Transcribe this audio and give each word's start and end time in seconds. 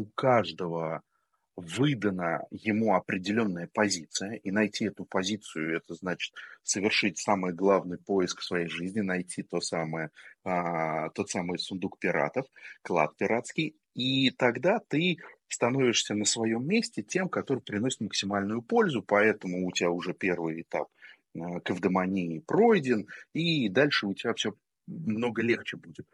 у 0.00 0.06
каждого 0.14 1.02
выдана 1.56 2.46
ему 2.50 2.94
определенная 2.94 3.68
позиция, 3.72 4.34
и 4.36 4.50
найти 4.50 4.86
эту 4.86 5.04
позицию, 5.04 5.76
это 5.76 5.94
значит 5.94 6.32
совершить 6.62 7.18
самый 7.18 7.52
главный 7.52 7.98
поиск 7.98 8.40
в 8.40 8.44
своей 8.44 8.68
жизни, 8.68 9.00
найти 9.00 9.42
то 9.42 9.60
самое, 9.60 10.08
а, 10.42 11.10
тот 11.10 11.28
самый 11.28 11.58
сундук 11.58 11.98
пиратов, 11.98 12.46
клад 12.82 13.14
пиратский, 13.18 13.76
и 13.94 14.30
тогда 14.30 14.80
ты 14.88 15.18
становишься 15.48 16.14
на 16.14 16.24
своем 16.24 16.66
месте 16.66 17.02
тем, 17.02 17.28
который 17.28 17.60
приносит 17.60 18.00
максимальную 18.00 18.62
пользу, 18.62 19.02
поэтому 19.02 19.66
у 19.66 19.72
тебя 19.72 19.90
уже 19.90 20.14
первый 20.14 20.62
этап 20.62 20.88
а, 21.38 21.60
кавдомании 21.60 22.38
пройден, 22.38 23.06
и 23.34 23.68
дальше 23.68 24.06
у 24.06 24.14
тебя 24.14 24.32
все 24.32 24.54
много 24.86 25.42
легче 25.42 25.76
будет. 25.76 26.06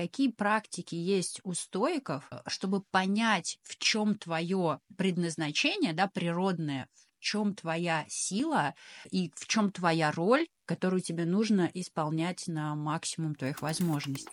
Какие 0.00 0.28
практики 0.28 0.94
есть 0.94 1.42
у 1.44 1.52
стоиков, 1.52 2.26
э, 2.30 2.38
чтобы 2.46 2.80
понять, 2.80 3.58
в 3.62 3.76
чем 3.76 4.14
твое 4.14 4.80
предназначение, 4.96 5.92
да, 5.92 6.08
природное, 6.08 6.88
в 6.94 7.22
чем 7.22 7.54
твоя 7.54 8.06
сила 8.08 8.74
и 9.10 9.30
в 9.36 9.46
чем 9.46 9.70
твоя 9.70 10.10
роль, 10.10 10.46
которую 10.64 11.02
тебе 11.02 11.26
нужно 11.26 11.70
исполнять 11.74 12.46
на 12.46 12.74
максимум 12.74 13.34
твоих 13.34 13.60
возможностей? 13.60 14.32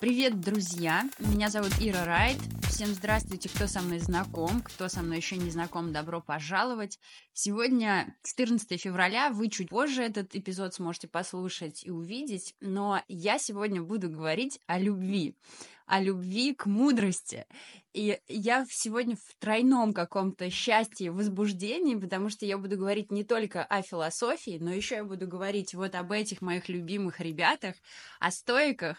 Привет, 0.00 0.40
друзья! 0.40 1.04
Меня 1.18 1.50
зовут 1.50 1.72
Ира 1.78 2.06
Райт. 2.06 2.38
Всем 2.70 2.88
здравствуйте, 2.88 3.50
кто 3.50 3.66
со 3.66 3.82
мной 3.82 3.98
знаком, 3.98 4.62
кто 4.62 4.88
со 4.88 5.02
мной 5.02 5.18
еще 5.18 5.36
не 5.36 5.50
знаком, 5.50 5.92
добро 5.92 6.22
пожаловать. 6.22 6.98
Сегодня 7.34 8.16
14 8.24 8.80
февраля, 8.80 9.28
вы 9.28 9.50
чуть 9.50 9.68
позже 9.68 10.02
этот 10.02 10.34
эпизод 10.34 10.72
сможете 10.72 11.06
послушать 11.06 11.84
и 11.84 11.90
увидеть, 11.90 12.54
но 12.60 13.02
я 13.08 13.38
сегодня 13.38 13.82
буду 13.82 14.08
говорить 14.08 14.58
о 14.66 14.78
любви, 14.78 15.36
о 15.84 16.00
любви 16.00 16.54
к 16.54 16.64
мудрости. 16.64 17.44
И 17.92 18.18
я 18.26 18.64
сегодня 18.70 19.16
в 19.16 19.34
тройном 19.38 19.92
каком-то 19.92 20.48
счастье 20.48 21.08
и 21.08 21.10
возбуждении, 21.10 21.94
потому 21.94 22.30
что 22.30 22.46
я 22.46 22.56
буду 22.56 22.78
говорить 22.78 23.12
не 23.12 23.22
только 23.22 23.62
о 23.62 23.82
философии, 23.82 24.56
но 24.58 24.72
еще 24.72 24.94
я 24.94 25.04
буду 25.04 25.28
говорить 25.28 25.74
вот 25.74 25.94
об 25.94 26.10
этих 26.10 26.40
моих 26.40 26.70
любимых 26.70 27.20
ребятах, 27.20 27.74
о 28.18 28.30
стоиках, 28.30 28.96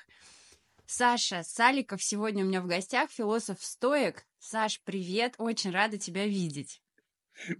Саша 0.94 1.44
Саликов 1.44 2.04
сегодня 2.04 2.44
у 2.44 2.48
меня 2.50 2.62
в 2.62 2.68
гостях, 2.68 3.10
философ-стоик. 3.12 4.26
Саш, 4.40 4.82
привет, 4.84 5.36
очень 5.38 5.72
рада 5.72 5.98
тебя 5.98 6.28
видеть. 6.28 6.82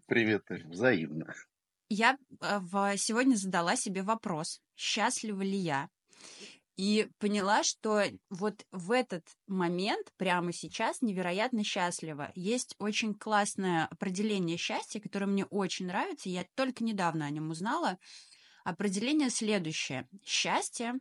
Привет, 0.06 0.44
взаимно. 0.66 1.34
Я 1.88 2.18
э, 2.42 2.98
сегодня 2.98 3.36
задала 3.36 3.78
себе 3.78 4.04
вопрос, 4.04 4.60
счастлива 4.76 5.42
ли 5.44 5.56
я? 5.56 5.88
И 6.76 7.08
поняла, 7.20 7.64
что 7.64 8.04
вот 8.30 8.66
в 8.74 8.92
этот 8.92 9.26
момент, 9.48 10.12
прямо 10.18 10.52
сейчас, 10.52 11.02
невероятно 11.02 11.64
счастлива. 11.64 12.34
Есть 12.36 12.76
очень 12.80 13.14
классное 13.14 13.86
определение 13.86 14.58
счастья, 14.58 15.00
которое 15.00 15.28
мне 15.28 15.46
очень 15.46 15.88
нравится. 15.88 16.28
Я 16.28 16.46
только 16.56 16.84
недавно 16.84 17.28
о 17.28 17.30
нем 17.30 17.50
узнала. 17.50 17.98
Определение 18.66 19.30
следующее. 19.30 20.06
Счастье 20.22 20.96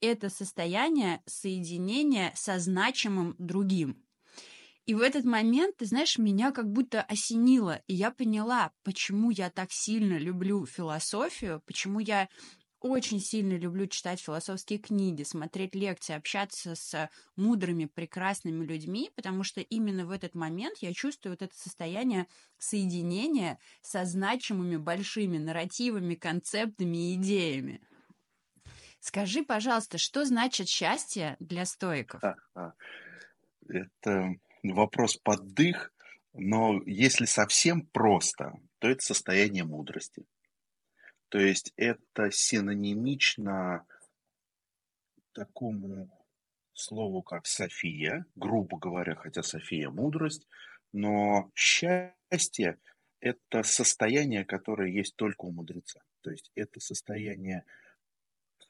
это 0.00 0.28
состояние 0.30 1.22
соединения 1.26 2.32
со 2.34 2.58
значимым 2.58 3.34
другим. 3.38 4.02
И 4.86 4.94
в 4.94 5.00
этот 5.00 5.24
момент, 5.24 5.78
ты 5.78 5.86
знаешь, 5.86 6.16
меня 6.16 6.52
как 6.52 6.70
будто 6.70 7.02
осенило, 7.02 7.82
и 7.88 7.94
я 7.94 8.12
поняла, 8.12 8.70
почему 8.84 9.30
я 9.30 9.50
так 9.50 9.72
сильно 9.72 10.16
люблю 10.16 10.64
философию, 10.64 11.60
почему 11.66 11.98
я 11.98 12.28
очень 12.78 13.20
сильно 13.20 13.56
люблю 13.56 13.86
читать 13.86 14.20
философские 14.20 14.78
книги, 14.78 15.22
смотреть 15.22 15.74
лекции, 15.74 16.14
общаться 16.14 16.74
с 16.74 17.10
мудрыми, 17.34 17.86
прекрасными 17.86 18.64
людьми, 18.64 19.10
потому 19.16 19.42
что 19.42 19.60
именно 19.60 20.06
в 20.06 20.10
этот 20.10 20.34
момент 20.34 20.78
я 20.80 20.92
чувствую 20.92 21.32
вот 21.32 21.42
это 21.42 21.56
состояние 21.56 22.26
соединения 22.58 23.58
со 23.82 24.04
значимыми 24.04 24.76
большими 24.76 25.38
нарративами, 25.38 26.14
концептами 26.14 27.12
и 27.12 27.14
идеями. 27.14 27.80
Скажи, 29.06 29.44
пожалуйста, 29.44 29.98
что 29.98 30.24
значит 30.24 30.66
счастье 30.68 31.36
для 31.38 31.64
стоиков? 31.64 32.20
Это 33.68 34.34
вопрос 34.64 35.16
под 35.16 35.54
дых, 35.54 35.92
но 36.32 36.82
если 36.86 37.24
совсем 37.24 37.86
просто, 37.86 38.58
то 38.80 38.88
это 38.88 39.04
состояние 39.04 39.62
мудрости. 39.62 40.26
То 41.28 41.38
есть 41.38 41.72
это 41.76 42.32
синонимично 42.32 43.86
такому 45.30 46.10
слову, 46.72 47.22
как 47.22 47.46
София, 47.46 48.26
грубо 48.34 48.76
говоря, 48.76 49.14
хотя 49.14 49.44
София– 49.44 49.88
мудрость, 49.90 50.48
но 50.92 51.52
счастье– 51.54 52.80
это 53.20 53.62
состояние, 53.62 54.44
которое 54.44 54.90
есть 54.90 55.14
только 55.14 55.44
у 55.44 55.52
мудреца. 55.52 56.02
То 56.22 56.32
есть 56.32 56.50
это 56.56 56.80
состояние 56.80 57.64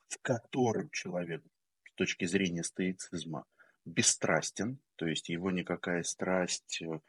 в 0.09 0.19
котором 0.23 0.91
человек 0.91 1.43
с 1.85 1.93
точки 1.95 2.25
зрения 2.27 2.63
стоицизма 2.63 3.45
бесстрастен, 3.85 4.79
то 4.97 5.07
есть 5.07 5.29
его 5.29 5.51
никакая 5.51 6.03
страсть 6.03 6.83
э, 6.83 7.01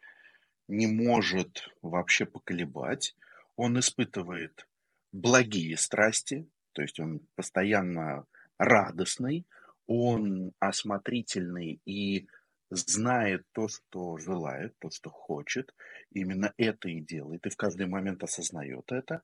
не 0.68 0.88
может 0.88 1.70
вообще 1.82 2.26
поколебать. 2.26 3.16
Он 3.56 3.80
испытывает 3.80 4.68
благие 5.12 5.78
страсти, 5.78 6.48
то 6.74 6.82
есть 6.82 7.00
он 7.00 7.22
постоянно 7.36 8.26
радостный, 8.58 9.46
он 9.88 10.52
осмотрительный 10.60 11.82
и 11.86 12.28
знает 12.70 13.46
то, 13.54 13.68
что 13.68 14.18
желает, 14.18 14.78
то, 14.80 14.90
что 14.90 15.10
хочет, 15.10 15.74
именно 16.12 16.54
это 16.58 16.90
и 16.90 17.00
делает, 17.00 17.46
и 17.46 17.50
в 17.50 17.56
каждый 17.56 17.88
момент 17.88 18.24
осознает 18.24 18.92
это. 18.92 19.22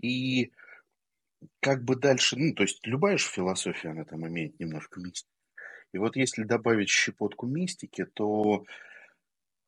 И 0.00 0.52
как 1.60 1.84
бы 1.84 1.96
дальше, 1.96 2.36
ну, 2.36 2.54
то 2.54 2.62
есть 2.62 2.86
любая 2.86 3.18
же 3.18 3.28
философия, 3.28 3.90
она 3.90 4.04
там 4.04 4.26
имеет 4.26 4.58
немножко 4.58 5.00
мистики. 5.00 5.28
И 5.92 5.98
вот 5.98 6.16
если 6.16 6.42
добавить 6.44 6.88
щепотку 6.88 7.46
мистики, 7.46 8.04
то 8.04 8.64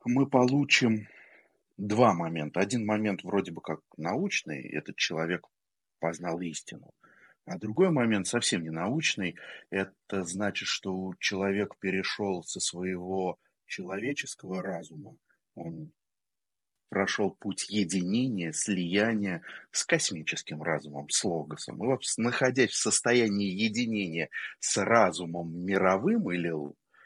мы 0.04 0.26
получим 0.26 1.08
два 1.76 2.14
момента. 2.14 2.60
Один 2.60 2.84
момент 2.84 3.22
вроде 3.22 3.52
бы 3.52 3.60
как 3.60 3.80
научный, 3.96 4.62
этот 4.68 4.96
человек 4.96 5.46
познал 6.00 6.40
истину. 6.40 6.90
А 7.44 7.58
другой 7.58 7.90
момент 7.90 8.26
совсем 8.26 8.62
не 8.62 8.70
научный. 8.70 9.36
Это 9.70 10.24
значит, 10.24 10.66
что 10.66 11.14
человек 11.20 11.76
перешел 11.78 12.42
со 12.42 12.58
своего 12.58 13.38
человеческого 13.66 14.62
разума, 14.62 15.16
он 15.54 15.92
прошел 16.88 17.30
путь 17.30 17.68
единения, 17.68 18.52
слияния 18.52 19.42
с 19.72 19.84
космическим 19.84 20.62
разумом, 20.62 21.08
с 21.08 21.24
логосом. 21.24 21.82
И 21.82 21.98
находясь 22.18 22.70
в 22.70 22.76
состоянии 22.76 23.48
единения 23.48 24.30
с 24.60 24.76
разумом 24.82 25.52
мировым 25.52 26.30
или 26.30 26.52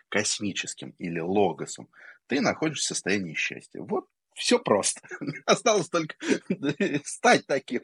космическим, 0.08 0.90
или 0.98 1.20
логосом, 1.20 1.88
ты 2.26 2.40
находишься 2.40 2.94
в 2.94 2.96
состоянии 2.96 3.34
счастья. 3.34 3.80
Вот 3.80 4.06
все 4.34 4.58
просто. 4.58 5.00
Осталось 5.46 5.88
только 5.88 6.16
стать 7.04 7.46
таким. 7.46 7.82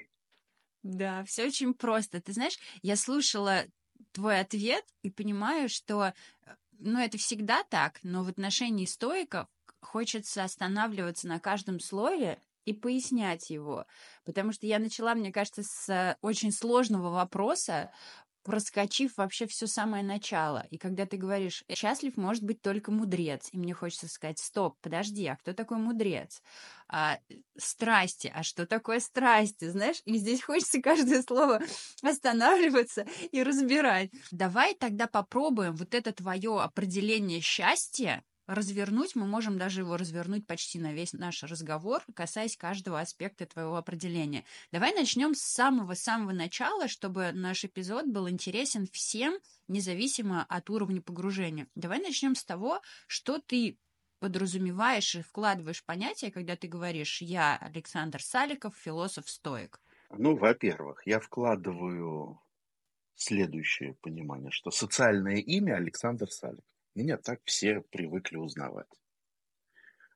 Да, 0.82 1.24
все 1.24 1.46
очень 1.46 1.74
просто. 1.74 2.20
Ты 2.20 2.32
знаешь, 2.32 2.58
я 2.82 2.96
слушала 2.96 3.64
твой 4.12 4.40
ответ 4.40 4.84
и 5.02 5.10
понимаю, 5.10 5.68
что 5.68 6.14
ну, 6.78 7.00
это 7.00 7.18
всегда 7.18 7.64
так, 7.64 7.98
но 8.02 8.22
в 8.22 8.28
отношении 8.28 8.86
стоиков 8.86 9.48
хочется 9.80 10.44
останавливаться 10.44 11.28
на 11.28 11.40
каждом 11.40 11.80
слове 11.80 12.40
и 12.64 12.72
пояснять 12.72 13.50
его. 13.50 13.86
Потому 14.24 14.52
что 14.52 14.66
я 14.66 14.78
начала, 14.78 15.14
мне 15.14 15.32
кажется, 15.32 15.62
с 15.62 16.16
очень 16.20 16.52
сложного 16.52 17.10
вопроса, 17.10 17.92
проскочив 18.46 19.16
вообще 19.16 19.48
все 19.48 19.66
самое 19.66 20.04
начало. 20.04 20.64
И 20.70 20.78
когда 20.78 21.04
ты 21.04 21.16
говоришь, 21.16 21.64
счастлив 21.68 22.16
может 22.16 22.44
быть 22.44 22.62
только 22.62 22.92
мудрец, 22.92 23.48
и 23.50 23.58
мне 23.58 23.74
хочется 23.74 24.06
сказать, 24.08 24.38
стоп, 24.38 24.76
подожди, 24.80 25.26
а 25.26 25.36
кто 25.36 25.52
такой 25.52 25.78
мудрец? 25.78 26.42
А, 26.88 27.18
страсти, 27.58 28.32
а 28.32 28.44
что 28.44 28.64
такое 28.64 29.00
страсти, 29.00 29.68
знаешь? 29.68 30.00
И 30.04 30.16
здесь 30.16 30.42
хочется 30.42 30.80
каждое 30.82 31.22
слово 31.22 31.60
останавливаться 32.02 33.04
и 33.32 33.42
разбирать. 33.42 34.10
Давай 34.30 34.74
тогда 34.74 35.08
попробуем 35.08 35.74
вот 35.74 35.92
это 35.92 36.12
твое 36.12 36.60
определение 36.60 37.40
счастья 37.40 38.22
развернуть, 38.46 39.16
мы 39.16 39.26
можем 39.26 39.58
даже 39.58 39.80
его 39.80 39.96
развернуть 39.96 40.46
почти 40.46 40.78
на 40.78 40.92
весь 40.92 41.12
наш 41.12 41.42
разговор, 41.42 42.02
касаясь 42.14 42.56
каждого 42.56 43.00
аспекта 43.00 43.46
твоего 43.46 43.76
определения. 43.76 44.44
Давай 44.72 44.94
начнем 44.94 45.34
с 45.34 45.40
самого-самого 45.40 46.32
начала, 46.32 46.88
чтобы 46.88 47.32
наш 47.32 47.64
эпизод 47.64 48.06
был 48.06 48.28
интересен 48.28 48.86
всем, 48.86 49.38
независимо 49.68 50.44
от 50.44 50.70
уровня 50.70 51.02
погружения. 51.02 51.66
Давай 51.74 52.00
начнем 52.00 52.34
с 52.34 52.44
того, 52.44 52.80
что 53.06 53.38
ты 53.38 53.78
подразумеваешь 54.20 55.14
и 55.14 55.22
вкладываешь 55.22 55.84
понятие, 55.84 56.30
когда 56.30 56.56
ты 56.56 56.68
говоришь 56.68 57.20
«я 57.20 57.56
Александр 57.56 58.22
Саликов, 58.22 58.74
философ-стоик». 58.76 59.80
Ну, 60.10 60.36
во-первых, 60.36 61.02
я 61.06 61.20
вкладываю 61.20 62.40
следующее 63.16 63.94
понимание, 63.94 64.50
что 64.50 64.70
социальное 64.70 65.36
имя 65.36 65.76
Александр 65.76 66.30
Саликов. 66.30 66.64
Меня 66.96 67.18
так 67.18 67.42
все 67.44 67.82
привыкли 67.82 68.38
узнавать. 68.38 68.88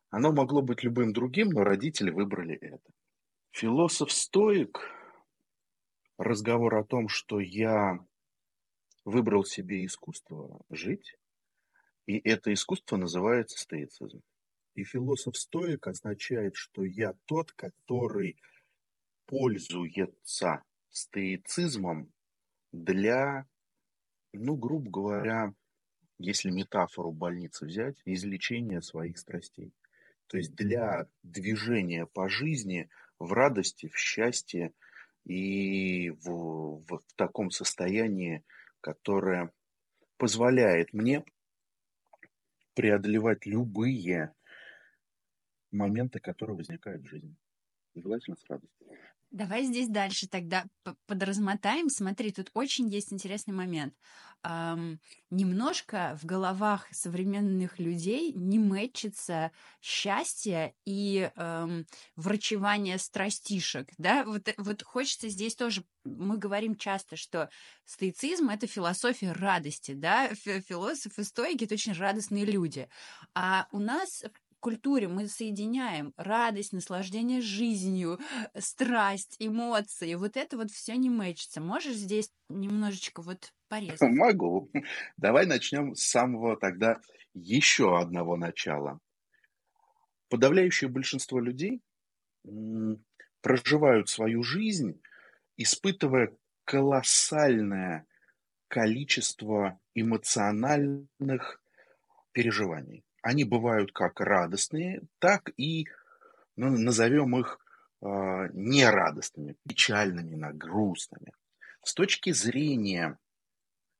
Оно 0.09 0.33
могло 0.33 0.63
быть 0.63 0.83
любым 0.83 1.13
другим, 1.13 1.51
но 1.51 1.63
родители 1.63 2.11
выбрали 2.11 2.57
это. 2.57 2.91
Философ-стоик, 3.51 4.81
разговор 6.17 6.75
о 6.77 6.85
том, 6.85 7.09
что 7.09 7.39
я 7.39 7.99
выбрал 9.05 9.45
себе 9.45 9.85
искусство 9.85 10.63
жить, 10.71 11.19
и 12.07 12.19
это 12.19 12.51
искусство 12.51 12.97
называется 12.97 13.59
стоицизм. 13.59 14.23
И 14.75 14.83
философ-стоик 14.83 15.87
означает, 15.87 16.57
что 16.57 16.83
я 16.83 17.13
тот, 17.27 17.53
который 17.53 18.41
пользуется 19.27 20.63
стоицизмом 20.89 22.11
для, 22.73 23.47
ну, 24.33 24.57
грубо 24.57 24.91
говоря, 24.91 25.55
если 26.21 26.51
метафору 26.51 27.13
больницы 27.13 27.65
взять, 27.65 27.97
излечения 28.05 28.81
своих 28.83 29.19
страстей. 29.19 29.73
То 30.27 30.37
есть 30.37 30.55
для 30.55 31.09
движения 31.23 32.07
по 32.07 32.29
жизни 32.29 32.89
в 33.19 33.33
радости, 33.33 33.89
в 33.89 33.97
счастье 33.97 34.73
и 35.25 36.11
в, 36.11 36.29
в, 36.29 36.87
в 36.87 37.15
таком 37.17 37.51
состоянии, 37.51 38.45
которое 38.81 39.51
позволяет 40.19 40.93
мне 40.93 41.25
преодолевать 42.75 43.47
любые 43.47 44.35
моменты, 45.71 46.21
которые 46.21 46.57
возникают 46.57 47.03
в 47.03 47.09
жизни. 47.09 47.35
Желательно 47.95 48.37
с 48.37 48.45
радостью. 48.47 48.87
Давай 49.31 49.65
здесь 49.65 49.89
дальше 49.89 50.29
тогда 50.29 50.65
подразмотаем. 51.07 51.89
Смотри, 51.89 52.33
тут 52.33 52.51
очень 52.53 52.89
есть 52.89 53.13
интересный 53.13 53.55
момент. 53.55 53.95
Эм, 54.43 55.01
немножко 55.31 56.19
в 56.21 56.27
головах 56.27 56.89
современных 56.91 57.79
людей 57.79 58.33
не 58.33 58.59
мэчится 58.59 59.53
счастье 59.81 60.75
и 60.85 61.31
эм, 61.37 61.87
врачевание 62.17 62.99
страстишек. 62.99 63.89
Да? 63.99 64.25
Вот, 64.25 64.49
э, 64.49 64.55
вот 64.59 64.83
хочется 64.83 65.29
здесь 65.29 65.55
тоже... 65.55 65.85
Мы 66.05 66.37
говорим 66.37 66.75
часто, 66.75 67.17
что 67.17 67.51
стоицизм— 67.85 68.49
это 68.51 68.67
философия 68.67 69.31
радости. 69.31 69.93
Да? 69.93 70.35
Философы, 70.35 71.23
стойки— 71.23 71.65
это 71.67 71.75
очень 71.75 71.93
радостные 71.93 72.47
люди. 72.47 72.89
А 73.35 73.69
у 73.71 73.79
нас 73.79 74.25
культуре 74.61 75.09
мы 75.09 75.27
соединяем 75.27 76.13
радость, 76.17 76.73
наслаждение 76.73 77.41
жизнью, 77.41 78.19
страсть, 78.57 79.37
эмоции. 79.39 80.15
Вот 80.15 80.37
это 80.37 80.57
вот 80.57 80.71
все 80.71 80.97
не 80.97 81.11
мэчится. 81.11 81.61
Можешь 81.61 81.97
здесь 81.97 82.31
немножечко 82.49 83.23
вот 83.23 83.53
порезать? 83.69 84.01
Могу. 84.03 84.71
Давай 85.17 85.47
начнем 85.47 85.95
с 85.95 86.03
самого 86.03 86.57
тогда 86.57 87.01
еще 87.35 87.99
одного 87.99 88.37
начала. 88.37 89.01
Подавляющее 90.29 90.89
большинство 90.89 91.41
людей 91.41 91.81
проживают 93.41 94.09
свою 94.09 94.43
жизнь, 94.43 95.01
испытывая 95.57 96.37
колоссальное 96.65 98.07
количество 98.69 99.81
эмоциональных 99.95 101.61
переживаний. 102.33 103.05
Они 103.23 103.45
бывают 103.45 103.93
как 103.93 104.21
радостные, 104.21 105.03
так 105.19 105.51
и, 105.57 105.87
ну, 106.57 106.71
назовем 106.71 107.39
их 107.39 107.59
э, 108.03 108.07
нерадостными, 108.53 109.57
печальными, 109.69 110.37
грустными. 110.53 111.33
С 111.83 111.95
точки 111.95 112.33
зрения 112.33 113.19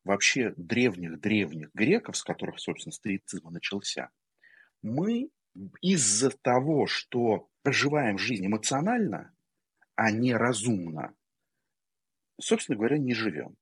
вообще 0.05 0.55
древних-древних 0.57 1.71
греков, 1.75 2.17
с 2.17 2.23
которых, 2.23 2.59
собственно, 2.61 2.93
стоицизм 2.93 3.49
начался, 3.51 4.11
мы 4.83 5.31
из-за 5.83 6.31
того, 6.31 6.87
что 6.87 7.49
проживаем 7.63 8.19
жизнь 8.19 8.47
эмоционально, 8.47 9.35
а 9.97 10.11
не 10.11 10.35
разумно, 10.35 11.15
собственно 12.41 12.77
говоря, 12.77 12.99
не 12.99 13.15
живем. 13.15 13.57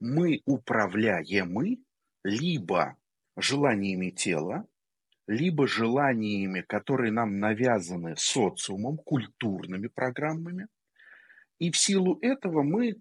Мы 0.00 0.42
управляемы 0.44 1.78
либо 2.22 2.96
желаниями 3.36 4.10
тела, 4.10 4.66
либо 5.26 5.66
желаниями, 5.66 6.60
которые 6.60 7.12
нам 7.12 7.38
навязаны 7.38 8.14
социумом, 8.16 8.98
культурными 8.98 9.88
программами. 9.88 10.68
И 11.58 11.70
в 11.70 11.76
силу 11.76 12.18
этого 12.20 12.62
мы 12.62 12.96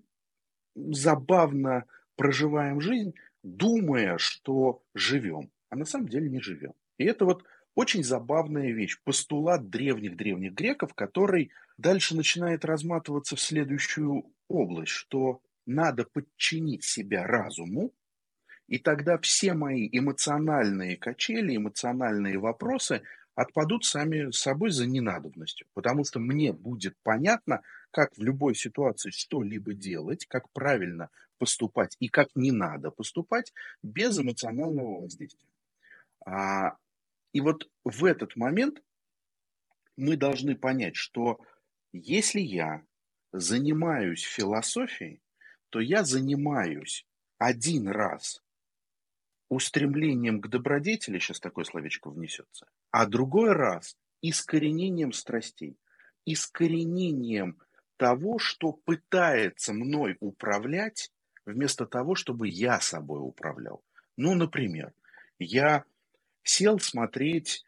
забавно 0.75 1.85
проживаем 2.15 2.79
жизнь, 2.81 3.13
думая, 3.43 4.17
что 4.17 4.81
живем, 4.93 5.51
а 5.69 5.75
на 5.75 5.85
самом 5.85 6.07
деле 6.07 6.29
не 6.29 6.39
живем. 6.39 6.73
И 6.97 7.03
это 7.03 7.25
вот 7.25 7.43
очень 7.75 8.03
забавная 8.03 8.71
вещь, 8.71 8.99
постулат 9.03 9.69
древних-древних 9.69 10.53
греков, 10.53 10.93
который 10.93 11.51
дальше 11.77 12.15
начинает 12.15 12.63
разматываться 12.65 13.35
в 13.35 13.41
следующую 13.41 14.25
область, 14.47 14.91
что 14.91 15.41
надо 15.65 16.05
подчинить 16.05 16.83
себя 16.83 17.25
разуму, 17.25 17.91
и 18.73 18.79
тогда 18.79 19.19
все 19.19 19.53
мои 19.53 19.87
эмоциональные 19.91 20.97
качели, 20.97 21.55
эмоциональные 21.55 22.39
вопросы 22.39 23.03
отпадут 23.35 23.85
сами 23.85 24.31
собой 24.31 24.71
за 24.71 24.87
ненадобностью. 24.87 25.67
Потому 25.75 26.03
что 26.03 26.19
мне 26.19 26.51
будет 26.53 26.95
понятно, 27.03 27.61
как 27.91 28.17
в 28.17 28.23
любой 28.23 28.55
ситуации 28.55 29.11
что-либо 29.11 29.75
делать, 29.75 30.25
как 30.25 30.49
правильно 30.53 31.11
поступать 31.37 31.95
и 31.99 32.09
как 32.09 32.29
не 32.33 32.51
надо 32.51 32.89
поступать 32.89 33.53
без 33.83 34.17
эмоционального 34.17 35.01
воздействия. 35.01 35.51
А, 36.25 36.75
и 37.31 37.41
вот 37.41 37.69
в 37.83 38.05
этот 38.05 38.35
момент 38.35 38.81
мы 39.97 40.17
должны 40.17 40.55
понять, 40.55 40.95
что 40.95 41.39
если 41.91 42.39
я 42.39 42.81
занимаюсь 43.31 44.23
философией, 44.23 45.21
то 45.69 45.79
я 45.79 46.03
занимаюсь 46.03 47.05
один 47.37 47.87
раз 47.87 48.42
устремлением 49.53 50.41
к 50.41 50.47
добродетели, 50.47 51.19
сейчас 51.19 51.39
такое 51.39 51.65
словечко 51.65 52.09
внесется, 52.09 52.67
а 52.91 53.05
другой 53.05 53.53
раз 53.53 53.97
искоренением 54.21 55.11
страстей, 55.11 55.77
искоренением 56.25 57.57
того, 57.97 58.39
что 58.39 58.73
пытается 58.73 59.73
мной 59.73 60.17
управлять, 60.19 61.11
вместо 61.45 61.85
того, 61.85 62.15
чтобы 62.15 62.47
я 62.47 62.79
собой 62.79 63.19
управлял. 63.21 63.83
Ну, 64.17 64.35
например, 64.35 64.93
я 65.39 65.83
сел 66.43 66.79
смотреть 66.79 67.63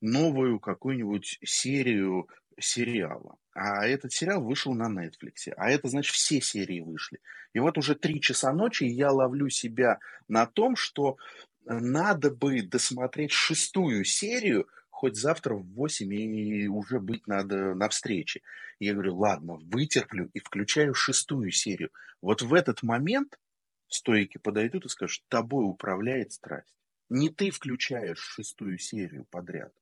новую 0.00 0.60
какую-нибудь 0.60 1.38
серию 1.42 2.28
сериала. 2.58 3.36
А 3.54 3.86
этот 3.86 4.12
сериал 4.12 4.42
вышел 4.42 4.74
на 4.74 4.88
Netflix. 4.88 5.52
А 5.56 5.70
это 5.70 5.88
значит, 5.88 6.14
все 6.14 6.40
серии 6.40 6.80
вышли. 6.80 7.20
И 7.52 7.60
вот 7.60 7.78
уже 7.78 7.94
три 7.94 8.20
часа 8.20 8.52
ночи 8.52 8.82
я 8.82 9.12
ловлю 9.12 9.48
себя 9.48 10.00
на 10.26 10.46
том, 10.46 10.74
что 10.74 11.16
надо 11.64 12.30
бы 12.30 12.62
досмотреть 12.62 13.30
шестую 13.30 14.04
серию, 14.04 14.68
хоть 14.90 15.16
завтра 15.16 15.54
в 15.54 15.64
8 15.74 16.12
и 16.12 16.66
уже 16.66 16.98
быть 16.98 17.28
надо 17.28 17.74
на 17.74 17.88
встрече. 17.88 18.42
Я 18.80 18.94
говорю, 18.94 19.16
ладно, 19.16 19.54
вытерплю 19.54 20.30
и 20.34 20.40
включаю 20.40 20.92
шестую 20.92 21.52
серию. 21.52 21.90
Вот 22.20 22.42
в 22.42 22.54
этот 22.54 22.82
момент 22.82 23.38
стойки 23.86 24.38
подойдут 24.38 24.86
и 24.86 24.88
скажут, 24.88 25.24
тобой 25.28 25.64
управляет 25.64 26.32
страсть. 26.32 26.74
Не 27.08 27.28
ты 27.28 27.50
включаешь 27.50 28.18
шестую 28.18 28.78
серию 28.78 29.26
подряд. 29.30 29.72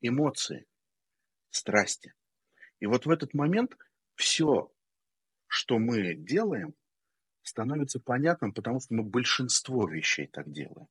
Эмоции, 0.00 0.66
страсти. 1.50 2.14
И 2.80 2.86
вот 2.86 3.06
в 3.06 3.10
этот 3.10 3.34
момент 3.34 3.76
все, 4.14 4.72
что 5.46 5.78
мы 5.78 6.14
делаем, 6.14 6.74
становится 7.42 7.98
понятным, 7.98 8.52
потому 8.52 8.80
что 8.80 8.94
мы 8.94 9.02
большинство 9.02 9.88
вещей 9.88 10.26
так 10.26 10.50
делаем. 10.50 10.88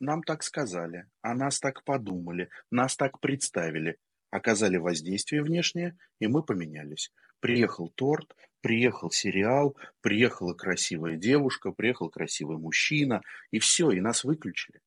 Нам 0.00 0.22
так 0.22 0.42
сказали, 0.42 1.06
о 1.20 1.34
нас 1.34 1.60
так 1.60 1.84
подумали, 1.84 2.48
нас 2.70 2.96
так 2.96 3.20
представили, 3.20 3.98
оказали 4.30 4.76
воздействие 4.76 5.42
внешнее, 5.42 5.96
и 6.18 6.26
мы 6.26 6.42
поменялись. 6.42 7.12
Приехал 7.40 7.90
торт, 7.90 8.34
приехал 8.60 9.10
сериал, 9.10 9.76
приехала 10.00 10.54
красивая 10.54 11.16
девушка, 11.16 11.72
приехал 11.72 12.10
красивый 12.10 12.58
мужчина, 12.58 13.22
и 13.50 13.58
все, 13.58 13.90
и 13.90 14.00
нас 14.00 14.24
выключили. 14.24 14.80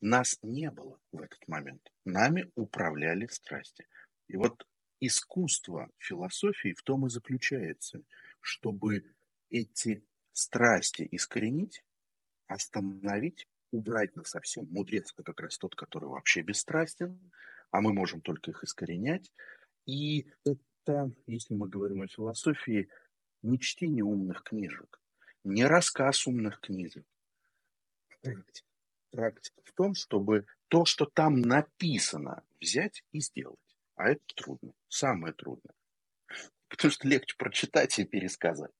Нас 0.00 0.38
не 0.42 0.70
было 0.70 0.98
в 1.12 1.20
этот 1.20 1.46
момент. 1.48 1.80
Нами 2.04 2.50
управляли 2.54 3.26
страсти. 3.26 3.86
И 4.28 4.36
вот 4.36 4.66
искусство 5.00 5.90
философии 5.98 6.74
в 6.74 6.82
том 6.82 7.06
и 7.06 7.10
заключается, 7.10 8.02
чтобы 8.40 9.04
эти 9.50 10.04
страсти 10.32 11.06
искоренить, 11.10 11.84
остановить, 12.46 13.46
убрать 13.70 14.14
на 14.16 14.24
совсем. 14.24 14.66
Мудрец– 14.70 15.12
это 15.16 15.22
как 15.24 15.40
раз 15.40 15.58
тот, 15.58 15.74
который 15.74 16.08
вообще 16.08 16.42
бесстрастен, 16.42 17.18
а 17.70 17.80
мы 17.80 17.92
можем 17.92 18.20
только 18.20 18.50
их 18.50 18.62
искоренять. 18.62 19.32
И 19.86 20.26
это, 20.44 21.10
если 21.26 21.54
мы 21.54 21.68
говорим 21.68 22.02
о 22.02 22.08
философии, 22.08 22.88
не 23.42 23.58
чтение 23.58 24.04
умных 24.04 24.42
книжек, 24.42 25.00
не 25.42 25.64
рассказ 25.64 26.26
умных 26.26 26.60
книжек. 26.60 27.04
Практика 29.10 29.60
в 29.64 29.72
том, 29.72 29.94
чтобы 29.94 30.46
то, 30.68 30.84
что 30.84 31.04
там 31.04 31.40
написано, 31.40 32.42
взять 32.60 33.04
и 33.12 33.20
сделать. 33.20 33.73
А 33.96 34.08
это 34.10 34.22
трудно, 34.36 34.72
самое 34.88 35.34
трудное. 35.34 35.74
Потому 36.68 36.92
что 36.92 37.08
легче 37.08 37.36
прочитать 37.38 37.98
и 37.98 38.04
пересказать. 38.04 38.72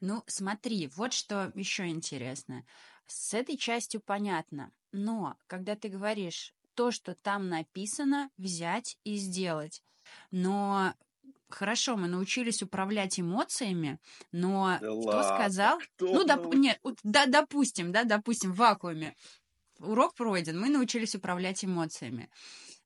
Ну, 0.00 0.22
смотри, 0.26 0.88
вот 0.88 1.12
что 1.12 1.52
еще 1.54 1.86
интересно. 1.88 2.64
С 3.06 3.34
этой 3.34 3.56
частью 3.56 4.00
понятно, 4.00 4.72
но 4.92 5.36
когда 5.46 5.76
ты 5.76 5.88
говоришь 5.88 6.54
то, 6.74 6.90
что 6.90 7.14
там 7.14 7.48
написано, 7.48 8.30
взять 8.36 8.98
и 9.04 9.16
сделать. 9.16 9.82
Но 10.30 10.94
хорошо, 11.48 11.96
мы 11.96 12.08
научились 12.08 12.62
управлять 12.62 13.18
эмоциями, 13.20 13.98
но 14.32 14.80
Да 14.80 14.92
кто 15.00 15.22
ладно, 15.22 15.22
сказал? 15.22 15.78
кто 15.78 16.10
Ну, 16.10 16.26
доп- 16.26 16.54
нет, 16.54 16.80
да, 17.02 17.26
допустим, 17.26 17.92
да, 17.92 18.04
допустим, 18.04 18.52
в 18.52 18.56
вакууме. 18.56 19.14
Урок 19.80 20.14
пройден, 20.14 20.58
мы 20.60 20.68
научились 20.70 21.14
управлять 21.14 21.64
эмоциями. 21.64 22.30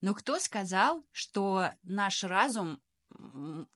Но 0.01 0.15
кто 0.15 0.39
сказал, 0.39 1.05
что 1.13 1.71
наш 1.83 2.25
разум, 2.25 2.81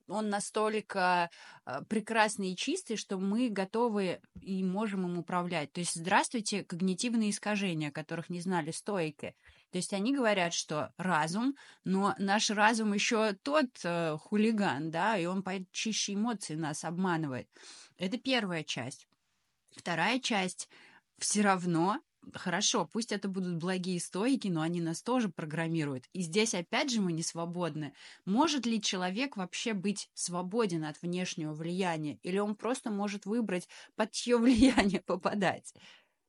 он 0.07 0.29
настолько 0.29 1.29
э, 1.65 1.81
прекрасный 1.89 2.53
и 2.53 2.55
чистый, 2.55 2.95
что 2.95 3.17
мы 3.17 3.49
готовы 3.49 4.21
и 4.41 4.63
можем 4.63 5.05
им 5.05 5.17
управлять? 5.17 5.71
То 5.73 5.81
есть, 5.81 5.95
здравствуйте, 5.95 6.63
когнитивные 6.63 7.31
искажения, 7.31 7.91
которых 7.91 8.29
не 8.29 8.41
знали 8.41 8.71
стойки. 8.71 9.35
То 9.71 9.77
есть 9.77 9.93
они 9.93 10.15
говорят, 10.15 10.53
что 10.53 10.93
разум, 10.97 11.55
но 11.83 12.15
наш 12.17 12.49
разум 12.49 12.93
еще 12.93 13.33
тот 13.33 13.67
э, 13.83 14.17
хулиган, 14.17 14.89
да, 14.89 15.17
и 15.17 15.25
он 15.25 15.43
почище 15.43 16.13
эмоций 16.13 16.55
нас 16.55 16.85
обманывает. 16.85 17.49
Это 17.97 18.17
первая 18.17 18.63
часть. 18.63 19.07
Вторая 19.75 20.19
часть 20.19 20.69
все 21.17 21.41
равно 21.41 21.99
Хорошо, 22.33 22.85
пусть 22.91 23.11
это 23.11 23.27
будут 23.27 23.57
благие 23.57 23.99
стойки, 23.99 24.47
но 24.47 24.61
они 24.61 24.81
нас 24.81 25.01
тоже 25.01 25.29
программируют. 25.29 26.05
И 26.13 26.21
здесь 26.21 26.53
опять 26.53 26.91
же 26.91 27.01
мы 27.01 27.13
не 27.13 27.23
свободны. 27.23 27.93
Может 28.25 28.65
ли 28.65 28.81
человек 28.81 29.37
вообще 29.37 29.73
быть 29.73 30.09
свободен 30.13 30.83
от 30.85 31.01
внешнего 31.01 31.53
влияния? 31.53 32.19
Или 32.23 32.39
он 32.39 32.55
просто 32.55 32.91
может 32.91 33.25
выбрать, 33.25 33.67
под 33.95 34.11
чье 34.11 34.37
влияние 34.39 35.01
попадать? 35.01 35.73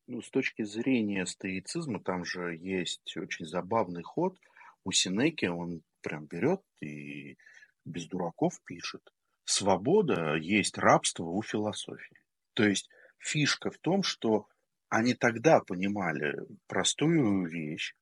Ну, 0.07 0.23
с 0.23 0.31
точки 0.31 0.65
зрения 0.65 1.27
стоицизма, 1.27 2.01
там 2.01 2.25
же 2.25 2.57
есть 2.57 3.17
очень 3.17 3.47
забавный 3.47 4.03
ход. 4.03 4.39
У 4.85 4.93
Синеки 4.93 5.47
он 5.47 5.83
прям 6.01 6.27
берет 6.27 6.61
и 6.81 7.37
без 7.85 8.07
дураков 8.07 8.61
пишет. 8.65 9.03
Свобода 9.45 10.35
есть 10.37 10.79
рабство 10.79 11.25
у 11.25 11.43
философии. 11.43 12.19
То 12.55 12.65
есть 12.65 12.89
фишка 13.19 13.71
в 13.71 13.79
том, 13.79 14.03
что 14.03 14.47
они 14.89 15.15
тогда 15.15 15.61
понимали 15.61 16.35
простую 16.67 17.47
вещь, 17.47 17.95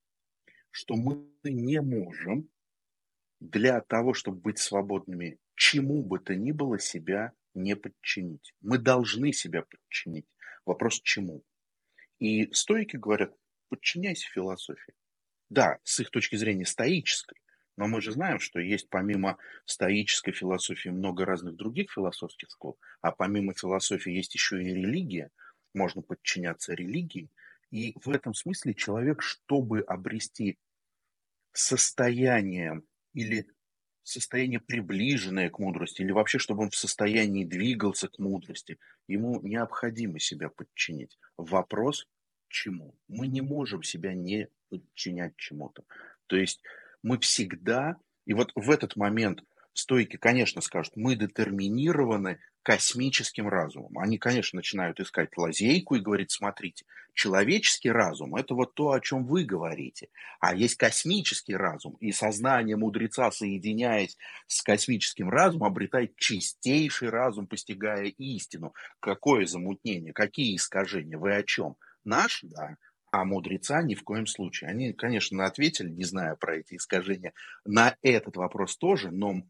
что 0.71 0.97
мы 0.97 1.29
не 1.45 1.81
можем 1.81 2.49
для 3.41 3.81
того, 3.81 4.15
чтобы 4.15 4.41
быть 4.41 4.59
свободными, 4.59 5.39
чему 5.55 6.03
бы 6.03 6.19
то 6.19 6.35
ни 6.35 6.53
было 6.53 6.79
себя 6.79 7.33
не 7.55 7.77
подчинить. 7.77 8.55
Мы 8.61 8.79
должны 8.79 9.33
себя 9.33 9.63
подчинить. 9.63 10.27
Вопрос 10.65 11.01
чему? 11.03 11.45
И 12.19 12.53
стойки 12.53 12.97
говорят, 12.97 13.35
подчиняйся 13.69 14.29
философии. 14.29 14.95
Да, 15.51 15.79
с 15.85 16.01
их 16.01 16.11
точки 16.11 16.37
зрения 16.37 16.65
стоической, 16.65 17.39
но 17.77 17.87
мы 17.87 18.01
же 18.01 18.13
знаем, 18.13 18.41
что 18.41 18.61
есть 18.61 18.89
помимо 18.89 19.37
стоической 19.67 20.33
философии 20.33 20.89
много 20.89 21.25
разных 21.25 21.57
других 21.57 21.91
философских 21.93 22.49
школ, 22.51 22.79
а 23.01 23.13
помимо 23.13 23.53
философии 23.55 24.13
есть 24.13 24.35
еще 24.35 24.63
и 24.63 24.67
религия, 24.67 25.31
можно 25.75 26.03
подчиняться 26.03 26.75
религии. 26.75 27.29
И 27.71 27.95
в 28.03 28.11
этом 28.11 28.35
смысле 28.35 28.75
человек, 28.75 29.23
чтобы 29.23 29.81
обрести 29.81 30.59
состояние 31.53 32.83
или 33.13 33.47
состояние 34.03 34.61
приближенное 34.61 35.51
к 35.51 35.59
мудрости, 35.59 36.03
или 36.03 36.13
вообще, 36.13 36.39
чтобы 36.39 36.65
он 36.65 36.71
в 36.71 36.77
состоянии 36.77 37.45
двигался 37.45 38.09
к 38.09 38.19
мудрости, 38.19 38.79
ему 39.09 39.41
необходимо 39.41 40.21
себя 40.21 40.51
подчинить. 40.51 41.19
Вопрос 41.37 42.07
чему? 42.49 42.95
Мы 43.09 43.27
не 43.27 43.41
можем 43.41 43.83
себя 43.83 44.15
не 44.15 44.49
подчинять 44.69 45.37
чему-то. 45.37 45.85
То 46.27 46.37
есть 46.37 46.61
мы 47.03 47.19
всегда, 47.19 47.97
и 48.27 48.35
вот 48.35 48.53
в 48.55 48.71
этот 48.71 48.97
момент 48.97 49.43
стойки, 49.75 50.17
конечно, 50.17 50.61
скажут, 50.63 50.97
мы 50.97 51.17
детерминированы 51.17 52.39
космическим 52.63 53.47
разумом. 53.47 53.99
Они, 53.99 54.17
конечно, 54.17 54.57
начинают 54.57 54.99
искать 54.99 55.37
лазейку 55.37 55.97
и 55.97 56.01
говорить, 56.01 56.31
смотрите, 56.31 56.87
человеческий 57.13 57.91
разум– 57.91 58.35
это 58.37 58.55
вот 58.55 58.75
то, 58.75 58.93
о 58.93 59.01
чем 59.01 59.27
вы 59.27 59.45
говорите. 59.45 60.09
А 60.41 60.55
есть 60.55 60.77
космический 60.77 61.55
разум, 61.55 61.97
и 62.01 62.11
сознание 62.11 62.77
мудреца, 62.77 63.31
соединяясь 63.31 64.17
с 64.47 64.63
космическим 64.63 65.29
разумом, 65.29 65.69
обретает 65.69 66.17
чистейший 66.17 67.11
разум, 67.11 67.47
постигая 67.47 68.07
истину. 68.07 68.73
Какое 68.99 69.45
замутнение, 69.45 70.15
какие 70.15 70.57
искажения, 70.57 71.19
вы 71.19 71.35
о 71.35 71.43
чем? 71.43 71.77
Наш, 72.03 72.41
да, 72.43 72.77
а 73.15 73.25
мудреца 73.25 73.83
ни 73.83 73.95
в 73.95 74.03
коем 74.03 74.27
случае. 74.27 74.71
Они, 74.71 74.93
конечно, 74.93 75.45
ответили, 75.45 75.89
не 75.89 76.05
зная 76.05 76.35
про 76.35 76.57
эти 76.57 76.75
искажения, 76.75 77.33
на 77.65 77.97
этот 78.03 78.37
вопрос 78.37 78.77
тоже, 78.77 79.11
но 79.13 79.43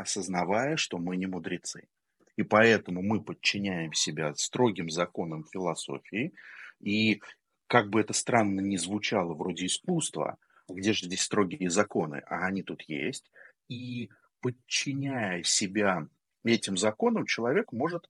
осознавая, 0.00 0.76
что 0.76 0.98
мы 0.98 1.16
не 1.16 1.26
мудрецы. 1.26 1.88
И 2.36 2.42
поэтому 2.42 3.02
мы 3.02 3.22
подчиняем 3.22 3.92
себя 3.92 4.34
строгим 4.34 4.90
законам 4.90 5.44
философии. 5.44 6.32
И 6.80 7.22
как 7.66 7.90
бы 7.90 8.00
это 8.00 8.12
странно 8.12 8.60
ни 8.60 8.76
звучало, 8.76 9.34
вроде 9.34 9.66
искусства, 9.66 10.38
где 10.68 10.92
же 10.92 11.06
здесь 11.06 11.22
строгие 11.22 11.70
законы, 11.70 12.22
а 12.26 12.46
они 12.46 12.62
тут 12.62 12.82
есть. 12.82 13.30
И 13.68 14.10
подчиняя 14.40 15.42
себя 15.42 16.08
этим 16.44 16.76
законам, 16.76 17.26
человек 17.26 17.72
может 17.72 18.08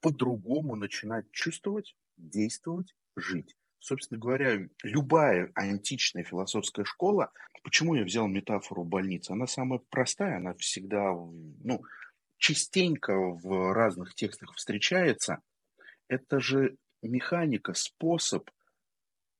по-другому 0.00 0.74
начинать 0.74 1.30
чувствовать, 1.30 1.96
действовать, 2.16 2.94
жить. 3.16 3.56
Собственно 3.82 4.20
говоря, 4.20 4.68
любая 4.84 5.50
античная 5.56 6.22
философская 6.22 6.84
школа, 6.84 7.32
почему 7.64 7.96
я 7.96 8.04
взял 8.04 8.28
метафору 8.28 8.84
больницы, 8.84 9.32
она 9.32 9.48
самая 9.48 9.80
простая, 9.90 10.36
она 10.36 10.54
всегда, 10.54 11.12
ну, 11.12 11.82
частенько 12.38 13.12
в 13.12 13.72
разных 13.74 14.14
текстах 14.14 14.54
встречается. 14.54 15.40
Это 16.06 16.38
же 16.38 16.76
механика, 17.02 17.74
способ, 17.74 18.48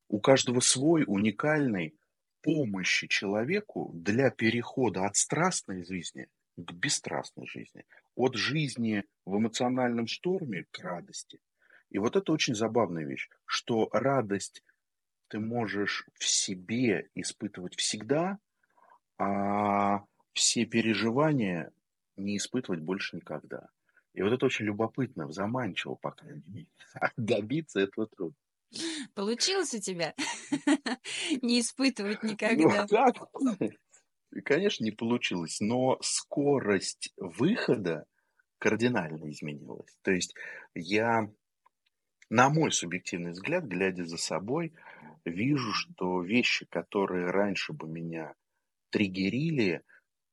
у 0.08 0.18
каждого 0.18 0.58
свой 0.58 1.04
уникальный 1.06 1.94
помощи 2.40 3.06
человеку 3.06 3.92
для 3.94 4.30
перехода 4.30 5.06
от 5.06 5.14
страстной 5.14 5.84
жизни 5.84 6.26
к 6.56 6.72
бесстрастной 6.72 7.46
жизни, 7.46 7.84
от 8.16 8.34
жизни 8.34 9.04
в 9.24 9.38
эмоциональном 9.38 10.08
шторме 10.08 10.64
к 10.72 10.80
радости. 10.80 11.38
И 11.92 11.98
вот 11.98 12.16
это 12.16 12.32
очень 12.32 12.54
забавная 12.54 13.04
вещь, 13.04 13.28
что 13.44 13.90
радость 13.92 14.64
ты 15.28 15.38
можешь 15.38 16.06
в 16.14 16.24
себе 16.24 17.10
испытывать 17.14 17.76
всегда, 17.76 18.38
а 19.18 20.04
все 20.32 20.64
переживания 20.64 21.70
не 22.16 22.38
испытывать 22.38 22.80
больше 22.80 23.16
никогда. 23.16 23.68
И 24.14 24.22
вот 24.22 24.32
это 24.32 24.46
очень 24.46 24.64
любопытно, 24.64 25.30
заманчиво, 25.30 25.94
по 25.94 26.12
крайней 26.12 26.42
мере. 26.46 26.68
А 26.94 27.10
добиться 27.18 27.80
этого 27.80 28.06
трудно. 28.06 28.36
Получилось 29.14 29.74
у 29.74 29.78
тебя 29.78 30.14
не 31.42 31.60
испытывать 31.60 32.22
Ну, 32.22 32.30
никогда. 32.30 32.86
так, 32.86 33.16
конечно, 34.44 34.82
не 34.84 34.92
получилось, 34.92 35.60
но 35.60 35.98
скорость 36.00 37.12
выхода 37.18 38.06
кардинально 38.58 39.30
изменилась. 39.30 39.94
То 40.00 40.12
есть 40.12 40.34
я, 40.74 41.28
на 42.32 42.48
мой 42.48 42.72
субъективный 42.72 43.32
взгляд, 43.32 43.64
глядя 43.64 44.06
за 44.06 44.16
собой, 44.16 44.72
вижу, 45.26 45.70
что 45.74 46.22
вещи, 46.22 46.64
которые 46.64 47.30
раньше 47.30 47.74
бы 47.74 47.86
меня 47.86 48.34
триггерили, 48.88 49.82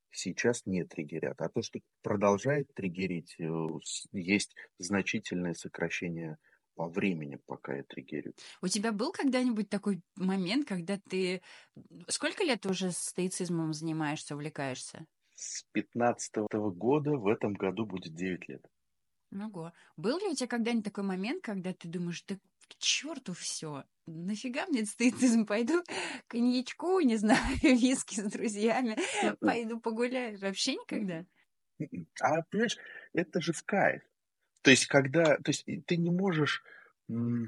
сейчас 0.09 0.65
не 0.65 0.85
триггерят. 0.85 1.41
А 1.41 1.49
то, 1.49 1.61
что 1.61 1.79
продолжает 2.01 2.73
триггерить, 2.73 3.35
э, 3.37 3.49
есть 4.13 4.55
значительное 4.77 5.53
сокращение 5.53 6.37
по 6.75 6.87
времени, 6.87 7.37
пока 7.45 7.75
я 7.75 7.83
триггерю. 7.83 8.33
У 8.61 8.69
тебя 8.69 8.93
был 8.93 9.11
когда-нибудь 9.11 9.67
такой 9.69 10.01
момент, 10.15 10.69
когда 10.69 10.97
ты... 11.09 11.41
Сколько 12.07 12.45
лет 12.45 12.61
ты 12.61 12.69
уже 12.69 12.91
стоицизмом 12.91 13.73
занимаешься, 13.73 14.35
увлекаешься? 14.35 15.05
С 15.35 15.65
15 15.73 16.47
года 16.77 17.17
в 17.17 17.27
этом 17.27 17.55
году 17.55 17.85
будет 17.85 18.15
9 18.15 18.47
лет. 18.47 18.65
Ого. 19.31 19.73
Был 19.95 20.19
ли 20.19 20.27
у 20.27 20.35
тебя 20.35 20.47
когда-нибудь 20.47 20.85
такой 20.85 21.03
момент, 21.03 21.43
когда 21.43 21.73
ты 21.73 21.87
думаешь, 21.87 22.23
да 22.27 22.35
к 22.35 22.75
черту 22.77 23.33
все, 23.33 23.83
нафига 24.05 24.65
мне 24.67 24.81
этот 24.81 24.91
стоицизм, 24.91 25.45
пойду 25.47 25.83
коньячку, 26.27 26.99
не 26.99 27.17
знаю, 27.17 27.39
виски 27.61 28.19
с 28.19 28.31
друзьями, 28.31 28.97
пойду 29.39 29.79
погуляю. 29.79 30.39
Вообще 30.39 30.75
никогда? 30.75 31.25
А 32.21 32.41
понимаешь, 32.43 32.77
это 33.13 33.41
же 33.41 33.53
в 33.53 33.63
кайф. 33.63 34.03
То 34.61 34.71
есть, 34.71 34.87
когда, 34.87 35.37
то 35.37 35.51
есть 35.51 35.65
ты 35.85 35.97
не 35.97 36.11
можешь, 36.11 36.63
ну, 37.07 37.47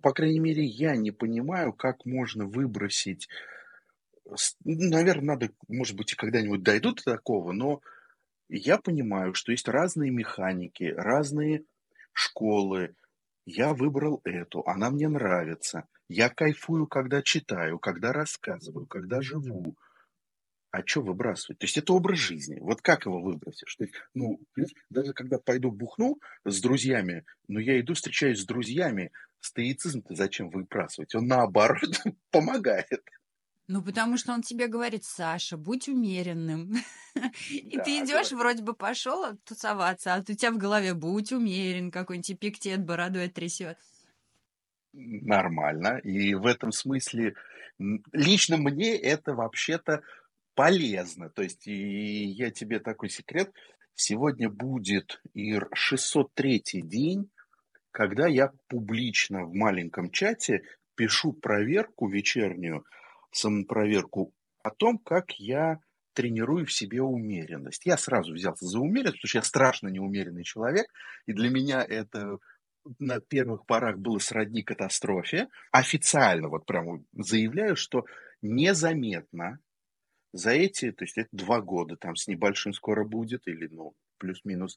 по 0.00 0.12
крайней 0.12 0.40
мере, 0.40 0.62
я 0.64 0.94
не 0.96 1.10
понимаю, 1.10 1.72
как 1.72 2.04
можно 2.04 2.46
выбросить... 2.46 3.28
Наверное, 4.64 5.34
надо, 5.34 5.50
может 5.66 5.96
быть, 5.96 6.12
и 6.12 6.16
когда-нибудь 6.16 6.62
дойдут 6.62 7.02
до 7.04 7.14
такого, 7.14 7.52
но 7.52 7.80
я 8.58 8.78
понимаю, 8.78 9.34
что 9.34 9.52
есть 9.52 9.68
разные 9.68 10.10
механики, 10.10 10.92
разные 10.96 11.64
школы. 12.12 12.94
Я 13.46 13.74
выбрал 13.74 14.20
эту, 14.24 14.66
она 14.66 14.90
мне 14.90 15.08
нравится. 15.08 15.86
Я 16.08 16.28
кайфую, 16.28 16.86
когда 16.86 17.22
читаю, 17.22 17.78
когда 17.78 18.12
рассказываю, 18.12 18.86
когда 18.86 19.22
живу. 19.22 19.76
А 20.72 20.86
что 20.86 21.02
выбрасывать? 21.02 21.58
То 21.58 21.64
есть 21.64 21.78
это 21.78 21.92
образ 21.92 22.18
жизни. 22.18 22.58
Вот 22.60 22.80
как 22.80 23.06
его 23.06 23.20
выбросишь? 23.20 23.76
Есть, 23.78 23.94
ну, 24.14 24.40
даже 24.88 25.12
когда 25.12 25.38
пойду 25.38 25.72
бухну 25.72 26.20
с 26.44 26.60
друзьями, 26.60 27.24
но 27.48 27.58
я 27.58 27.80
иду 27.80 27.94
встречаюсь 27.94 28.40
с 28.40 28.46
друзьями, 28.46 29.10
стоицизм-то 29.40 30.14
зачем 30.14 30.48
выбрасывать? 30.50 31.14
Он 31.14 31.26
наоборот 31.26 31.90
помогает. 32.30 33.02
Ну, 33.72 33.82
потому 33.82 34.16
что 34.16 34.32
он 34.32 34.42
тебе 34.42 34.66
говорит, 34.66 35.04
Саша, 35.04 35.56
будь 35.56 35.88
умеренным. 35.88 36.72
И 37.50 37.78
ты 37.78 38.00
идешь, 38.00 38.32
вроде 38.32 38.64
бы 38.64 38.74
пошел 38.74 39.36
тусоваться, 39.44 40.12
а 40.12 40.18
у 40.18 40.22
тебя 40.24 40.50
в 40.50 40.58
голове 40.58 40.92
будь 40.92 41.30
умерен, 41.30 41.92
какой-нибудь 41.92 42.32
эпиктет 42.32 42.84
бородой 42.84 43.28
трясет. 43.28 43.78
Нормально. 44.92 45.98
И 45.98 46.34
в 46.34 46.46
этом 46.46 46.72
смысле 46.72 47.34
лично 48.10 48.56
мне 48.56 48.96
это 48.96 49.34
вообще-то 49.34 50.02
полезно. 50.56 51.30
То 51.30 51.42
есть 51.42 51.68
и 51.68 52.24
я 52.24 52.50
тебе 52.50 52.80
такой 52.80 53.08
секрет. 53.08 53.52
Сегодня 53.94 54.50
будет, 54.50 55.22
Ир, 55.32 55.68
603 55.74 56.82
день, 56.82 57.30
когда 57.92 58.26
я 58.26 58.50
публично 58.66 59.44
в 59.44 59.54
маленьком 59.54 60.10
чате 60.10 60.62
пишу 60.96 61.32
проверку 61.32 62.08
вечернюю, 62.08 62.84
самопроверку 63.30 64.32
о 64.62 64.70
том, 64.70 64.98
как 64.98 65.32
я 65.38 65.80
тренирую 66.12 66.66
в 66.66 66.72
себе 66.72 67.02
умеренность. 67.02 67.86
Я 67.86 67.96
сразу 67.96 68.34
взялся 68.34 68.66
за 68.66 68.78
умеренность, 68.78 69.16
потому 69.16 69.28
что 69.28 69.38
я 69.38 69.42
страшно 69.42 69.88
неумеренный 69.88 70.44
человек, 70.44 70.86
и 71.26 71.32
для 71.32 71.50
меня 71.50 71.82
это 71.82 72.38
на 72.98 73.20
первых 73.20 73.66
порах 73.66 73.98
было 73.98 74.18
сродни 74.18 74.62
катастрофе. 74.62 75.48
Официально 75.70 76.48
вот 76.48 76.66
прямо 76.66 77.02
заявляю, 77.12 77.76
что 77.76 78.04
незаметно 78.42 79.60
за 80.32 80.50
эти, 80.50 80.92
то 80.92 81.04
есть 81.04 81.18
это 81.18 81.28
два 81.32 81.60
года, 81.60 81.96
там 81.96 82.16
с 82.16 82.26
небольшим 82.26 82.72
скоро 82.72 83.04
будет, 83.04 83.46
или 83.46 83.66
ну, 83.68 83.94
плюс-минус, 84.18 84.76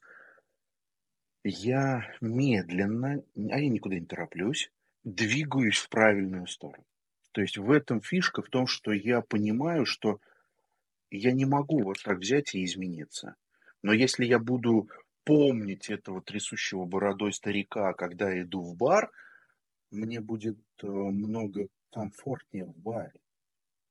я 1.44 2.10
медленно, 2.20 3.22
а 3.36 3.58
я 3.58 3.68
никуда 3.68 3.98
не 3.98 4.06
тороплюсь, 4.06 4.70
двигаюсь 5.04 5.78
в 5.78 5.88
правильную 5.88 6.46
сторону. 6.46 6.84
То 7.34 7.40
есть 7.40 7.58
в 7.58 7.72
этом 7.72 8.00
фишка 8.00 8.42
в 8.42 8.48
том, 8.48 8.68
что 8.68 8.92
я 8.92 9.20
понимаю, 9.20 9.86
что 9.86 10.20
я 11.10 11.32
не 11.32 11.44
могу 11.46 11.82
вот 11.82 12.00
так 12.00 12.18
взять 12.18 12.54
и 12.54 12.64
измениться. 12.64 13.34
Но 13.82 13.92
если 13.92 14.24
я 14.24 14.38
буду 14.38 14.88
помнить 15.24 15.90
этого 15.90 16.22
трясущего 16.22 16.84
бородой 16.84 17.32
старика, 17.32 17.92
когда 17.94 18.40
иду 18.40 18.62
в 18.62 18.76
бар, 18.76 19.10
мне 19.90 20.20
будет 20.20 20.60
э, 20.80 20.86
много 20.86 21.66
комфортнее 21.90 22.66
в 22.66 22.76
баре. 22.78 23.20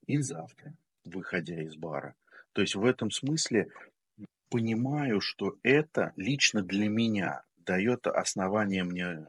И 0.08 0.20
завтра, 0.20 0.74
выходя 1.04 1.62
из 1.62 1.76
бара. 1.76 2.16
То 2.54 2.62
есть 2.62 2.76
в 2.76 2.86
этом 2.86 3.12
смысле 3.12 3.68
понимаю, 4.50 5.20
что 5.20 5.58
это 5.64 6.14
лично 6.16 6.62
для 6.62 6.88
меня 6.88 7.44
дает 7.58 8.08
основание 8.08 8.86
мне 8.86 9.28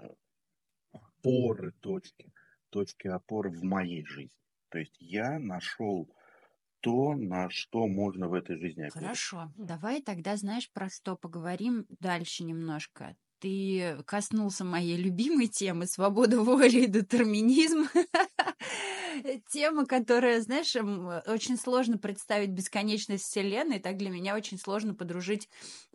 опоры, 0.92 1.72
точки 1.80 2.33
точки 2.74 3.06
опоры 3.06 3.50
в 3.50 3.62
моей 3.62 4.04
жизни. 4.04 4.36
То 4.70 4.78
есть 4.78 4.96
я 4.98 5.38
нашел 5.38 6.08
то, 6.80 7.14
на 7.14 7.48
что 7.48 7.86
можно 7.86 8.28
в 8.28 8.34
этой 8.34 8.58
жизни 8.58 8.82
опереться. 8.82 8.98
Хорошо, 8.98 9.52
давай 9.56 10.02
тогда, 10.02 10.36
знаешь, 10.36 10.68
про 10.72 10.90
что 10.90 11.16
поговорим 11.16 11.86
дальше 12.00 12.42
немножко. 12.42 13.16
Ты 13.38 14.02
коснулся 14.06 14.64
моей 14.64 14.96
любимой 14.96 15.46
темы 15.46 15.86
«Свобода 15.86 16.40
воли 16.40 16.84
и 16.84 16.86
детерминизм». 16.88 17.84
Тема, 19.50 19.86
которая, 19.86 20.40
знаешь, 20.40 20.76
очень 21.26 21.56
сложно 21.56 21.98
представить 21.98 22.50
бесконечность 22.50 23.24
Вселенной, 23.24 23.80
так 23.80 23.96
для 23.96 24.10
меня 24.10 24.34
очень 24.34 24.58
сложно 24.58 24.94
подружить 24.94 25.48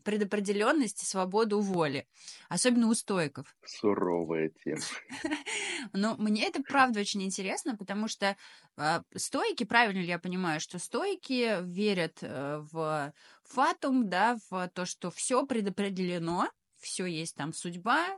предопределенность 0.04 1.04
и 1.04 1.06
свободу 1.06 1.60
воли, 1.60 2.08
особенно 2.48 2.88
у 2.88 2.94
стоиков. 2.94 3.56
Суровая 3.66 4.52
тема. 4.64 4.82
Но 5.94 6.16
мне 6.18 6.48
это 6.48 6.64
правда 6.64 7.02
очень 7.02 7.24
интересно, 7.24 7.76
потому 7.76 8.08
что 8.08 8.36
э, 8.78 9.02
стойки, 9.16 9.66
правильно 9.66 10.00
ли 10.00 10.08
я 10.08 10.20
понимаю, 10.20 10.60
что 10.60 10.80
стойки 10.80 11.62
верят 11.64 12.20
э, 12.22 12.64
в 12.72 13.14
фатум, 13.44 14.10
да, 14.10 14.38
в 14.50 14.70
то, 14.70 14.86
что 14.86 15.12
все 15.12 15.46
предопределено, 15.46 16.50
все 16.78 17.06
есть 17.06 17.36
там 17.36 17.54
судьба, 17.54 18.18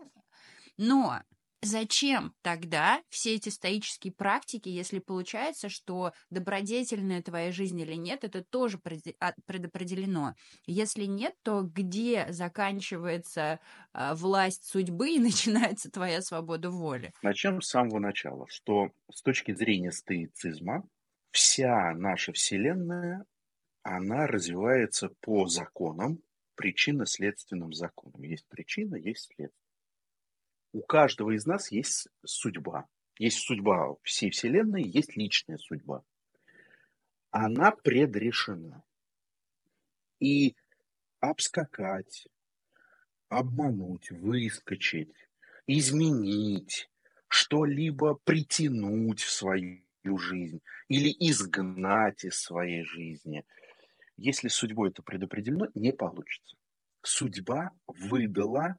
но 0.78 1.22
Зачем 1.64 2.34
тогда 2.42 3.04
все 3.10 3.36
эти 3.36 3.50
стоические 3.50 4.14
практики, 4.14 4.68
если 4.68 4.98
получается, 4.98 5.70
что 5.70 6.12
добродетельная 6.32 7.22
твоя 7.22 7.52
жизнь 7.52 7.80
или 7.80 7.94
нет, 7.94 8.24
это 8.24 8.44
тоже 8.44 8.80
а, 9.20 9.34
предопределено. 9.46 10.34
Если 10.66 11.06
нет, 11.06 11.36
то 11.44 11.62
где 11.62 12.26
заканчивается 12.32 13.60
э, 13.94 14.14
власть 14.16 14.66
судьбы 14.66 15.12
и 15.12 15.20
начинается 15.20 15.92
твоя 15.92 16.22
свобода 16.22 16.72
воли? 16.72 17.14
Начнем 17.22 17.62
с 17.62 17.70
самого 17.70 18.00
начала, 18.00 18.48
что 18.50 18.90
с 19.12 19.22
точки 19.22 19.54
зрения 19.54 19.92
стоицизма 19.92 20.84
вся 21.30 21.94
наша 21.94 22.34
Вселенная, 22.34 23.26
она 23.84 24.26
развивается 24.26 25.10
по 25.22 25.46
законам, 25.46 26.24
причинно-следственным 26.56 27.72
законам. 27.72 28.24
Есть 28.24 28.48
причина, 28.48 28.96
есть 28.96 29.32
следствие 29.36 29.61
у 30.74 30.82
каждого 30.82 31.32
из 31.32 31.46
нас 31.46 31.72
есть 31.72 32.08
судьба. 32.26 32.88
Есть 33.18 33.40
судьба 33.40 33.96
всей 34.04 34.32
Вселенной, 34.32 34.84
есть 34.84 35.16
личная 35.16 35.58
судьба. 35.58 36.04
Она 37.30 37.72
предрешена. 37.72 38.84
И 40.20 40.56
обскакать, 41.20 42.28
обмануть, 43.30 44.12
выскочить, 44.12 45.14
изменить, 45.68 46.90
что-либо 47.28 48.16
притянуть 48.16 49.22
в 49.22 49.32
свою 49.32 49.82
жизнь 50.04 50.62
или 50.88 51.10
изгнать 51.20 52.26
из 52.26 52.40
своей 52.40 52.84
жизни. 52.84 53.46
Если 54.18 54.48
судьбой 54.48 54.90
это 54.90 55.02
предопределено, 55.02 55.68
не 55.74 55.94
получится. 55.94 56.58
Судьба 57.02 57.72
выдала, 57.88 58.76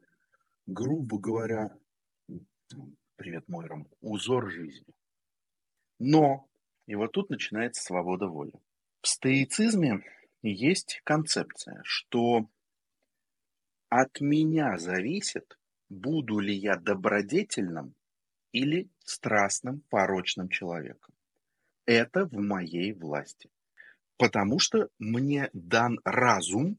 грубо 0.66 1.18
говоря, 1.18 1.74
привет, 3.16 3.48
Мойрам, 3.48 3.86
узор 4.00 4.50
жизни. 4.50 4.94
Но, 5.98 6.48
и 6.86 6.94
вот 6.94 7.12
тут 7.12 7.30
начинается 7.30 7.82
свобода 7.82 8.26
воли. 8.26 8.52
В 9.00 9.08
стоицизме 9.08 10.04
есть 10.42 11.00
концепция, 11.04 11.80
что 11.84 12.48
от 13.88 14.20
меня 14.20 14.78
зависит, 14.78 15.58
буду 15.88 16.38
ли 16.38 16.54
я 16.54 16.76
добродетельным 16.76 17.94
или 18.52 18.88
страстным, 19.04 19.82
порочным 19.88 20.48
человеком. 20.48 21.14
Это 21.86 22.26
в 22.26 22.34
моей 22.34 22.92
власти. 22.92 23.50
Потому 24.16 24.58
что 24.58 24.88
мне 24.98 25.50
дан 25.52 26.00
разум, 26.04 26.78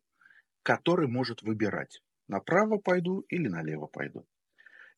который 0.63 1.07
может 1.07 1.41
выбирать, 1.41 2.01
направо 2.27 2.77
пойду 2.77 3.19
или 3.29 3.47
налево 3.47 3.87
пойду. 3.87 4.25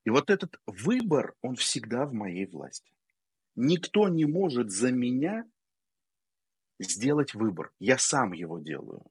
И 0.06 0.12
вот 0.12 0.30
этот 0.30 0.60
выбор, 0.68 1.36
он 1.42 1.56
всегда 1.56 2.06
в 2.06 2.14
моей 2.14 2.46
власти. 2.46 2.92
Никто 3.56 4.08
не 4.08 4.26
может 4.26 4.72
за 4.72 4.92
меня 4.92 5.46
сделать 6.80 7.34
выбор. 7.34 7.72
Я 7.80 7.98
сам 7.98 8.34
его 8.34 8.60
делаю. 8.60 9.04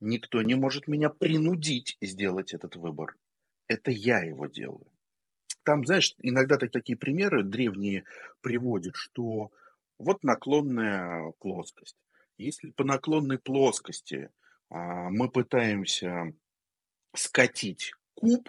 Никто 0.00 0.42
не 0.42 0.54
может 0.54 0.88
меня 0.88 1.08
принудить 1.08 1.96
сделать 2.00 2.52
этот 2.52 2.76
выбор. 2.76 3.16
Это 3.68 3.90
я 3.90 4.20
его 4.20 4.46
делаю. 4.46 4.90
Там, 5.62 5.84
знаешь, 5.84 6.14
иногда 6.18 6.56
такие 6.56 6.98
примеры 6.98 7.44
древние 7.44 8.04
приводят, 8.40 8.96
что 8.96 9.52
вот 9.98 10.24
наклонная 10.24 11.32
плоскость. 11.38 11.96
Если 12.38 12.70
по 12.70 12.82
наклонной 12.82 13.38
плоскости 13.38 14.30
а, 14.70 15.10
мы 15.10 15.30
пытаемся 15.30 16.32
скатить 17.14 17.92
куб, 18.14 18.48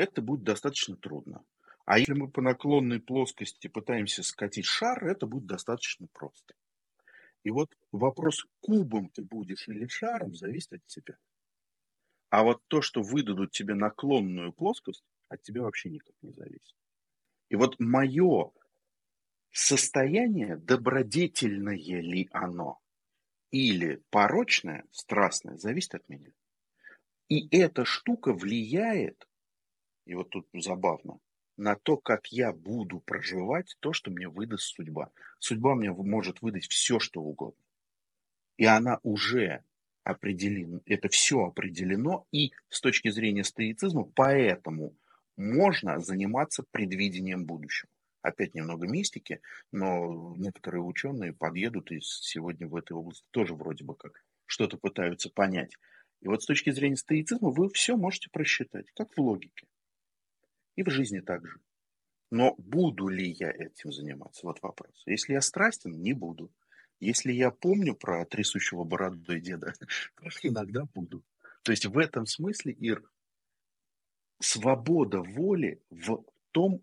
это 0.00 0.22
будет 0.22 0.42
достаточно 0.42 0.96
трудно. 0.96 1.44
А 1.84 1.98
если 1.98 2.14
мы 2.14 2.30
по 2.30 2.40
наклонной 2.40 3.00
плоскости 3.00 3.68
пытаемся 3.68 4.22
скатить 4.22 4.64
шар, 4.64 5.04
это 5.04 5.26
будет 5.26 5.46
достаточно 5.46 6.06
просто. 6.12 6.54
И 7.42 7.50
вот 7.50 7.76
вопрос, 7.92 8.46
кубом 8.60 9.10
ты 9.10 9.22
будешь 9.22 9.68
или 9.68 9.86
шаром, 9.88 10.34
зависит 10.34 10.74
от 10.74 10.86
тебя. 10.86 11.16
А 12.30 12.44
вот 12.44 12.62
то, 12.68 12.80
что 12.80 13.02
выдадут 13.02 13.50
тебе 13.50 13.74
наклонную 13.74 14.52
плоскость, 14.52 15.04
от 15.28 15.42
тебя 15.42 15.62
вообще 15.62 15.90
никак 15.90 16.14
не 16.22 16.32
зависит. 16.32 16.76
И 17.48 17.56
вот 17.56 17.78
мое 17.80 18.52
состояние, 19.50 20.56
добродетельное 20.56 21.76
ли 21.76 22.28
оно 22.32 22.78
или 23.50 24.02
порочное, 24.10 24.84
страстное, 24.92 25.56
зависит 25.56 25.96
от 25.96 26.08
меня. 26.08 26.32
И 27.28 27.48
эта 27.56 27.84
штука 27.84 28.32
влияет, 28.32 29.26
и 30.10 30.14
вот 30.14 30.30
тут 30.30 30.48
забавно, 30.52 31.20
на 31.56 31.76
то, 31.76 31.96
как 31.96 32.32
я 32.32 32.52
буду 32.52 32.98
проживать 32.98 33.76
то, 33.78 33.92
что 33.92 34.10
мне 34.10 34.28
выдаст 34.28 34.64
судьба. 34.64 35.12
Судьба 35.38 35.76
мне 35.76 35.92
может 35.92 36.42
выдать 36.42 36.66
все, 36.66 36.98
что 36.98 37.22
угодно. 37.22 37.62
И 38.56 38.64
она 38.64 38.98
уже 39.04 39.62
определена, 40.02 40.80
это 40.84 41.08
все 41.08 41.44
определено, 41.44 42.26
и 42.32 42.50
с 42.70 42.80
точки 42.80 43.08
зрения 43.10 43.44
стоицизма, 43.44 44.02
поэтому 44.02 44.96
можно 45.36 46.00
заниматься 46.00 46.64
предвидением 46.72 47.44
будущего. 47.46 47.88
Опять 48.20 48.56
немного 48.56 48.88
мистики, 48.88 49.40
но 49.70 50.34
некоторые 50.36 50.82
ученые 50.82 51.32
подъедут 51.34 51.92
и 51.92 52.00
сегодня 52.00 52.66
в 52.66 52.74
этой 52.74 52.94
области 52.94 53.24
тоже 53.30 53.54
вроде 53.54 53.84
бы 53.84 53.94
как 53.94 54.24
что-то 54.44 54.76
пытаются 54.76 55.30
понять. 55.30 55.76
И 56.20 56.26
вот 56.26 56.42
с 56.42 56.46
точки 56.46 56.70
зрения 56.70 56.96
стоицизма 56.96 57.50
вы 57.50 57.68
все 57.68 57.96
можете 57.96 58.28
просчитать, 58.28 58.90
как 58.96 59.16
в 59.16 59.20
логике. 59.20 59.68
И 60.80 60.82
в 60.82 60.88
жизни 60.88 61.20
также. 61.20 61.60
Но 62.30 62.54
буду 62.56 63.08
ли 63.08 63.36
я 63.38 63.50
этим 63.50 63.92
заниматься? 63.92 64.46
Вот 64.46 64.62
вопрос. 64.62 65.02
Если 65.04 65.34
я 65.34 65.42
страстен, 65.42 65.92
не 66.00 66.14
буду. 66.14 66.50
Если 67.00 67.32
я 67.32 67.50
помню 67.50 67.94
про 67.94 68.24
трясущего 68.24 68.84
бородой 68.84 69.42
деда, 69.42 69.74
иногда 70.42 70.86
буду. 70.94 71.22
То 71.64 71.72
есть 71.72 71.84
в 71.84 71.98
этом 71.98 72.24
смысле, 72.24 72.72
Ир, 72.72 73.04
свобода 74.38 75.20
воли 75.20 75.82
в 75.90 76.24
том, 76.50 76.80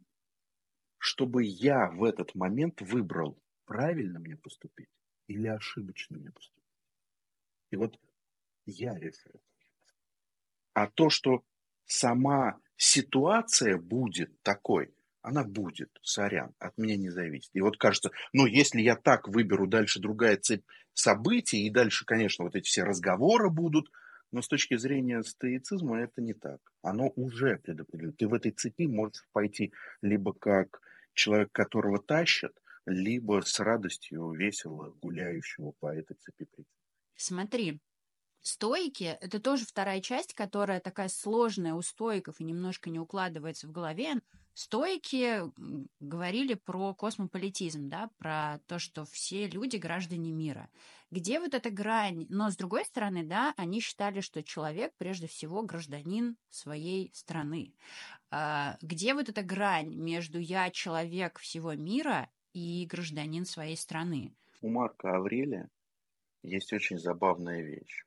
чтобы 0.99 1.43
я 1.43 1.89
в 1.89 2.03
этот 2.03 2.35
момент 2.35 2.81
выбрал, 2.81 3.41
правильно 3.65 4.19
мне 4.19 4.37
поступить 4.37 4.91
или 5.25 5.47
ошибочно 5.47 6.19
мне 6.19 6.31
поступить. 6.31 6.69
И 7.71 7.77
вот 7.77 7.99
я 8.67 8.93
решаю. 8.93 9.41
А 10.75 10.85
то, 10.85 11.09
что 11.09 11.43
сама 11.87 12.59
ситуация 12.75 13.77
будет 13.77 14.31
такой, 14.43 14.93
она 15.21 15.43
будет, 15.43 15.89
сорян, 16.03 16.53
от 16.59 16.77
меня 16.77 16.95
не 16.95 17.09
зависит. 17.09 17.49
И 17.53 17.61
вот 17.61 17.77
кажется, 17.77 18.11
ну, 18.33 18.45
если 18.45 18.81
я 18.81 18.95
так 18.95 19.27
выберу, 19.27 19.67
дальше 19.67 19.99
другая 19.99 20.37
цепь 20.37 20.63
событий, 20.93 21.65
и 21.65 21.69
дальше, 21.69 22.05
конечно, 22.05 22.45
вот 22.45 22.55
эти 22.55 22.67
все 22.67 22.83
разговоры 22.83 23.49
будут, 23.49 23.91
но 24.31 24.41
с 24.41 24.47
точки 24.47 24.77
зрения 24.77 25.23
стоицизма 25.23 25.99
это 25.99 26.21
не 26.21 26.33
так. 26.33 26.59
Оно 26.81 27.11
уже 27.15 27.57
предопределено. 27.57 28.13
Ты 28.13 28.27
в 28.27 28.33
этой 28.33 28.51
цепи 28.51 28.85
можешь 28.85 29.25
пойти 29.31 29.73
либо 30.01 30.33
как 30.33 30.81
человек, 31.13 31.51
которого 31.51 31.99
тащат, 32.01 32.53
либо 32.85 33.41
с 33.41 33.59
радостью 33.59 34.31
весело 34.31 34.93
гуляющего 35.01 35.73
по 35.79 35.93
этой 35.93 36.15
цепи. 36.15 36.47
Смотри, 37.15 37.81
Стойки— 38.47 39.03
это 39.21 39.41
тоже 39.41 39.65
вторая 39.65 39.99
часть, 39.99 40.33
которая 40.33 40.79
такая 40.79 41.09
сложная 41.09 41.73
у 41.73 41.81
стоиков 41.81 42.39
и 42.39 42.45
немножко 42.45 42.89
не 42.89 42.97
укладывается 42.97 43.67
в 43.67 43.73
голове. 43.73 44.21
Стойки 44.53 45.41
говорили 45.99 46.53
про 46.53 46.93
космополитизм, 46.93 47.89
да, 47.89 48.09
про 48.17 48.59
то, 48.67 48.79
что 48.79 49.03
все 49.03 49.47
люди 49.47 49.75
граждане 49.75 50.31
мира. 50.31 50.69
Где 51.11 51.41
вот 51.41 51.55
эта 51.55 51.69
грань? 51.69 52.25
Но, 52.29 52.49
с 52.49 52.55
другой 52.55 52.85
стороны, 52.85 53.25
да, 53.25 53.53
они 53.57 53.81
считали, 53.81 54.21
что 54.21 54.41
человек 54.41 54.93
прежде 54.97 55.27
всего 55.27 55.61
гражданин 55.63 56.37
своей 56.49 57.11
страны. 57.13 57.73
А, 58.31 58.77
где 58.81 59.13
вот 59.13 59.27
эта 59.27 59.43
грань 59.43 59.93
между 59.93 60.39
«я 60.39 60.71
человек 60.71 61.37
всего 61.39 61.73
мира» 61.73 62.29
и 62.53 62.85
гражданин 62.89 63.45
своей 63.45 63.75
страны? 63.75 64.33
У 64.61 64.69
Марка 64.69 65.17
Аврелия 65.17 65.69
есть 66.43 66.71
очень 66.71 66.97
забавная 66.97 67.61
вещь. 67.61 68.06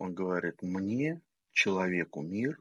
Он 0.00 0.14
говорит, 0.14 0.62
мне, 0.62 1.20
человеку, 1.52 2.22
мир, 2.22 2.58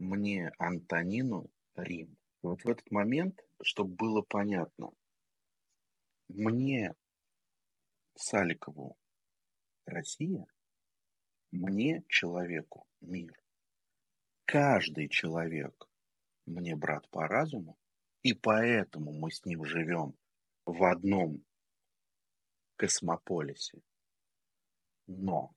мне, 0.00 0.50
Антонину, 0.58 1.48
Рим. 1.76 2.16
И 2.42 2.46
вот 2.48 2.64
в 2.64 2.68
этот 2.68 2.90
момент, 2.90 3.40
чтобы 3.62 3.94
было 3.94 4.22
понятно, 4.22 4.90
мне, 6.26 6.96
Саликову, 8.16 8.98
Россия, 9.86 10.44
мне, 11.52 12.02
человеку, 12.08 12.88
мир. 13.00 13.40
Каждый 14.44 15.08
человек 15.08 15.88
мне 16.44 16.74
брат 16.74 17.08
по 17.10 17.28
разуму, 17.28 17.78
и 18.24 18.34
поэтому 18.34 19.12
мы 19.12 19.30
с 19.30 19.44
ним 19.44 19.64
живем 19.64 20.16
в 20.66 20.82
одном 20.82 21.44
космополисе. 22.74 23.80
Но 25.06 25.54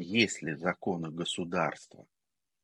если 0.00 0.54
законы 0.54 1.10
государства 1.10 2.06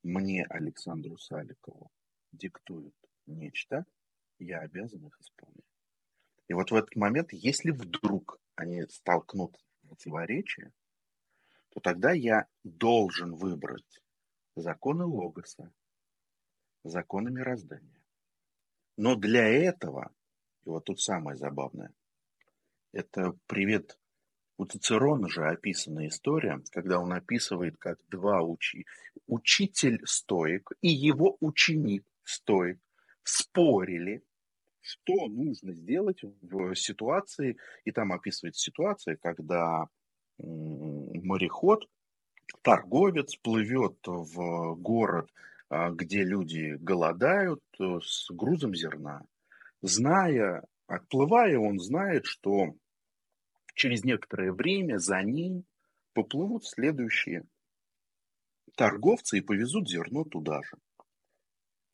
мне, 0.05 0.45
Александру 0.45 1.19
Саликову, 1.19 1.91
диктуют 2.31 2.95
нечто, 3.27 3.87
я 4.39 4.61
обязан 4.61 5.05
их 5.07 5.21
исполнять. 5.21 5.65
И 6.47 6.55
вот 6.55 6.71
в 6.71 6.75
этот 6.75 6.95
момент, 6.95 7.33
если 7.33 7.73
вдруг 7.73 8.39
они 8.55 8.83
столкнут 8.83 9.59
противоречия, 9.83 10.73
то 11.71 11.81
тогда 11.81 12.13
я 12.13 12.47
должен 12.63 13.35
выбрать 13.35 14.01
законы 14.55 15.05
Логоса, 15.05 15.73
законы 16.85 17.31
мироздания. 17.31 18.01
Но 18.97 19.17
для 19.17 19.49
этого, 19.49 20.15
и 20.65 20.69
вот 20.69 20.85
тут 20.85 21.01
самое 21.01 21.37
забавное, 21.37 21.93
это 22.93 23.37
привет 23.47 23.99
у 24.57 24.65
Цицерона 24.67 25.29
же 25.29 25.47
описана 25.47 26.07
история, 26.07 26.61
когда 26.71 27.01
он 27.01 27.13
описывает, 27.13 27.77
как 27.79 27.99
два 28.09 28.43
учи... 28.43 28.87
учитель 29.27 30.01
стоик 30.05 30.71
и 30.81 30.89
его 30.89 31.37
ученик 31.41 32.05
стоик 32.23 32.79
спорили, 33.23 34.23
что 34.81 35.29
нужно 35.29 35.73
сделать 35.73 36.23
в 36.23 36.75
ситуации, 36.75 37.57
и 37.85 37.91
там 37.91 38.13
описывает 38.13 38.57
ситуация, 38.57 39.17
когда 39.17 39.89
мореход, 40.39 41.89
торговец 42.63 43.37
плывет 43.37 43.97
в 44.05 44.75
город, 44.77 45.31
а, 45.71 45.91
где 45.91 46.23
люди 46.23 46.77
голодают 46.81 47.63
э, 47.81 47.99
с 48.03 48.31
грузом 48.31 48.75
зерна. 48.75 49.23
Зная, 49.81 50.65
отплывая, 50.87 51.59
он 51.59 51.79
знает, 51.79 52.27
что 52.27 52.75
через 53.75 54.05
некоторое 54.05 54.53
время 54.53 54.99
за 54.99 55.23
ним 55.23 55.65
поплывут 56.13 56.67
следующие 56.67 57.45
торговцы 58.77 59.39
и 59.39 59.43
повезут 59.43 59.89
зерно 59.89 60.25
туда 60.25 60.63
же. 60.63 60.77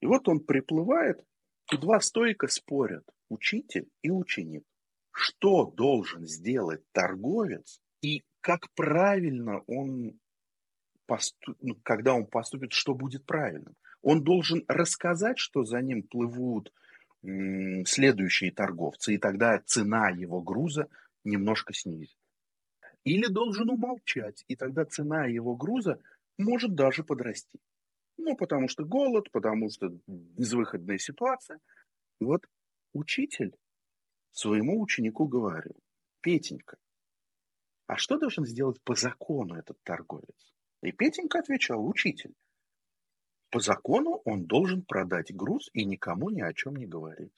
И 0.01 0.07
вот 0.07 0.29
он 0.29 0.41
приплывает, 0.41 1.23
и 1.73 1.77
два 1.77 2.01
стойка 2.01 2.49
спорят, 2.49 3.05
учитель 3.29 3.89
и 4.03 4.11
ученик. 4.11 4.65
Что 5.13 5.67
должен 5.67 6.27
сделать 6.27 6.83
торговец 6.93 7.81
и 8.01 8.23
как 8.41 8.73
правильно 8.75 9.61
он, 9.67 10.19
поступ... 11.07 11.57
ну, 11.61 11.77
когда 11.83 12.15
он 12.15 12.27
поступит, 12.27 12.73
что 12.73 12.95
будет 12.95 13.27
правильным? 13.27 13.77
Он 14.03 14.23
должен 14.25 14.65
рассказать, 14.67 15.39
что 15.39 15.65
за 15.65 15.81
ним 15.83 16.03
плывут 16.03 16.73
следующие 17.23 18.51
торговцы, 18.51 19.15
и 19.15 19.19
тогда 19.19 19.59
цена 19.67 20.09
его 20.09 20.41
груза 20.41 20.89
немножко 21.25 21.73
снизит. 21.73 22.17
Или 23.05 23.27
должен 23.27 23.71
умолчать, 23.71 24.45
и 24.49 24.57
тогда 24.57 24.85
цена 24.85 25.27
его 25.27 25.57
груза 25.57 26.01
может 26.39 26.75
даже 26.75 27.03
подрасти. 27.03 27.59
Ну, 28.17 28.37
потому 28.37 28.69
что 28.69 28.85
голод, 28.85 29.31
потому 29.31 29.71
что 29.71 29.89
безвыходная 30.07 30.99
ситуация. 30.99 31.59
И 32.21 32.25
вот 32.25 32.47
учитель 32.93 33.57
своему 34.31 34.81
ученику 34.81 35.27
говорил, 35.27 35.77
Петенька, 36.21 36.77
а 37.87 37.97
что 37.97 38.19
должен 38.19 38.45
сделать 38.45 38.81
по 38.83 38.95
закону 38.95 39.55
этот 39.55 39.83
торговец? 39.83 40.55
И 40.83 40.93
Петенька 40.93 41.39
отвечал, 41.39 41.85
учитель, 41.87 42.35
по 43.51 43.59
закону 43.59 44.21
он 44.25 44.45
должен 44.45 44.83
продать 44.83 45.35
груз 45.35 45.69
и 45.73 45.85
никому 45.85 46.31
ни 46.31 46.41
о 46.41 46.53
чем 46.53 46.77
не 46.77 46.87
говорить. 46.87 47.33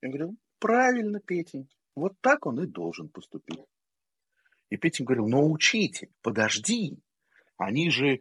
Я 0.00 0.08
говорю, 0.08 0.36
правильно, 0.58 1.20
Петенька. 1.20 1.74
Вот 2.00 2.18
так 2.22 2.46
он 2.46 2.58
и 2.60 2.66
должен 2.66 3.10
поступить. 3.10 3.60
И 4.70 4.78
Петин 4.78 5.04
говорил, 5.04 5.28
но 5.28 5.46
учитель, 5.50 6.10
подожди, 6.22 6.98
они 7.58 7.90
же 7.90 8.20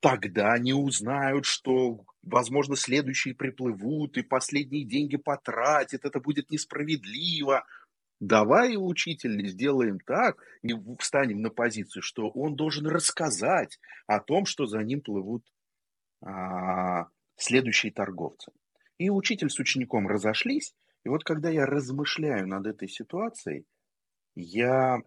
тогда 0.00 0.58
не 0.58 0.74
узнают, 0.74 1.46
что, 1.46 2.04
возможно, 2.22 2.76
следующие 2.76 3.34
приплывут 3.34 4.18
и 4.18 4.22
последние 4.22 4.84
деньги 4.84 5.16
потратят, 5.16 6.04
это 6.04 6.20
будет 6.20 6.50
несправедливо. 6.50 7.64
Давай, 8.20 8.76
учитель, 8.76 9.48
сделаем 9.48 9.98
так 9.98 10.36
и 10.60 10.74
встанем 10.98 11.40
на 11.40 11.48
позицию, 11.48 12.02
что 12.02 12.28
он 12.28 12.56
должен 12.56 12.86
рассказать 12.86 13.78
о 14.06 14.20
том, 14.20 14.44
что 14.44 14.66
за 14.66 14.80
ним 14.80 15.00
плывут 15.00 15.50
а, 16.22 17.06
следующие 17.36 17.90
торговцы. 17.90 18.52
И 18.98 19.08
учитель 19.08 19.48
с 19.48 19.58
учеником 19.58 20.08
разошлись, 20.08 20.74
и 21.06 21.08
вот 21.08 21.22
когда 21.22 21.50
я 21.50 21.66
размышляю 21.66 22.48
над 22.48 22.66
этой 22.66 22.88
ситуацией, 22.88 23.64
я 24.34 25.00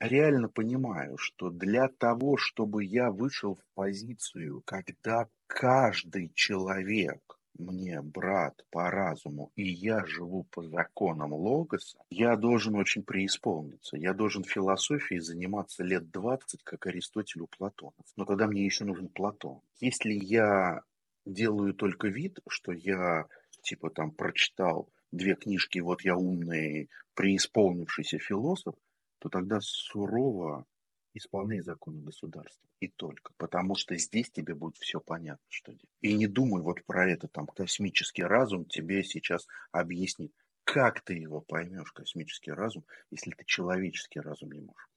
реально 0.00 0.48
понимаю, 0.48 1.16
что 1.16 1.50
для 1.50 1.86
того, 1.86 2.36
чтобы 2.36 2.84
я 2.84 3.12
вышел 3.12 3.54
в 3.54 3.62
позицию, 3.74 4.62
когда 4.64 5.28
каждый 5.46 6.32
человек 6.34 7.38
мне 7.56 8.02
брат 8.02 8.64
по 8.70 8.90
разуму, 8.90 9.52
и 9.54 9.62
я 9.62 10.04
живу 10.06 10.42
по 10.50 10.64
законам 10.64 11.34
Логоса, 11.34 12.00
я 12.10 12.34
должен 12.34 12.74
очень 12.74 13.04
преисполниться. 13.04 13.96
Я 13.96 14.12
должен 14.12 14.42
философией 14.42 15.20
заниматься 15.20 15.84
лет 15.84 16.10
20, 16.10 16.64
как 16.64 16.84
Аристотель 16.86 17.42
у 17.42 17.46
Платонов. 17.46 17.94
Но 18.16 18.24
тогда 18.24 18.48
мне 18.48 18.64
еще 18.64 18.84
нужен 18.84 19.06
Платон. 19.06 19.60
Если 19.78 20.14
я 20.14 20.82
делаю 21.24 21.74
только 21.74 22.08
вид, 22.08 22.40
что 22.48 22.72
я 22.72 23.28
типа 23.68 23.90
там 23.90 24.10
прочитал 24.10 24.90
две 25.12 25.34
книжки, 25.34 25.78
вот 25.78 26.02
я 26.02 26.16
умный, 26.16 26.88
преисполнившийся 27.14 28.18
философ, 28.18 28.74
то 29.18 29.28
тогда 29.28 29.60
сурово 29.60 30.66
исполняй 31.14 31.60
законы 31.60 32.00
государства. 32.00 32.66
И 32.80 32.88
только. 32.88 33.32
Потому 33.36 33.74
что 33.74 33.96
здесь 33.96 34.30
тебе 34.30 34.54
будет 34.54 34.76
все 34.76 35.00
понятно, 35.00 35.44
что 35.48 35.72
делать. 35.72 35.90
И 36.00 36.14
не 36.14 36.28
думай 36.28 36.62
вот 36.62 36.84
про 36.84 37.10
это, 37.10 37.26
там, 37.28 37.46
космический 37.46 38.22
разум 38.22 38.64
тебе 38.64 39.02
сейчас 39.02 39.46
объяснит. 39.72 40.32
Как 40.64 41.00
ты 41.00 41.14
его 41.14 41.40
поймешь, 41.40 41.92
космический 41.92 42.52
разум, 42.52 42.84
если 43.10 43.32
ты 43.32 43.44
человеческий 43.44 44.20
разум 44.20 44.52
не 44.52 44.60
можешь? 44.60 44.88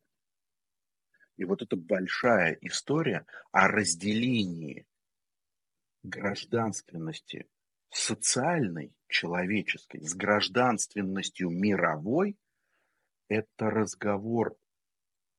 И 1.38 1.45
вот 1.45 1.62
это 1.62 1.75
большая 1.75 2.57
история 2.62 3.25
о 3.51 3.67
разделении 3.67 4.86
гражданственности 6.03 7.47
социальной, 7.91 8.93
человеческой, 9.08 10.01
с 10.01 10.15
гражданственностью 10.15 11.49
мировой, 11.49 12.38
это 13.27 13.69
разговор 13.69 14.58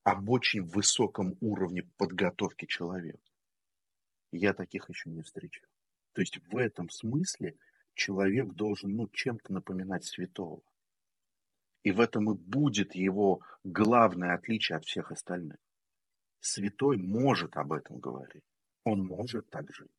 об 0.05 0.29
очень 0.29 0.63
высоком 0.63 1.37
уровне 1.41 1.89
подготовки 1.97 2.67
человека. 2.67 3.23
Я 4.31 4.53
таких 4.55 4.89
еще 4.89 5.11
не 5.11 5.23
встречал. 5.23 5.69
То 6.13 6.21
есть 6.21 6.39
в 6.49 6.57
этом 6.57 6.91
смысле 6.91 7.57
человек 7.95 8.53
должен 8.53 8.97
ну, 8.97 9.09
чем-то 9.09 9.53
напоминать 9.53 10.05
святого. 10.05 10.63
И 11.83 11.91
в 11.91 12.01
этом 12.01 12.33
и 12.33 12.37
будет 12.37 12.95
его 12.95 13.41
главное 13.65 14.35
отличие 14.35 14.77
от 14.77 14.85
всех 14.85 15.11
остальных. 15.11 15.59
Святой 16.41 16.97
может 16.97 17.57
об 17.57 17.73
этом 17.73 17.99
говорить. 17.99 18.45
Он 18.85 19.05
может 19.05 19.49
так 19.51 19.73
жить. 19.73 19.91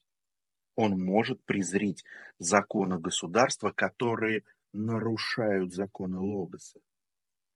Он 0.76 1.00
может 1.00 1.44
презрить 1.44 2.04
законы 2.40 3.00
государства, 3.00 3.72
которые 3.72 4.44
нарушают 4.74 5.74
законы 5.74 6.20
Логоса, 6.20 6.80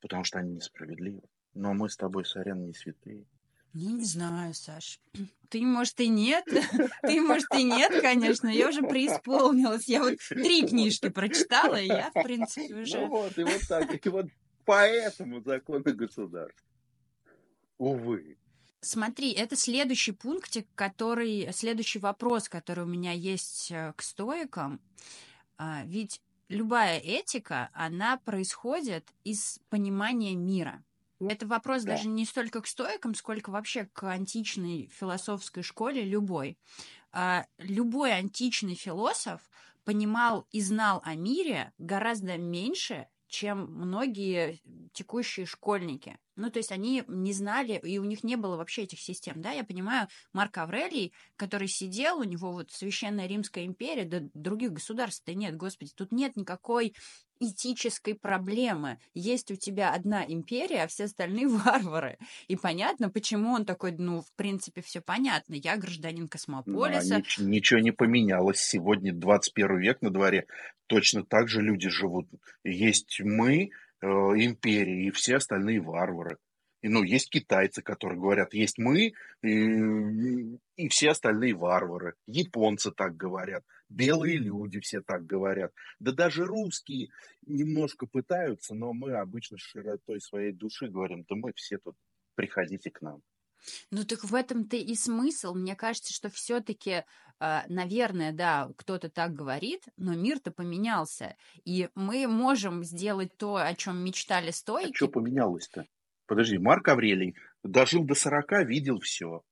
потому 0.01 0.23
что 0.23 0.39
они 0.39 0.55
несправедливы. 0.55 1.23
Но 1.53 1.73
мы 1.73 1.89
с 1.89 1.97
тобой, 1.97 2.25
сорян, 2.25 2.63
не 2.65 2.73
святые. 2.73 3.25
Ну, 3.73 3.97
не 3.97 4.05
знаю, 4.05 4.53
Саш. 4.53 4.99
Ты, 5.49 5.61
может, 5.61 5.99
и 5.99 6.07
нет. 6.07 6.45
Ты, 7.01 7.21
может, 7.21 7.53
и 7.55 7.63
нет, 7.63 8.01
конечно. 8.01 8.47
Я 8.47 8.69
уже 8.69 8.81
преисполнилась. 8.81 9.87
Я 9.87 10.03
вот 10.03 10.15
три 10.29 10.65
книжки 10.65 11.09
прочитала, 11.09 11.75
и 11.75 11.87
я, 11.87 12.09
в 12.09 12.23
принципе, 12.23 12.75
уже... 12.75 13.01
Ну 13.01 13.07
вот, 13.07 13.37
и 13.37 13.43
вот 13.43 13.61
так. 13.67 14.05
И 14.05 14.09
вот 14.09 14.27
поэтому 14.65 15.41
законы 15.41 15.93
государства. 15.93 16.67
Увы. 17.77 18.37
Смотри, 18.81 19.31
это 19.31 19.55
следующий 19.55 20.11
пунктик, 20.11 20.67
который, 20.75 21.51
следующий 21.51 21.99
вопрос, 21.99 22.47
который 22.47 22.83
у 22.83 22.87
меня 22.87 23.11
есть 23.11 23.71
э, 23.71 23.93
к 23.95 24.03
стоикам. 24.03 24.79
А, 25.57 25.83
ведь 25.85 26.21
любая 26.47 26.99
этика, 26.99 27.69
она 27.73 28.17
происходит 28.17 29.11
из 29.23 29.59
понимания 29.69 30.35
мира. 30.35 30.83
Это 31.19 31.47
вопрос 31.47 31.83
да. 31.83 31.93
даже 31.93 32.07
не 32.07 32.25
столько 32.25 32.61
к 32.61 32.67
стоикам, 32.67 33.15
сколько 33.15 33.49
вообще 33.49 33.85
к 33.85 34.03
античной 34.03 34.91
философской 34.93 35.63
школе 35.63 36.03
любой. 36.03 36.57
А, 37.11 37.47
любой 37.57 38.13
античный 38.13 38.75
философ 38.75 39.41
понимал 39.83 40.47
и 40.51 40.61
знал 40.61 41.01
о 41.03 41.15
мире 41.15 41.73
гораздо 41.79 42.37
меньше, 42.37 43.07
чем 43.27 43.71
многие 43.71 44.59
текущие 44.93 45.45
школьники. 45.45 46.17
Ну, 46.35 46.51
то 46.51 46.59
есть 46.59 46.71
они 46.71 47.03
не 47.07 47.33
знали, 47.33 47.79
и 47.83 47.97
у 47.97 48.03
них 48.03 48.23
не 48.23 48.35
было 48.35 48.57
вообще 48.57 48.83
этих 48.83 48.99
систем, 48.99 49.41
да, 49.41 49.51
я 49.51 49.63
понимаю, 49.63 50.07
Марк 50.33 50.57
Аврелий, 50.57 51.13
который 51.35 51.67
сидел, 51.67 52.19
у 52.19 52.23
него 52.23 52.51
вот 52.51 52.71
Священная 52.71 53.27
Римская 53.27 53.65
империя, 53.65 54.05
да 54.05 54.21
других 54.33 54.73
государств-то 54.73 55.33
нет, 55.33 55.57
господи, 55.57 55.91
тут 55.95 56.11
нет 56.11 56.35
никакой 56.35 56.95
этической 57.39 58.15
проблемы. 58.15 58.99
Есть 59.13 59.51
у 59.51 59.55
тебя 59.55 59.93
одна 59.93 60.23
империя, 60.25 60.83
а 60.83 60.87
все 60.87 61.05
остальные 61.05 61.47
варвары. 61.49 62.17
И 62.47 62.55
понятно, 62.55 63.09
почему 63.09 63.51
он 63.51 63.65
такой, 63.65 63.91
ну, 63.91 64.21
в 64.21 64.31
принципе, 64.33 64.81
все 64.81 65.01
понятно. 65.01 65.55
Я 65.55 65.77
гражданин 65.77 66.27
космополиса. 66.27 67.09
Да, 67.09 67.19
нич- 67.19 67.41
ничего 67.41 67.79
не 67.79 67.91
поменялось. 67.91 68.59
Сегодня 68.59 69.13
21 69.13 69.79
век 69.79 70.01
на 70.01 70.09
дворе. 70.09 70.47
Точно 70.87 71.23
так 71.23 71.47
же 71.47 71.61
люди 71.61 71.89
живут. 71.89 72.27
Есть 72.63 73.19
мы, 73.19 73.71
э, 74.01 74.07
империи, 74.07 75.07
и 75.07 75.11
все 75.11 75.37
остальные 75.37 75.81
варвары. 75.81 76.37
И, 76.81 76.89
ну, 76.89 77.03
есть 77.03 77.29
китайцы, 77.29 77.81
которые 77.81 78.19
говорят, 78.19 78.53
есть 78.53 78.77
мы 78.77 79.13
и, 79.41 80.57
и 80.75 80.87
все 80.89 81.09
остальные 81.09 81.55
варвары. 81.55 82.13
Японцы 82.27 82.91
так 82.91 83.17
говорят. 83.17 83.63
Белые 83.89 84.37
люди 84.37 84.79
все 84.79 85.01
так 85.01 85.25
говорят. 85.25 85.71
Да 85.99 86.11
даже 86.11 86.45
русские 86.45 87.09
немножко 87.45 88.05
пытаются, 88.05 88.75
но 88.75 88.93
мы 88.93 89.13
обычно 89.13 89.57
с 89.57 89.61
широтой 89.61 90.19
своей 90.19 90.51
души 90.51 90.87
говорим, 90.87 91.25
да 91.29 91.35
мы 91.35 91.53
все 91.55 91.77
тут, 91.77 91.95
приходите 92.35 92.91
к 92.91 93.01
нам. 93.01 93.21
Ну 93.91 94.03
так 94.03 94.23
в 94.23 94.35
этом-то 94.35 94.75
и 94.75 94.95
смысл. 94.95 95.53
Мне 95.53 95.75
кажется, 95.75 96.13
что 96.13 96.29
все-таки, 96.29 97.03
а, 97.39 97.65
наверное, 97.67 98.31
да, 98.31 98.69
кто-то 98.77 99.09
так 99.09 99.33
говорит, 99.33 99.83
но 99.97 100.15
мир-то 100.15 100.51
поменялся. 100.51 101.35
И 101.65 101.89
мы 101.95 102.27
можем 102.27 102.83
сделать 102.83 103.35
то, 103.37 103.55
о 103.55 103.73
чем 103.73 104.03
мечтали 104.03 104.51
стойки. 104.51 104.91
А 104.91 104.95
что 104.95 105.07
поменялось-то? 105.07 105.85
Подожди, 106.25 106.57
Марк 106.57 106.87
Аврелий 106.89 107.35
дожил 107.63 108.03
до 108.03 108.15
40, 108.15 108.65
видел 108.65 108.99
все. 108.99 109.43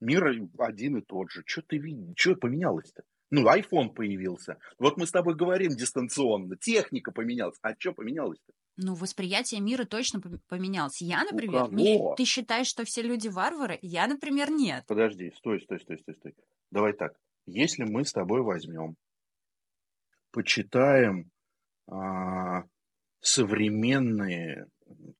Мир 0.00 0.24
один 0.58 0.96
и 0.96 1.02
тот 1.02 1.30
же. 1.30 1.42
Что 1.46 1.62
ты 1.62 1.78
видишь? 1.78 2.14
Что 2.16 2.34
поменялось-то? 2.34 3.02
Ну, 3.30 3.46
iPhone 3.48 3.90
появился. 3.94 4.58
Вот 4.78 4.96
мы 4.96 5.06
с 5.06 5.12
тобой 5.12 5.36
говорим 5.36 5.70
дистанционно. 5.70 6.56
Техника 6.56 7.12
поменялась. 7.12 7.56
А 7.62 7.74
что 7.78 7.92
поменялось-то? 7.92 8.52
Ну, 8.76 8.94
восприятие 8.94 9.60
мира 9.60 9.84
точно 9.84 10.20
поменялось. 10.48 11.00
Я, 11.00 11.24
например, 11.24 11.72
не... 11.72 12.00
ты 12.16 12.24
считаешь, 12.24 12.66
что 12.66 12.84
все 12.84 13.02
люди 13.02 13.28
варвары? 13.28 13.78
Я, 13.82 14.06
например, 14.06 14.50
нет. 14.50 14.84
Подожди, 14.86 15.32
стой, 15.36 15.60
стой, 15.60 15.80
стой, 15.80 15.98
стой, 15.98 16.14
стой. 16.16 16.34
Давай 16.70 16.92
так. 16.92 17.12
Если 17.46 17.84
мы 17.84 18.04
с 18.04 18.12
тобой 18.12 18.42
возьмем, 18.42 18.96
почитаем 20.32 21.30
а, 21.86 22.64
современные 23.20 24.66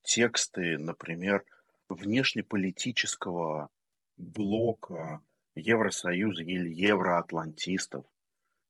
тексты, 0.03 0.79
например, 0.79 1.45
внешнеполитического 1.89 3.69
блока 4.17 5.21
Евросоюза 5.55 6.43
или 6.43 6.71
евроатлантистов, 6.71 8.07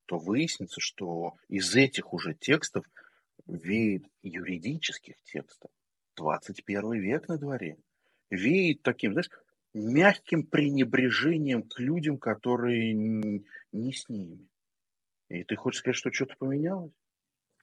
то 0.06 0.18
выяснится, 0.18 0.80
что 0.80 1.34
из 1.48 1.74
этих 1.76 2.12
уже 2.12 2.34
текстов 2.34 2.84
веет 3.46 4.04
юридических 4.22 5.16
текстов. 5.22 5.70
21 6.16 6.92
век 7.00 7.28
на 7.28 7.38
дворе. 7.38 7.76
Веет 8.30 8.82
таким, 8.82 9.12
знаешь, 9.12 9.30
мягким 9.72 10.46
пренебрежением 10.46 11.62
к 11.62 11.78
людям, 11.78 12.18
которые 12.18 12.92
не 12.92 13.92
с 13.92 14.08
ними. 14.08 14.48
И 15.28 15.44
ты 15.44 15.56
хочешь 15.56 15.80
сказать, 15.80 15.96
что 15.96 16.12
что-то 16.12 16.34
поменялось? 16.38 16.92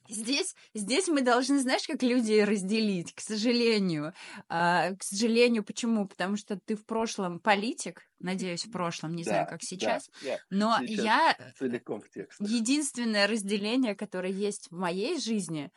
Здесь, 0.09 0.55
здесь 0.73 1.07
мы 1.07 1.21
должны, 1.21 1.59
знаешь, 1.59 1.87
как 1.87 2.03
люди 2.03 2.39
разделить, 2.39 3.13
к 3.13 3.19
сожалению. 3.19 4.13
А, 4.49 4.93
к 4.93 5.03
сожалению, 5.03 5.63
почему? 5.63 6.07
Потому 6.07 6.37
что 6.37 6.59
ты 6.59 6.75
в 6.75 6.85
прошлом 6.85 7.39
политик, 7.39 8.03
надеюсь, 8.19 8.65
в 8.65 8.71
прошлом, 8.71 9.15
не 9.15 9.23
да, 9.23 9.31
знаю, 9.31 9.47
как 9.47 9.61
сейчас. 9.61 10.09
Да, 10.23 10.37
но 10.49 10.77
сейчас 10.81 11.03
я... 11.05 11.53
Целиком 11.57 12.01
в 12.01 12.09
текст. 12.09 12.39
Единственное 12.41 13.27
разделение, 13.27 13.95
которое 13.95 14.31
есть 14.31 14.69
в 14.71 14.75
моей 14.75 15.19
жизни, 15.19 15.71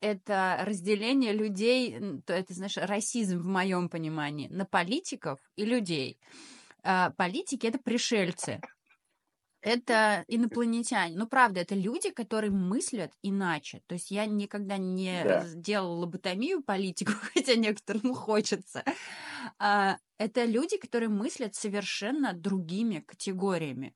это 0.00 0.58
разделение 0.62 1.32
людей, 1.32 1.98
то 2.26 2.34
это, 2.34 2.52
знаешь, 2.54 2.76
расизм 2.76 3.38
в 3.38 3.46
моем 3.46 3.88
понимании, 3.88 4.48
на 4.48 4.64
политиков 4.64 5.38
и 5.56 5.64
людей. 5.64 6.18
А, 6.82 7.10
политики— 7.10 7.66
это 7.68 7.78
пришельцы 7.78 8.60
это 9.66 10.24
инопланетяне. 10.28 11.16
Ну, 11.16 11.26
правда, 11.26 11.60
это 11.60 11.74
люди, 11.74 12.10
которые 12.10 12.52
мыслят 12.52 13.12
иначе. 13.22 13.82
То 13.88 13.94
есть 13.94 14.12
я 14.12 14.24
никогда 14.24 14.76
не 14.76 15.24
да. 15.24 15.44
делала 15.54 16.02
лоботомию 16.02 16.62
политику, 16.62 17.10
хотя 17.34 17.56
некоторым 17.56 18.14
хочется. 18.14 18.84
А, 19.58 19.98
это 20.18 20.44
люди, 20.44 20.76
которые 20.76 21.08
мыслят 21.08 21.56
совершенно 21.56 22.32
другими 22.32 23.00
категориями. 23.00 23.92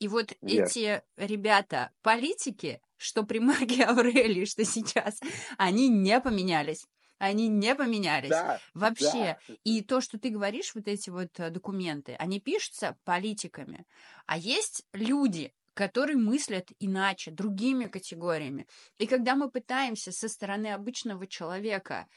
И 0.00 0.08
вот 0.08 0.32
yeah. 0.32 0.64
эти 0.64 1.02
ребята, 1.16 1.92
политики, 2.02 2.80
что 2.96 3.22
при 3.22 3.38
Марке 3.38 3.84
Аурелии, 3.84 4.44
что 4.44 4.64
сейчас, 4.64 5.20
они 5.56 5.88
не 5.88 6.20
поменялись. 6.20 6.88
Они 7.22 7.46
не 7.46 7.76
поменялись. 7.76 8.30
Да, 8.30 8.60
Вообще. 8.74 9.38
Да. 9.48 9.54
И 9.62 9.80
то, 9.82 10.00
что 10.00 10.18
ты 10.18 10.30
говоришь, 10.30 10.74
вот 10.74 10.88
эти 10.88 11.08
вот 11.08 11.38
э, 11.38 11.50
документы, 11.50 12.16
они 12.18 12.40
пишутся 12.40 12.98
политиками. 13.04 13.86
А 14.26 14.36
есть 14.36 14.84
люди, 14.92 15.52
которые 15.74 16.16
мыслят 16.16 16.70
иначе, 16.80 17.30
другими 17.30 17.84
категориями. 17.84 18.66
И 18.98 19.06
когда 19.06 19.36
мы 19.36 19.48
пытаемся 19.48 20.10
со 20.10 20.28
стороны 20.28 20.72
обычного 20.72 21.28
человека 21.28 22.08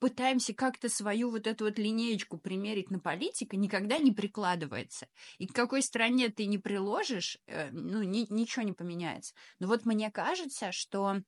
пытаемся 0.00 0.52
как-то 0.52 0.90
свою 0.90 1.30
вот 1.30 1.46
эту 1.46 1.64
вот 1.64 1.78
линеечку 1.78 2.36
примерить 2.36 2.90
на 2.90 2.98
политика, 2.98 3.56
никогда 3.56 3.96
не 3.96 4.12
прикладывается. 4.12 5.08
И 5.38 5.46
к 5.46 5.54
какой 5.54 5.80
стране 5.80 6.28
ты 6.28 6.44
не 6.44 6.58
приложишь, 6.58 7.38
э, 7.46 7.70
ну, 7.70 8.02
ни, 8.02 8.26
ничего 8.30 8.64
не 8.66 8.72
поменяется. 8.72 9.34
Но 9.60 9.68
вот 9.68 9.86
мне 9.86 10.10
кажется, 10.10 10.72
что 10.72 11.22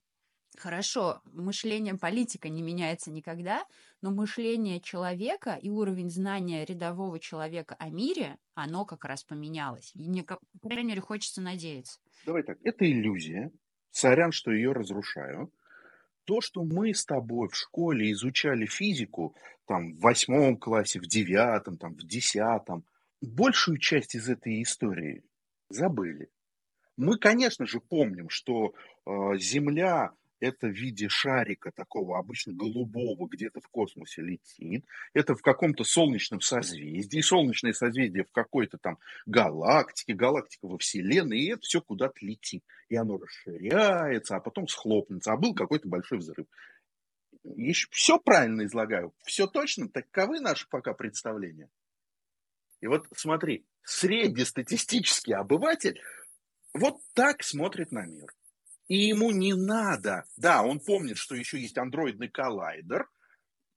Хорошо, 0.59 1.23
мышление 1.33 1.97
политика 1.97 2.49
не 2.49 2.63
меняется 2.63 3.13
никогда, 3.13 3.65
но 4.03 4.11
мышление 4.11 4.81
человека 4.81 5.57
и 5.63 5.71
уровень 5.71 6.11
знания 6.11 6.65
рядового 6.65 7.21
человека 7.21 7.77
о 7.79 7.91
мире, 7.91 8.39
оно 8.55 8.85
как 8.85 9.05
раз 9.05 9.23
поменялось. 9.23 9.93
И 9.95 10.09
мне, 10.09 10.25
по 10.25 10.69
крайней 10.69 10.89
мере, 10.89 11.01
хочется 11.01 11.41
надеяться. 11.41 12.01
Давай 12.27 12.43
так, 12.43 12.59
это 12.65 12.91
иллюзия. 12.91 13.53
Сорян, 13.93 14.33
что 14.33 14.51
ее 14.51 14.73
разрушаю 14.73 15.53
то, 16.29 16.43
что 16.43 16.63
мы 16.63 16.93
с 16.93 17.07
тобой 17.07 17.49
в 17.49 17.57
школе 17.57 18.13
изучали 18.13 18.67
физику, 18.67 19.35
там, 19.67 19.95
в 19.95 20.01
восьмом 20.01 20.59
классе, 20.59 21.01
в 21.01 21.07
девятом, 21.07 21.79
там, 21.79 21.95
в 21.95 22.03
десятом, 22.03 22.85
большую 23.23 23.79
часть 23.79 24.15
из 24.15 24.29
этой 24.29 24.61
истории 24.63 25.25
забыли. 25.71 26.29
Мы, 26.99 27.17
конечно 27.17 27.65
же, 27.65 27.81
помним, 27.81 28.29
что 28.29 28.75
э, 29.07 29.39
Земля 29.39 30.13
это 30.41 30.69
в 30.69 30.73
виде 30.73 31.09
шарика 31.09 31.73
такого 31.73 32.19
обычно 32.19 32.53
голубого 32.53 33.29
где-то 33.29 33.61
в 33.61 33.69
космосе 33.69 34.23
летит. 34.23 34.85
Это 35.13 35.35
в 35.35 35.43
каком-то 35.43 35.85
солнечном 35.85 36.41
созвездии. 36.41 37.21
Солнечное 37.21 37.73
созвездие 37.73 38.25
в 38.25 38.31
какой-то 38.31 38.79
там 38.79 38.99
галактике, 39.27 40.15
галактика 40.15 40.67
во 40.67 40.79
Вселенной. 40.79 41.39
И 41.39 41.51
это 41.51 41.63
все 41.63 41.81
куда-то 41.81 42.19
летит. 42.21 42.65
И 42.89 42.97
оно 42.97 43.19
расширяется, 43.19 44.37
а 44.37 44.41
потом 44.41 44.69
схлопнется. 44.69 45.33
А 45.33 45.37
был 45.37 45.55
какой-то 45.55 45.89
большой 45.89 46.19
взрыв. 46.19 46.47
Еще 47.43 47.89
все 47.91 48.19
правильно 48.19 48.65
излагаю. 48.65 49.15
Все 49.25 49.47
точно. 49.47 49.89
Таковы 49.89 50.41
наши 50.41 50.69
пока 50.69 50.95
представления. 50.95 51.69
И 52.81 52.87
вот 52.87 53.07
смотри, 53.15 53.67
среднестатистический 53.83 55.33
обыватель 55.33 56.01
вот 56.75 56.99
так 57.15 57.43
смотрит 57.43 57.91
на 57.91 58.07
мир. 58.07 58.33
И 58.89 58.97
ему 58.97 59.31
не 59.31 59.55
надо. 59.55 60.25
Да, 60.37 60.63
он 60.63 60.81
помнит, 60.81 61.19
что 61.19 61.35
еще 61.35 61.61
есть 61.61 61.77
андроидный 61.77 62.29
коллайдер. 62.29 63.09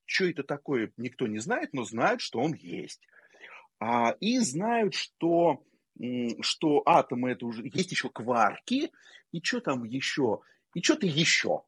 Что 0.06 0.26
это 0.26 0.44
такое, 0.44 0.92
никто 0.98 1.28
не 1.28 1.40
знает, 1.40 1.74
но 1.74 1.84
знают, 1.84 2.22
что 2.22 2.40
он 2.40 2.54
есть. 2.54 3.02
А, 3.80 4.12
и 4.20 4.40
знают, 4.40 4.94
что, 4.94 5.64
что 6.42 6.82
атомы 6.86 7.32
это 7.32 7.46
уже... 7.46 7.64
Есть 7.64 7.92
еще 7.92 8.10
кварки, 8.10 8.92
и 9.32 9.42
что 9.42 9.62
там 9.62 9.84
еще? 9.84 10.42
И 10.74 10.82
что-то 10.82 11.08
еще. 11.08 11.64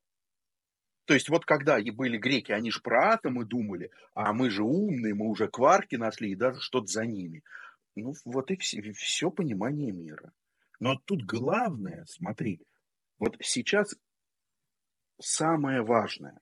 То 1.06 1.14
есть 1.14 1.30
вот 1.30 1.46
когда 1.46 1.80
были 1.82 2.18
греки, 2.18 2.54
они 2.54 2.72
же 2.72 2.82
про 2.82 3.14
атомы 3.14 3.46
думали, 3.46 3.92
а 4.14 4.32
мы 4.32 4.50
же 4.50 4.64
умные, 4.64 5.14
мы 5.14 5.28
уже 5.28 5.48
кварки 5.48 5.96
нашли 5.96 6.32
и 6.32 6.36
даже 6.36 6.62
что-то 6.62 6.88
за 6.88 7.06
ними. 7.06 7.44
Ну 7.96 8.14
вот 8.26 8.52
и 8.52 8.58
все, 8.58 8.94
все 8.94 9.30
понимание 9.30 9.92
мира. 9.92 10.32
Но 10.80 10.96
тут 11.06 11.24
главное, 11.24 12.06
смотри, 12.08 12.62
вот 13.24 13.38
сейчас 13.40 13.96
самое 15.18 15.82
важное. 15.82 16.42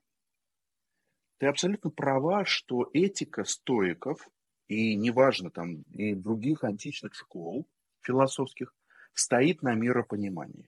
Ты 1.37 1.45
абсолютно 1.45 1.91
права, 1.91 2.43
что 2.43 2.89
этика 2.91 3.43
стоиков, 3.43 4.27
и 4.67 4.95
неважно 4.95 5.51
там, 5.51 5.83
и 5.93 6.15
других 6.15 6.63
античных 6.63 7.13
школ 7.13 7.69
философских, 8.01 8.73
стоит 9.13 9.61
на 9.61 9.75
миропонимании. 9.75 10.67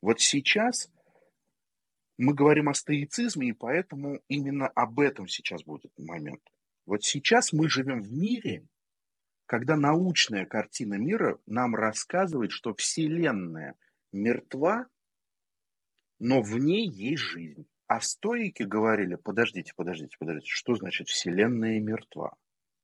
Вот 0.00 0.20
сейчас 0.20 0.90
мы 2.18 2.34
говорим 2.34 2.68
о 2.68 2.74
стоицизме, 2.74 3.50
и 3.50 3.52
поэтому 3.52 4.20
именно 4.26 4.66
об 4.66 4.98
этом 4.98 5.28
сейчас 5.28 5.62
будет 5.62 5.96
момент. 5.96 6.42
Вот 6.86 7.04
сейчас 7.04 7.52
мы 7.52 7.68
живем 7.68 8.02
в 8.02 8.12
мире, 8.12 8.66
когда 9.46 9.76
научная 9.76 10.44
картина 10.44 10.94
мира 10.94 11.38
нам 11.46 11.76
рассказывает, 11.76 12.50
что 12.50 12.74
Вселенная 12.74 13.76
мертва, 14.10 14.88
но 16.20 16.42
в 16.42 16.56
ней 16.58 16.88
есть 16.88 17.22
жизнь. 17.22 17.66
А 17.88 18.00
стоики 18.00 18.62
говорили, 18.62 19.16
подождите, 19.16 19.72
подождите, 19.74 20.16
подождите, 20.18 20.52
что 20.52 20.76
значит 20.76 21.08
Вселенная 21.08 21.80
мертва? 21.80 22.36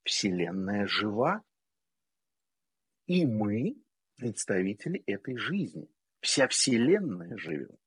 Вселенная 0.02 0.86
жива, 0.86 1.42
и 3.06 3.24
мы 3.24 3.76
представители 4.16 5.02
этой 5.06 5.36
жизни. 5.36 5.88
Вся 6.20 6.48
Вселенная 6.48 7.36
живет. 7.36 7.78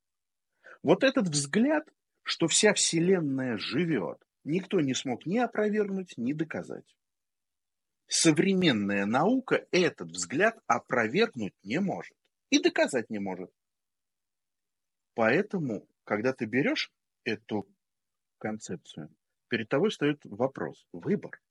Вот 0.81 1.03
этот 1.03 1.27
взгляд, 1.27 1.89
что 2.23 2.47
вся 2.47 2.73
Вселенная 2.73 3.57
живет, 3.57 4.23
никто 4.45 4.79
не 4.79 4.93
смог 4.93 5.25
ни 5.25 5.37
опровергнуть, 5.39 6.13
ни 6.17 6.31
доказать. 6.31 6.95
Современная 8.07 9.05
наука 9.05 9.67
этот 9.71 10.11
взгляд 10.11 10.57
опровергнуть 10.67 11.53
не 11.63 11.79
может 11.79 12.15
и 12.49 12.59
доказать 12.59 13.09
не 13.09 13.19
может. 13.19 13.51
Поэтому, 15.19 15.85
когда 16.05 16.31
ты 16.31 16.45
берешь 16.45 16.93
эту 17.25 17.67
концепцию, 18.37 19.13
перед 19.49 19.67
тобой 19.67 19.91
стоит 19.91 20.21
вопрос, 20.23 20.87
выбор. 20.93 21.41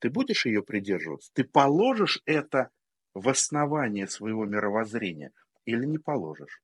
Ты 0.00 0.10
будешь 0.10 0.44
ее 0.44 0.60
придерживаться? 0.64 1.30
Ты 1.32 1.44
положишь 1.44 2.20
это 2.24 2.70
в 3.14 3.28
основание 3.28 4.08
своего 4.08 4.44
мировоззрения 4.44 5.30
или 5.66 5.86
не 5.86 5.98
положишь? 5.98 6.60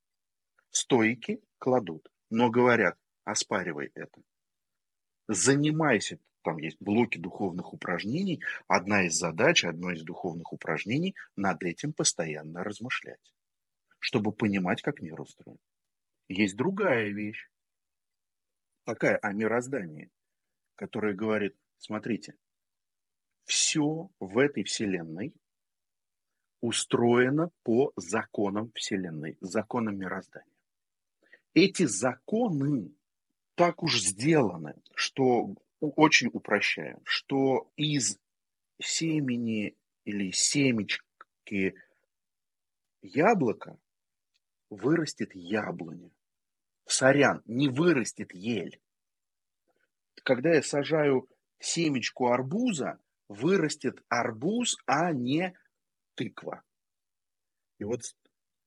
Стойки 0.70 1.40
кладут, 1.58 2.10
но 2.28 2.50
говорят, 2.50 2.98
оспаривай 3.22 3.92
это. 3.94 4.20
Занимайся, 5.28 6.18
там 6.42 6.58
есть 6.58 6.78
блоки 6.80 7.18
духовных 7.18 7.72
упражнений. 7.72 8.42
Одна 8.66 9.06
из 9.06 9.14
задач, 9.14 9.64
одно 9.64 9.92
из 9.92 10.02
духовных 10.02 10.52
упражнений 10.52 11.14
над 11.36 11.62
этим 11.62 11.92
постоянно 11.92 12.64
размышлять, 12.64 13.32
чтобы 14.00 14.32
понимать, 14.32 14.82
как 14.82 15.00
мир 15.00 15.20
устроен. 15.20 15.60
Есть 16.32 16.56
другая 16.56 17.10
вещь, 17.10 17.50
такая 18.84 19.18
о 19.18 19.34
мироздании, 19.34 20.10
которая 20.76 21.12
говорит, 21.12 21.54
смотрите, 21.76 22.34
все 23.44 24.08
в 24.18 24.38
этой 24.38 24.64
Вселенной 24.64 25.34
устроено 26.62 27.50
по 27.64 27.92
законам 27.96 28.72
Вселенной, 28.72 29.36
законам 29.42 29.98
мироздания. 29.98 30.56
Эти 31.52 31.84
законы 31.84 32.94
так 33.54 33.82
уж 33.82 34.00
сделаны, 34.00 34.80
что 34.94 35.54
очень 35.80 36.30
упрощаю, 36.32 37.02
что 37.04 37.70
из 37.76 38.18
семени 38.80 39.76
или 40.06 40.30
семечки 40.30 41.74
яблока 43.02 43.78
вырастет 44.70 45.34
яблоня. 45.34 46.10
Сорян, 46.92 47.42
не 47.46 47.68
вырастет 47.68 48.34
ель. 48.34 48.78
Когда 50.24 50.52
я 50.52 50.62
сажаю 50.62 51.26
семечку 51.58 52.28
арбуза, 52.28 53.00
вырастет 53.28 54.04
арбуз, 54.10 54.76
а 54.86 55.10
не 55.12 55.56
тыква. 56.14 56.62
И 57.78 57.84
вот 57.84 58.02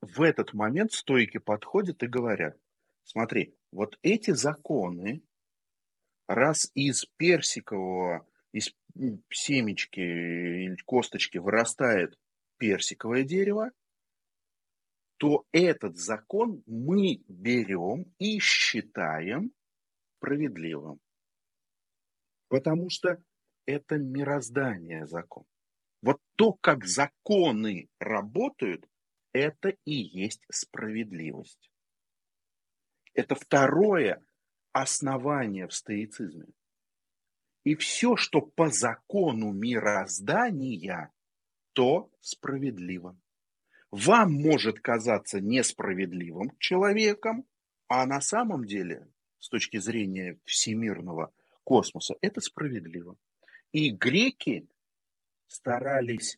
в 0.01 0.23
этот 0.23 0.53
момент 0.53 0.91
стойки 0.91 1.37
подходят 1.37 2.01
и 2.01 2.07
говорят, 2.07 2.57
смотри, 3.03 3.55
вот 3.71 3.99
эти 4.01 4.31
законы, 4.31 5.21
раз 6.27 6.71
из 6.73 7.05
персикового, 7.17 8.27
из 8.51 8.75
семечки 9.29 9.99
или 9.99 10.81
косточки 10.83 11.37
вырастает 11.37 12.17
персиковое 12.57 13.23
дерево, 13.23 13.71
то 15.17 15.45
этот 15.51 15.97
закон 15.97 16.63
мы 16.65 17.23
берем 17.27 18.13
и 18.19 18.39
считаем 18.39 19.51
справедливым. 20.17 20.99
Потому 22.47 22.89
что 22.89 23.21
это 23.65 23.97
мироздание 23.97 25.07
закон. 25.07 25.45
Вот 26.01 26.21
то, 26.35 26.53
как 26.53 26.85
законы 26.85 27.89
работают, 27.99 28.87
это 29.33 29.69
и 29.85 29.93
есть 29.93 30.43
справедливость. 30.51 31.71
Это 33.13 33.35
второе 33.35 34.23
основание 34.71 35.67
в 35.67 35.73
стоицизме. 35.73 36.47
И 37.63 37.75
все, 37.75 38.15
что 38.15 38.41
по 38.41 38.69
закону 38.69 39.51
мироздания, 39.51 41.11
то 41.73 42.11
справедливо. 42.21 43.17
Вам 43.95 44.33
может 44.33 44.81
казаться 44.81 45.39
несправедливым 45.39 46.51
человеком, 46.59 47.45
а 47.87 48.05
на 48.05 48.19
самом 48.19 48.65
деле, 48.65 49.07
с 49.39 49.47
точки 49.47 49.77
зрения 49.77 50.37
всемирного 50.43 51.31
космоса, 51.63 52.15
это 52.19 52.41
справедливо. 52.41 53.15
И 53.71 53.91
греки 53.91 54.67
старались 55.47 56.37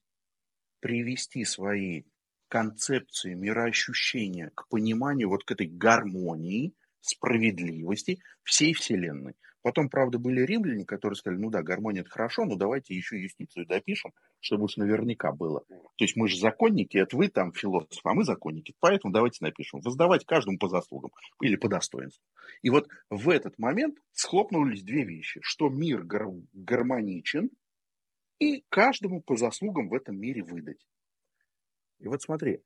привести 0.82 1.45
свои 1.45 2.03
концепции 2.47 3.34
мироощущения 3.34 4.51
к 4.53 4.68
пониманию 4.68 5.30
вот 5.30 5.43
к 5.43 5.51
этой 5.51 5.68
гармонии, 5.68 6.74
справедливости 7.02 8.20
всей 8.43 8.74
Вселенной. 8.74 9.36
Потом, 9.62 9.89
правда, 9.89 10.18
были 10.18 10.41
римляне, 10.41 10.86
которые 10.86 11.18
сказали, 11.18 11.41
ну 11.41 11.50
да, 11.50 11.62
гармония 11.62 12.02
это 12.02 12.10
хорошо, 12.10 12.45
но 12.45 12.56
давайте 12.56 12.95
еще 12.95 13.22
юстицию 13.22 13.66
допишем, 13.66 14.14
чтобы 14.39 14.66
уж 14.66 14.78
наверняка 14.78 15.34
было. 15.34 15.66
То 15.68 16.06
есть 16.06 16.16
мы 16.16 16.30
же 16.30 16.38
законники, 16.38 16.98
это 16.98 17.18
вы 17.18 17.28
там 17.28 17.52
философ, 17.52 18.00
а 18.06 18.14
мы 18.14 18.24
законники, 18.24 18.74
поэтому 18.80 19.12
давайте 19.12 19.43
напишем. 19.43 19.82
Воздавать 19.82 20.26
каждому 20.26 20.58
по 20.58 20.70
заслугам 20.70 21.12
или 21.41 21.58
по 21.58 21.68
достоинству. 21.68 22.24
И 22.62 22.70
вот 22.70 22.88
в 23.10 23.30
этот 23.30 23.60
момент 23.60 23.98
схлопнулись 24.14 24.84
две 24.84 25.04
вещи, 25.04 25.41
что 25.43 25.70
мир 25.70 26.04
гар- 26.04 26.32
гармоничен, 26.54 27.50
и 28.39 28.64
каждому 28.70 29.22
по 29.22 29.36
заслугам 29.36 29.89
в 29.89 29.93
этом 29.93 30.18
мире 30.18 30.43
выдать. 30.43 30.86
И 32.00 32.08
вот 32.08 32.22
смотри, 32.22 32.62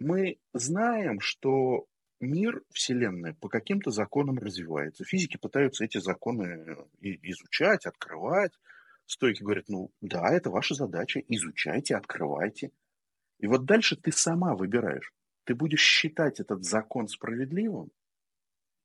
мы 0.00 0.38
знаем, 0.52 1.20
что 1.20 1.86
мир, 2.20 2.62
Вселенная 2.70 3.34
по 3.34 3.48
каким-то 3.48 3.90
законам 3.90 4.38
развивается. 4.38 5.04
Физики 5.04 5.36
пытаются 5.36 5.84
эти 5.84 5.98
законы 5.98 6.76
изучать, 7.00 7.86
открывать. 7.86 8.52
Стойки 9.06 9.42
говорят, 9.42 9.68
ну 9.68 9.90
да, 10.00 10.32
это 10.32 10.50
ваша 10.50 10.74
задача, 10.74 11.20
изучайте, 11.28 11.96
открывайте. 11.96 12.70
И 13.38 13.46
вот 13.46 13.66
дальше 13.66 13.96
ты 13.96 14.12
сама 14.12 14.54
выбираешь. 14.54 15.12
Ты 15.44 15.54
будешь 15.54 15.82
считать 15.82 16.40
этот 16.40 16.64
закон 16.64 17.06
справедливым, 17.08 17.90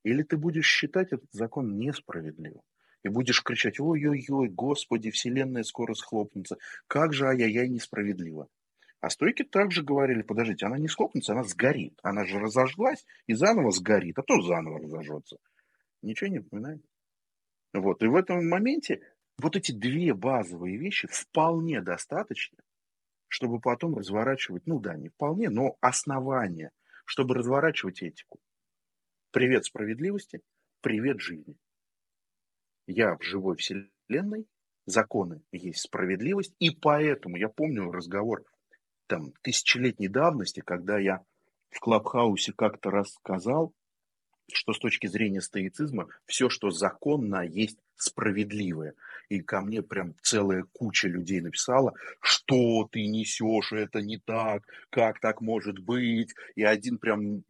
или 0.03 0.23
ты 0.23 0.37
будешь 0.37 0.67
считать 0.67 1.13
этот 1.13 1.31
закон 1.31 1.77
несправедливым. 1.77 2.61
И 3.03 3.07
будешь 3.07 3.41
кричать, 3.43 3.79
ой-ой-ой, 3.79 4.49
Господи, 4.49 5.09
Вселенная 5.11 5.63
скоро 5.63 5.93
схлопнется. 5.93 6.57
Как 6.87 7.13
же 7.13 7.27
ай-яй-яй 7.27 7.69
несправедливо. 7.69 8.49
А 8.99 9.09
стойки 9.09 9.43
также 9.43 9.81
говорили, 9.81 10.23
подождите, 10.23 10.65
она 10.65 10.77
не 10.77 10.89
схлопнется, 10.89 11.31
она 11.31 11.43
сгорит. 11.43 11.97
Она 12.03 12.25
же 12.25 12.37
разожглась 12.37 13.05
и 13.27 13.33
заново 13.33 13.71
сгорит, 13.71 14.19
а 14.19 14.23
то 14.23 14.41
заново 14.41 14.79
разожжется. 14.79 15.37
Ничего 16.01 16.29
не 16.29 16.39
напоминает. 16.39 16.83
Вот. 17.73 18.03
И 18.03 18.07
в 18.07 18.15
этом 18.15 18.47
моменте 18.47 19.01
вот 19.37 19.55
эти 19.55 19.71
две 19.71 20.13
базовые 20.13 20.77
вещи 20.77 21.07
вполне 21.07 21.81
достаточно, 21.81 22.57
чтобы 23.29 23.61
потом 23.61 23.95
разворачивать, 23.95 24.63
ну 24.65 24.79
да, 24.79 24.95
не 24.95 25.07
вполне, 25.07 25.49
но 25.49 25.77
основание, 25.79 26.71
чтобы 27.05 27.35
разворачивать 27.35 28.01
этику. 28.01 28.39
Привет 29.31 29.63
справедливости, 29.63 30.41
привет 30.81 31.21
жизни. 31.21 31.55
Я 32.85 33.15
в 33.15 33.23
живой 33.23 33.55
вселенной, 33.55 34.47
законы 34.85 35.41
есть 35.53 35.81
справедливость, 35.81 36.53
и 36.59 36.71
поэтому 36.71 37.37
я 37.37 37.47
помню 37.47 37.91
разговор 37.91 38.43
там, 39.09 39.33
тысячелетней 39.41 40.07
давности, 40.07 40.61
когда 40.61 40.97
я 40.99 41.21
в 41.71 41.79
Клабхаусе 41.79 42.53
как-то 42.53 42.91
рассказал, 42.91 43.73
что 44.51 44.73
с 44.73 44.79
точки 44.79 45.07
зрения 45.07 45.41
стоицизма 45.41 46.07
все, 46.25 46.49
что 46.49 46.69
законно, 46.69 47.45
есть 47.45 47.77
справедливое. 47.95 48.93
И 49.27 49.41
ко 49.41 49.61
мне 49.61 49.81
прям 49.83 50.15
целая 50.23 50.63
куча 50.73 51.07
людей 51.07 51.41
написала, 51.41 51.93
что 52.21 52.87
ты 52.91 53.05
несешь, 53.05 53.71
это 53.73 54.01
не 54.01 54.17
так, 54.17 54.63
как 54.89 55.19
так 55.19 55.41
может 55.41 55.79
быть. 55.79 56.33
И 56.55 56.63
один 56.63 56.97
прям 56.97 57.43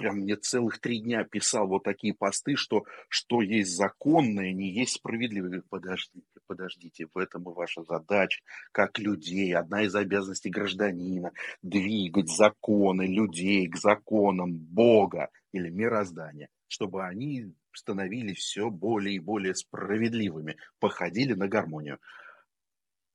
прям 0.00 0.20
мне 0.20 0.34
целых 0.36 0.78
три 0.80 0.98
дня 0.98 1.24
писал 1.24 1.68
вот 1.68 1.84
такие 1.84 2.14
посты, 2.14 2.56
что 2.56 2.84
что 3.10 3.42
есть 3.42 3.76
законное, 3.76 4.50
не 4.50 4.70
есть 4.70 4.94
справедливое. 4.94 5.62
подождите, 5.68 6.24
подождите, 6.46 7.06
в 7.12 7.18
этом 7.18 7.42
и 7.42 7.52
ваша 7.52 7.82
задача, 7.82 8.40
как 8.72 8.98
людей, 8.98 9.54
одна 9.54 9.82
из 9.82 9.94
обязанностей 9.94 10.48
гражданина, 10.48 11.32
двигать 11.60 12.30
законы 12.30 13.02
людей 13.02 13.68
к 13.68 13.76
законам 13.76 14.56
Бога 14.56 15.28
или 15.52 15.68
мироздания, 15.68 16.48
чтобы 16.66 17.04
они 17.04 17.52
становились 17.74 18.38
все 18.38 18.70
более 18.70 19.16
и 19.16 19.20
более 19.20 19.54
справедливыми, 19.54 20.56
походили 20.78 21.34
на 21.34 21.46
гармонию. 21.46 21.98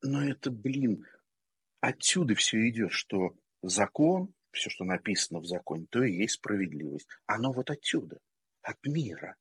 Но 0.04 0.24
это, 0.24 0.52
блин, 0.52 1.04
отсюда 1.82 2.36
все 2.36 2.70
идет, 2.70 2.92
что 2.92 3.36
закон 3.64 4.35
все, 4.56 4.70
что 4.70 4.84
написано 4.84 5.40
в 5.40 5.46
законе, 5.46 5.86
то 5.90 6.04
и 6.04 6.14
есть 6.14 6.36
справедливость. 6.36 7.08
Оно 7.28 7.52
вот 7.52 7.70
отсюда, 7.70 8.20
от 8.62 8.78
мира. 8.86 9.36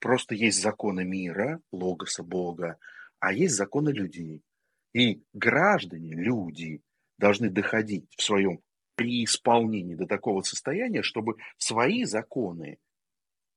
Просто 0.00 0.34
есть 0.34 0.60
законы 0.60 1.04
мира, 1.04 1.60
логоса 1.72 2.22
Бога, 2.22 2.78
а 3.20 3.32
есть 3.32 3.54
законы 3.54 3.90
людей. 3.90 4.42
И 4.92 5.22
граждане, 5.32 6.14
люди, 6.14 6.82
должны 7.18 7.50
доходить 7.50 8.06
в 8.16 8.22
своем 8.22 8.60
преисполнении 8.94 9.94
до 9.94 10.06
такого 10.06 10.42
состояния, 10.42 11.02
чтобы 11.02 11.36
свои 11.58 12.04
законы 12.04 12.78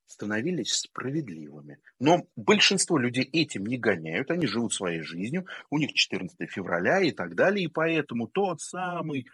становились 0.06 0.74
справедливыми. 0.74 1.78
Но 2.00 2.28
большинство 2.36 2.98
людей 2.98 3.24
этим 3.24 3.66
не 3.66 3.78
гоняют, 3.78 4.32
они 4.32 4.48
живут 4.48 4.74
своей 4.74 5.02
жизнью, 5.02 5.46
у 5.70 5.78
них 5.78 5.94
14 5.94 6.50
февраля 6.50 7.02
и 7.02 7.12
так 7.12 7.36
далее, 7.36 7.66
и 7.66 7.72
поэтому 7.72 8.28
тот 8.28 8.60
самый 8.60 9.28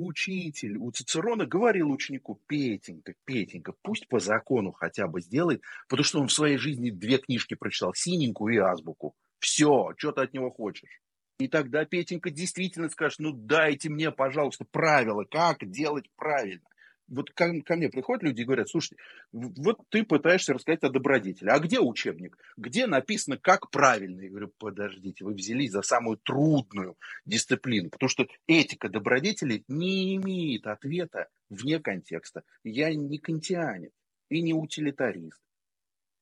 Учитель 0.00 0.78
у 0.78 0.90
Цицерона 0.90 1.44
говорил 1.44 1.90
ученику, 1.90 2.40
Петенька, 2.46 3.14
Петенька, 3.26 3.74
пусть 3.82 4.08
по 4.08 4.18
закону 4.18 4.72
хотя 4.72 5.06
бы 5.06 5.20
сделает, 5.20 5.62
потому 5.88 6.04
что 6.04 6.20
он 6.20 6.28
в 6.28 6.32
своей 6.32 6.56
жизни 6.56 6.90
две 6.90 7.18
книжки 7.18 7.54
прочитал, 7.54 7.92
синенькую 7.94 8.54
и 8.54 8.58
азбуку. 8.58 9.14
Все, 9.40 9.92
что 9.98 10.12
ты 10.12 10.22
от 10.22 10.32
него 10.32 10.50
хочешь. 10.50 11.02
И 11.38 11.48
тогда 11.48 11.84
Петенька 11.84 12.30
действительно 12.30 12.88
скажет, 12.88 13.18
ну 13.18 13.32
дайте 13.32 13.90
мне, 13.90 14.10
пожалуйста, 14.10 14.64
правила, 14.64 15.24
как 15.24 15.70
делать 15.70 16.06
правильно 16.16 16.64
вот 17.10 17.30
ко, 17.32 17.60
ко 17.62 17.76
мне 17.76 17.88
приходят 17.90 18.22
люди 18.22 18.42
и 18.42 18.44
говорят, 18.44 18.68
слушай, 18.68 18.96
вот 19.32 19.80
ты 19.90 20.04
пытаешься 20.04 20.54
рассказать 20.54 20.82
о 20.84 20.88
добродетели, 20.88 21.50
а 21.50 21.58
где 21.58 21.80
учебник? 21.80 22.38
Где 22.56 22.86
написано, 22.86 23.36
как 23.36 23.70
правильно? 23.70 24.22
Я 24.22 24.30
говорю, 24.30 24.52
подождите, 24.58 25.24
вы 25.24 25.34
взялись 25.34 25.72
за 25.72 25.82
самую 25.82 26.16
трудную 26.18 26.96
дисциплину, 27.26 27.90
потому 27.90 28.08
что 28.08 28.26
этика 28.46 28.88
добродетели 28.88 29.64
не 29.68 30.16
имеет 30.16 30.66
ответа 30.66 31.28
вне 31.50 31.80
контекста. 31.80 32.44
Я 32.62 32.94
не 32.94 33.18
кантианец 33.18 33.92
и 34.28 34.40
не 34.40 34.54
утилитарист. 34.54 35.40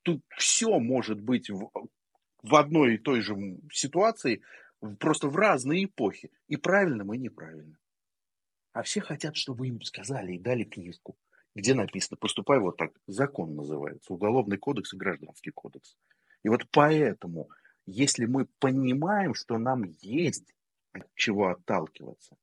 Тут 0.02 0.22
все 0.38 0.78
может 0.78 1.20
быть 1.20 1.50
в, 1.50 1.70
в 2.42 2.54
одной 2.54 2.94
и 2.94 2.98
той 2.98 3.20
же 3.20 3.36
ситуации, 3.70 4.40
просто 4.98 5.28
в 5.28 5.36
разные 5.36 5.84
эпохи, 5.84 6.30
и 6.48 6.56
правильным, 6.56 7.12
и 7.12 7.18
неправильным. 7.18 7.76
А 8.78 8.84
все 8.84 9.00
хотят, 9.00 9.34
чтобы 9.34 9.66
им 9.66 9.82
сказали 9.82 10.34
и 10.34 10.38
дали 10.38 10.62
книжку, 10.62 11.18
где 11.56 11.74
написано 11.74 12.16
«поступай 12.16 12.60
вот 12.60 12.76
так». 12.76 12.92
Закон 13.08 13.56
называется, 13.56 14.12
Уголовный 14.12 14.56
кодекс 14.56 14.94
и 14.94 14.96
Гражданский 14.96 15.50
кодекс. 15.50 15.96
И 16.44 16.48
вот 16.48 16.64
поэтому, 16.70 17.50
если 17.86 18.26
мы 18.26 18.46
понимаем, 18.60 19.34
что 19.34 19.58
нам 19.58 19.82
есть 20.00 20.54
от 20.92 21.12
чего 21.16 21.48
отталкиваться, 21.48 22.36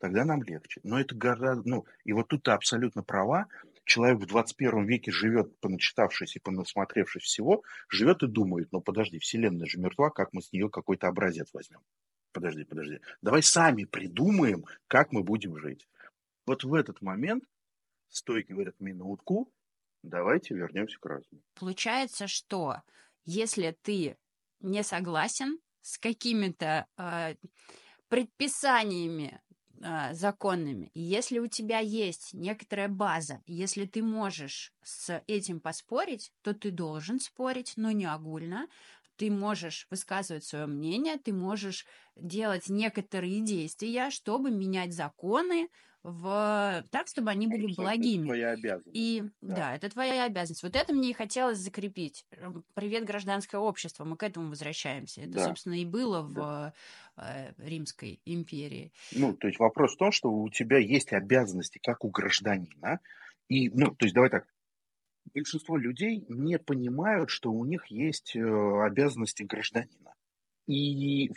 тогда 0.00 0.24
нам 0.24 0.42
легче. 0.42 0.80
Но 0.82 0.98
это 0.98 1.14
гораздо... 1.14 1.68
Ну, 1.68 1.86
и 2.02 2.12
вот 2.14 2.26
тут 2.26 2.42
ты 2.42 2.50
абсолютно 2.50 3.04
права. 3.04 3.46
Человек 3.84 4.18
в 4.18 4.26
21 4.26 4.86
веке 4.86 5.12
живет, 5.12 5.56
поначитавшись 5.60 6.34
и 6.34 6.40
понасмотревшись 6.40 7.22
всего, 7.22 7.62
живет 7.88 8.24
и 8.24 8.26
думает, 8.26 8.72
ну 8.72 8.80
подожди, 8.80 9.20
Вселенная 9.20 9.68
же 9.68 9.78
мертва, 9.78 10.10
как 10.10 10.32
мы 10.32 10.42
с 10.42 10.52
нее 10.52 10.68
какой-то 10.68 11.06
образец 11.06 11.50
возьмем? 11.52 11.78
Подожди, 12.32 12.64
подожди, 12.64 13.00
давай 13.22 13.42
сами 13.42 13.84
придумаем, 13.84 14.64
как 14.86 15.12
мы 15.12 15.22
будем 15.22 15.58
жить. 15.58 15.88
Вот 16.46 16.64
в 16.64 16.74
этот 16.74 17.00
момент 17.02 17.44
стойки 18.08 18.52
говорят, 18.52 18.74
минутку, 18.80 19.52
давайте 20.02 20.54
вернемся 20.54 20.98
к 20.98 21.06
разуму. 21.06 21.42
Получается, 21.54 22.26
что 22.26 22.82
если 23.24 23.76
ты 23.82 24.16
не 24.60 24.82
согласен 24.82 25.58
с 25.80 25.98
какими-то 25.98 26.86
э, 26.96 27.34
предписаниями 28.08 29.40
э, 29.80 30.12
законными, 30.14 30.90
если 30.94 31.38
у 31.38 31.46
тебя 31.46 31.78
есть 31.78 32.34
некоторая 32.34 32.88
база, 32.88 33.42
если 33.46 33.86
ты 33.86 34.02
можешь 34.02 34.72
с 34.82 35.22
этим 35.26 35.60
поспорить, 35.60 36.32
то 36.42 36.52
ты 36.54 36.70
должен 36.70 37.20
спорить, 37.20 37.74
но 37.76 37.90
не 37.90 38.06
огульно, 38.06 38.68
ты 39.20 39.30
можешь 39.30 39.86
высказывать 39.90 40.44
свое 40.44 40.66
мнение, 40.66 41.18
ты 41.18 41.32
можешь 41.34 41.86
делать 42.16 42.68
некоторые 42.70 43.42
действия, 43.42 44.10
чтобы 44.10 44.50
менять 44.50 44.94
законы 44.94 45.68
в 46.02 46.84
так, 46.90 47.08
чтобы 47.08 47.30
они 47.30 47.46
были 47.48 47.66
Абсолютно, 47.66 47.74
благими. 47.74 48.08
Это 48.08 48.18
твоя 48.22 48.50
обязанность. 48.52 49.12
И 49.12 49.24
Да. 49.46 49.60
да, 49.60 49.76
это 49.76 49.90
твоя 49.90 50.24
обязанность. 50.24 50.62
Вот 50.64 50.74
это 50.76 50.92
мне 50.94 51.10
и 51.10 51.14
хотелось 51.14 51.58
закрепить. 51.58 52.26
Эм, 52.32 52.64
Привет, 52.74 53.04
гражданское 53.04 53.58
общество. 53.58 54.04
Мы 54.04 54.16
к 54.16 54.22
этому 54.24 54.48
возвращаемся. 54.50 55.22
Это, 55.22 55.38
Да. 55.38 55.40
собственно, 55.40 55.74
и 55.80 55.84
было 55.84 56.22
Да. 56.28 56.46
в 56.46 56.74
э, 57.18 57.52
Римской 57.58 58.20
империи. 58.24 58.92
Ну, 59.10 59.34
то 59.36 59.48
есть 59.48 59.58
вопрос 59.58 59.94
в 59.94 59.98
том, 59.98 60.12
что 60.12 60.30
у 60.30 60.48
тебя 60.50 60.78
есть 60.78 61.12
обязанности, 61.12 61.80
как 61.82 62.04
у 62.04 62.10
гражданина. 62.10 63.00
И, 63.48 63.68
ну, 63.70 63.94
то 63.94 64.04
есть 64.04 64.14
давай 64.14 64.30
так, 64.30 64.46
большинство 65.32 65.76
людей 65.76 66.24
не 66.28 66.58
понимают, 66.58 67.30
что 67.30 67.50
у 67.50 67.64
них 67.64 67.86
есть 67.86 68.34
э, 68.36 68.40
обязанности 68.40 69.42
гражданина. 69.42 70.14
И 70.66 71.30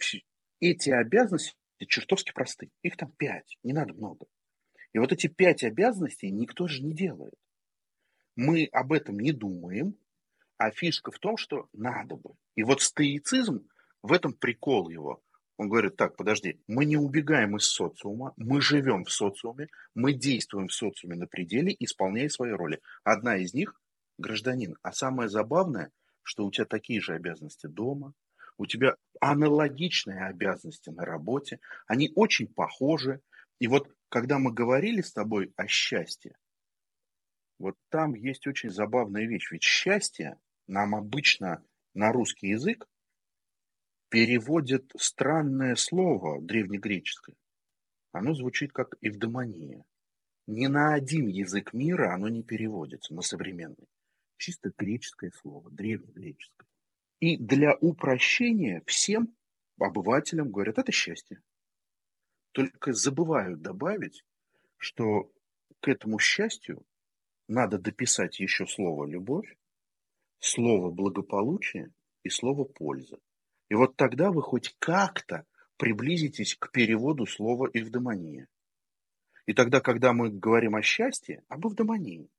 эти 0.60 0.90
обязанности 0.90 1.56
чертовски 1.88 2.32
просты. 2.34 2.70
Их 2.82 2.98
там 2.98 3.12
пять, 3.12 3.58
не 3.64 3.74
надо 3.74 3.94
много. 3.94 4.26
И 4.94 5.00
вот 5.00 5.12
эти 5.12 5.28
пять 5.28 5.64
обязанностей 5.64 6.32
никто 6.32 6.68
же 6.68 6.84
не 6.84 6.94
делает. 6.94 7.34
Мы 8.36 8.66
об 8.72 8.94
этом 8.94 9.20
не 9.20 9.32
думаем, 9.32 9.98
а 10.58 10.72
фишка 10.72 11.12
в 11.12 11.20
том, 11.20 11.38
что 11.38 11.68
надо 11.74 12.16
бы. 12.16 12.36
И 12.56 12.64
вот 12.64 12.82
стоицизм, 12.82 13.68
в 14.02 14.12
этом 14.12 14.34
прикол 14.34 14.90
его. 14.90 15.22
Он 15.58 15.70
говорит, 15.70 15.96
так, 15.96 16.16
подожди, 16.16 16.60
мы 16.68 16.86
не 16.86 16.98
убегаем 16.98 17.58
из 17.58 17.68
социума, 17.68 18.34
мы 18.38 18.60
живем 18.60 19.06
в 19.06 19.12
социуме, 19.12 19.68
мы 19.94 20.14
действуем 20.14 20.68
в 20.68 20.74
социуме 20.74 21.16
на 21.16 21.28
пределе, 21.28 21.76
исполняя 21.80 22.28
свои 22.30 22.52
роли. 22.52 22.82
Одна 23.04 23.38
из 23.38 23.54
них– 23.54 23.80
гражданин. 24.18 24.78
А 24.82 24.92
самое 24.92 25.30
забавное, 25.30 25.92
что 26.24 26.46
у 26.46 26.52
тебя 26.52 26.66
такие 26.66 27.02
же 27.02 27.14
обязанности 27.14 27.68
дома, 27.68 28.14
у 28.58 28.66
тебя 28.66 28.96
аналогичные 29.20 30.26
обязанности 30.26 30.90
на 30.90 31.06
работе, 31.06 31.60
они 31.86 32.12
очень 32.16 32.48
похожи. 32.48 33.22
И 33.60 33.68
вот 33.68 33.94
когда 34.10 34.40
мы 34.40 34.52
говорили 34.52 35.02
с 35.02 35.14
тобой 35.14 35.54
о 35.56 35.68
счастье, 35.68 36.36
вот 37.60 37.76
там 37.90 38.16
есть 38.16 38.48
очень 38.48 38.70
забавная 38.70 39.26
вещь. 39.26 39.52
Ведь 39.52 39.64
счастье 39.64 40.40
нам 40.68 40.96
обычно 40.96 41.64
на 41.94 42.12
русский 42.12 42.48
язык 42.50 42.88
переводит 44.14 44.92
странное 44.96 45.74
слово 45.76 46.40
древнегреческое. 46.40 47.36
Оно 48.12 48.36
звучит 48.36 48.72
как 48.72 48.94
эвдемония. 49.02 49.84
Ни 50.46 50.68
на 50.68 50.94
один 50.94 51.26
язык 51.26 51.74
мира 51.74 52.14
оно 52.14 52.30
не 52.30 52.44
переводится, 52.44 53.16
на 53.16 53.24
современный. 53.24 53.88
Чисто 54.38 54.72
греческое 54.78 55.32
слово, 55.32 55.72
древнегреческое. 55.72 56.68
И 57.22 57.38
для 57.38 57.76
упрощения 57.82 58.84
всем 58.86 59.36
обывателям 59.80 60.52
говорят, 60.52 60.78
это 60.78 60.92
счастье. 60.92 61.42
Только 62.52 62.94
забывают 62.94 63.64
добавить, 63.64 64.24
что 64.78 65.32
к 65.80 65.88
этому 65.88 66.20
счастью 66.20 66.86
надо 67.48 67.80
дописать 67.80 68.40
еще 68.40 68.68
слово 68.68 69.08
«любовь», 69.08 69.58
слово 70.38 70.92
«благополучие» 70.92 71.92
и 72.22 72.30
слово 72.30 72.64
«польза». 72.64 73.18
И 73.70 73.76
вот 73.76 73.96
тогда 73.96 74.32
вы 74.32 74.42
хоть 74.42 74.76
как-то 74.80 75.46
приблизитесь 75.78 76.56
к 76.56 76.72
переводу 76.72 77.26
слова 77.26 77.70
«эвдемония». 77.74 78.48
И 79.46 79.54
тогда, 79.54 79.82
когда 79.82 80.14
мы 80.14 80.30
говорим 80.30 80.76
о 80.76 80.82
счастье, 80.82 81.44
об 81.50 81.68
эвдемонии, 81.68 82.30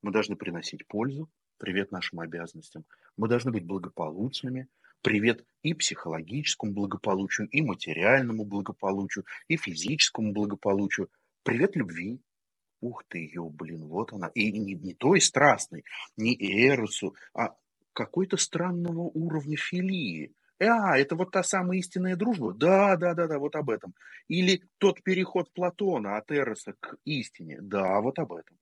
мы 0.00 0.12
должны 0.12 0.36
приносить 0.36 0.86
пользу, 0.86 1.28
привет 1.58 1.90
нашим 1.90 2.20
обязанностям. 2.20 2.84
Мы 3.16 3.28
должны 3.28 3.50
быть 3.50 3.64
благополучными, 3.64 4.68
привет 5.00 5.44
и 5.62 5.74
психологическому 5.74 6.72
благополучию, 6.72 7.48
и 7.48 7.62
материальному 7.62 8.44
благополучию, 8.44 9.24
и 9.48 9.56
физическому 9.56 10.32
благополучию. 10.32 11.08
Привет 11.42 11.76
любви. 11.76 12.20
Ух 12.80 13.04
ты, 13.08 13.18
ее, 13.18 13.48
блин, 13.48 13.86
вот 13.86 14.12
она. 14.12 14.28
И 14.34 14.52
не, 14.52 14.74
не 14.74 14.94
той 14.94 15.20
страстной, 15.20 15.84
не 16.16 16.34
Эросу, 16.34 17.14
а 17.34 17.56
какой-то 17.92 18.36
странного 18.36 19.02
уровня 19.02 19.56
филии. 19.56 20.34
А, 20.66 20.96
это 20.98 21.16
вот 21.16 21.30
та 21.30 21.42
самая 21.42 21.78
истинная 21.78 22.16
дружба? 22.16 22.52
Да, 22.54 22.96
да, 22.96 23.14
да, 23.14 23.26
да, 23.26 23.38
вот 23.38 23.56
об 23.56 23.70
этом. 23.70 23.94
Или 24.28 24.62
тот 24.78 25.02
переход 25.02 25.52
Платона 25.52 26.16
от 26.16 26.30
Эроса 26.30 26.74
к 26.78 26.96
истине? 27.04 27.58
Да, 27.60 28.00
вот 28.00 28.18
об 28.18 28.32
этом. 28.32 28.58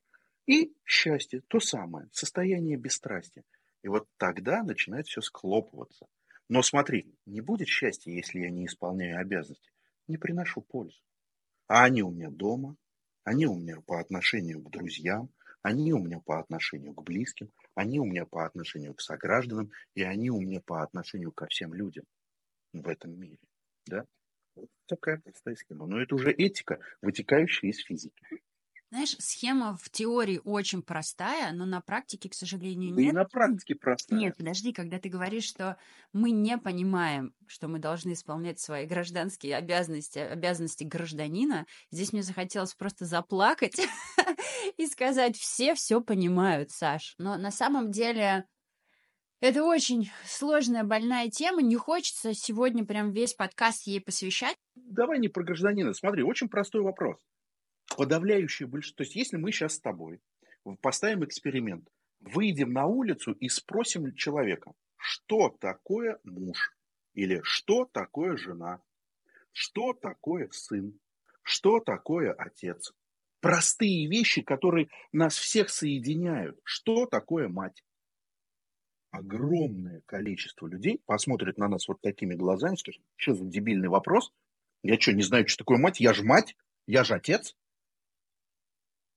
И 0.47 0.73
счастье, 0.85 1.43
то 1.49 1.61
самое, 1.61 2.09
состояние 2.13 2.77
бесстрастия. 2.77 3.45
И 3.83 3.89
вот 3.89 4.09
тогда 4.17 4.63
начинает 4.63 5.07
все 5.07 5.21
склопываться. 5.21 6.07
Но 6.49 6.63
смотри, 6.63 7.15
не 7.27 7.41
будет 7.41 7.69
счастья, 7.69 8.11
если 8.11 8.41
я 8.41 8.51
не 8.51 8.67
исполняю 8.67 9.21
обязанности. 9.21 9.71
Не 10.09 10.17
приношу 10.17 10.63
пользу. 10.63 11.01
А 11.69 11.85
они 11.85 12.03
у 12.03 12.11
меня 12.11 12.31
дома, 12.31 12.77
они 13.25 13.47
у 13.47 13.55
меня 13.55 13.81
по 13.87 14.01
отношению 14.01 14.61
к 14.61 14.71
друзьям, 14.71 15.31
они 15.63 15.93
у 15.93 15.99
меня 15.99 16.19
по 16.19 16.41
отношению 16.41 16.95
к 16.95 17.03
близким, 17.05 17.51
они 17.75 18.01
у 18.01 18.05
меня 18.05 18.27
по 18.27 18.45
отношению 18.47 18.95
к 18.95 19.01
согражданам, 19.01 19.71
и 19.95 20.03
они 20.03 20.31
у 20.31 20.41
меня 20.41 20.61
по 20.61 20.83
отношению 20.83 21.33
ко 21.33 21.47
всем 21.47 21.75
людям 21.75 22.05
в 22.73 22.89
этом 22.89 23.19
мире. 23.19 23.39
Да? 23.87 24.05
Вот 24.55 24.69
такая 24.87 25.19
простая 25.19 25.57
схема. 25.57 25.87
Но 25.87 26.01
это 26.01 26.15
уже 26.15 26.33
этика, 26.33 26.81
вытекающая 27.03 27.71
из 27.71 27.79
физики. 27.79 28.23
Знаешь, 28.93 29.15
схема 29.21 29.77
в 29.77 29.89
теории 29.89 30.41
очень 30.43 30.83
простая, 30.83 31.53
но 31.53 31.65
на 31.65 31.81
практике, 31.81 32.29
к 32.29 32.35
сожалению, 32.35 32.97
Да 32.97 33.03
и 33.03 33.05
нет. 33.05 33.15
на 33.15 33.25
практике 33.25 33.77
простая. 33.77 34.19
Нет, 34.19 34.37
подожди, 34.37 34.73
когда 34.73 34.99
ты 34.99 35.09
говоришь, 35.09 35.45
что 35.45 35.77
мы 36.13 36.33
не 36.33 36.59
понимаем, 36.59 37.33
что 37.47 37.69
мы 37.69 37.79
должны 37.79 38.15
исполнять 38.15 38.59
свои 38.59 38.87
гражданские 38.87 39.55
обязанности, 39.57 40.19
обязанности 40.19 40.83
гражданина, 40.83 41.67
здесь 41.93 42.13
мне 42.13 42.25
захотелось 42.25 42.75
просто 42.75 43.05
заплакать 43.05 43.77
и 44.81 44.87
сказать, 44.87 45.37
все 45.37 45.75
все 45.75 46.01
понимают, 46.01 46.71
Саш. 46.71 47.15
Но 47.19 47.37
на 47.37 47.51
самом 47.51 47.91
деле 47.91 48.47
это 49.41 49.65
очень 49.65 50.11
сложная, 50.25 50.85
больная 50.85 51.29
тема. 51.29 51.63
Не 51.63 51.77
хочется 51.77 52.35
сегодня 52.35 52.85
прям 52.85 53.13
весь 53.13 53.35
подкаст 53.35 53.87
ей 53.87 54.01
посвящать. 54.01 54.57
Давай 54.75 55.19
не 55.19 55.29
про 55.29 55.45
гражданина. 55.45 55.93
Смотри, 55.95 56.23
очень 56.23 56.49
простой 56.49 56.83
вопрос. 56.83 57.19
Подавляющее 57.97 58.69
большинство... 58.69 58.99
То 58.99 59.03
есть, 59.05 59.17
если 59.17 59.37
мы 59.37 59.53
сейчас 59.53 59.75
с 59.75 59.81
тобой 59.81 60.21
поставим 60.81 61.25
эксперимент, 61.25 61.89
выйдем 62.21 62.73
на 62.73 62.87
улицу 62.87 63.33
и 63.33 63.49
спросим 63.49 64.15
человека, 64.15 64.73
что 64.97 65.49
такое 65.49 66.19
муж, 66.25 66.77
или 67.15 67.41
что 67.43 67.87
такое 67.87 68.37
жена, 68.37 68.83
что 69.53 69.95
такое 69.95 70.49
сын, 70.53 70.99
что 71.43 71.81
такое 71.81 72.33
отец. 72.33 72.93
Простые 73.41 74.07
вещи, 74.07 74.43
которые 74.43 74.89
нас 75.13 75.37
всех 75.37 75.71
соединяют. 75.71 76.59
Что 76.63 77.07
такое 77.07 77.49
мать? 77.49 77.83
Огромное 79.11 80.03
количество 80.07 80.67
людей 80.67 81.03
посмотрит 81.07 81.59
на 81.59 81.69
нас 81.69 81.89
вот 81.89 82.01
такими 82.01 82.35
глазами, 82.35 82.77
скажет, 82.77 83.03
что 83.17 83.35
за 83.35 83.45
дебильный 83.45 83.89
вопрос? 83.89 84.33
Я 84.83 85.01
что, 85.01 85.13
не 85.13 85.23
знаю, 85.23 85.49
что 85.49 85.65
такое 85.65 85.79
мать? 85.79 86.01
Я 86.01 86.13
же 86.13 86.23
мать, 86.23 86.57
я 86.87 87.03
же 87.03 87.15
отец. 87.15 87.57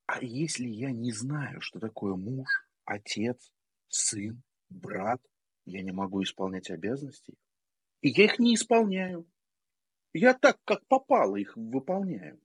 А 0.05 0.19
если 0.21 0.67
я 0.67 0.91
не 0.91 1.11
знаю, 1.11 1.61
что 1.61 1.79
такое 1.79 2.15
муж, 2.15 2.67
отец, 2.85 3.51
сын, 3.87 4.41
брат, 4.69 5.21
я 5.65 5.81
не 5.81 5.91
могу 5.91 6.23
исполнять 6.23 6.69
обязанности. 6.69 7.35
И 8.01 8.09
я 8.09 8.25
их 8.25 8.39
не 8.39 8.55
исполняю. 8.55 9.27
Я 10.13 10.33
так, 10.33 10.59
как 10.65 10.85
попало, 10.87 11.37
их 11.37 11.55
выполняю. 11.55 12.41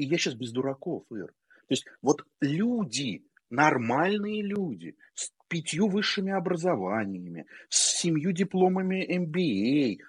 И 0.00 0.04
я 0.06 0.16
сейчас 0.16 0.32
без 0.32 0.50
дураков, 0.50 1.04
Ир. 1.10 1.26
То 1.26 1.74
есть 1.74 1.84
вот 2.00 2.26
люди, 2.40 3.22
нормальные 3.50 4.40
люди, 4.40 4.96
с 5.12 5.30
пятью 5.46 5.88
высшими 5.88 6.32
образованиями, 6.32 7.46
с 7.68 7.98
семью 7.98 8.32
дипломами 8.32 9.06
MBA, 9.06 10.02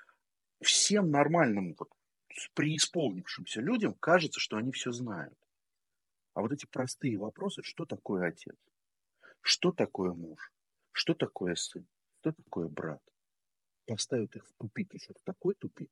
всем 0.61 1.11
нормальным, 1.11 1.75
вот, 1.77 1.89
преисполнившимся 2.53 3.59
людям 3.59 3.93
кажется, 3.95 4.39
что 4.39 4.55
они 4.55 4.71
все 4.71 4.93
знают. 4.93 5.37
А 6.35 6.41
вот 6.41 6.53
эти 6.53 6.65
простые 6.67 7.17
вопросы, 7.17 7.61
что 7.61 7.83
такое 7.83 8.29
отец, 8.29 8.55
что 9.41 9.73
такое 9.73 10.13
муж, 10.13 10.53
что 10.93 11.13
такое 11.13 11.55
сын, 11.55 11.85
что 12.21 12.31
такое 12.31 12.69
брат, 12.69 13.01
поставят 13.85 14.37
их 14.37 14.47
в 14.47 14.53
тупик, 14.53 14.93
еще 14.93 15.11
в 15.11 15.21
такой 15.25 15.53
тупик, 15.55 15.91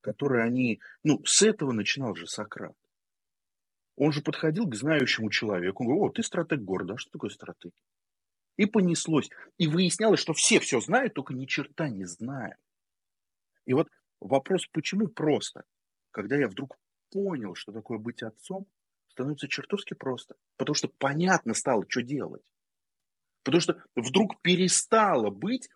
который 0.00 0.42
они, 0.42 0.80
ну, 1.02 1.22
с 1.26 1.42
этого 1.42 1.72
начинал 1.72 2.14
же 2.14 2.26
Сократ. 2.26 2.74
Он 3.96 4.12
же 4.12 4.22
подходил 4.22 4.66
к 4.66 4.74
знающему 4.74 5.30
человеку, 5.30 5.82
он 5.82 5.88
говорил, 5.88 6.06
о, 6.06 6.10
ты 6.10 6.22
стратег 6.22 6.60
города, 6.60 6.94
а 6.94 6.98
что 6.98 7.10
такое 7.12 7.30
стратег? 7.30 7.72
И 8.56 8.66
понеслось. 8.66 9.30
И 9.58 9.66
выяснялось, 9.66 10.20
что 10.20 10.32
все 10.32 10.60
все 10.60 10.80
знают, 10.80 11.14
только 11.14 11.34
ни 11.34 11.46
черта 11.46 11.88
не 11.88 12.04
знают. 12.04 12.58
И 13.66 13.74
вот 13.74 13.88
вопрос, 14.20 14.66
почему 14.72 15.08
просто? 15.08 15.64
Когда 16.10 16.36
я 16.36 16.48
вдруг 16.48 16.76
понял, 17.10 17.54
что 17.54 17.72
такое 17.72 17.98
быть 17.98 18.22
отцом, 18.22 18.66
становится 19.08 19.48
чертовски 19.48 19.94
просто. 19.94 20.34
Потому 20.56 20.74
что 20.74 20.88
понятно 20.88 21.54
стало, 21.54 21.84
что 21.88 22.02
делать. 22.02 22.44
Потому 23.44 23.60
что 23.60 23.82
вдруг 23.94 24.40
перестало 24.42 25.30
быть 25.30 25.68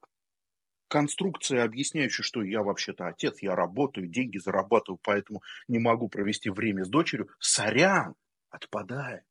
конструкция, 0.88 1.64
объясняющая, 1.64 2.24
что 2.24 2.42
я 2.42 2.62
вообще-то 2.62 3.06
отец, 3.06 3.40
я 3.40 3.54
работаю, 3.54 4.08
деньги 4.08 4.38
зарабатываю, 4.38 4.98
поэтому 5.02 5.42
не 5.68 5.78
могу 5.78 6.08
провести 6.08 6.50
время 6.50 6.84
с 6.84 6.88
дочерью, 6.88 7.28
сорян, 7.38 8.14
отпадает. 8.50 9.22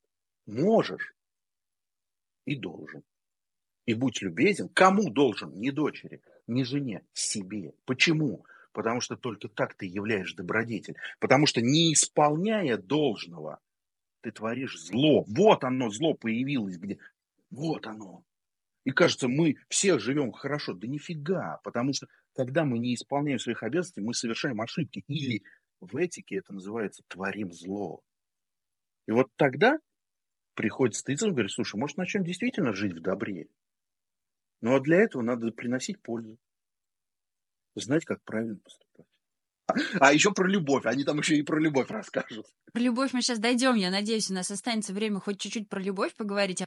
Можешь 0.45 1.14
и 2.45 2.55
должен. 2.55 3.03
И 3.86 3.93
будь 3.93 4.22
любезен, 4.22 4.70
кому 4.70 5.10
должен? 5.10 5.51
Не 5.60 5.72
дочери, 5.72 6.22
не 6.45 6.64
жене, 6.64 7.03
себе. 7.14 7.74
Почему? 7.86 8.45
Потому 8.72 9.01
что 9.01 9.16
только 9.16 9.47
так 9.47 9.74
ты 9.76 9.86
являешь 9.86 10.34
добродетель. 10.34 10.95
Потому 11.20 11.47
что 11.47 11.62
не 11.62 11.93
исполняя 11.93 12.78
должного, 12.78 13.60
ты 14.22 14.32
творишь 14.32 14.78
зло. 14.80 15.24
Вот 15.28 15.64
оно, 15.64 15.89
зло 15.89 16.14
появилось 16.14 16.78
где. 16.78 16.99
Вот 17.49 17.88
оно. 17.88 18.24
И 18.88 18.91
кажется, 18.91 19.27
мы 19.27 19.57
все 19.67 19.99
живем 19.99 20.31
хорошо. 20.31 20.73
Да 20.73 20.88
нифига, 20.88 21.59
потому 21.65 21.91
что 21.91 22.07
когда 22.33 22.63
мы 22.63 22.79
не 22.79 22.95
исполняем 22.95 23.38
своих 23.38 23.61
обязанностей, 23.61 23.99
мы 23.99 24.13
совершаем 24.13 24.61
ошибки. 24.61 25.03
Или 25.07 25.43
в 25.81 25.97
этике 25.97 26.38
это 26.38 26.53
называется 26.53 27.03
творим 27.09 27.51
зло. 27.51 28.01
И 29.05 29.11
вот 29.11 29.27
тогда 29.35 29.77
приходит 30.53 30.95
стыдиться 30.95 31.27
и 31.27 31.31
говорит, 31.31 31.51
слушай, 31.51 31.77
может, 31.77 31.97
начнем 31.97 32.23
действительно 32.23 32.71
жить 32.71 32.93
в 32.93 33.01
добре? 33.01 33.49
Ну, 34.61 34.73
а 34.73 34.79
для 34.79 35.01
этого 35.01 35.21
надо 35.21 35.51
приносить 35.51 36.01
пользу. 36.01 36.38
Знать, 37.75 38.05
как 38.05 38.23
правильно 38.23 38.57
поступать. 38.63 39.05
А 39.99 40.13
еще 40.13 40.31
про 40.31 40.47
любовь. 40.47 40.85
Они 40.85 41.03
там 41.03 41.19
еще 41.19 41.35
и 41.35 41.41
про 41.41 41.59
любовь 41.59 41.89
расскажут. 41.89 42.45
Про 42.71 42.79
любовь 42.79 43.11
мы 43.11 43.21
сейчас 43.21 43.39
дойдем. 43.39 43.75
Я 43.75 43.91
надеюсь, 43.91 44.31
у 44.31 44.33
нас 44.33 44.49
останется 44.49 44.93
время 44.93 45.19
хоть 45.19 45.41
чуть-чуть 45.41 45.67
про 45.67 45.81
любовь 45.81 46.15
поговорить. 46.15 46.63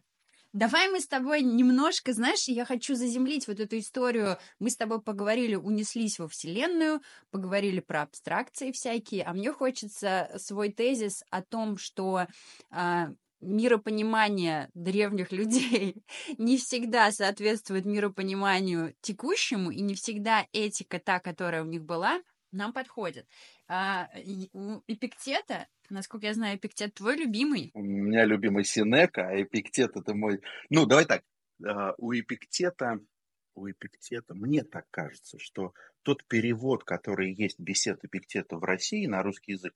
Давай 0.53 0.89
мы 0.89 1.01
с 1.01 1.07
тобой 1.07 1.43
немножко, 1.43 2.13
знаешь, 2.13 2.49
я 2.49 2.65
хочу 2.65 2.97
заземлить 2.97 3.47
вот 3.47 3.61
эту 3.61 3.79
историю. 3.79 4.37
Мы 4.59 4.71
с 4.71 4.77
тобой 4.77 5.01
поговорили, 5.01 5.55
унеслись 5.55 6.19
во 6.19 6.27
Вселенную, 6.27 7.01
поговорили 7.31 7.79
про 7.79 8.03
абстракции 8.03 8.73
всякие, 8.73 9.23
а 9.23 9.33
мне 9.33 9.53
хочется 9.53 10.29
свой 10.39 10.73
тезис 10.73 11.23
о 11.31 11.43
том, 11.43 11.79
что 11.79 12.27
а, 12.71 13.11
миропонимание 13.41 14.71
древних 14.75 15.31
людей 15.31 16.03
не 16.39 16.59
всегда 16.59 17.13
соответствует 17.13 17.85
миропониманию 17.85 18.95
текущему, 19.01 19.71
и 19.71 19.81
не 19.81 19.95
всегда 19.95 20.47
этика, 20.53 20.99
та, 20.99 21.21
которая 21.21 21.63
у 21.63 21.67
них 21.67 21.85
была, 21.85 22.21
нам 22.53 22.73
подходит. 22.73 23.27
А, 23.69 24.09
у 24.53 24.81
Эпиктета 24.87 25.69
Насколько 25.91 26.27
я 26.27 26.35
знаю, 26.35 26.57
Эпиктет 26.57 26.95
твой 26.95 27.17
любимый. 27.17 27.73
У 27.75 27.83
меня 27.83 28.25
любимый 28.25 28.65
Синека, 28.65 29.29
а 29.29 29.43
Эпиктет 29.43 29.97
это 29.97 30.15
мой... 30.15 30.41
Ну, 30.71 30.87
давай 30.87 31.05
так. 31.05 31.25
А, 31.67 31.95
у 31.99 32.13
Эпиктета, 32.13 33.01
у 33.57 33.69
Эпиктета, 33.69 34.35
мне 34.35 34.63
так 34.63 34.87
кажется, 34.91 35.39
что 35.41 35.75
тот 36.03 36.25
перевод, 36.27 36.85
который 36.85 37.35
есть 37.35 37.59
бесед 37.59 38.05
Эпиктета 38.05 38.57
в 38.57 38.63
России 38.63 39.07
на 39.07 39.23
русский 39.23 39.53
язык, 39.53 39.75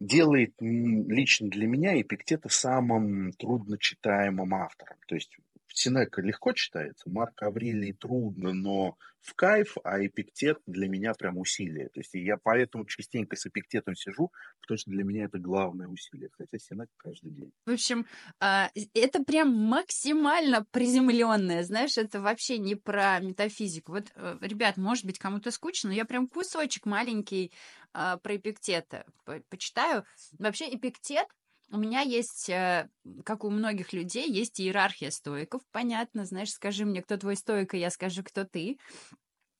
делает 0.00 0.54
лично 0.60 1.48
для 1.48 1.68
меня 1.68 2.00
Эпиктета 2.00 2.48
самым 2.48 3.32
трудночитаемым 3.32 4.54
автором. 4.54 4.98
То 5.06 5.14
есть 5.14 5.36
Синека 5.68 6.22
легко 6.22 6.52
читается, 6.52 7.10
Марк 7.10 7.42
Аврелий 7.42 7.92
трудно, 7.92 8.52
но 8.52 8.96
в 9.26 9.34
кайф, 9.34 9.76
а 9.82 10.04
Эпиктет 10.04 10.58
для 10.66 10.88
меня 10.88 11.12
прям 11.12 11.36
усилие. 11.38 11.88
То 11.88 12.00
есть 12.00 12.14
я 12.14 12.36
поэтому 12.36 12.86
частенько 12.86 13.34
с 13.36 13.44
Эпиктетом 13.46 13.96
сижу, 13.96 14.30
потому 14.60 14.78
что 14.78 14.90
для 14.90 15.02
меня 15.02 15.24
это 15.24 15.38
главное 15.38 15.88
усилие, 15.88 16.30
хотя 16.32 16.58
Синека 16.58 16.92
каждый 16.96 17.32
день. 17.32 17.52
В 17.66 17.72
общем, 17.72 18.06
а, 18.40 18.70
это 18.94 19.24
прям 19.24 19.52
максимально 19.52 20.64
приземленное, 20.70 21.64
знаешь, 21.64 21.98
это 21.98 22.20
вообще 22.20 22.58
не 22.58 22.76
про 22.76 23.18
метафизику. 23.18 23.92
Вот, 23.92 24.12
э, 24.14 24.38
ребят, 24.42 24.76
может 24.76 25.04
быть, 25.04 25.18
кому-то 25.18 25.50
скучно, 25.50 25.90
но 25.90 25.96
я 25.96 26.04
прям 26.04 26.28
кусочек 26.28 26.86
маленький 26.86 27.52
а, 27.92 28.18
про 28.18 28.36
Эпиктета 28.36 29.06
почитаю. 29.48 30.04
Вообще 30.38 30.66
Эпиктет 30.72 31.26
у 31.70 31.78
меня 31.78 32.00
есть, 32.00 32.48
э, 32.48 32.88
как 33.24 33.44
у 33.44 33.50
многих 33.50 33.92
людей, 33.92 34.30
есть 34.30 34.60
иерархия 34.60 35.10
стоиков. 35.10 35.62
Понятно, 35.72 36.24
знаешь, 36.24 36.50
скажи 36.50 36.84
мне, 36.84 37.02
кто 37.02 37.16
твой 37.16 37.36
стоик, 37.36 37.74
и 37.74 37.78
я 37.78 37.90
скажу, 37.90 38.22
кто 38.22 38.44
ты. 38.44 38.78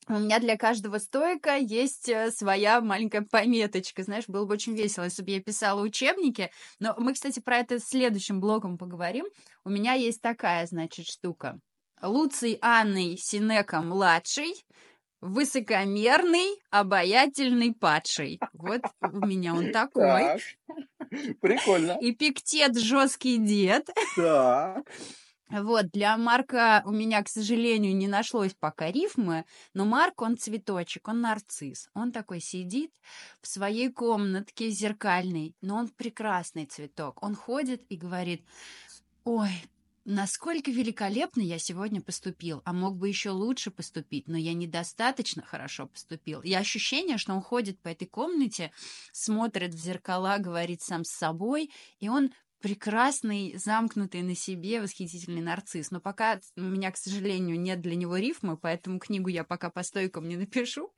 У 0.09 0.19
меня 0.19 0.39
для 0.39 0.55
каждого 0.55 0.99
стоика 0.99 1.57
есть 1.57 2.07
э, 2.07 2.31
своя 2.31 2.79
маленькая 2.79 3.23
пометочка. 3.29 4.03
Знаешь, 4.03 4.27
было 4.27 4.45
бы 4.45 4.53
очень 4.53 4.73
весело, 4.73 5.03
если 5.03 5.21
бы 5.21 5.31
я 5.31 5.41
писала 5.41 5.81
учебники. 5.81 6.49
Но 6.79 6.95
мы, 6.97 7.13
кстати, 7.13 7.41
про 7.41 7.57
это 7.57 7.79
следующим 7.79 8.39
блоком 8.39 8.77
поговорим. 8.77 9.25
У 9.65 9.69
меня 9.69 9.93
есть 9.93 10.21
такая, 10.21 10.65
значит, 10.65 11.07
штука. 11.07 11.59
Луций 12.01 12.57
Анной 12.61 13.17
Синека 13.17 13.81
младший 13.81 14.53
высокомерный, 15.21 16.61
обаятельный 16.69 17.73
падший. 17.73 18.39
Вот 18.53 18.81
у 19.01 19.25
меня 19.25 19.53
он 19.53 19.71
такой. 19.71 20.03
Так. 20.03 20.41
Прикольно. 21.41 21.97
Эпиктет 22.01 22.77
жесткий 22.77 23.37
дед. 23.37 23.89
Так. 24.15 24.85
Вот, 25.49 25.91
для 25.91 26.17
Марка 26.17 26.83
у 26.85 26.91
меня, 26.91 27.23
к 27.23 27.29
сожалению, 27.29 27.95
не 27.95 28.07
нашлось 28.07 28.53
пока 28.53 28.91
рифмы, 28.91 29.45
но 29.73 29.85
Марк, 29.85 30.21
он 30.21 30.37
цветочек, 30.37 31.07
он 31.07 31.21
нарцисс. 31.21 31.89
Он 31.93 32.11
такой 32.11 32.41
сидит 32.41 32.91
в 33.41 33.47
своей 33.47 33.89
комнатке 33.89 34.69
зеркальной, 34.69 35.55
но 35.61 35.77
он 35.77 35.87
прекрасный 35.87 36.65
цветок. 36.65 37.23
Он 37.23 37.33
ходит 37.33 37.81
и 37.87 37.95
говорит, 37.95 38.43
ой, 39.23 39.51
насколько 40.07 40.71
великолепно 40.71 41.41
я 41.41 41.59
сегодня 41.59 42.01
поступил, 42.01 42.61
а 42.63 42.71
мог 42.71 42.95
бы 42.95 43.09
еще 43.09 43.29
лучше 43.31 43.71
поступить, 43.71 44.27
но 44.27 44.37
я 44.37 44.53
недостаточно 44.53 45.43
хорошо 45.43 45.85
поступил. 45.87 46.41
И 46.41 46.53
ощущение, 46.53 47.17
что 47.17 47.33
он 47.33 47.41
ходит 47.41 47.79
по 47.81 47.89
этой 47.89 48.07
комнате, 48.07 48.71
смотрит 49.11 49.73
в 49.73 49.77
зеркала, 49.77 50.37
говорит 50.37 50.81
сам 50.81 51.03
с 51.03 51.11
собой, 51.11 51.71
и 51.99 52.07
он 52.07 52.31
прекрасный, 52.59 53.55
замкнутый 53.57 54.21
на 54.21 54.33
себе, 54.33 54.81
восхитительный 54.81 55.41
нарцисс. 55.41 55.91
Но 55.91 55.99
пока 55.99 56.39
у 56.55 56.61
меня, 56.61 56.91
к 56.91 56.97
сожалению, 56.97 57.59
нет 57.59 57.81
для 57.81 57.95
него 57.95 58.15
рифмы, 58.15 58.57
поэтому 58.57 58.99
книгу 58.99 59.27
я 59.27 59.43
пока 59.43 59.69
по 59.69 59.83
стойкам 59.83 60.27
не 60.27 60.37
напишу. 60.37 60.93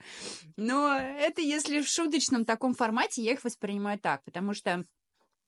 Но 0.56 0.96
это 0.96 1.42
если 1.42 1.82
в 1.82 1.88
шуточном 1.88 2.46
таком 2.46 2.76
формате, 2.76 3.24
я 3.24 3.34
их 3.34 3.44
воспринимаю 3.44 4.00
так, 4.00 4.24
потому 4.24 4.54
что 4.54 4.86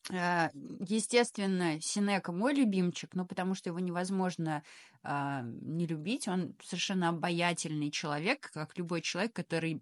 естественно, 0.09 1.79
Синека 1.79 2.31
мой 2.31 2.53
любимчик, 2.53 3.13
но 3.13 3.25
потому 3.25 3.55
что 3.55 3.69
его 3.69 3.79
невозможно 3.79 4.63
э, 5.03 5.41
не 5.43 5.85
любить. 5.85 6.27
Он 6.27 6.55
совершенно 6.63 7.09
обаятельный 7.09 7.91
человек, 7.91 8.51
как 8.53 8.77
любой 8.77 9.01
человек, 9.01 9.33
который 9.33 9.81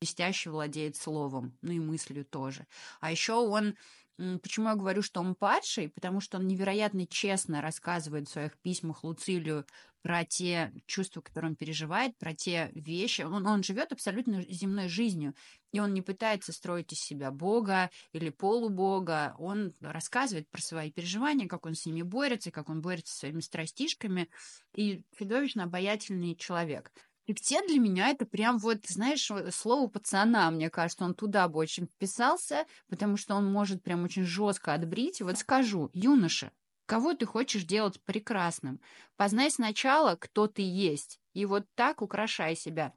блестяще 0.00 0.50
владеет 0.50 0.96
словом, 0.96 1.56
ну 1.62 1.72
и 1.72 1.80
мыслью 1.80 2.24
тоже. 2.24 2.66
А 3.00 3.10
еще 3.10 3.34
он 3.34 3.76
Почему 4.16 4.68
я 4.68 4.74
говорю, 4.74 5.02
что 5.02 5.20
он 5.20 5.34
падший? 5.34 5.90
Потому 5.90 6.20
что 6.20 6.38
он 6.38 6.46
невероятно 6.46 7.06
честно 7.06 7.60
рассказывает 7.60 8.28
в 8.28 8.32
своих 8.32 8.56
письмах 8.58 9.04
Луцилию 9.04 9.66
про 10.00 10.24
те 10.24 10.72
чувства, 10.86 11.20
которые 11.20 11.50
он 11.50 11.56
переживает, 11.56 12.16
про 12.16 12.32
те 12.32 12.70
вещи. 12.74 13.22
Он, 13.22 13.46
он 13.46 13.62
живет 13.62 13.92
абсолютно 13.92 14.42
земной 14.48 14.88
жизнью, 14.88 15.34
и 15.72 15.80
он 15.80 15.92
не 15.92 16.00
пытается 16.00 16.52
строить 16.52 16.92
из 16.92 17.00
себя 17.00 17.30
бога 17.30 17.90
или 18.12 18.30
полубога. 18.30 19.34
Он 19.38 19.74
рассказывает 19.80 20.48
про 20.48 20.62
свои 20.62 20.92
переживания, 20.92 21.48
как 21.48 21.66
он 21.66 21.74
с 21.74 21.84
ними 21.84 22.02
борется, 22.02 22.50
как 22.50 22.70
он 22.70 22.80
борется 22.80 23.12
со 23.12 23.18
своими 23.20 23.40
страстишками. 23.40 24.30
И 24.74 25.02
чудовищно 25.18 25.64
обаятельный 25.64 26.36
человек. 26.36 26.92
Эпитет 27.28 27.66
для 27.66 27.80
меня 27.80 28.10
это 28.10 28.24
прям 28.24 28.58
вот, 28.58 28.86
знаешь, 28.86 29.30
слово 29.52 29.88
пацана, 29.88 30.48
мне 30.50 30.70
кажется, 30.70 31.04
он 31.04 31.14
туда 31.14 31.48
бы 31.48 31.58
очень 31.58 31.86
вписался, 31.86 32.66
потому 32.88 33.16
что 33.16 33.34
он 33.34 33.50
может 33.50 33.82
прям 33.82 34.04
очень 34.04 34.22
жестко 34.24 34.74
отбрить. 34.74 35.20
Вот 35.20 35.36
скажу, 35.38 35.90
юноша, 35.92 36.52
кого 36.86 37.14
ты 37.14 37.26
хочешь 37.26 37.64
делать 37.64 38.00
прекрасным? 38.04 38.80
Познай 39.16 39.50
сначала, 39.50 40.14
кто 40.14 40.46
ты 40.46 40.62
есть, 40.62 41.20
и 41.32 41.46
вот 41.46 41.66
так 41.74 42.00
украшай 42.00 42.54
себя. 42.54 42.94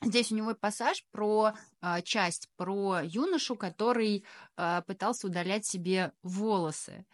Здесь 0.00 0.30
у 0.30 0.36
него 0.36 0.54
пассаж 0.54 1.04
про 1.10 1.54
а, 1.80 2.02
часть 2.02 2.48
про 2.56 3.00
юношу, 3.02 3.56
который 3.56 4.24
а, 4.56 4.82
пытался 4.82 5.26
удалять 5.26 5.66
себе 5.66 6.12
волосы, 6.22 7.04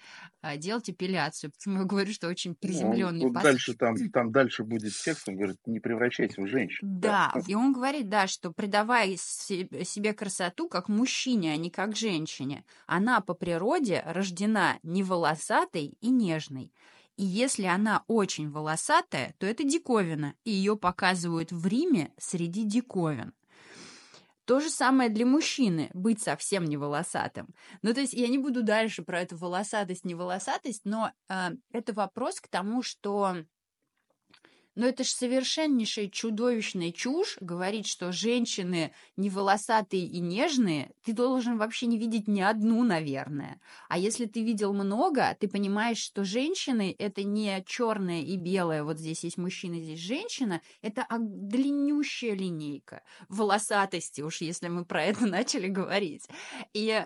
а, 0.43 0.59
делать 0.59 0.91
эпиляцию. 0.91 1.51
Почему 1.59 1.81
я 1.81 1.85
говорю, 1.85 2.13
что 2.13 2.29
очень 2.29 2.55
приземленный 2.55 3.25
ну, 3.25 3.33
пассаж. 3.33 3.53
Дальше 3.53 3.75
там, 3.75 4.11
там 4.11 4.33
дальше 4.33 4.65
будет 4.65 4.93
текст, 4.93 5.29
он 5.31 5.37
говорит, 5.37 5.59
не 5.65 5.81
превращайся 5.81 6.43
в 6.43 6.47
женщину. 6.47 6.91
Да, 7.01 7.31
да, 7.35 7.41
и 7.47 7.55
он 7.55 7.73
говорит, 7.73 8.11
да, 8.11 8.27
что 8.27 8.53
придавай 8.53 9.17
себе 9.17 10.13
красоту 10.13 10.69
как 10.69 10.89
мужчине, 10.89 11.55
а 11.55 11.57
не 11.57 11.71
как 11.71 11.97
женщине. 11.97 12.65
Она 12.87 13.23
по 13.23 13.33
природе 13.33 14.03
рождена 14.05 14.79
не 14.83 15.03
волосатой 15.03 15.97
и 16.01 16.11
нежной. 16.11 16.71
И 17.17 17.25
если 17.25 17.65
она 17.65 18.05
очень 18.09 18.51
волосатая, 18.51 19.35
то 19.39 19.47
это 19.47 19.63
диковина, 19.63 20.35
и 20.45 20.51
ее 20.51 20.77
показывают 20.77 21.53
в 21.53 21.67
Риме 21.67 22.13
среди 22.19 22.65
диковин. 22.65 23.33
То 24.45 24.61
же 24.61 24.69
самое 24.69 25.09
для 25.09 25.25
мужчины, 25.25 25.91
быть 25.95 26.21
совсем 26.21 26.65
не 26.65 26.77
волосатым. 26.77 27.55
Ну, 27.81 27.95
то 27.95 28.01
есть 28.01 28.13
я 28.13 28.29
не 28.29 28.37
буду 28.37 28.63
дальше 28.63 29.03
про 29.03 29.23
эту 29.23 29.37
волосатость, 29.37 30.05
не 30.05 30.15
волосатость, 30.15 30.83
но 30.85 31.13
э, 31.29 31.51
это 31.73 31.95
вопрос 31.95 32.41
к 32.41 32.49
тому, 32.49 32.83
что 32.83 33.37
Но 34.75 34.87
это 34.87 35.05
же 35.05 35.11
совершеннейшая 35.11 36.09
чудовищная 36.09 36.93
чушь 36.93 37.37
говорить, 37.41 37.87
что 37.87 38.13
женщины 38.13 38.93
не 39.17 39.31
волосатые 39.31 40.05
и 40.05 40.21
нежные. 40.21 40.91
Ты 41.05 41.13
должен 41.13 41.59
вообще 41.59 41.87
не 41.87 41.99
видеть 41.99 42.29
ни 42.29 42.41
одну, 42.41 42.83
наверное. 42.83 43.61
А 43.89 43.99
если 43.99 44.27
ты 44.27 44.43
видел 44.43 44.73
много, 44.73 45.37
ты 45.39 45.49
понимаешь, 45.49 45.99
что 45.99 46.25
женщины 46.25 46.95
это 46.99 47.23
не 47.23 47.63
черное 47.67 48.23
и 48.23 48.37
белое, 48.37 48.83
вот 48.83 48.99
здесь 48.99 49.25
есть 49.25 49.39
мужчина, 49.39 49.81
здесь 49.81 50.01
женщина, 50.01 50.61
это 50.83 51.07
длиннющая 51.19 52.35
линейка 52.35 53.03
волосатости, 53.29 54.23
уж 54.23 54.41
если 54.41 54.69
мы 54.69 54.85
про 54.85 55.05
это 55.05 55.27
начали 55.27 55.69
говорить. 55.69 56.29
И 56.73 57.05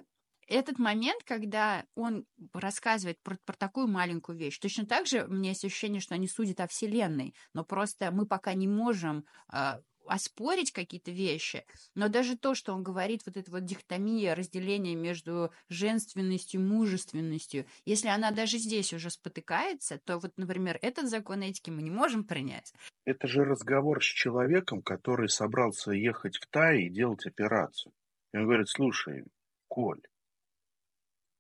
этот 0.49 0.79
момент, 0.79 1.23
когда 1.25 1.85
он 1.95 2.25
рассказывает 2.53 3.21
про, 3.23 3.37
про 3.45 3.55
такую 3.55 3.87
маленькую 3.87 4.39
вещь, 4.39 4.59
точно 4.59 4.87
так 4.87 5.07
же 5.07 5.25
у 5.25 5.33
меня 5.33 5.51
есть 5.51 5.65
ощущение, 5.65 6.01
что 6.01 6.15
они 6.15 6.27
судят 6.27 6.61
о 6.61 6.69
Вселенной, 6.69 7.35
но 7.55 7.65
просто 7.65 8.11
мы 8.11 8.27
пока 8.27 8.55
не 8.55 8.67
можем 8.67 9.25
э, 9.53 9.81
оспорить 10.09 10.73
какие-то 10.73 11.11
вещи, 11.11 11.65
но 11.95 12.09
даже 12.09 12.37
то, 12.37 12.55
что 12.55 12.73
он 12.73 12.83
говорит, 12.83 13.23
вот 13.27 13.37
эта 13.37 13.51
вот 13.51 13.65
дихотомия, 13.65 14.35
разделение 14.35 14.95
между 14.95 15.53
женственностью 15.69 16.61
мужественностью, 16.61 17.67
если 17.85 18.09
она 18.09 18.31
даже 18.31 18.59
здесь 18.59 18.93
уже 18.93 19.11
спотыкается, 19.11 19.99
то 19.99 20.19
вот, 20.19 20.33
например, 20.37 20.79
этот 20.83 21.09
закон 21.09 21.43
этики 21.43 21.71
мы 21.71 21.83
не 21.83 21.91
можем 21.91 22.25
принять. 22.25 22.73
Это 23.05 23.27
же 23.27 23.45
разговор 23.45 24.03
с 24.03 24.07
человеком, 24.07 24.83
который 24.83 25.29
собрался 25.29 25.93
ехать 25.93 26.37
в 26.37 26.47
Тай 26.49 26.83
и 26.83 26.91
делать 26.91 27.27
операцию. 27.27 27.93
И 28.33 28.39
он 28.39 28.45
говорит, 28.45 28.69
слушай, 28.69 29.25
Коль, 29.69 30.01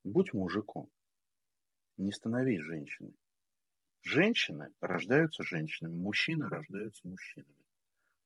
Будь 0.09 0.33
мужиком. 0.33 0.91
Не 1.99 2.13
становись 2.13 2.63
женщиной. 2.63 3.15
Женщины 4.01 4.73
рождаются 4.81 5.43
женщинами, 5.43 5.97
мужчины 5.97 6.49
рождаются 6.49 7.07
мужчинами. 7.07 7.67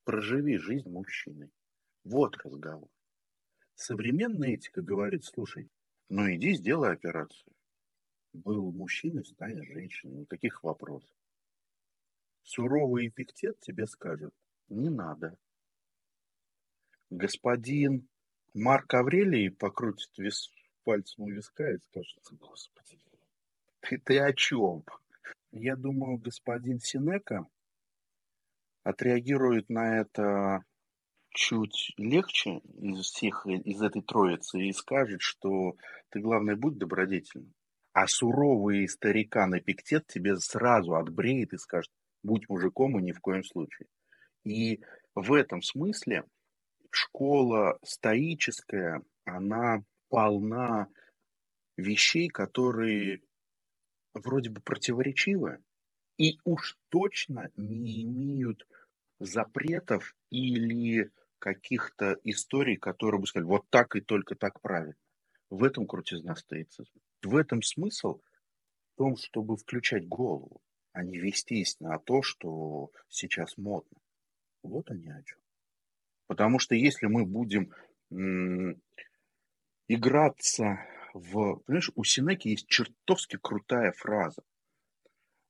Проживи 0.05 0.59
жизнь 0.59 0.89
мужчиной. 0.89 1.51
Вот 2.05 2.37
разговор. 2.37 2.89
Современная 3.75 4.51
этика 4.51 4.81
говорит, 4.81 5.25
слушай, 5.25 5.73
ну 6.09 6.33
иди 6.33 6.55
сделай 6.55 6.93
операцию. 6.93 7.53
Был 8.33 8.71
мужчиной, 8.71 9.25
станешь 9.25 9.67
женщиной. 9.67 10.21
Никаких 10.21 10.63
вопросов. 10.63 11.11
Суровый 12.43 13.09
эпиктет 13.09 13.59
тебе 13.59 13.89
скажет, 13.89 14.33
не 14.69 14.89
надо. 14.89 15.37
Господин 17.11 18.09
Марк 18.55 18.95
Аврелий 18.95 19.51
покрутит 19.51 20.17
вес, 20.17 20.49
пальцем 20.85 21.25
у 21.25 21.31
виска 21.31 21.71
и 21.71 21.79
скажет, 21.79 22.23
господи, 22.33 22.99
ты, 23.81 23.99
ты 23.99 24.19
о 24.19 24.33
чем? 24.33 24.85
Я 25.51 25.77
думаю, 25.77 26.19
господин 26.19 26.81
Синека 26.81 27.47
отреагирует 28.85 29.69
на 29.69 30.01
это 30.01 30.65
чуть 31.31 31.93
легче 31.97 32.59
из 32.59 33.07
всех, 33.07 33.47
из 33.47 33.83
этой 33.83 34.03
троицы 34.03 34.61
и 34.61 34.73
скажет, 34.73 35.23
что 35.23 35.77
ты, 36.11 36.21
главное, 36.21 36.57
будь 36.57 36.79
добродетельным. 36.79 37.55
А 37.93 38.07
суровый 38.07 38.89
старикан 38.89 39.57
Эпиктет 39.57 40.07
тебе 40.07 40.37
сразу 40.37 40.95
отбреет 40.95 41.53
и 41.53 41.59
скажет, 41.59 41.91
будь 42.23 42.49
мужиком 42.49 42.99
и 42.99 43.03
ни 43.03 43.13
в 43.13 43.21
коем 43.21 43.45
случае. 43.45 43.89
И 44.45 44.83
в 45.15 45.33
этом 45.35 45.63
смысле 45.63 46.25
школа 46.91 47.79
стоическая, 47.83 49.03
она 49.25 49.83
полна 50.13 50.89
вещей, 51.79 52.29
которые 52.29 53.23
вроде 54.13 54.51
бы 54.51 54.61
противоречивы 54.61 55.65
и 56.19 56.39
уж 56.45 56.77
точно 56.91 57.51
не 57.57 58.03
имеют 58.03 58.69
запретов 59.19 60.15
или 60.29 61.11
каких-то 61.39 62.19
историй, 62.25 62.77
которые 62.77 63.23
бы 63.23 63.27
сказали, 63.27 63.49
вот 63.49 63.65
так 63.71 63.97
и 63.97 64.03
только 64.03 64.35
так 64.35 64.61
правильно. 64.61 64.97
В 65.49 65.65
этом 65.65 65.87
крутизна 65.87 66.37
стоицизма. 66.37 67.01
В 67.23 67.35
этом 67.35 67.63
смысл 67.63 68.21
в 68.93 68.99
том, 68.99 69.17
чтобы 69.17 69.57
включать 69.57 70.07
голову, 70.07 70.61
а 70.93 71.05
не 71.05 71.17
вестись 71.17 71.81
на 71.81 71.99
то, 71.99 72.21
что 72.21 72.91
сейчас 73.09 73.57
модно. 73.57 73.99
Вот 74.63 74.91
они 74.91 75.09
о 75.09 75.23
чем. 75.23 75.39
Потому 76.27 76.59
что 76.59 76.75
если 76.75 77.07
мы 77.07 77.25
будем 77.25 77.73
играться 79.95 80.87
в... 81.13 81.57
Понимаешь, 81.57 81.91
у 81.95 82.05
Синеки 82.05 82.49
есть 82.49 82.67
чертовски 82.69 83.39
крутая 83.39 83.93
фраза. 83.93 84.43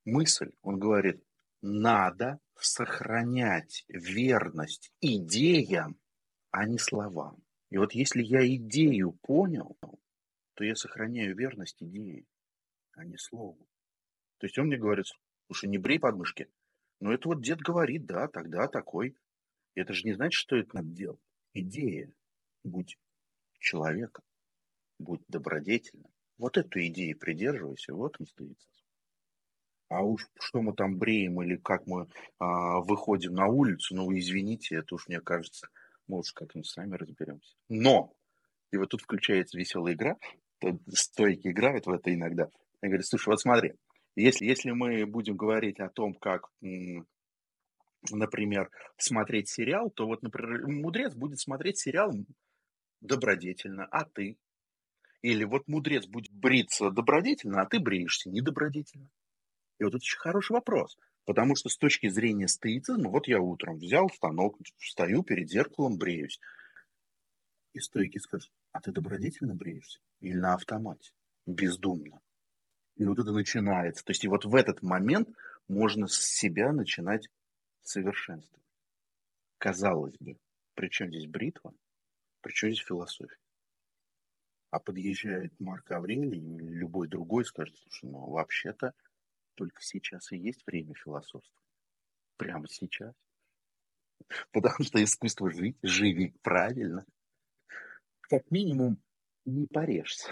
Мысль, 0.04 0.50
он 0.62 0.78
говорит, 0.78 1.22
надо 1.60 2.40
сохранять 2.56 3.84
верность 3.88 4.92
идеям, 5.00 5.96
а 6.50 6.66
не 6.66 6.78
словам. 6.78 7.42
И 7.70 7.78
вот 7.78 7.92
если 7.92 8.22
я 8.22 8.46
идею 8.56 9.12
понял, 9.22 9.78
то 10.54 10.64
я 10.64 10.74
сохраняю 10.74 11.36
верность 11.36 11.82
идее, 11.82 12.26
а 12.92 13.04
не 13.04 13.16
слову. 13.16 13.66
То 14.38 14.46
есть 14.46 14.58
он 14.58 14.66
мне 14.66 14.76
говорит, 14.76 15.06
слушай, 15.46 15.68
не 15.68 15.78
брей 15.78 15.98
подмышки. 15.98 16.50
Но 17.00 17.12
это 17.12 17.28
вот 17.28 17.42
дед 17.42 17.60
говорит, 17.60 18.06
да, 18.06 18.28
тогда 18.28 18.68
такой. 18.68 19.16
Это 19.74 19.92
же 19.94 20.04
не 20.04 20.12
значит, 20.12 20.38
что 20.38 20.56
это 20.56 20.76
надо 20.76 20.88
делать. 20.88 21.20
Идея. 21.54 22.12
Будь 22.64 22.98
человеком 23.58 24.24
будь 25.02 25.22
добродетельным. 25.28 26.10
Вот 26.38 26.56
эту 26.56 26.84
идею 26.86 27.18
придерживайся, 27.18 27.94
вот 27.94 28.16
он 28.18 28.26
стоит. 28.26 28.58
А 29.88 30.02
уж 30.02 30.26
что 30.40 30.62
мы 30.62 30.72
там 30.72 30.96
бреем 30.96 31.42
или 31.42 31.56
как 31.56 31.86
мы 31.86 32.08
а, 32.38 32.80
выходим 32.80 33.34
на 33.34 33.46
улицу, 33.46 33.94
ну, 33.94 34.10
извините, 34.16 34.76
это 34.76 34.94
уж, 34.94 35.06
мне 35.06 35.20
кажется, 35.20 35.68
мы 36.08 36.20
уж 36.20 36.32
как-нибудь 36.32 36.66
сами 36.66 36.96
разберемся. 36.96 37.54
Но, 37.68 38.14
и 38.70 38.78
вот 38.78 38.88
тут 38.88 39.02
включается 39.02 39.58
веселая 39.58 39.92
игра, 39.94 40.16
стойки 40.94 41.48
играют 41.48 41.86
в 41.86 41.90
это 41.90 42.12
иногда. 42.12 42.48
Я 42.80 42.88
говорю, 42.88 43.02
слушай, 43.02 43.28
вот 43.28 43.40
смотри, 43.40 43.74
если, 44.16 44.46
если 44.46 44.70
мы 44.70 45.04
будем 45.06 45.36
говорить 45.36 45.78
о 45.78 45.88
том, 45.88 46.14
как, 46.14 46.48
например, 48.10 48.70
смотреть 48.96 49.48
сериал, 49.48 49.90
то 49.90 50.06
вот, 50.06 50.22
например, 50.22 50.66
мудрец 50.68 51.14
будет 51.14 51.38
смотреть 51.38 51.78
сериал 51.78 52.12
добродетельно, 53.00 53.86
а 53.90 54.04
ты? 54.04 54.38
Или 55.22 55.44
вот 55.44 55.68
мудрец 55.68 56.06
будет 56.06 56.32
бриться 56.32 56.90
добродетельно, 56.90 57.62
а 57.62 57.66
ты 57.66 57.78
бреешься 57.78 58.28
недобродетельно. 58.28 59.08
И 59.78 59.84
вот 59.84 59.90
это 59.90 59.98
очень 59.98 60.18
хороший 60.18 60.52
вопрос. 60.52 60.98
Потому 61.24 61.54
что 61.54 61.68
с 61.68 61.76
точки 61.76 62.08
зрения 62.08 62.48
стоицизма, 62.48 63.08
вот 63.08 63.28
я 63.28 63.40
утром 63.40 63.78
взял 63.78 64.10
станок, 64.10 64.58
встаю 64.78 65.22
перед 65.22 65.48
зеркалом, 65.48 65.96
бреюсь. 65.96 66.40
И 67.72 67.78
стойки 67.78 68.18
скажут, 68.18 68.50
а 68.72 68.80
ты 68.80 68.90
добродетельно 68.90 69.54
бреешься? 69.54 70.00
Или 70.20 70.34
на 70.34 70.54
автомате? 70.54 71.12
Бездумно. 71.46 72.20
И 72.96 73.04
вот 73.04 73.20
это 73.20 73.30
начинается. 73.30 74.04
То 74.04 74.10
есть 74.10 74.24
и 74.24 74.28
вот 74.28 74.44
в 74.44 74.54
этот 74.56 74.82
момент 74.82 75.28
можно 75.68 76.08
с 76.08 76.16
себя 76.16 76.72
начинать 76.72 77.28
совершенствовать. 77.82 78.66
Казалось 79.58 80.16
бы, 80.18 80.36
при 80.74 80.88
чем 80.88 81.08
здесь 81.08 81.26
бритва? 81.26 81.72
При 82.40 82.52
чем 82.52 82.70
здесь 82.70 82.84
философия? 82.84 83.38
А 84.72 84.80
подъезжает 84.80 85.52
Марк 85.60 85.90
Аврелий 85.90 86.40
или 86.40 86.72
любой 86.72 87.06
другой 87.06 87.44
скажет, 87.44 87.76
слушай, 87.76 88.10
ну 88.10 88.30
вообще-то 88.30 88.94
только 89.54 89.82
сейчас 89.82 90.32
и 90.32 90.38
есть 90.38 90.66
время 90.66 90.94
философства. 90.94 91.60
Прямо 92.38 92.66
сейчас. 92.68 93.14
Потому 94.50 94.82
что 94.82 95.04
искусство 95.04 95.50
жить, 95.50 95.76
живи 95.82 96.34
правильно. 96.40 97.04
Как 98.22 98.50
минимум, 98.50 98.96
не 99.44 99.66
порежься. 99.66 100.30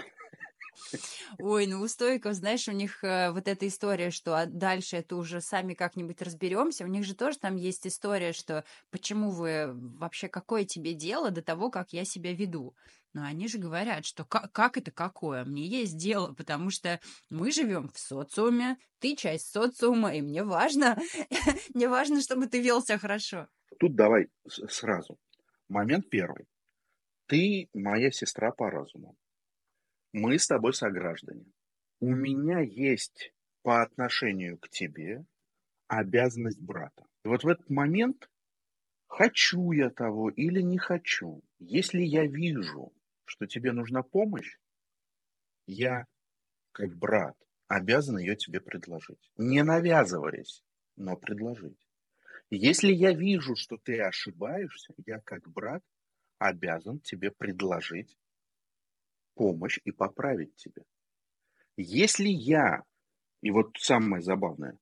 Ой, 1.38 1.66
ну 1.66 1.80
у 1.80 1.88
стойков, 1.88 2.34
знаешь, 2.34 2.68
у 2.68 2.72
них 2.72 3.02
э, 3.04 3.30
вот 3.30 3.48
эта 3.48 3.66
история, 3.66 4.10
что 4.10 4.36
а 4.36 4.46
дальше 4.46 4.96
это 4.96 5.16
уже 5.16 5.40
сами 5.40 5.74
как-нибудь 5.74 6.22
разберемся. 6.22 6.84
У 6.84 6.88
них 6.88 7.04
же 7.04 7.14
тоже 7.14 7.38
там 7.38 7.56
есть 7.56 7.86
история, 7.86 8.32
что 8.32 8.64
почему 8.90 9.30
вы 9.30 9.72
вообще 9.72 10.28
какое 10.28 10.64
тебе 10.64 10.94
дело 10.94 11.30
до 11.30 11.42
того, 11.42 11.70
как 11.70 11.92
я 11.92 12.04
себя 12.04 12.32
веду. 12.32 12.74
Но 13.12 13.24
они 13.24 13.48
же 13.48 13.58
говорят, 13.58 14.06
что 14.06 14.24
как, 14.24 14.52
как 14.52 14.76
это 14.76 14.90
какое? 14.90 15.44
Мне 15.44 15.66
есть 15.66 15.96
дело, 15.96 16.32
потому 16.32 16.70
что 16.70 17.00
мы 17.28 17.50
живем 17.50 17.88
в 17.88 17.98
социуме, 17.98 18.76
ты 19.00 19.16
часть 19.16 19.50
социума, 19.50 20.14
и 20.14 20.22
мне 20.22 20.44
важно, 20.44 20.96
мне 21.74 21.88
важно, 21.88 22.20
чтобы 22.20 22.46
ты 22.46 22.60
вел 22.60 22.82
себя 22.82 22.98
хорошо. 22.98 23.48
Тут 23.78 23.96
давай 23.96 24.28
сразу. 24.46 25.18
Момент 25.68 26.08
первый. 26.08 26.46
Ты 27.26 27.68
моя 27.74 28.10
сестра 28.10 28.52
по 28.52 28.70
разуму. 28.70 29.16
Мы 30.12 30.38
с 30.38 30.48
тобой 30.48 30.74
сограждане. 30.74 31.46
У 32.00 32.12
меня 32.14 32.60
есть 32.60 33.32
по 33.62 33.82
отношению 33.82 34.58
к 34.58 34.68
тебе 34.68 35.24
обязанность 35.86 36.60
брата. 36.60 37.06
И 37.24 37.28
вот 37.28 37.44
в 37.44 37.48
этот 37.48 37.70
момент 37.70 38.28
хочу 39.06 39.70
я 39.72 39.90
того 39.90 40.30
или 40.30 40.60
не 40.62 40.78
хочу, 40.78 41.42
если 41.58 42.00
я 42.00 42.26
вижу, 42.26 42.92
что 43.24 43.46
тебе 43.46 43.72
нужна 43.72 44.02
помощь, 44.02 44.58
я, 45.66 46.06
как 46.72 46.96
брат, 46.96 47.36
обязан 47.68 48.18
ее 48.18 48.34
тебе 48.34 48.60
предложить. 48.60 49.30
Не 49.36 49.62
навязываясь, 49.62 50.64
но 50.96 51.16
предложить. 51.16 51.86
Если 52.50 52.92
я 52.92 53.12
вижу, 53.12 53.54
что 53.54 53.76
ты 53.76 54.00
ошибаешься, 54.00 54.92
я 55.06 55.20
как 55.20 55.48
брат 55.48 55.84
обязан 56.38 56.98
тебе 56.98 57.30
предложить 57.30 58.16
помощь 59.34 59.78
и 59.84 59.90
поправить 59.90 60.54
тебя. 60.56 60.82
Если 61.76 62.28
я, 62.28 62.82
и 63.42 63.50
вот 63.50 63.76
самое 63.78 64.22
забавное, 64.22 64.78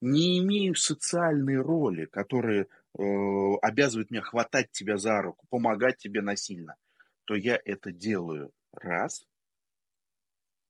не 0.00 0.38
имею 0.38 0.74
социальной 0.74 1.56
роли, 1.56 2.04
которая 2.04 2.66
э, 2.66 3.02
обязывает 3.62 4.10
меня 4.10 4.22
хватать 4.22 4.70
тебя 4.70 4.98
за 4.98 5.22
руку, 5.22 5.46
помогать 5.48 5.96
тебе 5.96 6.20
насильно, 6.20 6.76
то 7.24 7.34
я 7.34 7.58
это 7.64 7.90
делаю 7.90 8.52
раз, 8.72 9.26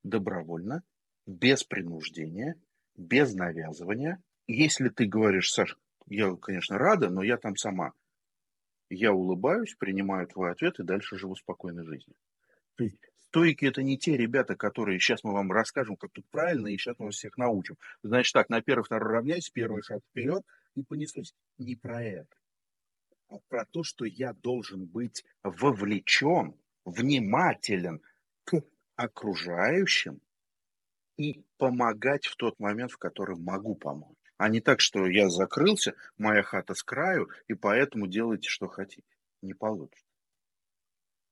добровольно, 0.05 0.85
без 1.27 1.65
принуждения, 1.65 2.55
без 2.97 3.35
навязывания. 3.35 4.23
Если 4.47 4.89
ты 4.89 5.07
говоришь, 5.07 5.51
Саш, 5.51 5.77
я, 6.07 6.37
конечно, 6.37 6.79
рада, 6.79 7.09
но 7.09 7.23
я 7.23 7.39
там 7.39 7.57
сама. 7.57 7.93
Я 8.91 9.13
улыбаюсь, 9.13 9.75
принимаю 9.75 10.29
твой 10.29 10.53
ответ 10.53 10.79
и 10.79 10.85
дальше 10.85 11.17
живу 11.17 11.35
спокойной 11.35 11.85
жизнью. 11.85 12.15
Стойки 13.35 13.65
это 13.65 13.83
не 13.83 13.99
те 13.99 14.17
ребята, 14.17 14.55
которые 14.55 15.01
сейчас 15.01 15.25
мы 15.25 15.33
вам 15.33 15.51
расскажем, 15.51 15.97
как 15.97 16.13
тут 16.13 16.25
правильно, 16.31 16.69
и 16.69 16.77
сейчас 16.77 16.95
мы 17.01 17.07
вас 17.07 17.17
всех 17.17 17.37
научим. 17.37 17.77
Значит 18.05 18.33
так, 18.33 18.49
на 18.49 18.63
первый, 18.63 18.85
второй 18.85 19.13
равняйся, 19.13 19.51
первый 19.53 19.83
шаг 19.83 20.03
вперед 20.09 20.45
и 20.77 20.85
понеслось. 20.85 21.35
Не 21.59 21.75
про 21.75 22.01
это, 22.01 22.37
а 23.29 23.39
про 23.49 23.65
то, 23.65 23.83
что 23.83 24.05
я 24.05 24.35
должен 24.35 24.87
быть 24.87 25.25
вовлечен, 25.43 26.55
внимателен 26.85 28.03
к 28.45 28.63
окружающим 28.95 30.21
и 31.17 31.45
помогать 31.59 32.27
в 32.27 32.37
тот 32.37 32.61
момент, 32.61 32.93
в 32.93 32.99
который 32.99 33.37
могу 33.37 33.75
помочь. 33.75 34.17
А 34.37 34.49
не 34.49 34.61
так, 34.61 34.79
что 34.79 35.09
я 35.09 35.29
закрылся, 35.29 35.97
моя 36.19 36.45
хата 36.45 36.75
с 36.77 36.85
краю, 36.85 37.29
и 37.49 37.55
поэтому 37.55 38.07
делайте, 38.07 38.49
что 38.49 38.69
хотите. 38.69 39.09
Не 39.43 39.55
получится. 39.55 40.04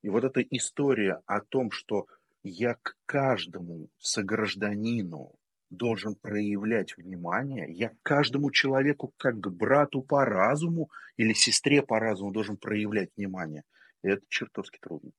И 0.02 0.08
вот 0.08 0.24
эта 0.24 0.40
история 0.40 1.22
о 1.26 1.40
том, 1.40 1.70
что 1.70 2.06
я 2.42 2.74
к 2.74 2.96
каждому 3.06 3.88
согражданину 3.98 5.32
должен 5.70 6.16
проявлять 6.16 6.96
внимание, 6.96 7.72
я 7.72 7.90
к 7.90 7.96
каждому 8.02 8.50
человеку, 8.50 9.14
как 9.16 9.38
к 9.40 9.48
брату 9.48 10.02
по 10.02 10.24
разуму 10.24 10.90
или 11.16 11.32
сестре 11.32 11.82
по 11.82 11.98
разуму 11.98 12.32
должен 12.32 12.56
проявлять 12.56 13.10
внимание. 13.16 13.62
Это 14.02 14.22
чертовски 14.28 14.78
трудно. 14.80 15.12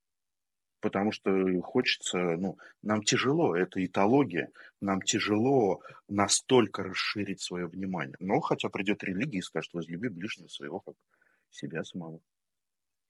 Потому 0.81 1.13
что 1.13 1.31
хочется, 1.61 2.17
ну, 2.17 2.57
нам 2.81 3.03
тяжело, 3.03 3.55
это 3.55 3.83
этология, 3.83 4.51
нам 4.81 5.01
тяжело 5.01 5.81
настолько 6.09 6.83
расширить 6.83 7.39
свое 7.39 7.67
внимание. 7.67 8.17
Но 8.19 8.41
хотя 8.41 8.67
придет 8.67 9.01
религия 9.01 9.39
и 9.39 9.41
скажет, 9.41 9.73
возлюби 9.73 10.09
ближнего 10.09 10.49
своего, 10.49 10.81
как 10.81 10.95
себя 11.49 11.85
самого. 11.85 12.19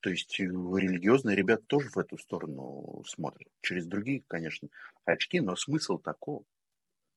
То 0.04 0.10
есть 0.10 0.38
э, 0.38 0.44
религиозные 0.44 1.34
ребята 1.34 1.64
тоже 1.66 1.90
в 1.90 1.98
эту 1.98 2.18
сторону 2.18 3.04
смотрят. 3.08 3.48
Через 3.62 3.86
другие, 3.88 4.22
конечно, 4.28 4.68
очки, 5.06 5.40
но 5.40 5.56
смысл 5.56 5.98
такого. 5.98 6.44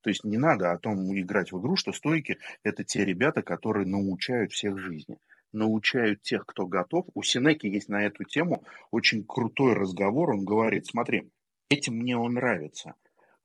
То 0.03 0.11
есть 0.11 0.22
не 0.22 0.39
надо 0.39 0.70
о 0.70 0.78
том 0.78 1.12
играть 1.18 1.51
в 1.51 1.61
игру, 1.61 1.74
что 1.74 1.93
стойки– 1.93 2.39
это 2.62 2.84
те 2.84 3.05
ребята, 3.05 3.43
которые 3.43 3.89
научают 3.89 4.53
всех 4.53 4.78
жизни. 4.78 5.18
Научают 5.53 6.22
тех, 6.22 6.47
кто 6.47 6.68
готов. 6.68 7.07
У 7.14 7.24
Синеки 7.24 7.66
есть 7.66 7.89
на 7.89 8.05
эту 8.05 8.22
тему 8.22 8.62
очень 8.93 9.24
крутой 9.24 9.74
разговор. 9.74 10.30
Он 10.30 10.45
говорит, 10.45 10.87
смотри, 10.87 11.28
этим 11.68 11.95
мне 11.95 12.16
он 12.16 12.34
нравится. 12.34 12.95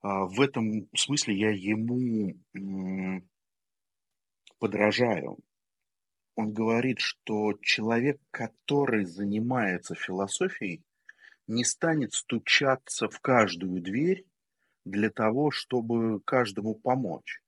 А, 0.02 0.26
в 0.26 0.40
этом 0.40 0.88
смысле 0.94 1.34
я 1.34 1.50
ему 1.50 2.36
подражаю 4.60 5.38
он 6.34 6.52
говорит, 6.52 7.00
что 7.00 7.52
человек, 7.60 8.20
который 8.30 9.04
занимается 9.04 9.94
философией, 9.94 10.82
не 11.46 11.64
станет 11.64 12.14
стучаться 12.14 13.08
в 13.08 13.20
каждую 13.20 13.82
дверь 13.82 14.24
для 14.84 15.10
того, 15.10 15.50
чтобы 15.50 16.20
каждому 16.20 16.74
помочь. 16.74 17.42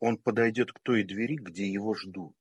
Он 0.00 0.16
подойдет 0.16 0.72
к 0.72 0.80
той 0.80 1.04
двери, 1.04 1.36
где 1.36 1.70
его 1.70 1.94
ждут. 1.94 2.36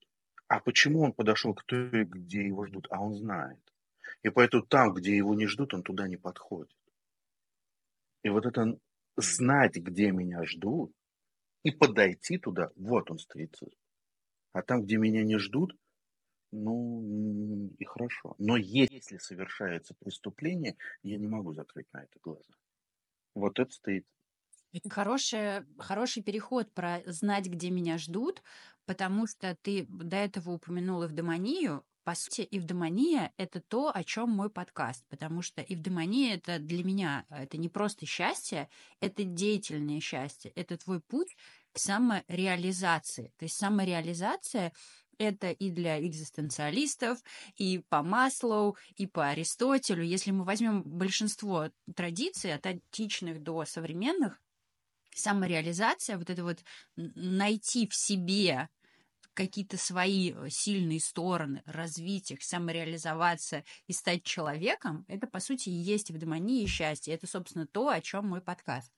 А 0.47 0.59
почему 0.59 1.01
он 1.01 1.11
подошел 1.11 1.53
к 1.53 1.63
той, 1.63 2.05
где 2.05 2.45
его 2.45 2.65
ждут? 2.65 2.87
А 2.89 3.01
он 3.01 3.13
знает. 3.13 3.61
И 4.23 4.29
поэтому 4.29 4.63
там, 4.63 4.93
где 4.93 5.15
его 5.17 5.35
не 5.35 5.47
ждут, 5.47 5.73
он 5.73 5.83
туда 5.83 6.07
не 6.07 6.17
подходит. 6.17 6.75
И 8.23 8.29
вот 8.29 8.45
это 8.45 8.79
знать, 9.17 9.75
где 9.75 10.11
меня 10.11 10.45
ждут, 10.45 10.93
и 11.63 11.71
подойти 11.71 12.37
туда, 12.37 12.69
вот 12.75 13.11
он 13.11 13.19
стоицизм. 13.19 13.75
А 14.57 14.63
там, 14.63 14.81
где 14.81 14.97
меня 14.97 15.23
не 15.23 15.37
ждут, 15.37 15.77
ну, 16.51 17.69
и 17.77 17.85
хорошо. 17.85 18.33
Но 18.39 18.57
если 18.57 19.19
совершается 19.19 19.93
преступление, 19.99 20.77
я 21.03 21.17
не 21.19 21.27
могу 21.27 21.53
закрыть 21.53 21.85
на 21.93 21.99
это 21.99 22.17
глаза. 22.23 22.55
Вот 23.35 23.59
это 23.59 23.71
стоит. 23.71 24.07
Это 24.73 24.89
хороший, 24.89 25.63
хороший 25.77 26.23
переход 26.23 26.73
про 26.73 27.03
знать, 27.05 27.45
где 27.45 27.69
меня 27.69 27.99
ждут, 27.99 28.41
потому 28.87 29.27
что 29.27 29.55
ты 29.61 29.85
до 29.89 30.15
этого 30.15 30.53
упомянул 30.53 31.05
эвдемонию. 31.05 31.83
По 32.03 32.15
сути, 32.15 32.47
эвдемония— 32.49 33.33
это 33.37 33.61
то, 33.61 33.91
о 33.93 34.03
чем 34.03 34.31
мой 34.31 34.49
подкаст, 34.49 35.05
потому 35.09 35.43
что 35.43 35.61
эвдемония— 35.61 36.35
это 36.37 36.57
для 36.57 36.83
меня, 36.83 37.25
это 37.29 37.57
не 37.57 37.69
просто 37.69 38.07
счастье, 38.07 38.69
это 39.01 39.23
деятельное 39.23 39.99
счастье, 39.99 40.49
это 40.55 40.77
твой 40.77 40.99
путь 40.99 41.35
самореализации. 41.77 43.33
То 43.37 43.45
есть 43.45 43.55
самореализация 43.55 44.73
это 45.17 45.49
и 45.49 45.71
для 45.71 45.99
экзистенциалистов, 46.05 47.19
и 47.55 47.79
по 47.89 48.03
Маслоу, 48.03 48.77
и 48.95 49.07
по 49.07 49.27
Аристотелю. 49.27 50.03
Если 50.03 50.31
мы 50.31 50.43
возьмем 50.43 50.83
большинство 50.83 51.69
традиций, 51.95 52.53
от 52.53 52.65
античных 52.65 53.41
до 53.41 53.65
современных, 53.65 54.39
самореализация, 55.15 56.17
вот 56.17 56.29
это 56.29 56.43
вот 56.43 56.59
найти 56.95 57.87
в 57.87 57.95
себе 57.95 58.69
какие-то 59.33 59.77
свои 59.77 60.33
сильные 60.49 60.99
стороны, 60.99 61.61
развить 61.65 62.31
их, 62.31 62.43
самореализоваться 62.43 63.63
и 63.85 63.93
стать 63.93 64.23
человеком, 64.23 65.05
это, 65.07 65.27
по 65.27 65.39
сути, 65.39 65.69
и 65.69 65.73
есть 65.73 66.09
евдемония 66.09 66.63
и 66.63 66.67
счастье. 66.67 67.13
Это, 67.13 67.27
собственно, 67.27 67.67
то, 67.67 67.89
о 67.89 68.01
чем 68.01 68.29
мой 68.29 68.41
подкаст. 68.41 68.91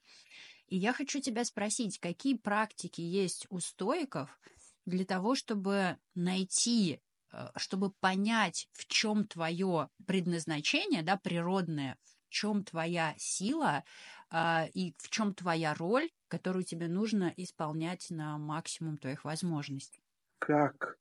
И 0.70 0.76
я 0.76 0.92
хочу 0.92 1.20
тебя 1.20 1.44
спросить, 1.44 1.98
какие 1.98 2.36
практики 2.36 3.00
есть 3.00 3.46
у 3.50 3.58
стоиков 3.58 4.40
для 4.86 5.04
того, 5.04 5.34
чтобы 5.34 5.98
найти, 6.14 7.00
э, 7.32 7.48
чтобы 7.56 7.90
понять, 7.90 8.68
в 8.72 8.86
чем 8.86 9.26
твое 9.26 9.88
предназначение, 10.06 11.02
да, 11.02 11.16
природное, 11.16 11.98
в 12.04 12.30
чем 12.30 12.64
твоя 12.64 13.14
сила 13.18 13.84
а, 14.30 14.68
и 14.72 14.94
в 14.98 15.10
чем 15.10 15.34
твоя 15.34 15.74
роль, 15.74 16.08
которую 16.28 16.62
тебе 16.62 16.86
нужно 16.86 17.34
исполнять 17.36 18.06
на 18.10 18.38
максимум 18.38 18.96
твоих 18.96 19.24
возможностей. 19.24 20.04
Как 20.38 20.96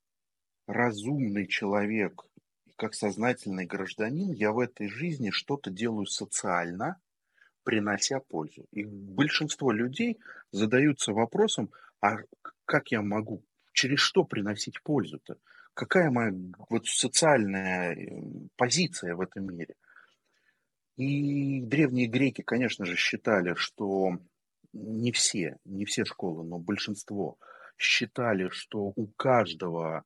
разумный 0.65 1.45
человек, 1.45 2.23
как 2.75 2.95
сознательный 2.95 3.67
гражданин, 3.67 4.31
я 4.31 4.51
в 4.51 4.57
этой 4.57 4.87
жизни 4.87 5.29
что-то 5.29 5.69
делаю 5.69 6.07
социально, 6.07 6.99
принося 7.69 8.19
пользу. 8.19 8.65
И 8.71 8.83
большинство 8.83 9.71
людей 9.71 10.17
задаются 10.51 11.13
вопросом, 11.13 11.69
а 12.01 12.15
как 12.65 12.89
я 12.89 13.03
могу, 13.03 13.43
через 13.73 13.99
что 13.99 14.23
приносить 14.23 14.81
пользу-то? 14.81 15.37
Какая 15.75 16.09
моя 16.09 16.33
вот 16.67 16.87
социальная 16.87 17.93
э, 17.93 18.21
позиция 18.55 19.13
в 19.13 19.21
этом 19.21 19.55
мире? 19.55 19.75
И 20.97 21.61
древние 21.61 22.07
греки, 22.07 22.41
конечно 22.41 22.85
же, 22.85 22.95
считали, 22.95 23.53
что 23.53 24.17
не 24.73 25.11
все, 25.11 25.57
не 25.63 25.85
все 25.85 26.05
школы, 26.05 26.43
но 26.43 26.57
большинство 26.57 27.37
считали, 27.77 28.49
что 28.49 28.93
у 28.95 29.05
каждого 29.15 30.05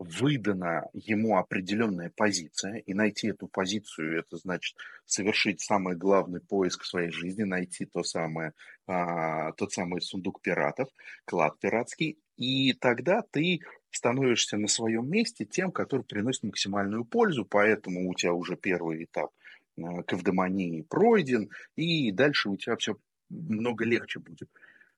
выдана 0.00 0.88
ему 0.94 1.36
определенная 1.36 2.10
позиция, 2.16 2.76
и 2.78 2.94
найти 2.94 3.28
эту 3.28 3.46
позицию, 3.48 4.18
это 4.20 4.38
значит 4.38 4.74
совершить 5.04 5.60
самый 5.60 5.94
главный 5.94 6.40
поиск 6.40 6.82
в 6.82 6.86
своей 6.86 7.10
жизни, 7.10 7.42
найти 7.42 7.84
то 7.84 8.02
самое, 8.02 8.54
а, 8.86 9.52
тот 9.52 9.72
самый 9.72 10.00
сундук 10.00 10.40
пиратов, 10.40 10.88
клад 11.26 11.60
пиратский, 11.60 12.18
и 12.38 12.72
тогда 12.72 13.22
ты 13.30 13.60
становишься 13.90 14.56
на 14.56 14.68
своем 14.68 15.06
месте 15.06 15.44
тем, 15.44 15.70
который 15.70 16.02
приносит 16.02 16.44
максимальную 16.44 17.04
пользу, 17.04 17.44
поэтому 17.44 18.08
у 18.08 18.14
тебя 18.14 18.32
уже 18.32 18.56
первый 18.56 19.04
этап 19.04 19.32
а, 19.78 20.02
к 20.02 20.14
эвдемонии 20.14 20.80
пройден, 20.80 21.50
и 21.76 22.10
дальше 22.10 22.48
у 22.48 22.56
тебя 22.56 22.76
все 22.76 22.96
много 23.28 23.84
легче 23.84 24.18
будет. 24.18 24.48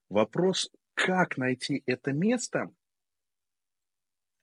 Вопрос, 0.08 0.70
как 0.94 1.38
найти 1.38 1.82
это 1.86 2.12
место– 2.12 2.70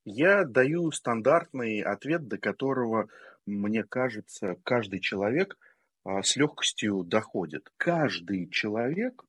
я 0.05 0.45
даю 0.45 0.91
стандартный 0.91 1.81
ответ, 1.81 2.27
до 2.27 2.37
которого, 2.37 3.09
мне 3.45 3.83
кажется, 3.83 4.55
каждый 4.63 4.99
человек 4.99 5.57
а, 6.03 6.23
с 6.23 6.35
легкостью 6.35 7.03
доходит. 7.03 7.69
Каждый 7.77 8.49
человек, 8.49 9.23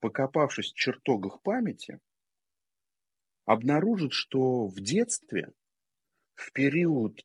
покопавшись 0.00 0.72
в 0.72 0.76
чертогах 0.76 1.42
памяти, 1.42 2.00
обнаружит, 3.44 4.12
что 4.12 4.66
в 4.66 4.80
детстве, 4.80 5.52
в 6.34 6.52
период 6.52 7.20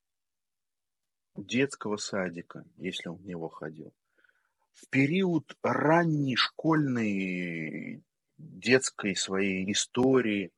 детского 1.36 1.98
садика, 1.98 2.66
если 2.78 3.10
он 3.10 3.18
в 3.18 3.26
него 3.26 3.50
ходил, 3.50 3.94
в 4.74 4.90
период 4.90 5.56
ранней 5.62 6.36
школьной 6.36 8.04
детской 8.38 9.16
своей 9.16 9.72
истории, 9.72 10.52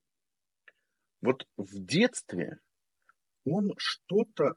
вот 1.23 1.47
в 1.55 1.79
детстве 1.79 2.59
он 3.45 3.71
что-то 3.77 4.55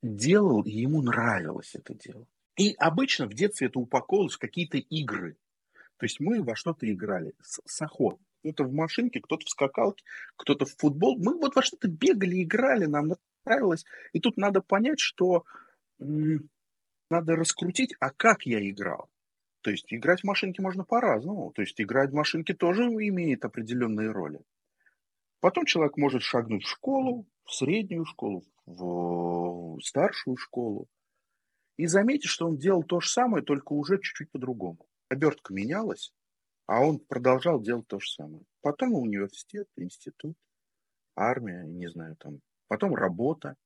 делал, 0.00 0.62
и 0.62 0.70
ему 0.70 1.02
нравилось 1.02 1.74
это 1.74 1.94
дело. 1.94 2.26
И 2.56 2.74
обычно 2.74 3.26
в 3.26 3.34
детстве 3.34 3.66
это 3.66 3.80
упаковывалось 3.80 4.34
в 4.34 4.38
какие-то 4.38 4.78
игры. 4.78 5.36
То 5.96 6.04
есть 6.04 6.20
мы 6.20 6.42
во 6.42 6.54
что-то 6.54 6.90
играли. 6.90 7.34
С, 7.42 7.60
с 7.64 7.82
охотой. 7.82 8.24
Кто-то 8.40 8.64
в 8.64 8.72
машинке, 8.72 9.20
кто-то 9.20 9.44
в 9.44 9.48
скакалке, 9.48 10.04
кто-то 10.36 10.66
в 10.66 10.76
футбол. 10.76 11.16
Мы 11.18 11.36
вот 11.36 11.54
во 11.56 11.62
что-то 11.62 11.88
бегали, 11.88 12.42
играли, 12.42 12.86
нам 12.86 13.12
нравилось. 13.44 13.84
И 14.12 14.20
тут 14.20 14.36
надо 14.36 14.60
понять, 14.60 15.00
что 15.00 15.44
надо 15.98 17.36
раскрутить, 17.36 17.94
а 17.98 18.10
как 18.10 18.46
я 18.46 18.68
играл. 18.68 19.10
То 19.62 19.70
есть 19.70 19.92
играть 19.92 20.20
в 20.20 20.24
машинки 20.24 20.60
можно 20.60 20.84
по-разному. 20.84 21.52
То 21.52 21.62
есть 21.62 21.80
играть 21.80 22.10
в 22.10 22.14
машинки 22.14 22.52
тоже 22.52 22.84
имеет 22.84 23.44
определенные 23.44 24.10
роли. 24.10 24.40
Потом 25.42 25.64
человек 25.64 25.96
может 25.96 26.22
шагнуть 26.22 26.62
в 26.62 26.68
школу, 26.68 27.26
в 27.44 27.52
среднюю 27.52 28.04
школу, 28.04 28.44
в 28.64 29.76
старшую 29.82 30.36
школу 30.36 30.88
и 31.76 31.86
заметить, 31.86 32.28
что 32.28 32.46
он 32.46 32.58
делал 32.58 32.84
то 32.84 33.00
же 33.00 33.08
самое, 33.08 33.44
только 33.44 33.72
уже 33.72 33.96
чуть-чуть 33.96 34.30
по-другому. 34.30 34.86
Обертка 35.08 35.52
менялась, 35.52 36.14
а 36.66 36.80
он 36.80 37.00
продолжал 37.00 37.60
делать 37.60 37.88
то 37.88 37.98
же 37.98 38.08
самое. 38.08 38.44
Потом 38.60 38.94
университет, 38.94 39.66
институт, 39.74 40.36
армия, 41.16 41.64
не 41.66 41.88
знаю, 41.88 42.14
там, 42.20 42.38
потом 42.68 42.94
работа. 42.94 43.56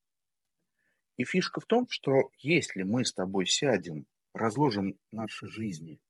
И 1.18 1.24
фишка 1.24 1.61
в 1.61 1.66
том, 1.66 1.89
что 1.91 2.31
если 2.39 2.85
мы 2.85 3.05
с 3.05 3.12
тобой 3.12 3.45
сядем, 3.45 4.07
разложим 4.33 4.99
наши 5.12 5.47
жизни, 5.47 6.01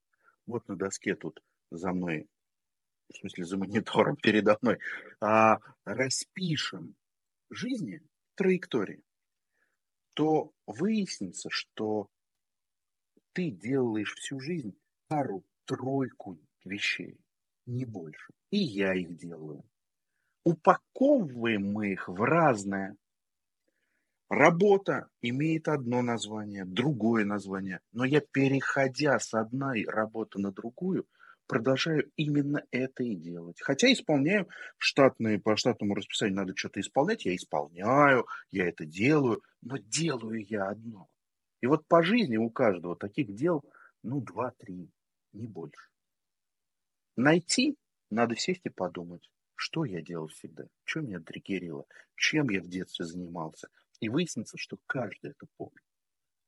вот 0.46 0.68
на 0.68 0.76
доске 0.76 1.16
тут 1.16 1.42
за 1.72 1.92
мной 1.92 2.28
в 3.08 3.16
смысле 3.18 3.44
за 3.44 3.56
монитором 3.56 4.16
передо 4.22 4.58
мной, 4.60 4.78
а 5.20 5.58
распишем 5.84 6.96
жизни 7.50 8.02
траектории, 8.34 9.02
то 10.14 10.52
выяснится, 10.66 11.50
что 11.50 12.08
ты 13.32 13.50
делаешь 13.50 14.14
всю 14.14 14.40
жизнь 14.40 14.74
пару-тройку 15.08 16.38
вещей, 16.64 17.18
не 17.66 17.84
больше. 17.84 18.32
И 18.50 18.58
я 18.58 18.94
их 18.94 19.16
делаю. 19.16 19.64
Упаковываем 20.44 21.72
мы 21.72 21.92
их 21.92 22.08
в 22.08 22.22
разное. 22.22 22.96
Работа 24.28 25.08
имеет 25.20 25.68
одно 25.68 26.02
название, 26.02 26.64
другое 26.64 27.24
название. 27.24 27.80
Но 27.92 28.04
я, 28.04 28.20
переходя 28.20 29.18
с 29.18 29.34
одной 29.34 29.84
работы 29.84 30.38
на 30.40 30.50
другую, 30.50 31.06
продолжаю 31.46 32.10
именно 32.16 32.64
это 32.70 33.02
и 33.02 33.14
делать. 33.14 33.60
Хотя 33.60 33.92
исполняю 33.92 34.48
штатные, 34.78 35.38
по 35.38 35.56
штатному 35.56 35.94
расписанию 35.94 36.36
надо 36.36 36.56
что-то 36.56 36.80
исполнять, 36.80 37.24
я 37.24 37.34
исполняю, 37.34 38.26
я 38.50 38.68
это 38.68 38.84
делаю, 38.84 39.42
но 39.62 39.76
делаю 39.78 40.44
я 40.46 40.68
одно. 40.68 41.08
И 41.60 41.66
вот 41.66 41.86
по 41.86 42.02
жизни 42.02 42.36
у 42.36 42.50
каждого 42.50 42.96
таких 42.96 43.34
дел, 43.34 43.64
ну, 44.02 44.20
два-три, 44.20 44.90
не 45.32 45.46
больше. 45.46 45.88
Найти, 47.16 47.76
надо 48.10 48.36
сесть 48.36 48.64
и 48.64 48.68
подумать, 48.68 49.30
что 49.54 49.84
я 49.84 50.02
делал 50.02 50.28
всегда, 50.28 50.66
что 50.84 51.00
меня 51.00 51.20
триггерило, 51.20 51.86
чем 52.14 52.50
я 52.50 52.60
в 52.60 52.68
детстве 52.68 53.06
занимался. 53.06 53.68
И 54.00 54.10
выяснится, 54.10 54.58
что 54.58 54.78
каждый 54.86 55.30
это 55.30 55.46
помнит. 55.56 55.82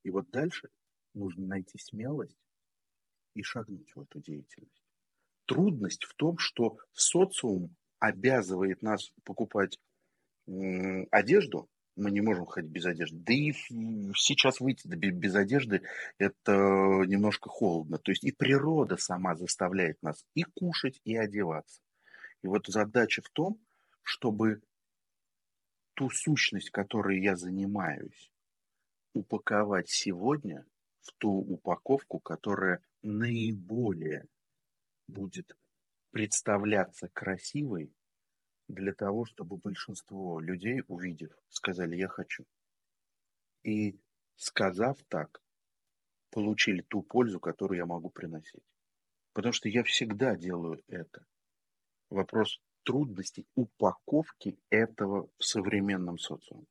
И 0.03 0.11
вот 0.11 0.31
дальше 0.31 0.69
нужно 1.15 1.47
найти 1.47 1.79
смелость 1.79 2.39
и 3.35 3.43
шагнуть 3.43 3.95
в 3.95 4.03
эту 4.03 4.21
деятельность 4.21 4.88
трудность 5.49 6.05
в 6.05 6.15
том, 6.15 6.39
что 6.39 6.77
социум 6.93 7.75
обязывает 7.99 8.83
нас 8.83 9.11
покупать 9.25 9.79
одежду, 11.11 11.69
мы 11.97 12.13
не 12.13 12.21
можем 12.21 12.47
ходить 12.47 12.71
без 12.71 12.87
одежды. 12.87 13.19
Да 13.19 13.33
и 13.33 13.53
сейчас 14.15 14.61
выйти 14.61 14.87
без 14.87 15.35
одежды 15.35 15.83
это 16.19 16.53
немножко 16.53 17.49
холодно. 17.49 17.99
То 17.99 18.13
есть 18.13 18.23
и 18.23 18.31
природа 18.31 18.97
сама 18.97 19.35
заставляет 19.35 20.01
нас 20.03 20.25
и 20.35 20.45
кушать, 20.45 21.01
и 21.05 21.17
одеваться. 21.17 21.81
И 22.43 22.47
вот 22.47 22.67
задача 22.69 23.21
в 23.23 23.31
том, 23.31 23.59
чтобы 24.03 24.63
ту 25.95 26.09
сущность, 26.11 26.71
которой 26.71 27.21
я 27.21 27.35
занимаюсь, 27.35 28.31
упаковать 29.13 29.89
сегодня 29.89 30.65
в 31.01 31.13
ту 31.19 31.31
упаковку, 31.31 32.21
которая 32.21 32.81
наиболее 33.03 34.27
будет 35.09 35.57
представляться 36.11 37.09
красивой 37.09 37.93
для 38.69 38.93
того, 38.93 39.25
чтобы 39.25 39.57
большинство 39.57 40.41
людей, 40.41 40.83
увидев, 40.87 41.33
сказали 41.49 41.97
«я 41.97 42.09
хочу». 42.09 42.45
И 43.65 43.99
сказав 44.37 45.03
так, 45.09 45.43
получили 46.31 46.83
ту 46.83 47.03
пользу, 47.03 47.41
которую 47.41 47.79
я 47.79 47.87
могу 47.87 48.11
приносить. 48.11 48.63
Потому 49.33 49.53
что 49.53 49.69
я 49.69 49.83
всегда 49.83 50.37
делаю 50.37 50.83
это. 50.87 51.27
Вопрос 52.11 52.61
трудностей 52.85 53.47
упаковки 53.55 54.59
этого 54.71 55.29
в 55.39 55.45
современном 55.45 56.19
социуме. 56.19 56.67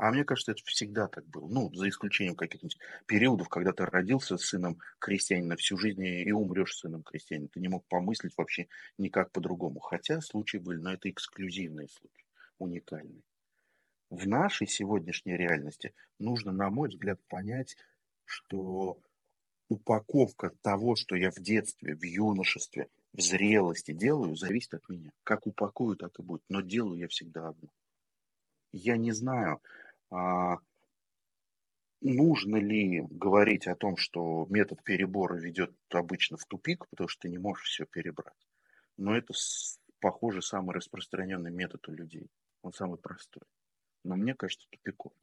А 0.00 0.10
мне 0.12 0.24
кажется, 0.24 0.52
это 0.52 0.62
всегда 0.64 1.08
так 1.08 1.26
было. 1.26 1.46
Ну, 1.46 1.70
за 1.74 1.86
исключением 1.90 2.34
каких-нибудь 2.34 2.78
периодов, 3.04 3.50
когда 3.50 3.74
ты 3.74 3.84
родился 3.84 4.38
сыном 4.38 4.78
крестьянина 4.98 5.56
всю 5.56 5.76
жизнь 5.76 6.02
и 6.02 6.32
умрешь 6.32 6.78
сыном 6.78 7.02
крестьянина. 7.02 7.48
Ты 7.48 7.60
не 7.60 7.68
мог 7.68 7.84
помыслить 7.86 8.32
вообще 8.38 8.66
никак 8.96 9.30
по-другому. 9.30 9.78
Хотя 9.78 10.22
случаи 10.22 10.56
были, 10.56 10.78
но 10.78 10.94
это 10.94 11.10
эксклюзивные 11.10 11.88
случаи, 11.88 12.24
уникальные. 12.58 13.20
В 14.08 14.26
нашей 14.26 14.68
сегодняшней 14.68 15.36
реальности 15.36 15.92
нужно, 16.18 16.50
на 16.50 16.70
мой 16.70 16.88
взгляд, 16.88 17.20
понять, 17.28 17.76
что 18.24 18.98
упаковка 19.68 20.50
того, 20.62 20.96
что 20.96 21.14
я 21.14 21.30
в 21.30 21.40
детстве, 21.40 21.94
в 21.94 22.02
юношестве, 22.02 22.88
в 23.12 23.20
зрелости 23.20 23.92
делаю, 23.92 24.34
зависит 24.34 24.72
от 24.72 24.88
меня. 24.88 25.12
Как 25.24 25.46
упакую, 25.46 25.96
так 25.96 26.18
и 26.18 26.22
будет. 26.22 26.42
Но 26.48 26.62
делаю 26.62 27.00
я 27.00 27.08
всегда 27.08 27.48
одно. 27.48 27.68
Я 28.72 28.96
не 28.96 29.10
знаю, 29.10 29.60
нужно 32.00 32.56
ли 32.56 33.02
говорить 33.10 33.66
о 33.66 33.76
том, 33.76 33.96
что 33.96 34.46
метод 34.48 34.82
перебора 34.82 35.36
ведет 35.36 35.74
обычно 35.90 36.36
в 36.36 36.46
тупик, 36.46 36.88
потому 36.88 37.08
что 37.08 37.22
ты 37.22 37.28
не 37.28 37.38
можешь 37.38 37.66
все 37.66 37.86
перебрать. 37.86 38.48
Но 38.96 39.16
это, 39.16 39.32
похоже, 40.00 40.42
самый 40.42 40.74
распространенный 40.74 41.50
метод 41.50 41.88
у 41.88 41.92
людей. 41.92 42.28
Он 42.62 42.72
самый 42.72 42.98
простой. 42.98 43.42
Но 44.04 44.16
мне 44.16 44.34
кажется, 44.34 44.66
тупиковый. 44.70 45.16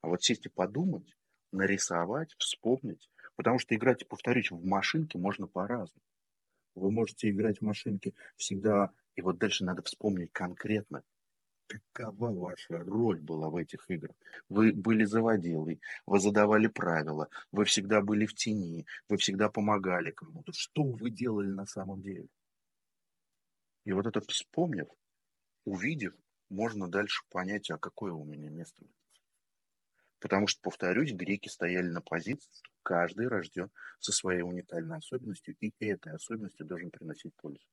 А 0.00 0.08
вот 0.08 0.22
сесть 0.22 0.46
и 0.46 0.50
подумать, 0.50 1.16
нарисовать, 1.52 2.34
вспомнить. 2.38 3.10
Потому 3.36 3.58
что 3.58 3.74
играть, 3.74 4.06
повторюсь, 4.08 4.50
в 4.50 4.64
машинке 4.64 5.18
можно 5.18 5.46
по-разному. 5.46 6.04
Вы 6.74 6.90
можете 6.90 7.30
играть 7.30 7.58
в 7.58 7.62
машинке 7.62 8.14
всегда, 8.36 8.90
и 9.14 9.22
вот 9.22 9.38
дальше 9.38 9.64
надо 9.64 9.82
вспомнить 9.82 10.32
конкретно, 10.32 11.02
какова 11.66 12.30
ваша 12.30 12.78
роль 12.78 13.20
была 13.20 13.50
в 13.50 13.56
этих 13.56 13.88
играх? 13.90 14.16
Вы 14.48 14.72
были 14.72 15.04
заводилой, 15.04 15.80
вы 16.06 16.20
задавали 16.20 16.66
правила, 16.66 17.28
вы 17.52 17.64
всегда 17.64 18.00
были 18.00 18.26
в 18.26 18.34
тени, 18.34 18.86
вы 19.08 19.16
всегда 19.16 19.48
помогали 19.48 20.10
кому-то. 20.10 20.52
Что 20.52 20.82
вы 20.82 21.10
делали 21.10 21.48
на 21.48 21.66
самом 21.66 22.02
деле? 22.02 22.28
И 23.84 23.92
вот 23.92 24.06
это 24.06 24.20
вспомнив, 24.20 24.88
увидев, 25.64 26.14
можно 26.48 26.88
дальше 26.88 27.22
понять, 27.30 27.70
а 27.70 27.78
какое 27.78 28.12
у 28.12 28.24
меня 28.24 28.48
место. 28.50 28.84
Потому 30.20 30.46
что, 30.46 30.60
повторюсь, 30.62 31.12
греки 31.12 31.48
стояли 31.48 31.88
на 31.88 32.00
позиции, 32.00 32.50
что 32.52 32.70
каждый 32.82 33.28
рожден 33.28 33.70
со 33.98 34.12
своей 34.12 34.40
уникальной 34.40 34.96
особенностью, 34.96 35.54
и 35.60 35.72
этой 35.80 36.14
особенностью 36.14 36.66
должен 36.66 36.90
приносить 36.90 37.34
пользу. 37.36 37.66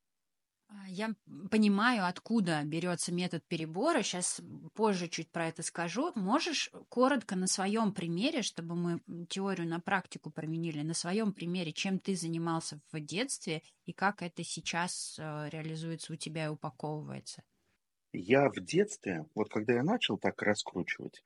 А, 0.71 0.87
я 0.87 1.13
понимаю, 1.49 2.05
откуда 2.05 2.61
берется 2.63 3.13
метод 3.13 3.43
перебора. 3.47 4.03
Сейчас 4.03 4.41
позже 4.73 5.09
чуть 5.09 5.29
про 5.29 5.47
это 5.47 5.63
скажу. 5.63 6.11
Можешь 6.15 6.71
коротко 6.87 7.35
на 7.35 7.47
своем 7.47 7.93
примере, 7.93 8.41
чтобы 8.41 8.75
мы 8.75 9.01
теорию 9.27 9.67
на 9.67 9.79
практику 9.81 10.29
применили, 10.31 10.81
на 10.81 10.93
своем 10.93 11.33
примере, 11.33 11.73
чем 11.73 11.99
ты 11.99 12.15
занимался 12.15 12.79
в 12.91 12.99
детстве 13.01 13.63
и 13.85 13.91
как 13.91 14.21
это 14.21 14.43
сейчас 14.43 15.17
э, 15.19 15.49
реализуется 15.49 16.13
у 16.13 16.15
тебя 16.15 16.45
и 16.45 16.49
упаковывается? 16.49 17.43
Я 18.13 18.49
в 18.49 18.59
детстве, 18.61 19.25
вот 19.35 19.49
когда 19.49 19.73
я 19.73 19.83
начал 19.83 20.17
так 20.17 20.41
раскручивать, 20.41 21.21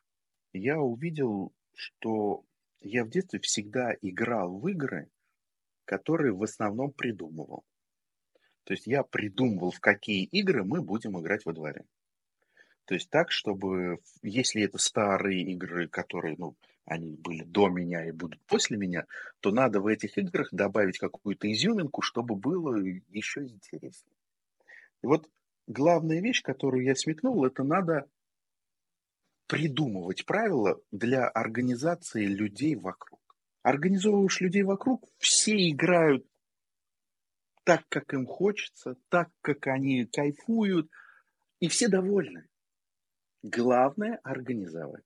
я 0.53 0.79
увидел, 0.79 1.53
что 1.73 2.43
я 2.79 3.03
в 3.03 3.09
детстве 3.09 3.39
всегда 3.39 3.93
играл 4.01 4.57
в 4.57 4.67
игры, 4.67 5.09
которые 5.85 6.33
в 6.33 6.41
основном 6.41 6.91
придумывал. 6.91 7.63
То 8.65 8.73
есть 8.73 8.87
я 8.87 9.03
придумывал, 9.03 9.71
в 9.71 9.79
какие 9.79 10.25
игры 10.25 10.63
мы 10.63 10.81
будем 10.81 11.19
играть 11.19 11.45
во 11.45 11.53
дворе. 11.53 11.85
То 12.85 12.95
есть 12.95 13.09
так, 13.09 13.31
чтобы, 13.31 13.99
если 14.21 14.63
это 14.63 14.79
старые 14.79 15.41
игры, 15.53 15.87
которые, 15.87 16.35
ну, 16.37 16.55
они 16.85 17.15
были 17.15 17.43
до 17.43 17.69
меня 17.69 18.05
и 18.07 18.11
будут 18.11 18.41
после 18.45 18.77
меня, 18.77 19.05
то 19.39 19.51
надо 19.51 19.81
в 19.81 19.87
этих 19.87 20.17
играх 20.17 20.49
добавить 20.51 20.97
какую-то 20.97 21.51
изюминку, 21.51 22.01
чтобы 22.01 22.35
было 22.35 22.75
еще 23.09 23.43
интереснее. 23.43 24.15
И 25.03 25.07
вот 25.07 25.29
главная 25.67 26.19
вещь, 26.19 26.41
которую 26.41 26.83
я 26.83 26.95
сметнул, 26.95 27.45
это 27.45 27.63
надо 27.63 28.07
придумывать 29.47 30.25
правила 30.25 30.79
для 30.91 31.27
организации 31.27 32.25
людей 32.25 32.75
вокруг. 32.75 33.21
Организовываешь 33.61 34.41
людей 34.41 34.63
вокруг, 34.63 35.07
все 35.17 35.69
играют 35.69 36.25
так, 37.65 37.83
как 37.89 38.13
им 38.13 38.25
хочется, 38.25 38.95
так, 39.09 39.29
как 39.41 39.67
они 39.67 40.05
кайфуют, 40.05 40.89
и 41.59 41.67
все 41.67 41.89
довольны. 41.89 42.47
Главное– 43.43 44.19
организовать, 44.23 45.05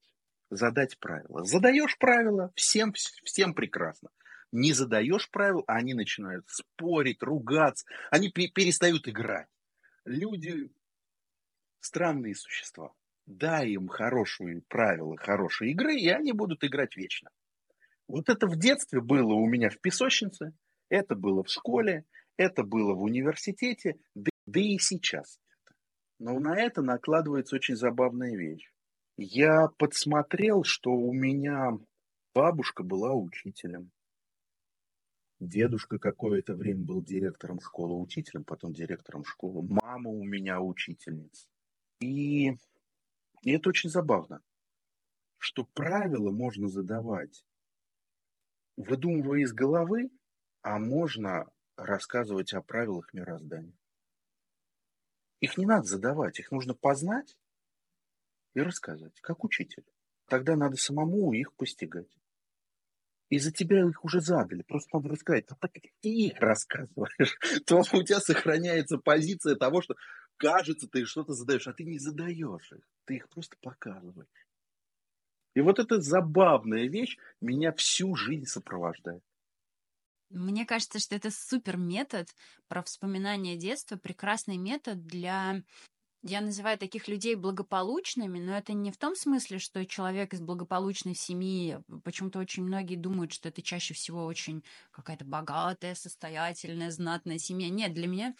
задать 0.49 0.99
правила. 0.99 1.43
Задаешь 1.45 1.97
правила, 1.97 2.51
всем, 2.55 2.93
всем 2.93 3.53
прекрасно. 3.53 4.09
Не 4.51 4.73
задаешь 4.73 5.29
правил, 5.31 5.63
они 5.67 5.93
начинают 5.93 6.47
спорить, 6.49 7.23
ругаться, 7.23 7.85
они 8.11 8.29
перестают 8.29 9.07
играть. 9.07 9.47
Люди– 10.05 10.69
странные 11.79 12.35
существа. 12.35 12.91
Дай 13.25 13.69
им 13.69 13.87
хорошие 13.87 14.63
правила, 14.67 15.15
хорошие 15.17 15.71
игры, 15.71 15.95
и 15.95 16.09
они 16.09 16.33
будут 16.33 16.63
играть 16.63 16.97
вечно. 16.97 17.29
Вот 18.07 18.27
это 18.27 18.47
в 18.47 18.57
детстве 18.57 19.01
было 19.01 19.33
у 19.33 19.45
меня 19.45 19.69
в 19.69 19.79
песочнице, 19.79 20.53
это 20.89 21.15
было 21.15 21.43
в 21.43 21.49
школе, 21.49 22.05
это 22.39 22.63
было 22.63 22.93
в 22.93 23.01
университете, 23.01 23.99
да, 24.15 24.31
да 24.47 24.59
и 24.61 24.77
сейчас. 24.79 25.39
Но 26.19 26.39
на 26.39 26.57
это 26.57 26.81
накладывается 26.81 27.57
очень 27.57 27.75
забавная 27.75 28.35
вещь. 28.35 28.71
Я 29.17 29.67
подсмотрел, 29.77 30.63
что 30.63 30.91
у 30.91 31.11
меня 31.11 31.71
бабушка 32.33 32.83
была 32.83 33.13
учителем. 33.13 33.91
Дедушка 35.41 35.99
какое-то 35.99 36.55
время 36.55 36.85
был 36.85 37.03
директором 37.03 37.59
школы, 37.59 38.01
учителем, 38.01 38.45
потом 38.45 38.71
директором 38.71 39.25
школы. 39.25 39.67
Мама 39.83 40.09
у 40.09 40.23
меня 40.23 40.61
учительница. 40.61 41.45
И, 41.99 42.51
и 43.41 43.51
это 43.51 43.69
очень 43.69 43.89
забавно, 43.89 44.41
что 45.37 45.65
правила 45.73 46.31
можно 46.31 46.69
задавать, 46.69 47.43
выдумывая 48.77 49.41
из 49.41 49.51
головы, 49.51 50.09
а 50.61 50.79
можно 50.79 51.49
рассказывать 51.79 52.53
о 52.53 52.61
правилах 52.61 53.13
мироздания. 53.13 53.77
Их 55.39 55.57
не 55.57 55.65
надо 55.65 55.87
задавать, 55.87 56.39
их 56.39 56.51
нужно 56.51 56.73
познать 56.73 57.37
и 58.53 58.61
рассказать, 58.61 59.19
как 59.21 59.43
учитель. 59.43 59.85
Тогда 60.27 60.55
надо 60.55 60.75
самому 60.75 61.33
их 61.33 61.53
постигать. 61.53 62.19
И 63.29 63.37
за 63.37 63.51
тебя 63.51 63.87
их 63.87 64.03
уже 64.03 64.21
задали, 64.21 64.63
просто 64.63 64.89
надо 64.97 65.09
рассказать. 65.09 65.45
А 65.49 65.55
так 65.55 65.71
ты 66.01 66.09
их 66.09 66.39
рассказываешь, 66.39 67.37
то 67.65 67.77
у 67.77 68.03
тебя 68.03 68.19
сохраняется 68.19 68.97
позиция 68.97 69.55
того, 69.55 69.81
что 69.81 69.95
кажется, 70.37 70.87
ты 70.87 71.05
что-то 71.05 71.33
задаешь, 71.33 71.67
а 71.67 71.73
ты 71.73 71.83
не 71.83 71.99
задаешь 71.99 72.71
их, 72.71 72.87
ты 73.05 73.17
их 73.17 73.29
просто 73.29 73.55
показываешь. 73.61 74.27
И 75.55 75.61
вот 75.61 75.79
эта 75.79 76.01
забавная 76.01 76.87
вещь 76.87 77.17
меня 77.39 77.71
всю 77.73 78.15
жизнь 78.15 78.45
сопровождает. 78.45 79.23
Мне 80.29 80.65
кажется, 80.65 80.99
что 80.99 81.15
это 81.15 81.31
супер 81.31 81.77
метод 81.77 82.27
про 82.67 82.83
вспоминание 82.83 83.57
детства, 83.57 83.97
прекрасный 83.97 84.57
метод 84.57 85.05
для 85.05 85.63
я 86.21 86.41
называю 86.41 86.77
таких 86.77 87.07
людей 87.07 87.35
благополучными, 87.35 88.39
но 88.39 88.57
это 88.57 88.73
не 88.73 88.91
в 88.91 88.97
том 88.97 89.15
смысле, 89.15 89.57
что 89.57 89.85
человек 89.85 90.33
из 90.33 90.41
благополучной 90.41 91.15
семьи, 91.15 91.79
почему-то 92.03 92.39
очень 92.39 92.63
многие 92.63 92.97
думают, 92.97 93.31
что 93.31 93.47
это 93.47 93.61
чаще 93.61 93.93
всего 93.93 94.25
очень 94.25 94.63
какая-то 94.91 95.23
богатая, 95.23 95.95
состоятельная, 95.95 96.91
знатная 96.91 97.37
семья. 97.37 97.69
Нет, 97.69 97.93
для 97.93 98.07
меня 98.07 98.35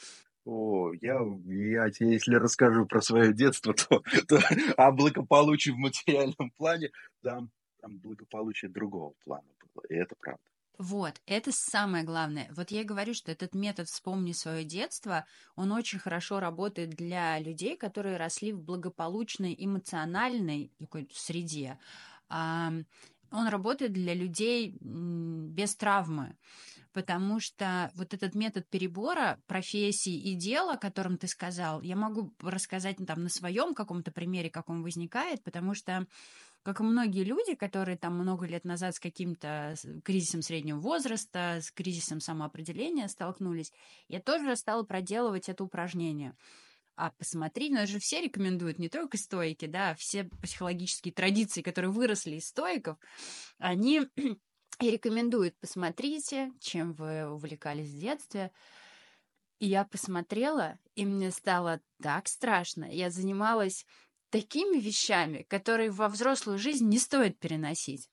о, 0.46 0.94
я, 1.02 1.20
я 1.46 1.90
тебе, 1.92 2.14
если 2.14 2.36
расскажу 2.36 2.86
про 2.86 3.02
свое 3.02 3.34
детство, 3.34 3.74
то, 3.90 4.04
то 4.28 4.40
о 4.78 4.92
благополучии 4.92 5.70
в 5.70 5.78
материальном 5.78 6.52
плане, 6.58 6.92
там, 7.22 7.52
там 7.82 7.98
благополучие 8.00 8.72
другого 8.72 9.14
плана 9.24 9.48
было, 9.74 9.84
и 9.90 9.96
это 9.96 10.16
правда. 10.20 10.42
Вот, 10.80 11.22
это 11.26 11.52
самое 11.52 12.06
главное. 12.06 12.50
Вот 12.56 12.72
я 12.72 12.82
и 12.82 12.86
говорю, 12.86 13.14
что 13.14 13.34
этот 13.34 13.54
метод 13.54 13.90
«Вспомни 13.90 14.32
свое 14.32 14.64
детство», 14.64 15.26
он 15.58 15.74
очень 15.74 16.00
хорошо 16.00 16.40
работает 16.40 16.92
для 16.92 17.38
людей, 17.38 17.76
которые 17.76 18.16
росли 18.16 18.54
в 18.54 18.62
благополучной 18.62 19.54
эмоциональной 19.60 20.72
такой 20.80 21.10
среде. 21.14 21.78
Он 22.30 22.86
работает 23.32 23.92
для 23.92 24.14
людей 24.14 24.78
без 24.80 25.76
травмы 25.76 26.38
потому 26.92 27.40
что 27.40 27.92
вот 27.96 28.14
этот 28.14 28.36
метод 28.36 28.68
перебора 28.68 29.40
профессий 29.48 30.20
и 30.20 30.36
дела, 30.36 30.74
о 30.74 30.78
котором 30.78 31.18
ты 31.18 31.28
сказал, 31.28 31.82
я 31.82 31.96
могу 31.96 32.34
рассказать 32.42 32.98
там 33.06 33.24
на 33.24 33.30
своем 33.30 33.74
каком-то 33.74 34.12
примере, 34.12 34.50
как 34.50 34.70
он 34.70 34.82
возникает, 34.82 35.44
потому 35.44 35.76
что 35.76 36.08
как 36.64 36.82
и 36.82 36.84
многие 36.84 37.24
люди, 37.24 37.56
которые 37.56 37.98
там 37.98 38.16
много 38.16 38.46
лет 38.46 38.66
назад 38.66 38.96
с 38.96 39.00
каким-то 39.00 39.76
кризисом 40.04 40.42
среднего 40.42 40.80
возраста, 40.80 41.60
с 41.62 41.72
кризисом 41.72 42.20
самоопределения 42.20 43.08
столкнулись, 43.08 43.72
я 44.08 44.20
тоже 44.20 44.56
стала 44.56 44.84
проделывать 44.84 45.50
это 45.50 45.64
упражнение. 45.64 46.36
А 46.96 47.12
посмотри, 47.12 47.74
это 47.74 47.88
же 47.88 48.00
все 48.00 48.22
рекомендуют, 48.22 48.78
не 48.78 48.90
только 48.90 49.18
стойки, 49.18 49.68
да, 49.68 49.96
все 49.96 50.26
психологические 50.26 51.14
традиции, 51.14 51.62
которые 51.62 51.92
выросли 51.92 52.36
из 52.36 52.48
стоиков, 52.48 52.98
они 53.58 54.02
и 54.82 54.92
рекомендуют, 54.92 55.58
посмотрите, 55.60 56.52
чем 56.60 56.92
вы 56.94 57.32
увлекались 57.32 57.90
в 57.90 58.00
детстве. 58.00 58.52
И 59.60 59.68
я 59.68 59.86
посмотрела, 59.86 60.78
и 60.96 61.06
мне 61.06 61.32
стало 61.32 61.80
так 62.02 62.28
страшно. 62.28 62.84
Я 62.84 63.10
занималась 63.10 63.86
такими 64.30 64.80
вещами, 64.80 65.46
которые 65.50 65.92
во 65.92 66.08
взрослую 66.08 66.58
жизнь 66.58 66.88
не 66.88 67.00
стоит 67.00 67.40
переносить. 67.40 68.10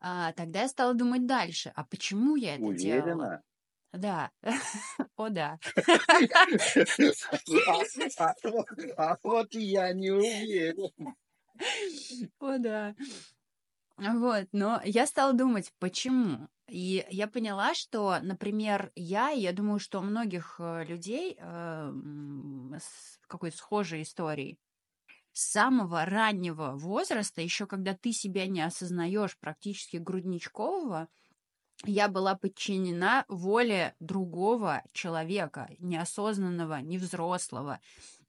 А, 0.00 0.32
тогда 0.32 0.62
я 0.62 0.68
стала 0.68 0.94
думать 0.94 1.26
дальше. 1.26 1.72
А 1.74 1.84
почему 1.84 2.36
я 2.36 2.56
это 2.56 2.64
Уверена? 2.64 3.06
делала? 3.06 3.42
Да. 3.92 4.30
О, 5.16 5.28
да. 5.28 5.58
А 8.96 9.16
вот 9.22 9.54
я 9.54 9.92
не 9.92 10.10
уверен. 10.10 11.14
О, 12.40 12.58
да. 12.58 12.94
Вот, 13.96 14.48
но 14.50 14.80
я 14.84 15.06
стала 15.06 15.32
думать, 15.32 15.72
почему. 15.78 16.48
И 16.68 17.06
я 17.10 17.28
поняла, 17.28 17.74
что, 17.74 18.18
например, 18.20 18.90
я, 18.96 19.30
я 19.30 19.52
думаю, 19.52 19.78
что 19.78 20.00
у 20.00 20.02
многих 20.02 20.56
э, 20.58 20.84
людей 20.84 21.36
э, 21.38 21.92
с 22.80 23.20
какой-то 23.28 23.56
схожей 23.56 24.02
историей, 24.02 24.58
с 25.34 25.50
самого 25.50 26.04
раннего 26.04 26.72
возраста, 26.76 27.42
еще 27.42 27.66
когда 27.66 27.94
ты 27.94 28.12
себя 28.12 28.46
не 28.46 28.62
осознаешь 28.62 29.36
практически 29.36 29.96
грудничкового, 29.96 31.08
я 31.84 32.08
была 32.08 32.36
подчинена 32.36 33.24
воле 33.28 33.96
другого 33.98 34.84
человека, 34.92 35.68
неосознанного, 35.80 36.80
невзрослого. 36.80 37.80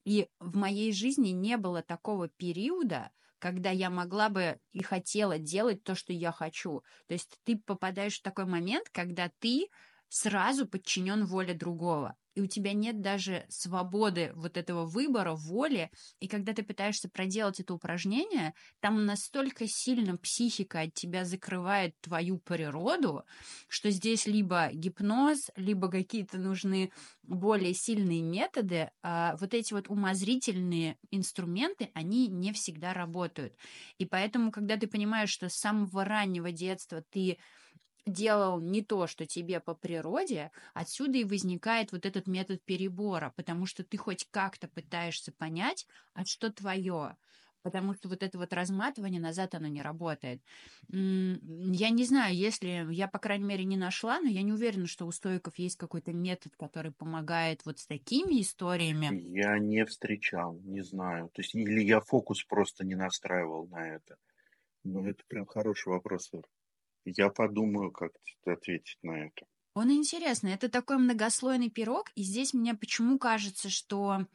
И 0.04 0.28
в 0.40 0.58
моей 0.58 0.92
жизни 0.92 1.30
не 1.30 1.58
было 1.58 1.84
такого 1.84 2.28
периода, 2.28 3.12
когда 3.38 3.70
я 3.70 3.92
могла 3.92 4.30
бы 4.30 4.60
и 4.72 4.82
хотела 4.82 5.38
делать 5.38 5.84
то, 5.84 5.94
что 5.94 6.12
я 6.12 6.32
хочу. 6.32 6.84
То 7.08 7.14
есть 7.14 7.40
ты 7.44 7.56
попадаешь 7.58 8.18
в 8.18 8.24
такой 8.24 8.46
момент, 8.46 8.90
когда 8.90 9.30
ты 9.40 9.68
сразу 10.10 10.68
подчинен 10.68 11.26
воле 11.26 11.54
другого 11.54 12.16
и 12.36 12.42
у 12.42 12.48
тебя 12.48 12.74
нет 12.74 13.02
даже 13.02 13.46
свободы 13.50 14.32
вот 14.36 14.58
этого 14.58 14.86
выбора, 14.86 15.34
воли, 15.34 15.90
и 16.20 16.28
когда 16.28 16.54
ты 16.54 16.64
пытаешься 16.64 17.10
проделать 17.10 17.60
это 17.60 17.74
упражнение, 17.74 18.54
там 18.82 19.06
настолько 19.06 19.68
сильно 19.68 20.18
психика 20.18 20.82
от 20.82 20.94
тебя 20.94 21.26
закрывает 21.26 21.96
твою 22.02 22.38
природу, 22.38 23.24
что 23.68 23.90
здесь 23.90 24.28
либо 24.28 24.70
гипноз, 24.74 25.50
либо 25.56 25.90
какие-то 25.90 26.38
нужны 26.38 26.92
более 27.24 27.74
сильные 27.74 28.22
методы, 28.22 28.92
а 29.02 29.36
вот 29.38 29.54
эти 29.54 29.74
вот 29.74 29.90
умозрительные 29.90 30.98
инструменты, 31.12 31.90
они 31.94 32.28
не 32.28 32.52
всегда 32.54 32.94
работают. 32.94 33.56
И 33.98 34.06
поэтому, 34.06 34.52
когда 34.52 34.78
ты 34.78 34.88
понимаешь, 34.88 35.30
что 35.30 35.50
с 35.50 35.56
самого 35.56 36.04
раннего 36.06 36.52
детства 36.52 37.02
ты 37.10 37.38
делал 38.06 38.60
не 38.62 38.84
то, 38.84 39.08
что 39.08 39.26
тебе 39.26 39.60
по 39.60 39.76
природе, 39.76 40.52
отсюда 40.74 41.18
и 41.18 41.24
возникает 41.24 41.92
вот 41.92 42.06
этот 42.06 42.28
метод 42.28 42.64
перебора, 42.64 43.34
потому 43.36 43.66
что 43.66 43.84
ты 43.84 43.98
хоть 43.98 44.28
как-то 44.32 44.68
пытаешься 44.68 45.32
понять, 45.32 45.88
а 46.14 46.26
что 46.26 46.52
твое. 46.52 47.18
потому 47.64 47.96
что 47.96 48.10
вот 48.10 48.22
это 48.22 48.38
вот 48.38 48.54
разматывание 48.54 49.20
назад, 49.20 49.56
оно 49.56 49.68
не 49.68 49.82
работает. 49.82 50.44
Я 50.90 51.90
не 51.90 52.04
знаю, 52.06 52.36
если, 52.36 52.86
я, 52.92 53.08
по 53.08 53.18
крайней 53.20 53.46
мере, 53.46 53.66
не 53.66 53.78
нашла, 53.78 54.20
но 54.20 54.28
я 54.28 54.44
не 54.44 54.54
уверена, 54.54 54.86
что 54.88 55.06
у 55.08 55.12
стоиков 55.12 55.58
есть 55.58 55.78
какой-то 55.78 56.14
метод, 56.14 56.56
который 56.58 56.92
помогает 56.92 57.66
вот 57.66 57.80
с 57.80 57.88
такими 57.88 58.42
историями. 58.42 59.18
Я 59.40 59.58
не 59.58 59.84
встречал, 59.86 60.60
не 60.60 60.82
знаю. 60.82 61.30
То 61.34 61.42
есть, 61.42 61.56
или 61.56 61.82
я 61.82 62.02
фокус 62.02 62.44
просто 62.44 62.86
не 62.86 62.94
настраивал 62.96 63.68
на 63.68 63.96
это. 63.96 64.18
Ну, 64.84 65.06
это 65.08 65.24
прям 65.28 65.46
хороший 65.48 65.90
вопрос. 65.90 66.32
Я 67.06 67.30
подумаю, 67.30 67.92
как 67.92 68.12
ответить 68.46 68.98
на 69.04 69.28
это. 69.28 69.46
Он 69.76 69.92
интересный. 69.92 70.54
Это 70.54 70.70
такой 70.70 70.98
многослойный 70.98 71.70
пирог, 71.70 72.12
и 72.16 72.24
здесь 72.24 72.54
мне 72.54 72.74
почему 72.74 73.20
кажется, 73.20 73.70
что 73.70 74.26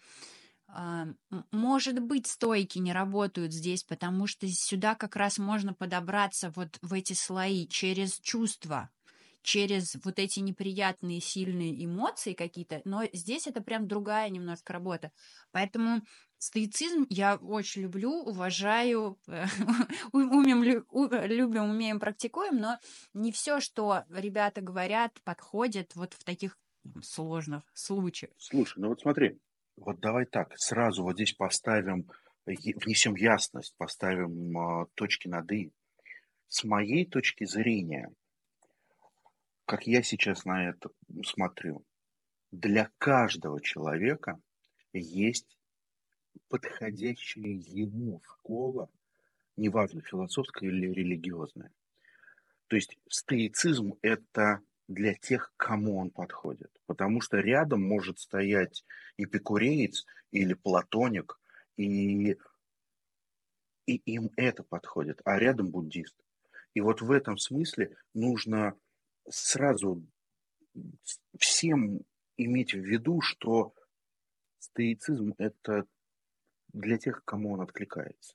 а, 0.69 1.09
может 1.51 2.01
быть, 2.01 2.27
стойки 2.27 2.79
не 2.79 2.93
работают 2.93 3.53
здесь, 3.53 3.83
потому 3.83 4.27
что 4.27 4.47
сюда 4.49 4.95
как 4.95 5.17
раз 5.17 5.39
можно 5.39 5.75
подобраться 5.75 6.53
вот 6.55 6.79
в 6.83 6.93
эти 6.93 7.13
слои 7.13 7.67
через 7.67 8.19
чувства, 8.21 8.91
через 9.43 9.97
вот 10.05 10.19
эти 10.19 10.41
неприятные 10.41 11.21
сильные 11.21 11.85
эмоции 11.85 12.35
какие-то, 12.35 12.83
но 12.85 13.05
здесь 13.13 13.47
это 13.47 13.61
прям 13.63 13.89
другая 13.89 14.29
немножко 14.29 14.73
работа. 14.73 15.13
Поэтому 15.53 16.03
стоицизм 16.39 17.07
я 17.09 17.37
очень 17.37 17.83
люблю, 17.83 18.13
уважаю, 18.13 19.19
умем, 20.13 20.63
любим, 20.63 21.71
умеем, 21.71 22.01
практикуем, 22.01 22.57
но 22.59 22.79
не 23.15 23.33
все, 23.33 23.61
что 23.61 24.05
ребята 24.11 24.61
говорят, 24.61 25.21
подходит 25.23 25.95
вот 25.95 26.15
в 26.15 26.25
таких 26.25 26.59
сложных 27.03 27.63
случаях. 27.75 28.33
Слушай, 28.39 28.81
ну 28.81 28.89
вот 28.89 29.01
смотри, 29.01 29.39
вот 29.77 30.01
давай 30.01 30.27
так, 30.27 30.53
сразу 30.57 31.03
вот 31.03 31.15
здесь 31.15 31.33
поставим, 31.33 32.07
внесем 32.47 33.15
ясность, 33.15 33.75
поставим 33.77 34.57
э, 34.59 34.87
точки 34.95 35.29
над 35.29 35.51
«и». 35.53 35.73
С 36.49 36.65
моей 36.65 37.07
точки 37.07 37.45
зрения, 37.45 38.11
как 39.71 39.87
я 39.87 40.03
сейчас 40.03 40.45
на 40.47 40.69
это 40.69 40.91
смотрю, 41.25 41.85
для 42.51 42.91
каждого 42.99 43.61
человека 43.61 44.41
есть 44.93 45.57
подходящая 46.49 47.53
ему 47.53 48.21
школа, 48.25 48.91
неважно, 49.57 50.01
философская 50.01 50.69
или 50.69 50.89
религиозная. 50.89 51.71
То 52.67 52.75
есть 52.75 52.99
стоицизм– 53.09 53.95
это 54.03 54.61
для 54.89 55.15
тех, 55.15 55.53
кому 55.57 55.99
он 55.99 56.11
подходит. 56.11 56.73
Потому 56.87 57.21
что 57.21 57.39
рядом 57.39 57.81
может 57.81 58.19
стоять 58.19 58.85
эпикуреец 59.19 60.05
или 60.33 60.55
платоник, 60.55 61.39
и, 61.77 62.37
и 63.87 63.95
им 64.05 64.33
это 64.35 64.65
подходит, 64.65 65.21
а 65.25 65.39
рядом 65.39 65.71
буддист. 65.71 66.17
И 66.75 66.81
вот 66.81 67.03
в 67.03 67.13
этом 67.13 67.39
смысле 67.39 67.97
нужно 68.15 68.75
сразу 69.29 70.03
всем 71.39 72.01
иметь 72.37 72.75
в 72.75 72.79
виду, 72.79 73.21
что 73.21 73.75
стоицизм– 74.59 75.35
это 75.39 75.85
для 76.73 76.99
тех, 76.99 77.25
кому 77.25 77.53
он 77.53 77.61
откликается. 77.61 78.35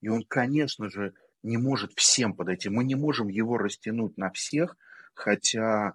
И 0.00 0.08
он, 0.08 0.24
конечно 0.24 0.88
же, 0.88 1.14
не 1.42 1.58
может 1.58 1.92
всем 1.94 2.34
подойти. 2.34 2.68
Мы 2.68 2.84
не 2.84 2.94
можем 2.94 3.28
его 3.28 3.58
растянуть 3.58 4.16
на 4.16 4.30
всех, 4.30 4.76
хотя 5.14 5.94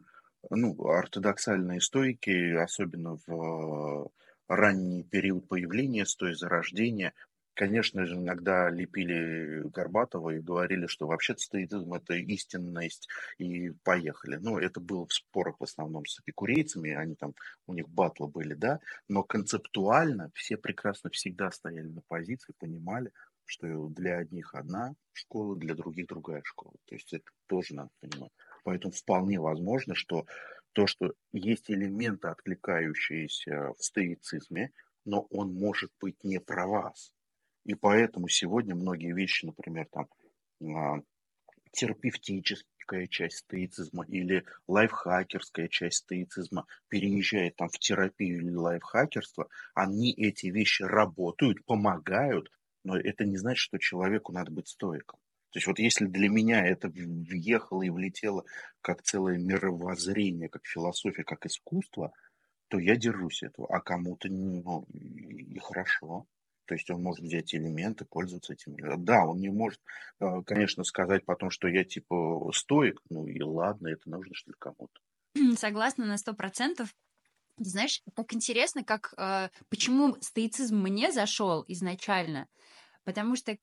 ну, 0.50 0.76
ортодоксальные 0.86 1.82
стойки, 1.82 2.54
особенно 2.56 3.18
в 3.28 4.12
ранний 4.48 5.04
период 5.04 5.48
появления 5.48 6.06
стоя 6.06 6.34
зарождения, 6.34 7.14
конечно 7.54 8.06
же, 8.06 8.16
иногда 8.16 8.70
лепили 8.70 9.68
Горбатова 9.70 10.32
и 10.32 10.40
говорили, 10.40 10.88
что 10.88 11.08
вообще-то 11.08 11.42
стоицизм– 11.42 11.94
это 11.96 12.14
истинность, 12.16 13.08
и 13.38 13.72
поехали. 13.84 14.38
Но 14.38 14.60
это 14.60 14.80
было 14.80 15.06
в 15.06 15.14
спорах 15.14 15.58
в 15.60 15.64
основном 15.64 16.06
с 16.06 16.20
эпикурейцами, 16.20 16.92
они 16.92 17.16
там, 17.16 17.34
у 17.68 17.74
них 17.74 17.90
батлы 17.90 18.28
были, 18.28 18.54
да, 18.54 18.80
но 19.08 19.24
концептуально 19.24 20.32
все 20.34 20.58
прекрасно 20.58 21.10
всегда 21.10 21.52
стояли 21.52 21.88
на 21.88 22.02
позиции, 22.08 22.54
понимали, 22.58 23.12
что 23.46 23.88
для 23.90 24.18
одних 24.18 24.56
одна 24.56 24.96
школа, 25.12 25.58
для 25.58 25.76
других 25.76 26.08
другая 26.08 26.42
школа. 26.44 26.74
То 26.86 26.96
есть 26.96 27.12
это 27.12 27.26
тоже 27.48 27.76
надо 27.76 27.90
понимать. 28.00 28.32
Поэтому 28.64 28.94
вполне 28.94 29.40
возможно, 29.40 29.94
что 29.94 30.26
то, 30.74 30.88
что 30.88 31.14
есть 31.34 31.70
элементы, 31.70 32.30
откликающиеся 32.30 33.74
в 33.78 33.84
стоицизме, 33.84 34.72
но 35.04 35.28
он 35.30 35.54
может 35.54 35.92
быть 36.00 36.24
не 36.24 36.40
про 36.40 36.68
вас. 36.68 37.12
И 37.66 37.76
поэтому 37.76 38.28
сегодня 38.28 38.76
многие 38.76 39.14
вещи, 39.14 39.46
например, 39.46 39.88
там, 39.92 40.08
а, 40.76 41.02
терапевтическая 41.72 43.08
часть 43.08 43.38
стоицизма 43.38 44.06
или 44.06 44.44
лайфхакерская 44.68 45.68
часть 45.68 45.98
стоицизма 45.98 46.66
переезжает 46.90 47.56
там 47.56 47.70
в 47.70 47.80
терапию 47.80 48.42
или 48.42 48.56
лайфхакерство, 48.56 49.48
они 49.74 50.14
эти 50.14 50.48
вещи 50.48 50.84
работают, 50.84 51.64
помогают, 51.66 52.52
но 52.84 52.98
это 52.98 53.26
не 53.26 53.38
значит, 53.38 53.60
что 53.60 53.78
человеку 53.78 54.34
надо 54.34 54.52
быть 54.52 54.68
стоиком. 54.68 55.20
То 55.52 55.58
есть 55.58 55.68
вот 55.68 55.80
если 55.80 56.06
для 56.06 56.30
меня 56.30 56.66
это 56.66 56.90
въехало 56.90 57.84
и 57.84 57.90
влетело 57.90 58.46
как 58.82 59.02
целое 59.04 59.38
мировоззрение, 59.38 60.50
как 60.50 60.66
философия, 60.66 61.24
как 61.24 61.46
искусство, 61.46 62.14
то 62.70 62.80
я 62.80 62.96
держусь 62.96 63.44
этого, 63.44 63.68
а 63.70 63.82
кому-то 63.82 64.30
ну, 64.30 64.86
и 64.94 65.60
хорошо. 65.60 66.26
То 66.72 66.76
есть 66.76 66.90
он 66.90 67.04
может 67.04 67.26
взять 67.26 67.54
элементы, 67.54 68.06
пользоваться 68.06 68.54
этим. 68.54 68.78
Да, 69.04 69.26
он 69.26 69.42
не 69.42 69.50
может, 69.50 69.82
э, 70.22 70.42
конечно, 70.46 70.86
сказать 70.86 71.26
потом, 71.26 71.50
что 71.50 71.68
я 71.68 71.84
типа 71.84 72.50
стоик, 72.54 73.02
ну 73.10 73.28
и 73.28 73.42
ладно, 73.42 73.90
это 73.90 74.10
нужно 74.10 74.34
что 74.34 74.52
ли 74.52 74.56
кому-то. 74.58 75.58
Согласна 75.58 76.06
на 76.06 76.18
сто 76.18 76.34
процентов. 76.34 76.96
Знаешь, 77.58 78.02
так 78.16 78.34
интересно, 78.34 78.86
как 78.86 79.14
э, 79.18 79.50
почему 79.68 80.16
стоицизм 80.22 80.78
мне 80.78 81.12
зашел 81.12 81.66
изначально, 81.68 82.48
потому 83.04 83.36
что 83.36 83.52
а, 83.52 83.58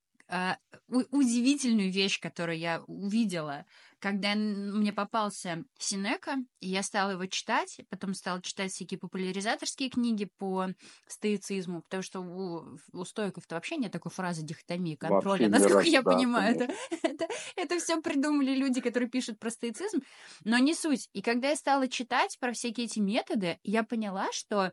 удивительную 0.89 1.91
вещь, 1.91 2.21
которую 2.21 2.59
я 2.59 2.83
увидела, 2.87 3.65
когда 3.99 4.35
мне 4.35 4.93
попался 4.93 5.65
Синека, 5.79 6.37
и 6.61 6.69
я 6.69 6.83
стала 6.83 7.13
его 7.13 7.27
читать, 7.27 7.81
потом 7.91 8.15
стала 8.15 8.41
читать 8.41 8.71
всякие 8.71 8.99
популяризаторские 8.99 9.91
книги 9.91 10.29
по 10.39 10.69
стоицизму, 11.07 11.83
потому 11.83 12.03
что 12.03 12.21
у, 12.21 12.79
у 12.93 13.05
стоиков-то 13.05 13.57
вообще 13.57 13.77
нет 13.77 13.91
такой 13.91 14.13
фразы 14.13 14.43
дихотомии 14.43 14.95
контроля, 14.95 15.49
насколько 15.49 15.79
раз, 15.79 15.87
я 15.87 16.03
да, 16.03 16.13
понимаю. 16.13 16.55
Это, 16.55 16.75
это, 17.03 17.29
это 17.57 17.79
все 17.79 18.01
придумали 18.01 18.55
люди, 18.55 18.81
которые 18.81 19.09
пишут 19.09 19.39
про 19.39 19.51
стоицизм, 19.51 20.01
но 20.45 20.59
не 20.59 20.75
суть. 20.75 21.09
И 21.13 21.23
когда 21.23 21.49
я 21.49 21.57
стала 21.57 21.89
читать 21.89 22.39
про 22.39 22.53
всякие 22.53 22.87
эти 22.87 23.01
методы, 23.01 23.59
я 23.63 23.83
поняла, 23.83 24.31
что 24.33 24.73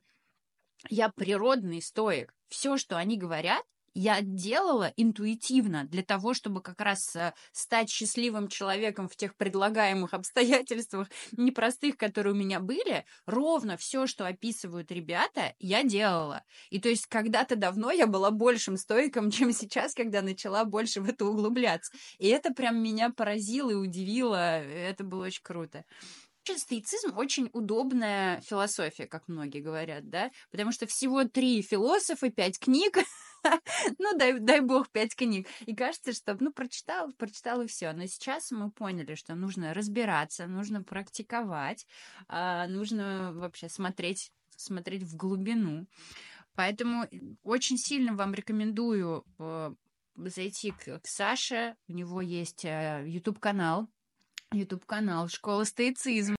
я 0.89 1.09
природный 1.09 1.81
стоик. 1.81 2.33
Все, 2.47 2.77
что 2.77 2.97
они 2.97 3.17
говорят, 3.17 3.63
я 3.95 4.21
делала 4.21 4.93
интуитивно 4.97 5.85
для 5.85 6.03
того, 6.03 6.33
чтобы 6.33 6.61
как 6.61 6.81
раз 6.81 7.15
э, 7.15 7.33
стать 7.53 7.89
счастливым 7.89 8.49
человеком 8.49 9.07
в 9.07 9.15
тех 9.15 9.35
предлагаемых 9.35 10.13
обстоятельствах 10.13 11.07
непростых, 11.31 11.97
которые 11.97 12.33
у 12.33 12.37
меня 12.37 12.59
были, 12.59 13.05
ровно 13.25 13.77
все, 13.77 14.05
что 14.05 14.27
описывают 14.27 14.91
ребята, 14.91 15.53
я 15.59 15.83
делала. 15.83 16.43
И 16.69 16.79
то 16.79 16.89
есть 16.89 17.07
когда-то 17.07 17.55
давно 17.55 17.89
я 17.91 18.05
была 18.05 18.31
большим 18.31 18.77
стойком, 18.77 19.31
чем 19.31 19.53
сейчас, 19.53 19.93
когда 19.93 20.21
начала 20.21 20.65
больше 20.65 20.99
в 21.01 21.09
это 21.09 21.25
углубляться. 21.25 21.91
И 22.19 22.27
это 22.27 22.53
прям 22.53 22.83
меня 22.83 23.09
поразило 23.09 23.71
и 23.71 23.75
удивило. 23.75 24.59
Это 24.61 25.05
было 25.05 25.25
очень 25.27 25.43
круто. 25.43 25.85
Стоицизм 26.53 27.17
очень 27.17 27.49
удобная 27.53 28.41
философия, 28.41 29.07
как 29.07 29.27
многие 29.27 29.61
говорят, 29.61 30.09
да, 30.09 30.31
потому 30.51 30.71
что 30.71 30.85
всего 30.85 31.25
три 31.25 31.61
философа, 31.61 32.29
пять 32.29 32.59
книг, 32.59 32.97
ну, 33.99 34.17
дай, 34.17 34.39
дай 34.39 34.61
бог, 34.61 34.89
пять 34.89 35.15
книг. 35.15 35.47
И 35.65 35.75
кажется, 35.75 36.13
что, 36.13 36.37
ну, 36.39 36.51
прочитал, 36.51 37.11
прочитал 37.13 37.61
и 37.61 37.67
все. 37.67 37.91
Но 37.93 38.05
сейчас 38.05 38.51
мы 38.51 38.71
поняли, 38.71 39.15
что 39.15 39.35
нужно 39.35 39.73
разбираться, 39.73 40.47
нужно 40.47 40.83
практиковать, 40.83 41.85
а, 42.27 42.67
нужно 42.67 43.31
вообще 43.33 43.69
смотреть, 43.69 44.31
смотреть 44.55 45.03
в 45.03 45.15
глубину. 45.15 45.87
Поэтому 46.55 47.07
очень 47.43 47.77
сильно 47.77 48.15
вам 48.15 48.33
рекомендую 48.33 49.25
э, 49.39 49.73
зайти 50.15 50.71
к, 50.71 50.99
к 50.99 51.05
Саше. 51.07 51.75
У 51.87 51.93
него 51.93 52.21
есть 52.21 52.63
э, 52.63 53.03
YouTube-канал. 53.05 53.89
YouTube-канал 54.51 55.27
«Школа 55.27 55.63
стоицизма». 55.63 56.35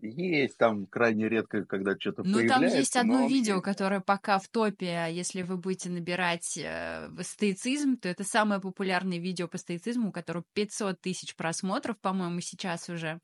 Есть 0.00 0.58
там 0.58 0.86
крайне 0.86 1.28
редко, 1.28 1.64
когда 1.64 1.96
что-то 1.96 2.24
ну, 2.24 2.34
появляется. 2.34 2.60
Ну, 2.60 2.68
там 2.68 2.78
есть 2.78 2.96
одно 2.96 3.26
видео, 3.28 3.60
которое 3.60 4.00
пока 4.00 4.40
в 4.40 4.48
топе. 4.48 4.88
А 4.88 5.06
если 5.06 5.42
вы 5.42 5.56
будете 5.56 5.90
набирать 5.90 6.58
э, 6.58 7.08
стоицизм, 7.20 7.96
то 7.96 8.08
это 8.08 8.24
самое 8.24 8.60
популярное 8.60 9.18
видео 9.18 9.46
по 9.46 9.58
стоицизму, 9.58 10.08
у 10.08 10.12
которого 10.12 10.44
500 10.54 11.00
тысяч 11.00 11.36
просмотров, 11.36 12.00
по-моему, 12.00 12.40
сейчас 12.40 12.88
уже. 12.88 13.20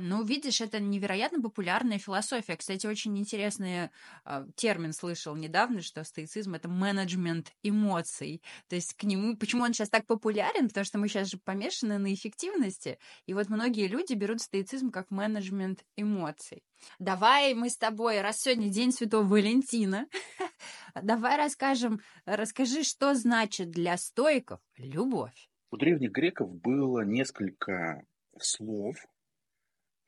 Ну, 0.00 0.22
видишь, 0.22 0.60
это 0.60 0.78
невероятно 0.78 1.42
популярная 1.42 1.98
философия. 1.98 2.56
Кстати, 2.56 2.86
очень 2.86 3.18
интересный 3.18 3.90
э, 4.24 4.46
термин 4.54 4.92
слышал 4.92 5.34
недавно, 5.34 5.82
что 5.82 6.04
стоицизм 6.04 6.54
это 6.54 6.68
менеджмент 6.68 7.52
эмоций. 7.64 8.40
То 8.68 8.76
есть 8.76 8.94
к 8.94 9.02
нему, 9.02 9.36
почему 9.36 9.64
он 9.64 9.72
сейчас 9.72 9.90
так 9.90 10.06
популярен? 10.06 10.68
Потому 10.68 10.84
что 10.84 10.98
мы 10.98 11.08
сейчас 11.08 11.28
же 11.28 11.38
помешаны 11.38 11.98
на 11.98 12.14
эффективности. 12.14 13.00
И 13.26 13.34
вот 13.34 13.48
многие 13.48 13.88
люди 13.88 14.12
берут 14.14 14.40
стоицизм 14.40 14.92
как 14.92 15.10
менеджмент 15.10 15.84
эмоций. 15.96 16.62
Давай 17.00 17.54
мы 17.54 17.68
с 17.68 17.76
тобой, 17.76 18.20
раз 18.20 18.38
сегодня 18.38 18.68
День 18.68 18.92
Святого 18.92 19.24
Валентина, 19.24 20.06
давай 21.02 21.36
расскажем, 21.36 22.00
расскажи, 22.24 22.84
что 22.84 23.14
значит 23.14 23.72
для 23.72 23.96
стоиков 23.96 24.60
любовь. 24.76 25.50
У 25.72 25.76
древних 25.76 26.12
греков 26.12 26.54
было 26.54 27.00
несколько 27.00 28.04
слов, 28.38 28.96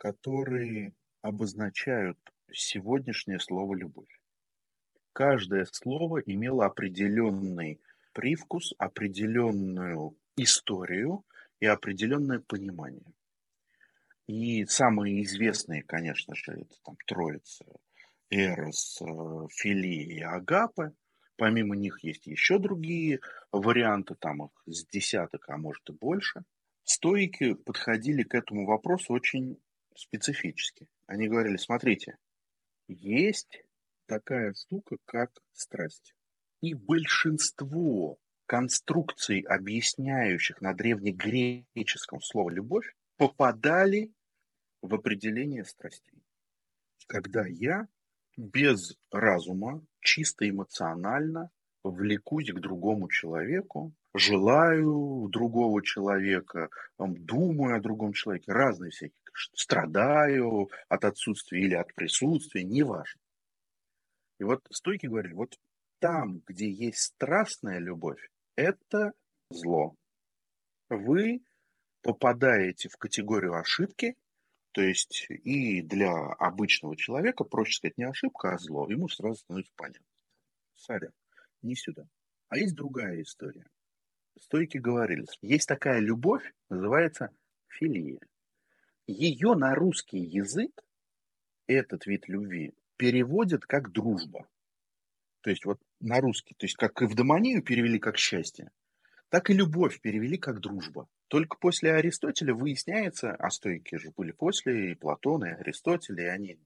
которые 0.00 0.94
обозначают 1.20 2.18
сегодняшнее 2.50 3.38
слово 3.38 3.74
«любовь». 3.74 4.18
Каждое 5.12 5.66
слово 5.70 6.22
имело 6.22 6.64
определенный 6.64 7.82
привкус, 8.14 8.72
определенную 8.78 10.16
историю 10.36 11.26
и 11.60 11.66
определенное 11.66 12.40
понимание. 12.40 13.12
И 14.26 14.64
самые 14.64 15.22
известные, 15.22 15.82
конечно 15.82 16.34
же, 16.34 16.52
это 16.52 16.74
там 16.82 16.96
Троица, 17.06 17.66
Эрос, 18.30 19.02
э, 19.02 19.46
Фили 19.50 20.14
и 20.14 20.20
Агапы. 20.22 20.94
Помимо 21.36 21.76
них 21.76 22.02
есть 22.04 22.26
еще 22.26 22.58
другие 22.58 23.20
варианты, 23.52 24.14
там 24.14 24.44
их 24.44 24.62
с 24.64 24.86
десяток, 24.86 25.46
а 25.50 25.58
может 25.58 25.90
и 25.90 25.92
больше. 25.92 26.44
Стоики 26.84 27.52
подходили 27.52 28.22
к 28.22 28.34
этому 28.34 28.64
вопросу 28.64 29.12
очень 29.12 29.58
специфически. 30.00 30.88
Они 31.06 31.28
говорили, 31.28 31.56
смотрите, 31.56 32.16
есть 32.88 33.62
такая 34.06 34.54
штука, 34.54 34.96
как 35.04 35.30
страсть. 35.52 36.14
И 36.60 36.74
большинство 36.74 38.18
конструкций, 38.46 39.40
объясняющих 39.40 40.60
на 40.60 40.74
древнегреческом 40.74 42.20
слово 42.20 42.50
«любовь», 42.50 42.94
попадали 43.16 44.12
в 44.82 44.94
определение 44.94 45.64
страстей. 45.64 46.24
Когда 47.06 47.46
я 47.46 47.86
без 48.36 48.96
разума, 49.12 49.84
чисто 50.00 50.48
эмоционально 50.48 51.50
влекусь 51.84 52.50
к 52.50 52.58
другому 52.60 53.08
человеку, 53.08 53.92
желаю 54.14 55.28
другого 55.28 55.82
человека, 55.82 56.70
думаю 56.98 57.76
о 57.76 57.80
другом 57.80 58.12
человеке, 58.12 58.52
разные 58.52 58.90
всякие, 58.90 59.19
страдаю 59.32 60.70
от 60.88 61.04
отсутствия 61.04 61.60
или 61.60 61.74
от 61.74 61.94
присутствия, 61.94 62.64
неважно. 62.64 63.20
И 64.38 64.44
вот 64.44 64.66
стойки 64.70 65.06
говорили, 65.06 65.34
вот 65.34 65.58
там, 65.98 66.40
где 66.46 66.70
есть 66.70 66.98
страстная 66.98 67.78
любовь, 67.78 68.30
это 68.56 69.12
зло. 69.50 69.94
Вы 70.88 71.42
попадаете 72.02 72.88
в 72.88 72.96
категорию 72.96 73.54
ошибки, 73.54 74.16
то 74.72 74.82
есть 74.82 75.26
и 75.28 75.82
для 75.82 76.12
обычного 76.12 76.96
человека, 76.96 77.44
проще 77.44 77.76
сказать, 77.76 77.98
не 77.98 78.04
ошибка, 78.04 78.54
а 78.54 78.58
зло, 78.58 78.88
ему 78.90 79.08
сразу 79.08 79.36
становится 79.36 79.72
понятно. 79.76 80.06
Сорян, 80.74 81.12
не 81.62 81.74
сюда. 81.74 82.06
А 82.48 82.56
есть 82.56 82.74
другая 82.74 83.20
история. 83.22 83.66
Стойки 84.38 84.78
говорили, 84.78 85.26
есть 85.42 85.68
такая 85.68 86.00
любовь, 86.00 86.42
называется 86.68 87.30
филия. 87.68 88.20
Ее 89.10 89.54
на 89.56 89.74
русский 89.74 90.20
язык, 90.20 90.84
этот 91.66 92.06
вид 92.06 92.28
любви, 92.28 92.74
переводят 92.96 93.66
как 93.66 93.90
дружба. 93.90 94.46
То 95.40 95.50
есть 95.50 95.64
вот 95.64 95.80
на 95.98 96.20
русский, 96.20 96.54
то 96.54 96.64
есть 96.64 96.76
как 96.76 97.02
эвдомонию 97.02 97.62
перевели 97.62 97.98
как 97.98 98.18
счастье, 98.18 98.70
так 99.28 99.50
и 99.50 99.54
любовь 99.54 100.00
перевели 100.00 100.38
как 100.38 100.60
дружба. 100.60 101.08
Только 101.26 101.56
после 101.58 101.92
Аристотеля 101.92 102.54
выясняется, 102.54 103.32
а 103.32 103.50
стойки 103.50 103.96
же 103.96 104.12
были 104.16 104.30
после 104.30 104.92
и 104.92 104.94
Платона, 104.94 105.46
и 105.46 105.60
Аристотеля, 105.60 106.24
и 106.24 106.28
они 106.28 106.58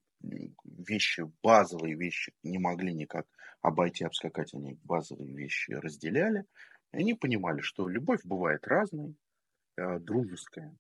вещи, 0.65 1.25
базовые 1.43 1.95
вещи 1.95 2.35
не 2.43 2.59
могли 2.59 2.93
никак 2.93 3.27
обойти, 3.63 4.05
обскакать, 4.05 4.53
они 4.53 4.79
базовые 4.85 5.35
вещи 5.35 5.73
разделяли. 5.73 6.45
И 6.93 6.99
они 6.99 7.15
понимали, 7.15 7.61
что 7.61 7.89
любовь 7.89 8.21
бывает 8.25 8.67
разной, 8.67 9.17
э, 9.77 9.99
дружеская. 9.99 10.77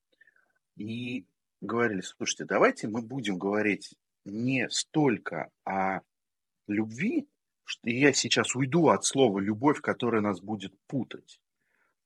И 0.76 1.26
говорили, 1.64 2.00
слушайте, 2.00 2.44
давайте 2.44 2.88
мы 2.88 3.02
будем 3.02 3.38
говорить 3.38 3.94
не 4.24 4.68
столько 4.70 5.50
о 5.64 6.00
любви, 6.66 7.28
что 7.64 7.88
я 7.90 8.12
сейчас 8.12 8.54
уйду 8.54 8.88
от 8.88 9.04
слова 9.04 9.38
любовь, 9.38 9.80
которое 9.80 10.20
нас 10.20 10.40
будет 10.40 10.74
путать, 10.86 11.40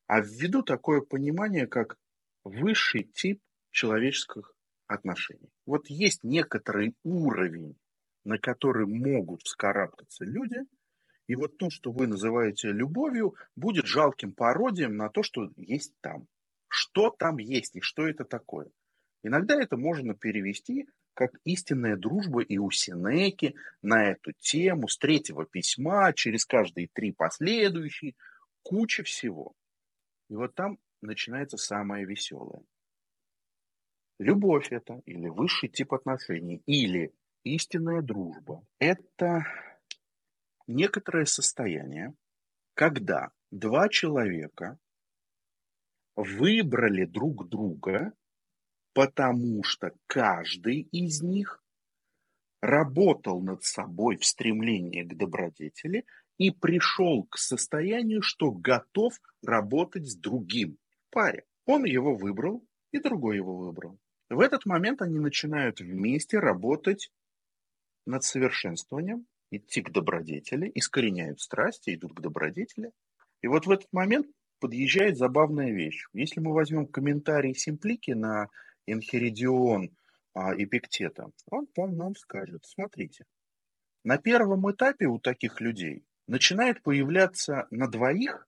а 0.07 0.21
введу 0.21 0.63
такое 0.63 1.01
понимание, 1.01 1.67
как 1.67 1.97
высший 2.45 3.05
тип 3.05 3.41
человеческих 3.71 4.55
отношений. 4.87 5.51
Вот 5.67 5.89
есть 5.89 6.25
некоторый 6.25 6.95
уровень, 7.05 7.77
на 8.25 8.39
который 8.39 8.87
могут 8.87 9.43
вскарабкаться 9.43 10.25
люди, 10.25 10.59
и 11.27 11.35
вот 11.35 11.59
то, 11.59 11.69
что 11.69 11.93
вы 11.93 12.07
называете 12.07 12.73
любовью, 12.73 13.35
будет 13.55 13.87
жалким 13.87 14.33
пародием 14.33 14.97
на 14.97 15.11
то, 15.11 15.23
что 15.23 15.51
есть 15.57 15.93
там. 16.01 16.27
Что 16.69 17.11
там 17.11 17.39
есть 17.39 17.77
и 17.77 17.81
что 17.81 18.09
это 18.09 18.25
такое. 18.25 18.71
Иногда 19.23 19.61
это 19.61 19.77
можно 19.77 20.15
перевести 20.15 20.89
как 21.15 21.33
истинная 21.45 21.97
дружба 21.97 22.43
и 22.43 22.59
у 22.59 22.71
Синеки 22.71 23.57
на 23.83 24.11
эту 24.11 24.33
тему 24.39 24.87
с 24.87 24.97
третьего 24.97 25.45
письма 25.45 26.13
через 26.13 26.45
каждые 26.45 26.89
три 26.93 27.11
последующие, 27.11 28.15
куча 28.63 29.03
всего. 29.03 29.55
И 30.29 30.35
вот 30.37 30.55
там 30.55 30.79
начинается 31.01 31.57
самое 31.57 32.05
веселое. 32.05 32.63
Любовь 34.21 34.69
это, 34.71 35.03
или 35.07 35.29
высший 35.29 35.69
тип 35.69 35.93
отношений, 35.95 36.63
или 36.67 37.13
истинная 37.43 38.03
дружба. 38.03 38.65
Это 38.79 39.45
некоторое 40.69 41.25
состояние, 41.25 42.15
когда 42.75 43.33
два 43.51 43.89
человека 43.89 44.79
выбрали 46.15 47.05
друг 47.05 47.49
друга, 47.49 48.13
потому 48.99 49.63
что 49.63 49.93
каждый 50.09 50.81
из 50.91 51.23
них 51.23 51.63
работал 52.61 53.41
над 53.41 53.63
собой 53.63 54.17
в 54.17 54.25
стремлении 54.25 55.05
к 55.05 55.15
добродетели 55.15 56.05
и 56.37 56.51
пришел 56.51 57.23
к 57.31 57.39
состоянию, 57.39 58.23
что 58.23 58.51
готов 58.51 59.15
работать 59.41 60.05
с 60.09 60.17
другим 60.17 60.79
паре. 61.11 61.45
Он 61.65 61.85
его 61.85 62.17
выбрал, 62.17 62.67
и 62.91 62.99
другой 62.99 63.37
его 63.37 63.57
выбрал. 63.57 64.01
В 64.31 64.41
этот 64.41 64.67
момент 64.67 65.01
они 65.01 65.21
начинают 65.21 65.79
вместе 65.79 66.41
работать 66.41 67.13
над 68.05 68.25
совершенствованием, 68.25 69.27
идти 69.53 69.81
к 69.81 69.93
добродетели, 69.93 70.73
искореняют 70.75 71.41
страсти, 71.41 71.95
идут 71.95 72.15
к 72.15 72.21
добродетели. 72.21 72.91
И 73.43 73.47
вот 73.47 73.65
в 73.67 73.71
этот 73.71 73.93
момент 73.93 74.27
подъезжает 74.59 75.17
забавная 75.17 75.71
вещь. 75.71 76.05
Если 76.13 76.41
мы 76.41 76.53
возьмем 76.53 76.89
комментарий 76.89 77.55
Симплики 77.55 78.11
на 78.11 78.49
Энхеридион 78.93 79.91
а, 80.35 80.55
Эпиктета, 80.55 81.31
он 81.51 81.67
там 81.67 81.97
нам 81.97 82.15
скажет, 82.17 82.65
смотрите, 82.65 83.25
на 84.05 84.19
первом 84.19 84.71
этапе 84.71 85.07
у 85.07 85.19
таких 85.19 85.61
людей 85.61 86.05
начинает 86.27 86.83
появляться 86.83 87.67
на 87.71 87.89
двоих 87.89 88.47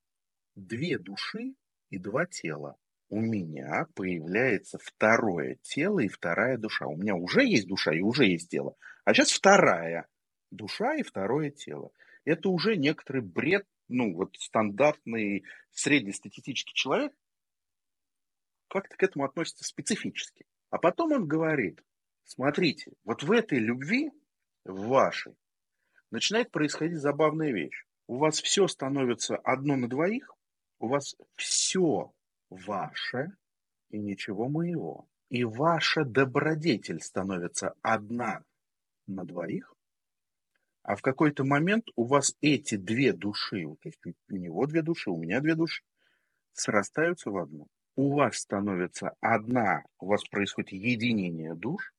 две 0.54 0.98
души 0.98 1.54
и 1.90 1.98
два 1.98 2.26
тела. 2.26 2.76
У 3.08 3.20
меня 3.20 3.86
появляется 3.94 4.78
второе 4.80 5.58
тело 5.62 5.98
и 5.98 6.08
вторая 6.08 6.56
душа. 6.56 6.86
У 6.86 6.96
меня 6.96 7.16
уже 7.16 7.44
есть 7.44 7.66
душа 7.66 7.92
и 7.92 8.00
уже 8.00 8.26
есть 8.26 8.50
тело. 8.50 8.76
А 9.04 9.12
сейчас 9.12 9.32
вторая 9.32 10.06
душа 10.50 10.94
и 10.94 11.02
второе 11.02 11.50
тело. 11.50 11.90
Это 12.24 12.48
уже 12.50 12.76
некоторый 12.76 13.22
бред, 13.22 13.66
ну 13.88 14.14
вот 14.14 14.36
стандартный 14.38 15.44
среднестатистический 15.72 16.74
человек 16.74 17.12
как-то 18.70 18.96
к 18.96 19.02
этому 19.02 19.24
относится 19.24 19.64
специфически. 19.64 20.46
А 20.70 20.78
потом 20.78 21.12
он 21.12 21.26
говорит, 21.26 21.82
смотрите, 22.24 22.92
вот 23.04 23.22
в 23.22 23.32
этой 23.32 23.58
любви, 23.58 24.10
в 24.64 24.86
вашей, 24.86 25.34
начинает 26.10 26.50
происходить 26.50 26.98
забавная 26.98 27.52
вещь. 27.52 27.84
У 28.06 28.16
вас 28.16 28.40
все 28.40 28.66
становится 28.66 29.36
одно 29.36 29.76
на 29.76 29.88
двоих, 29.88 30.34
у 30.78 30.88
вас 30.88 31.14
все 31.36 32.12
ваше 32.48 33.32
и 33.90 33.98
ничего 33.98 34.48
моего. 34.48 35.08
И 35.28 35.44
ваша 35.44 36.04
добродетель 36.04 37.00
становится 37.00 37.74
одна 37.82 38.42
на 39.06 39.24
двоих, 39.24 39.74
а 40.82 40.96
в 40.96 41.02
какой-то 41.02 41.44
момент 41.44 41.84
у 41.94 42.04
вас 42.04 42.36
эти 42.40 42.76
две 42.76 43.12
души, 43.12 43.64
то 43.80 43.88
есть 43.88 44.00
у 44.28 44.36
него 44.36 44.66
две 44.66 44.82
души, 44.82 45.10
у 45.10 45.16
меня 45.16 45.40
две 45.40 45.54
души, 45.54 45.84
срастаются 46.52 47.30
в 47.30 47.36
одну. 47.36 47.68
У 48.00 48.14
вас 48.14 48.38
становится 48.38 49.12
одна, 49.20 49.84
у 49.98 50.06
вас 50.06 50.24
происходит 50.24 50.72
единение 50.72 51.54
душ, 51.54 51.92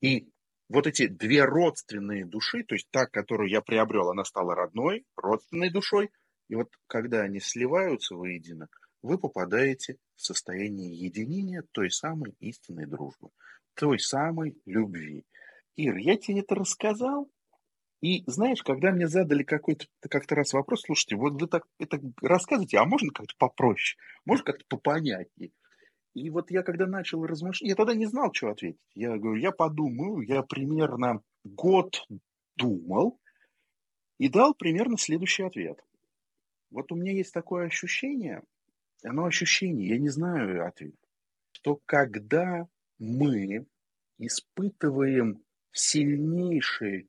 и 0.00 0.30
вот 0.70 0.86
эти 0.86 1.08
две 1.08 1.44
родственные 1.44 2.24
души, 2.24 2.64
то 2.64 2.74
есть 2.74 2.88
та, 2.90 3.04
которую 3.06 3.50
я 3.50 3.60
приобрел, 3.60 4.08
она 4.08 4.24
стала 4.24 4.54
родной, 4.54 5.04
родственной 5.14 5.70
душой, 5.70 6.10
и 6.48 6.54
вот 6.54 6.70
когда 6.86 7.20
они 7.20 7.38
сливаются 7.38 8.14
воедино, 8.14 8.68
вы 9.02 9.18
попадаете 9.18 9.98
в 10.16 10.22
состояние 10.22 10.94
единения 10.94 11.62
той 11.72 11.90
самой 11.90 12.34
истинной 12.40 12.86
дружбы, 12.86 13.28
той 13.74 13.98
самой 13.98 14.56
любви. 14.64 15.26
Ир, 15.76 15.96
я 15.96 16.16
тебе 16.16 16.40
это 16.40 16.54
рассказал, 16.54 17.28
и 18.04 18.22
знаешь, 18.26 18.62
когда 18.62 18.90
мне 18.90 19.08
задали 19.08 19.44
какой-то 19.44 19.86
как-то 20.10 20.34
раз 20.34 20.52
вопрос, 20.52 20.82
слушайте, 20.82 21.16
вот 21.16 21.40
вы 21.40 21.48
так 21.48 21.66
это 21.78 21.98
рассказываете, 22.20 22.76
а 22.76 22.84
можно 22.84 23.10
как-то 23.10 23.34
попроще, 23.38 23.98
можно 24.26 24.44
как-то 24.44 24.64
попонятнее? 24.68 25.52
И 26.12 26.28
вот 26.28 26.50
я 26.50 26.62
когда 26.62 26.86
начал 26.86 27.24
размышлять, 27.24 27.70
я 27.70 27.74
тогда 27.74 27.94
не 27.94 28.04
знал, 28.04 28.30
что 28.34 28.50
ответить. 28.50 28.78
Я 28.94 29.16
говорю, 29.16 29.40
я 29.40 29.52
подумаю, 29.52 30.20
я 30.20 30.42
примерно 30.42 31.22
год 31.44 32.06
думал 32.56 33.18
и 34.18 34.28
дал 34.28 34.52
примерно 34.52 34.98
следующий 34.98 35.44
ответ. 35.44 35.82
Вот 36.70 36.92
у 36.92 36.96
меня 36.96 37.12
есть 37.12 37.32
такое 37.32 37.68
ощущение, 37.68 38.42
оно 39.02 39.24
ощущение, 39.24 39.88
я 39.88 39.98
не 39.98 40.10
знаю 40.10 40.66
ответ, 40.66 40.94
что 41.52 41.80
когда 41.86 42.68
мы 42.98 43.64
испытываем 44.18 45.42
сильнейшее 45.72 47.06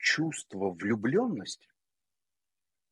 чувство 0.00 0.70
влюбленности, 0.70 1.68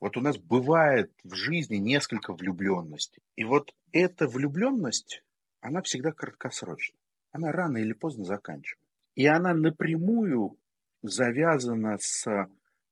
вот 0.00 0.16
у 0.16 0.20
нас 0.20 0.38
бывает 0.38 1.12
в 1.24 1.34
жизни 1.34 1.76
несколько 1.76 2.32
влюбленностей. 2.32 3.22
И 3.34 3.44
вот 3.44 3.74
эта 3.92 4.28
влюбленность, 4.28 5.24
она 5.60 5.82
всегда 5.82 6.12
краткосрочна. 6.12 6.96
Она 7.32 7.50
рано 7.50 7.78
или 7.78 7.92
поздно 7.92 8.24
заканчивается. 8.24 8.86
И 9.16 9.26
она 9.26 9.54
напрямую 9.54 10.56
завязана 11.02 11.98
с 11.98 12.48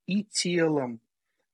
и 0.07 0.25
телом, 0.25 1.01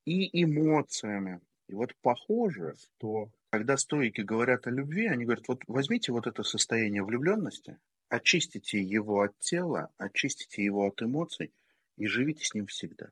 и 0.06 0.42
эмоциями. 0.42 1.40
И 1.68 1.74
вот 1.74 1.94
похоже, 2.00 2.74
что 2.76 3.30
когда 3.50 3.76
стойки 3.76 4.22
говорят 4.22 4.66
о 4.66 4.70
любви, 4.70 5.06
они 5.06 5.24
говорят, 5.24 5.46
вот 5.48 5.62
возьмите 5.66 6.12
вот 6.12 6.26
это 6.26 6.42
состояние 6.42 7.04
влюбленности, 7.04 7.78
очистите 8.08 8.82
его 8.82 9.20
от 9.20 9.38
тела, 9.38 9.90
очистите 9.98 10.64
его 10.64 10.86
от 10.86 11.02
эмоций 11.02 11.52
и 11.96 12.06
живите 12.06 12.44
с 12.44 12.54
ним 12.54 12.66
всегда, 12.66 13.10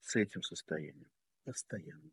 с 0.00 0.16
этим 0.16 0.42
состоянием, 0.42 1.10
постоянно, 1.44 2.10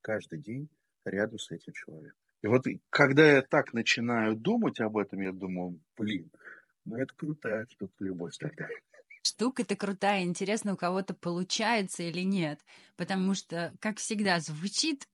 каждый 0.00 0.40
день 0.40 0.68
рядом 1.04 1.38
с 1.38 1.50
этим 1.50 1.72
человеком. 1.72 2.18
И 2.42 2.46
вот 2.46 2.66
когда 2.90 3.32
я 3.36 3.42
так 3.42 3.72
начинаю 3.72 4.36
думать 4.36 4.80
об 4.80 4.98
этом, 4.98 5.20
я 5.20 5.32
думаю, 5.32 5.80
блин, 5.96 6.30
ну 6.84 6.96
это 6.96 7.14
крутая 7.14 7.66
штука, 7.70 7.94
любовь 8.00 8.36
тогда. 8.38 8.68
Штука-то 9.22 9.74
крутая, 9.74 10.22
интересно, 10.22 10.74
у 10.74 10.76
кого-то 10.76 11.14
получается 11.14 12.02
или 12.02 12.20
нет. 12.20 12.60
Потому 12.96 13.34
что, 13.34 13.72
как 13.80 13.96
всегда, 13.96 14.38
звучит 14.40 15.08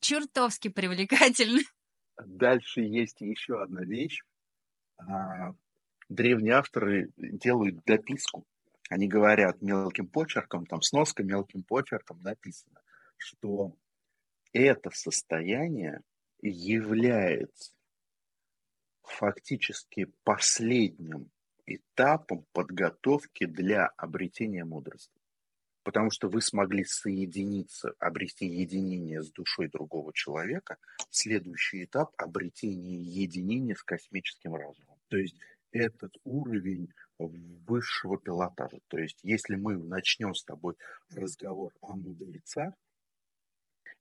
чертовски 0.00 0.68
привлекательно. 0.68 1.60
Дальше 2.22 2.82
есть 2.82 3.22
еще 3.22 3.62
одна 3.62 3.82
вещь. 3.82 4.20
А, 4.98 5.54
древние 6.10 6.54
авторы 6.54 7.10
делают 7.16 7.82
дописку. 7.84 8.44
Они 8.90 9.08
говорят 9.08 9.62
мелким 9.62 10.06
почерком, 10.06 10.66
там 10.66 10.82
сноска 10.82 11.22
мелким 11.22 11.62
почерком 11.62 12.20
написано, 12.22 12.80
что 13.16 13.74
это 14.52 14.90
состояние 14.90 16.02
является 16.42 17.72
фактически 19.02 20.12
последним 20.22 21.30
этапом 21.66 22.46
подготовки 22.52 23.46
для 23.46 23.86
обретения 23.86 24.64
мудрости. 24.64 25.20
Потому 25.82 26.10
что 26.10 26.28
вы 26.28 26.40
смогли 26.40 26.84
соединиться, 26.84 27.94
обрести 27.98 28.46
единение 28.46 29.22
с 29.22 29.30
душой 29.30 29.68
другого 29.68 30.12
человека. 30.14 30.78
Следующий 31.10 31.84
этап– 31.84 32.12
обретение 32.16 33.02
единения 33.02 33.74
с 33.74 33.82
космическим 33.82 34.54
разумом. 34.54 34.98
То 35.08 35.18
есть 35.18 35.36
этот 35.72 36.16
уровень 36.24 36.90
высшего 37.18 38.18
пилотажа. 38.18 38.80
То 38.88 38.98
есть 38.98 39.18
если 39.22 39.56
мы 39.56 39.76
начнем 39.76 40.34
с 40.34 40.44
тобой 40.44 40.74
разговор 41.10 41.72
о 41.80 41.94
мудрецах, 41.94 42.74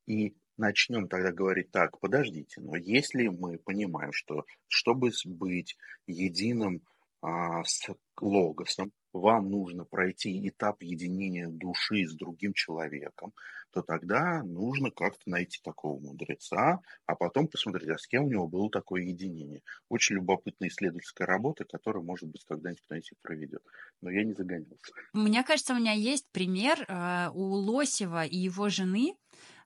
и 0.06 0.36
начнем 0.58 1.08
тогда 1.08 1.32
говорить 1.32 1.72
так, 1.72 2.00
подождите, 2.00 2.62
но 2.62 2.76
если 2.76 3.28
мы 3.28 3.58
понимаем, 3.58 4.12
что 4.12 4.46
чтобы 4.68 5.12
быть 5.26 5.78
единым 6.08 6.82
а, 7.22 7.64
с 7.64 7.88
логосом, 8.20 8.92
вам 9.14 9.50
нужно 9.50 9.86
пройти 9.86 10.48
этап 10.48 10.82
единения 10.82 11.48
души 11.48 12.06
с 12.06 12.14
другим 12.16 12.54
человеком, 12.54 13.34
то 13.72 13.82
тогда 13.82 14.44
нужно 14.44 14.92
как-то 14.92 15.22
найти 15.26 15.60
такого 15.64 16.00
мудреца, 16.00 16.80
а 17.06 17.16
потом 17.16 17.48
посмотреть, 17.48 17.90
а 17.90 17.98
с 17.98 18.08
кем 18.08 18.26
у 18.26 18.30
него 18.30 18.48
было 18.48 18.70
такое 18.70 19.02
единение. 19.04 19.62
Очень 19.90 20.16
любопытная 20.16 20.70
исследовательская 20.70 21.28
работа, 21.28 21.66
которая, 21.66 22.04
может 22.04 22.30
быть, 22.30 22.44
когда-нибудь 22.46 22.84
кто-нибудь 22.86 23.10
проведет. 23.22 23.64
Но 24.02 24.12
я 24.12 24.24
не 24.24 24.34
загонялся. 24.34 24.94
Мне 25.14 25.44
кажется, 25.44 25.74
у 25.74 25.78
меня 25.78 25.94
есть 25.94 26.28
пример 26.32 26.86
э, 26.88 27.30
у 27.34 27.42
Лосева 27.42 28.26
и 28.26 28.38
его 28.38 28.70
жены. 28.70 29.16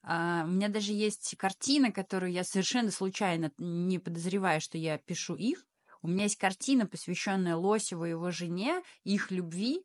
Uh, 0.03 0.45
у 0.45 0.51
меня 0.51 0.69
даже 0.69 0.93
есть 0.93 1.35
картина, 1.37 1.91
которую 1.91 2.31
я 2.31 2.45
совершенно 2.45 2.91
случайно, 2.91 3.51
не 3.57 3.99
подозреваю, 3.99 4.61
что 4.61 4.77
я 4.77 4.97
пишу 4.97 5.35
их. 5.35 5.65
У 6.07 6.09
меня 6.09 6.23
есть 6.23 6.37
картина, 6.37 6.87
посвященная 6.87 7.57
Лосеву 7.57 8.05
и 8.05 8.11
его 8.11 8.31
жене, 8.31 8.81
их 9.03 9.29
любви. 9.29 9.83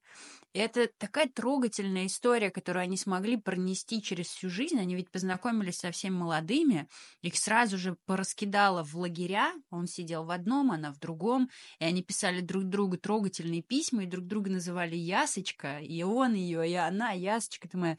Это 0.55 0.89
такая 0.99 1.29
трогательная 1.29 2.07
история, 2.07 2.51
которую 2.51 2.85
они 2.85 2.97
смогли 2.97 3.37
пронести 3.37 4.01
через 4.01 4.27
всю 4.27 4.49
жизнь. 4.49 4.79
Они 4.79 4.95
ведь 4.95 5.11
познакомились 5.11 5.79
совсем 5.79 6.15
молодыми, 6.15 6.89
их 7.23 7.37
сразу 7.37 7.77
же 7.77 7.97
пораскидало 8.07 8.85
в 8.85 8.95
лагеря. 8.97 9.53
Он 9.71 9.89
сидел 9.89 10.25
в 10.25 10.31
одном, 10.31 10.71
она 10.71 10.93
в 10.93 11.01
другом, 11.01 11.51
и 11.81 11.85
они 11.85 12.05
писали 12.05 12.41
друг 12.41 12.65
другу 12.69 12.99
трогательные 12.99 13.63
письма, 13.63 14.05
и 14.05 14.07
друг 14.07 14.27
друга 14.27 14.49
называли 14.51 14.95
Ясочка, 14.95 15.81
и 15.81 16.05
он 16.05 16.35
ее, 16.35 16.71
и 16.71 16.75
она, 16.75 17.11
Ясочка 17.11 17.69
ты 17.69 17.79
моя. 17.79 17.99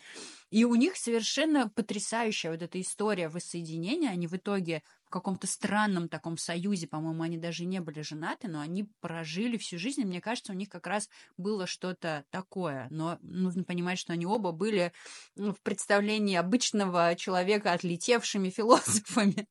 И 0.49 0.63
у 0.63 0.75
них 0.75 0.95
совершенно 0.95 1.67
потрясающая 1.67 2.51
вот 2.51 2.61
эта 2.61 2.79
история 2.79 3.27
воссоединения. 3.27 4.11
Они 4.11 4.27
в 4.27 4.35
итоге 4.37 4.81
каком-то 5.13 5.45
странном 5.45 6.09
таком 6.09 6.37
союзе, 6.37 6.87
по-моему, 6.87 7.21
они 7.21 7.37
даже 7.37 7.65
не 7.65 7.79
были 7.81 8.01
женаты, 8.01 8.47
но 8.47 8.61
они 8.61 8.89
прожили 8.99 9.57
всю 9.57 9.77
жизнь, 9.77 10.01
и 10.01 10.05
мне 10.05 10.19
кажется, 10.19 10.53
у 10.53 10.55
них 10.55 10.69
как 10.69 10.87
раз 10.87 11.07
было 11.37 11.67
что-то 11.67 12.25
такое. 12.31 12.87
Но 12.89 13.19
нужно 13.21 13.63
понимать, 13.63 13.99
что 13.99 14.13
они 14.13 14.25
оба 14.25 14.51
были 14.51 14.91
ну, 15.35 15.53
в 15.53 15.61
представлении 15.61 16.35
обычного 16.35 17.15
человека 17.15 17.73
отлетевшими 17.73 18.49
философами. 18.57 19.47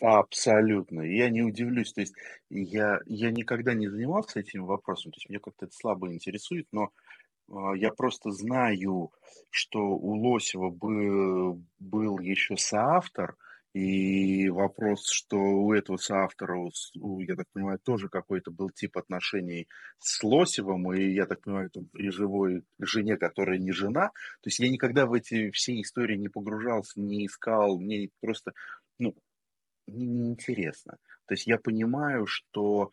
Абсолютно. 0.00 1.02
Я 1.02 1.30
не 1.30 1.42
удивлюсь. 1.42 1.92
То 1.92 2.00
есть 2.00 2.14
я, 2.50 2.98
я 3.06 3.30
никогда 3.30 3.72
не 3.72 3.88
занимался 3.88 4.40
этим 4.40 4.64
вопросом, 4.66 5.12
то 5.12 5.18
есть 5.18 5.28
мне 5.28 5.38
как-то 5.38 5.66
это 5.66 5.74
слабо 5.76 6.12
интересует, 6.12 6.66
но 6.72 6.90
а, 7.52 7.74
я 7.76 7.92
просто 7.92 8.32
знаю, 8.32 9.12
что 9.50 9.78
у 9.78 10.16
Лосева 10.16 10.70
был, 10.70 11.62
был 11.78 12.18
еще 12.18 12.56
соавтор– 12.56 13.36
и 13.74 14.48
вопрос, 14.50 15.08
что 15.10 15.36
у 15.36 15.72
этого 15.72 15.96
соавтора, 15.96 16.70
я 16.94 17.34
так 17.34 17.48
понимаю, 17.52 17.80
тоже 17.80 18.08
какой-то 18.08 18.52
был 18.52 18.70
тип 18.70 18.96
отношений 18.96 19.66
с 19.98 20.22
Лосевым, 20.22 20.92
и 20.92 21.10
я 21.12 21.26
так 21.26 21.40
понимаю, 21.40 21.66
это 21.66 21.84
при 21.92 22.10
живой 22.10 22.62
жене, 22.78 23.16
которая 23.16 23.58
не 23.58 23.72
жена. 23.72 24.12
То 24.42 24.48
есть 24.48 24.60
я 24.60 24.70
никогда 24.70 25.06
в 25.06 25.12
эти 25.12 25.50
все 25.50 25.80
истории 25.80 26.16
не 26.16 26.28
погружался, 26.28 27.00
не 27.00 27.26
искал, 27.26 27.80
мне 27.80 28.10
просто, 28.20 28.52
ну, 29.00 29.16
неинтересно. 29.88 30.98
То 31.26 31.34
есть 31.34 31.48
я 31.48 31.58
понимаю, 31.58 32.26
что 32.26 32.92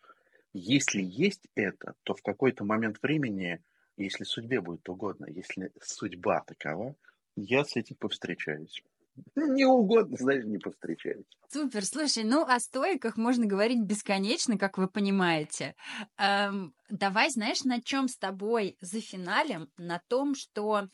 если 0.52 1.00
есть 1.00 1.46
это, 1.54 1.94
то 2.02 2.14
в 2.14 2.22
какой-то 2.22 2.64
момент 2.64 2.98
времени, 3.02 3.62
если 3.96 4.24
судьбе 4.24 4.60
будет 4.60 4.88
угодно, 4.88 5.26
если 5.28 5.70
судьба 5.80 6.42
такова, 6.44 6.96
я 7.36 7.64
с 7.64 7.76
этим 7.76 7.94
повстречаюсь. 7.96 8.82
Не 9.36 9.64
угодно, 9.64 10.16
знаешь, 10.16 10.44
не 10.44 10.58
повстречаюсь. 10.58 11.26
Супер, 11.48 11.84
слушай, 11.84 12.24
ну 12.24 12.46
о 12.46 12.58
стойках 12.60 13.18
можно 13.18 13.44
говорить 13.46 13.82
бесконечно, 13.82 14.56
как 14.56 14.78
вы 14.78 14.88
понимаете. 14.88 15.74
Эм, 16.16 16.74
давай, 16.88 17.28
знаешь, 17.30 17.64
на 17.64 17.82
чем 17.82 18.08
с 18.08 18.16
тобой 18.16 18.78
за 18.80 19.00
финалем? 19.02 19.70
На 19.76 20.00
том, 20.08 20.34
что 20.34 20.88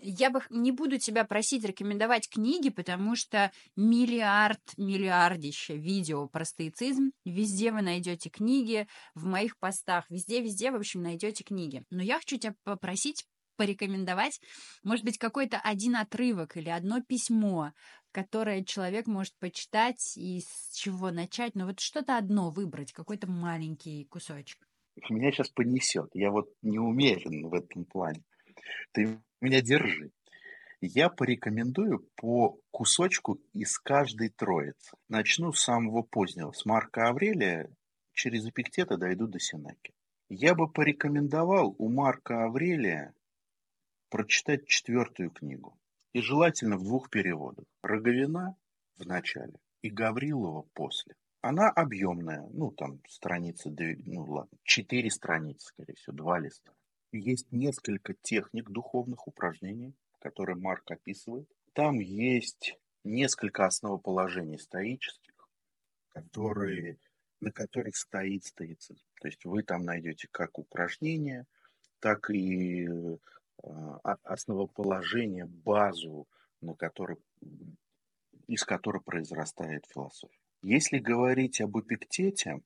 я 0.00 0.30
бы 0.30 0.40
не 0.48 0.72
буду 0.72 0.98
тебя 0.98 1.24
просить 1.24 1.64
рекомендовать 1.64 2.28
книги, 2.28 2.70
потому 2.70 3.16
что 3.16 3.52
миллиард, 3.76 4.60
миллиардище 4.76 5.76
видео 5.76 6.28
про 6.28 6.44
стоицизм. 6.44 7.10
Везде 7.24 7.72
вы 7.72 7.82
найдете 7.82 8.30
книги, 8.30 8.86
в 9.14 9.26
моих 9.26 9.58
постах, 9.58 10.06
везде-везде, 10.08 10.70
в 10.70 10.76
общем, 10.76 11.02
найдете 11.02 11.44
книги. 11.44 11.84
Но 11.90 12.02
я 12.02 12.18
хочу 12.18 12.38
тебя 12.38 12.54
попросить 12.64 13.26
порекомендовать, 13.56 14.40
может 14.82 15.04
быть, 15.04 15.18
какой-то 15.18 15.58
один 15.58 15.96
отрывок 15.96 16.56
или 16.56 16.68
одно 16.68 17.00
письмо, 17.00 17.72
которое 18.12 18.64
человек 18.64 19.06
может 19.06 19.34
почитать 19.38 20.16
и 20.16 20.40
с 20.40 20.74
чего 20.74 21.10
начать, 21.10 21.54
но 21.54 21.66
вот 21.66 21.80
что-то 21.80 22.16
одно 22.16 22.50
выбрать, 22.50 22.92
какой-то 22.92 23.26
маленький 23.28 24.04
кусочек. 24.04 24.58
Меня 25.08 25.32
сейчас 25.32 25.48
понесет. 25.48 26.10
Я 26.12 26.30
вот 26.30 26.52
не 26.60 26.78
умерен 26.78 27.48
в 27.48 27.54
этом 27.54 27.84
плане. 27.84 28.22
Ты 28.92 29.18
меня 29.40 29.62
держи. 29.62 30.10
Я 30.80 31.08
порекомендую 31.08 32.06
по 32.16 32.58
кусочку 32.70 33.40
из 33.52 33.78
каждой 33.78 34.30
троицы. 34.30 34.96
Начну 35.08 35.52
с 35.52 35.62
самого 35.62 36.02
позднего, 36.02 36.52
с 36.52 36.66
Марка 36.66 37.08
Аврелия, 37.08 37.70
через 38.12 38.44
Эпиктета 38.46 38.96
дойду 38.96 39.26
до 39.26 39.38
Сенеки. 39.38 39.94
Я 40.28 40.54
бы 40.54 40.70
порекомендовал 40.70 41.74
у 41.78 41.88
Марка 41.88 42.44
Аврелия 42.44 43.14
прочитать 44.12 44.66
четвертую 44.66 45.30
книгу. 45.30 45.80
И 46.12 46.20
желательно 46.20 46.76
в 46.76 46.84
двух 46.84 47.08
переводах. 47.08 47.64
Роговина 47.82 48.54
в 48.98 49.06
начале 49.06 49.54
и 49.80 49.88
Гаврилова 49.88 50.68
после. 50.74 51.14
Она 51.40 51.70
объемная, 51.70 52.46
ну 52.52 52.70
там 52.70 53.00
страницы, 53.08 53.74
ну 54.04 54.24
ладно, 54.24 54.58
четыре 54.64 55.10
страницы, 55.10 55.66
скорее 55.66 55.94
всего, 55.94 56.14
два 56.14 56.38
листа. 56.38 56.72
Есть 57.10 57.50
несколько 57.50 58.12
техник 58.12 58.68
духовных 58.68 59.26
упражнений, 59.26 59.94
которые 60.20 60.56
Марк 60.56 60.90
описывает. 60.90 61.48
Там 61.72 61.98
есть 61.98 62.78
несколько 63.04 63.64
основоположений 63.64 64.58
стоических, 64.58 65.48
которые, 66.08 66.98
на 67.40 67.50
которых 67.50 67.96
стоит 67.96 68.44
стоицизм. 68.44 69.06
То 69.22 69.28
есть 69.28 69.46
вы 69.46 69.62
там 69.62 69.84
найдете 69.84 70.28
как 70.30 70.58
упражнения, 70.58 71.46
так 71.98 72.28
и 72.28 72.86
основоположение, 74.22 75.46
базу, 75.46 76.26
на 76.60 76.74
которой, 76.74 77.18
из 78.46 78.64
которой 78.64 79.02
произрастает 79.02 79.86
философия. 79.86 80.38
Если 80.62 80.98
говорить 80.98 81.60
об 81.60 81.78
Эпиктете, 81.78 82.60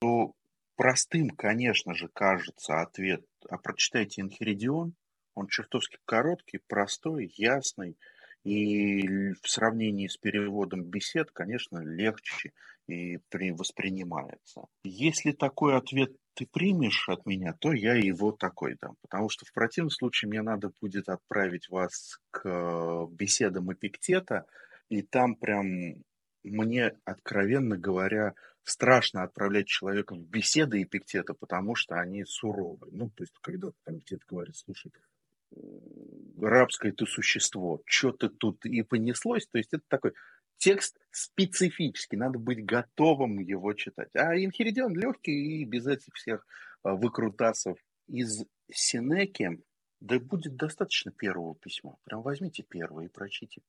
то 0.00 0.32
простым, 0.76 1.30
конечно 1.30 1.94
же, 1.94 2.08
кажется 2.08 2.80
ответ, 2.80 3.24
а 3.48 3.58
прочитайте 3.58 4.22
Инхеридион, 4.22 4.94
он 5.34 5.46
чертовски 5.46 5.98
короткий, 6.04 6.58
простой, 6.66 7.32
ясный, 7.36 7.96
и 8.44 9.32
в 9.42 9.46
сравнении 9.48 10.06
с 10.06 10.16
переводом 10.16 10.82
бесед, 10.82 11.30
конечно, 11.30 11.78
легче 11.78 12.52
и 12.86 13.18
при, 13.28 13.52
воспринимается. 13.52 14.62
Если 14.82 15.32
такой 15.32 15.76
ответ 15.76 16.16
ты 16.34 16.46
примешь 16.46 17.08
от 17.08 17.26
меня, 17.26 17.54
то 17.54 17.72
я 17.72 17.94
его 17.94 18.32
такой 18.32 18.76
дам. 18.80 18.96
Потому 19.02 19.28
что 19.28 19.44
в 19.46 19.52
противном 19.52 19.90
случае 19.90 20.28
мне 20.28 20.42
надо 20.42 20.70
будет 20.80 21.08
отправить 21.08 21.68
вас 21.68 22.20
к 22.30 22.48
э, 22.48 23.06
беседам 23.10 23.72
Эпиктета, 23.72 24.46
и 24.88 25.02
там 25.02 25.36
прям 25.36 26.02
мне, 26.42 26.92
откровенно 27.04 27.76
говоря, 27.76 28.34
страшно 28.62 29.22
отправлять 29.22 29.66
человека 29.66 30.14
в 30.14 30.22
беседы 30.28 30.82
Эпиктета, 30.82 31.34
потому 31.34 31.74
что 31.74 31.96
они 31.96 32.24
суровы. 32.24 32.88
Ну, 32.90 33.10
то 33.10 33.22
есть, 33.22 33.34
когда 33.40 33.70
там 33.84 33.98
где-то 33.98 34.24
говорит, 34.28 34.56
слушай, 34.56 34.92
рабское 36.40 36.92
ты 36.92 37.06
существо, 37.06 37.82
что 37.84 38.12
ты 38.12 38.28
тут 38.28 38.64
и 38.64 38.82
понеслось, 38.82 39.46
то 39.46 39.58
есть 39.58 39.72
это 39.72 39.82
такой 39.88 40.12
текст 40.60 40.96
специфический, 41.10 42.16
надо 42.16 42.38
быть 42.38 42.64
готовым 42.64 43.40
его 43.40 43.72
читать. 43.72 44.10
А 44.14 44.36
Инхеридион 44.36 44.94
легкий 44.94 45.62
и 45.62 45.64
без 45.64 45.86
этих 45.86 46.14
всех 46.14 46.46
а, 46.82 46.94
выкрутасов. 46.94 47.78
Из 48.06 48.44
Синеки, 48.70 49.60
да 50.00 50.18
будет 50.18 50.56
достаточно 50.56 51.12
первого 51.12 51.54
письма. 51.54 51.96
Прям 52.04 52.22
возьмите 52.22 52.62
первое 52.62 53.06
и 53.06 53.08
прочтите. 53.08 53.62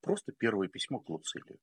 Просто 0.00 0.32
первое 0.32 0.68
письмо 0.68 1.00
к 1.00 1.08
Луцилию. 1.08 1.58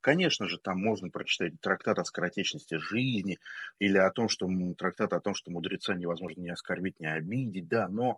Конечно 0.00 0.48
же, 0.48 0.58
там 0.58 0.80
можно 0.80 1.10
прочитать 1.10 1.60
трактат 1.60 1.98
о 1.98 2.04
скоротечности 2.04 2.76
жизни 2.76 3.38
или 3.78 3.98
о 3.98 4.10
том, 4.10 4.28
что 4.28 4.48
трактат 4.78 5.12
о 5.12 5.20
том, 5.20 5.34
что 5.34 5.50
мудреца 5.50 5.94
невозможно 5.94 6.40
не 6.40 6.50
оскорбить, 6.50 7.00
не 7.00 7.12
обидеть, 7.12 7.68
да, 7.68 7.88
но 7.88 8.16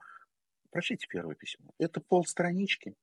прочтите 0.70 1.07
первое 1.09 1.35
письмо. 1.35 1.70
Это 1.78 2.01
полстранички, 2.01 2.95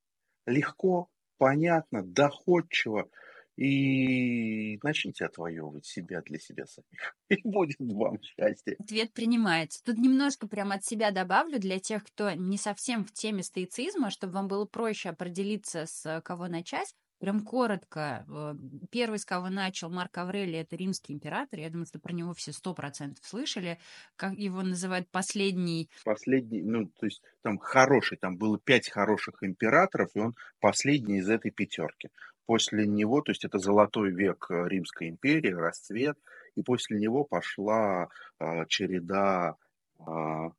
легко, 0.45 1.09
понятно, 1.37 2.03
доходчиво, 2.03 3.09
и 3.57 4.77
начните 4.83 5.25
отвоевывать 5.25 5.85
себя 5.85 6.21
для 6.21 6.39
себя 6.39 6.65
самих. 6.65 7.15
И 7.29 7.39
будет 7.47 7.77
вам 7.79 8.21
счастье. 8.21 8.75
Ответ 8.79 9.13
принимается. 9.13 9.81
Тут 9.83 9.97
немножко 9.97 10.47
прям 10.47 10.71
от 10.71 10.83
себя 10.83 11.11
добавлю 11.11 11.59
для 11.59 11.79
тех, 11.79 12.03
кто 12.03 12.31
не 12.31 12.57
совсем 12.57 13.05
в 13.05 13.13
теме 13.13 13.43
стоицизма, 13.43 14.09
чтобы 14.09 14.33
вам 14.33 14.47
было 14.47 14.65
проще 14.65 15.09
определиться, 15.09 15.85
с 15.85 16.21
кого 16.21 16.47
начать. 16.47 16.93
Прям 17.19 17.41
коротко. 17.41 18.25
Э, 18.27 18.55
первый, 18.91 19.19
с 19.19 19.25
кого 19.25 19.49
начал 19.49 19.89
Марк 19.89 20.17
Аврелий, 20.17 20.59
это 20.59 20.75
римский 20.75 21.13
император. 21.13 21.59
Я 21.59 21.69
думаю, 21.69 21.85
что 21.85 21.99
про 21.99 22.13
него 22.13 22.33
все 22.33 22.51
сто 22.51 22.73
процентов 22.73 23.25
слышали. 23.25 23.79
Как 24.15 24.33
его 24.33 24.61
называют 24.61 25.09
последний... 25.09 25.89
Последний, 26.03 26.61
ну, 26.61 26.87
то 26.87 27.05
есть 27.05 27.21
там 27.41 27.57
хороший, 27.57 28.17
там 28.17 28.37
было 28.37 28.59
пять 28.59 28.89
хороших 28.89 29.43
императоров, 29.43 30.09
и 30.13 30.19
он 30.19 30.35
последний 30.59 31.19
из 31.19 31.29
этой 31.29 31.51
пятерки. 31.51 32.09
После 32.45 32.85
него, 32.85 33.21
то 33.21 33.31
есть 33.31 33.45
это 33.45 33.59
золотой 33.59 34.11
век 34.11 34.47
э, 34.49 34.67
Римской 34.67 35.09
империи, 35.09 35.51
расцвет, 35.51 36.17
и 36.55 36.61
после 36.61 36.99
него 36.99 37.23
пошла 37.23 38.09
э, 38.39 38.65
череда 38.67 39.55
э, 39.99 40.49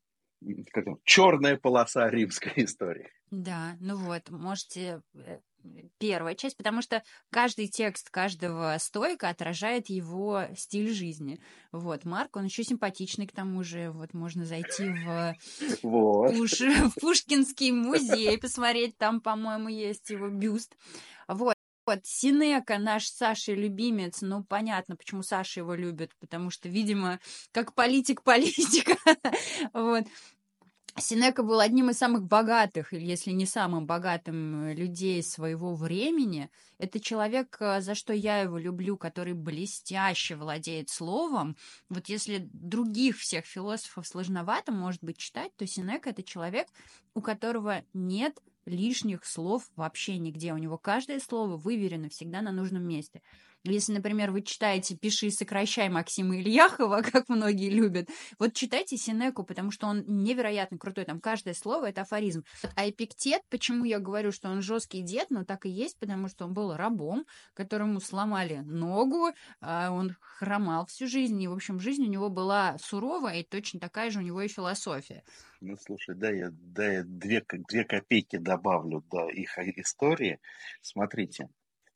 как 0.72 0.84
там, 0.84 0.98
черная 1.04 1.56
полоса 1.56 2.08
римской 2.08 2.52
истории. 2.56 3.10
Да, 3.30 3.76
ну 3.80 3.96
вот, 3.96 4.30
можете 4.30 5.02
первая 5.98 6.34
часть, 6.34 6.56
потому 6.56 6.82
что 6.82 7.02
каждый 7.30 7.68
текст 7.68 8.10
каждого 8.10 8.76
стойка 8.78 9.28
отражает 9.28 9.88
его 9.88 10.44
стиль 10.56 10.92
жизни. 10.92 11.40
Вот, 11.72 12.04
Марк, 12.04 12.36
он 12.36 12.44
еще 12.44 12.64
симпатичный, 12.64 13.26
к 13.26 13.32
тому 13.32 13.62
же, 13.62 13.90
вот 13.90 14.14
можно 14.14 14.44
зайти 14.44 14.88
в, 14.90 15.34
вот. 15.82 16.32
Пуш... 16.36 16.60
в 16.60 17.00
Пушкинский 17.00 17.72
музей, 17.72 18.38
посмотреть, 18.38 18.96
там, 18.96 19.20
по-моему, 19.20 19.68
есть 19.68 20.10
его 20.10 20.28
бюст. 20.28 20.76
Вот. 21.28 21.56
Вот, 21.88 22.00
Синека, 22.02 22.78
наш 22.78 23.06
Саша 23.06 23.52
любимец, 23.52 24.20
ну, 24.20 24.42
понятно, 24.42 24.96
почему 24.96 25.22
Саша 25.22 25.60
его 25.60 25.72
любит, 25.76 26.10
потому 26.18 26.50
что, 26.50 26.68
видимо, 26.68 27.20
как 27.52 27.74
политик 27.74 28.24
политика. 28.24 28.96
вот. 29.72 30.04
Синека 30.98 31.42
был 31.42 31.60
одним 31.60 31.90
из 31.90 31.98
самых 31.98 32.24
богатых, 32.24 32.94
или 32.94 33.04
если 33.04 33.30
не 33.30 33.44
самым 33.44 33.86
богатым 33.86 34.64
э, 34.64 34.74
людей 34.74 35.22
своего 35.22 35.74
времени. 35.74 36.50
Это 36.78 37.00
человек, 37.00 37.56
э, 37.60 37.82
за 37.82 37.94
что 37.94 38.14
я 38.14 38.40
его 38.40 38.56
люблю, 38.56 38.96
который 38.96 39.34
блестяще 39.34 40.36
владеет 40.36 40.88
словом. 40.88 41.56
Вот 41.90 42.08
если 42.08 42.48
других 42.52 43.18
всех 43.18 43.44
философов 43.44 44.06
сложновато, 44.06 44.72
может 44.72 45.04
быть, 45.04 45.18
читать, 45.18 45.54
то 45.56 45.66
Синека— 45.66 46.10
это 46.10 46.22
человек, 46.22 46.68
у 47.14 47.20
которого 47.20 47.84
нет 47.92 48.40
лишних 48.64 49.24
слов 49.24 49.70
вообще 49.76 50.18
нигде. 50.18 50.52
У 50.52 50.58
него 50.58 50.78
каждое 50.78 51.20
слово 51.20 51.56
выверено 51.56 52.08
всегда 52.08 52.40
на 52.42 52.52
нужном 52.52 52.82
месте. 52.82 53.22
Если, 53.72 53.92
например, 53.92 54.30
вы 54.30 54.42
читаете 54.42 54.96
«Пиши 54.96 55.26
и 55.26 55.30
сокращай» 55.30 55.88
Максима 55.88 56.38
Ильяхова, 56.38 57.02
как 57.12 57.28
многие 57.28 57.70
любят, 57.70 58.08
вот 58.38 58.54
читайте 58.54 58.96
Синеку, 58.96 59.44
потому 59.44 59.70
что 59.70 59.86
он 59.86 60.04
невероятно 60.06 60.78
крутой. 60.78 61.04
Там 61.04 61.20
каждое 61.20 61.54
слово— 61.54 61.86
это 61.88 62.02
афоризм. 62.02 62.44
А 62.74 62.88
Эпиктет, 62.88 63.42
почему 63.50 63.84
я 63.84 63.98
говорю, 63.98 64.32
что 64.32 64.48
он 64.48 64.62
жесткий 64.62 65.02
дед, 65.02 65.30
но 65.30 65.44
так 65.44 65.66
и 65.66 65.70
есть, 65.70 65.98
потому 65.98 66.28
что 66.28 66.44
он 66.44 66.52
был 66.52 66.74
рабом, 66.74 67.26
которому 67.54 68.00
сломали 68.00 68.58
ногу, 68.64 69.32
а 69.60 69.90
он 69.90 70.16
хромал 70.20 70.86
всю 70.86 71.06
жизнь, 71.06 71.40
и, 71.42 71.48
в 71.48 71.52
общем, 71.52 71.80
жизнь 71.80 72.04
у 72.04 72.10
него 72.10 72.28
была 72.28 72.76
суровая, 72.78 73.40
и 73.40 73.44
точно 73.44 73.80
такая 73.80 74.10
же 74.10 74.20
у 74.20 74.22
него 74.22 74.42
и 74.42 74.48
философия. 74.48 75.24
Ну, 75.60 75.76
слушай, 75.76 76.14
да, 76.14 76.30
я, 76.30 76.50
да, 76.52 76.92
я 76.92 77.04
две, 77.04 77.44
две 77.68 77.84
копейки 77.84 78.36
добавлю 78.36 79.02
до 79.10 79.28
их 79.28 79.58
истории. 79.58 80.38
Смотрите, 80.82 81.48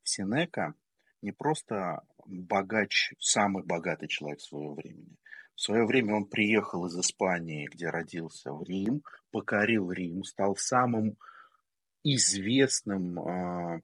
Синека 0.02 0.74
не 1.22 1.32
просто 1.32 2.02
богач, 2.26 3.12
самый 3.18 3.64
богатый 3.64 4.08
человек 4.08 4.40
своего 4.40 4.74
времени. 4.74 5.16
В 5.54 5.60
свое 5.60 5.84
время 5.84 6.14
он 6.14 6.24
приехал 6.24 6.86
из 6.86 6.98
Испании, 6.98 7.68
где 7.70 7.90
родился, 7.90 8.52
в 8.52 8.62
Рим, 8.62 9.02
покорил 9.30 9.92
Рим, 9.92 10.24
стал 10.24 10.56
самым 10.56 11.16
известным 12.02 13.18
э, 13.18 13.80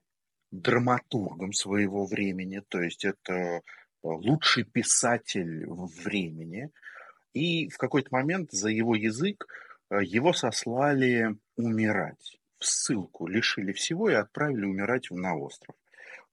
драматургом 0.51 1.53
своего 1.53 2.05
времени, 2.07 2.63
то 2.67 2.81
есть 2.81 3.05
это 3.05 3.61
лучший 4.01 4.63
писатель 4.63 5.67
времени. 5.67 6.71
И 7.33 7.69
в 7.69 7.77
какой-то 7.77 8.09
момент 8.11 8.51
за 8.51 8.69
его 8.69 8.95
язык 8.95 9.45
э, 9.91 10.03
его 10.03 10.33
сослали 10.33 11.35
умирать 11.55 12.39
в 12.57 12.65
ссылку, 12.65 13.27
лишили 13.27 13.71
всего 13.71 14.09
и 14.09 14.15
отправили 14.15 14.65
умирать 14.65 15.11
на 15.11 15.35
остров. 15.35 15.75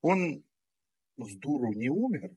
Он 0.01 0.43
с 1.17 1.35
дуру 1.35 1.73
не 1.73 1.89
умер, 1.89 2.31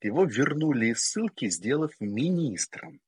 его 0.00 0.24
вернули 0.24 0.86
из 0.86 1.00
ссылки, 1.00 1.48
сделав 1.48 1.92
министром. 2.00 3.00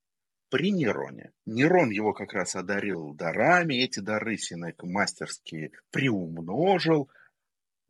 при 0.51 0.73
Нероне. 0.73 1.33
Нерон 1.45 1.91
его 1.91 2.15
как 2.15 2.33
раз 2.33 2.57
одарил 2.57 3.13
дарами, 3.13 3.75
эти 3.75 4.01
дары 4.01 4.39
Синека 4.39 4.87
мастерски 4.87 5.73
приумножил, 5.91 7.11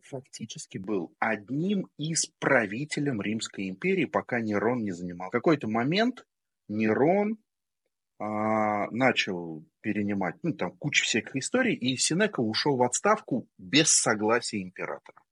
фактически 0.03 0.79
был 0.79 1.15
одним 1.21 1.89
из 1.99 2.27
правителем 2.41 3.23
Римской 3.23 3.69
империи, 3.69 4.07
пока 4.07 4.41
Нерон 4.41 4.83
не 4.83 4.91
занимал. 4.91 5.29
В 5.29 5.33
какой-то 5.33 5.69
момент 5.69 6.27
Нерон 6.69 7.39
а, 8.19 8.91
начал 8.91 9.65
перенимать, 9.81 10.35
ну, 10.43 10.53
там 10.53 10.73
куча 10.73 11.05
всяких 11.05 11.37
историй, 11.37 11.75
и 11.75 11.97
Синека 11.97 12.41
ушел 12.41 12.77
в 12.77 12.83
отставку 12.83 13.47
без 13.57 13.91
согласия 13.91 14.61
императора. 14.61 15.23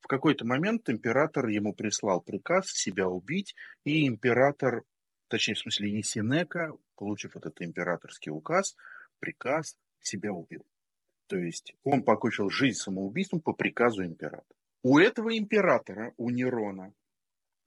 В 0.00 0.08
какой-то 0.08 0.46
момент 0.46 0.88
император 0.88 1.48
ему 1.48 1.74
прислал 1.74 2.20
приказ 2.20 2.70
себя 2.70 3.08
убить, 3.08 3.54
и 3.84 4.06
император, 4.06 4.84
точнее, 5.28 5.54
в 5.54 5.60
смысле, 5.60 5.90
и 5.90 6.02
Синека, 6.02 6.72
получив 6.96 7.36
этот 7.36 7.60
императорский 7.60 8.30
указ, 8.30 8.76
приказ, 9.18 9.76
себя 10.00 10.32
убил. 10.32 10.64
То 11.26 11.36
есть 11.36 11.74
он 11.82 12.04
покончил 12.04 12.50
жизнь 12.50 12.78
самоубийством 12.78 13.40
по 13.40 13.52
приказу 13.52 14.04
императора. 14.04 14.46
У 14.82 14.98
этого 14.98 15.36
императора, 15.36 16.14
у 16.16 16.30
Нерона, 16.30 16.94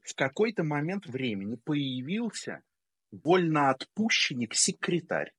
в 0.02 0.16
какой-то 0.16 0.64
момент 0.64 1.06
времени 1.06 1.58
появился 1.58 2.64
вольноотпущенник-секретарь. 3.12 5.34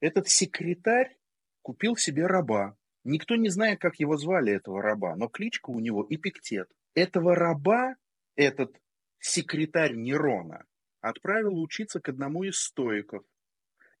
Этот 0.00 0.28
секретарь 0.28 1.16
купил 1.62 1.96
себе 1.96 2.26
раба. 2.26 2.76
Никто 3.04 3.36
не 3.36 3.48
знает, 3.48 3.80
как 3.80 4.00
его 4.00 4.16
звали, 4.16 4.52
этого 4.52 4.82
раба, 4.82 5.16
но 5.16 5.28
кличка 5.28 5.70
у 5.70 5.80
него 5.80 6.06
Эпиктет. 6.08 6.68
Этого 6.94 7.34
раба, 7.34 7.96
этот 8.36 8.76
секретарь 9.20 9.94
Нерона, 9.94 10.64
отправил 11.00 11.60
учиться 11.60 12.00
к 12.00 12.08
одному 12.08 12.44
из 12.44 12.58
стоиков 12.58 13.24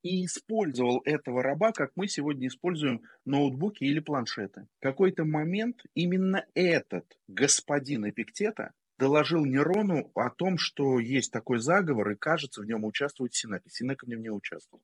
и 0.02 0.24
использовал 0.24 1.02
этого 1.04 1.42
раба, 1.42 1.72
как 1.72 1.92
мы 1.96 2.08
сегодня 2.08 2.48
используем 2.48 3.02
ноутбуки 3.24 3.84
или 3.84 4.00
планшеты. 4.00 4.68
В 4.78 4.82
какой-то 4.82 5.24
момент 5.24 5.82
именно 5.94 6.46
этот 6.54 7.04
господин 7.26 8.08
Эпиктета 8.08 8.72
доложил 8.98 9.44
Нерону 9.44 10.10
о 10.14 10.30
том, 10.30 10.58
что 10.58 10.98
есть 10.98 11.32
такой 11.32 11.58
заговор, 11.58 12.10
и, 12.10 12.16
кажется, 12.16 12.62
в 12.62 12.66
нем 12.66 12.84
участвует 12.84 13.34
Синека. 13.34 13.68
Синека 13.70 14.06
в 14.06 14.08
нем 14.08 14.22
не 14.22 14.30
участвовал. 14.30 14.82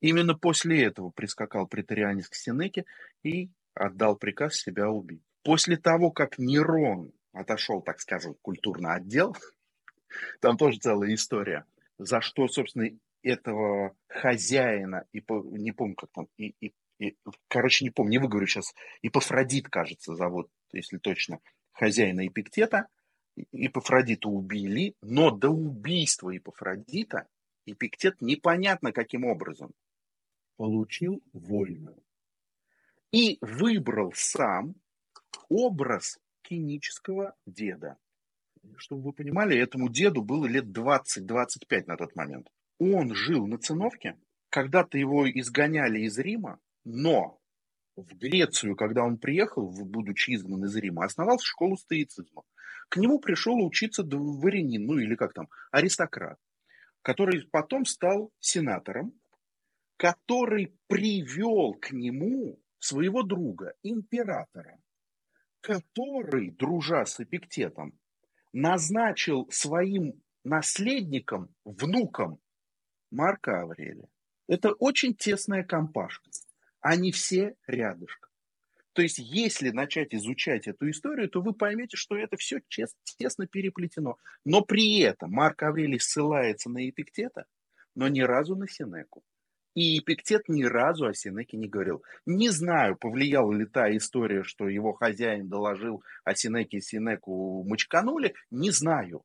Именно 0.00 0.34
после 0.34 0.84
этого 0.84 1.10
прискакал 1.10 1.66
претарианец 1.66 2.28
к 2.28 2.34
Синеке 2.34 2.84
и 3.22 3.50
отдал 3.74 4.16
приказ 4.16 4.56
себя 4.56 4.90
убить. 4.90 5.22
После 5.42 5.76
того, 5.76 6.10
как 6.10 6.38
Нерон 6.38 7.12
отошел, 7.32 7.80
так 7.80 8.00
скажем, 8.00 8.34
культурный 8.42 8.94
отдел, 8.94 9.36
там 10.40 10.56
тоже 10.56 10.78
целая 10.78 11.14
история, 11.14 11.64
за 11.98 12.20
что, 12.20 12.48
собственно, 12.48 12.90
этого 13.22 13.96
хозяина, 14.08 15.04
и 15.12 15.22
не 15.28 15.72
помню, 15.72 15.94
как 15.96 16.10
там, 16.12 16.28
и, 16.36 16.54
и, 16.60 16.74
и, 16.98 17.16
короче, 17.48 17.84
не 17.84 17.90
помню, 17.90 18.12
не 18.12 18.18
выговорю 18.18 18.46
сейчас, 18.46 18.74
Ипофродит, 19.02 19.68
кажется, 19.68 20.14
зовут, 20.14 20.48
если 20.72 20.98
точно, 20.98 21.40
хозяина 21.72 22.26
Эпиктета, 22.26 22.86
Ипофродита 23.52 24.28
убили, 24.28 24.94
но 25.02 25.30
до 25.30 25.50
убийства 25.50 26.34
Ипофродита 26.36 27.26
Эпиктет 27.66 28.20
непонятно 28.22 28.92
каким 28.92 29.24
образом 29.24 29.72
получил 30.56 31.22
вольную. 31.32 32.02
И 33.12 33.38
выбрал 33.40 34.12
сам 34.14 34.74
образ 35.48 36.18
кинического 36.42 37.34
деда. 37.46 37.96
Чтобы 38.76 39.02
вы 39.02 39.12
понимали, 39.12 39.56
этому 39.56 39.88
деду 39.88 40.22
было 40.22 40.46
лет 40.46 40.66
20-25 40.66 41.84
на 41.86 41.96
тот 41.96 42.16
момент. 42.16 42.50
Он 42.78 43.14
жил 43.14 43.46
на 43.46 43.58
циновке, 43.58 44.18
когда-то 44.50 44.98
его 44.98 45.30
изгоняли 45.30 46.00
из 46.00 46.18
Рима, 46.18 46.58
но 46.84 47.40
в 47.96 48.14
Грецию, 48.16 48.76
когда 48.76 49.04
он 49.04 49.18
приехал, 49.18 49.70
будучи 49.70 50.34
изгнан 50.34 50.64
из 50.64 50.76
Рима, 50.76 51.04
основал 51.04 51.38
школу 51.38 51.76
стоицизма. 51.76 52.42
К 52.88 52.98
нему 52.98 53.18
пришел 53.18 53.64
учиться 53.64 54.02
дворянин, 54.02 54.86
ну 54.86 54.98
или 54.98 55.14
как 55.14 55.32
там, 55.32 55.48
аристократ, 55.70 56.38
который 57.02 57.46
потом 57.50 57.84
стал 57.84 58.30
сенатором, 58.38 59.12
который 59.96 60.74
привел 60.86 61.74
к 61.74 61.92
нему 61.92 62.60
своего 62.78 63.22
друга, 63.22 63.74
императора, 63.82 64.78
который, 65.60 66.50
дружа 66.50 67.04
с 67.04 67.18
Эпиктетом, 67.20 67.98
назначил 68.52 69.48
своим 69.50 70.22
наследником, 70.44 71.54
внуком 71.64 72.38
Марка 73.10 73.62
Аврелия. 73.62 74.08
Это 74.48 74.72
очень 74.72 75.14
тесная 75.14 75.64
компашка. 75.64 76.30
Они 76.80 77.10
все 77.10 77.56
рядышком. 77.66 78.30
То 78.92 79.02
есть, 79.02 79.18
если 79.18 79.70
начать 79.70 80.14
изучать 80.14 80.68
эту 80.68 80.88
историю, 80.88 81.28
то 81.28 81.42
вы 81.42 81.52
поймете, 81.52 81.96
что 81.96 82.16
это 82.16 82.36
все 82.36 82.60
тесно 83.18 83.46
переплетено. 83.46 84.16
Но 84.44 84.62
при 84.62 85.00
этом 85.00 85.32
Марк 85.32 85.64
Аврелий 85.64 86.00
ссылается 86.00 86.70
на 86.70 86.88
Эпиктета, 86.88 87.44
но 87.94 88.08
ни 88.08 88.20
разу 88.20 88.56
на 88.56 88.68
Синеку. 88.68 89.22
И 89.76 89.98
Эпиктет 89.98 90.48
ни 90.48 90.64
разу 90.64 91.06
о 91.06 91.12
Синеке 91.12 91.58
не 91.58 91.68
говорил. 91.68 92.02
Не 92.24 92.48
знаю, 92.48 92.96
повлияла 92.96 93.52
ли 93.52 93.66
та 93.66 93.94
история, 93.94 94.42
что 94.42 94.68
его 94.68 94.94
хозяин 94.94 95.50
доложил 95.50 96.02
о 96.24 96.34
Синеке 96.34 96.80
Синеку 96.80 97.62
мочканули, 97.62 98.34
не 98.50 98.70
знаю. 98.70 99.22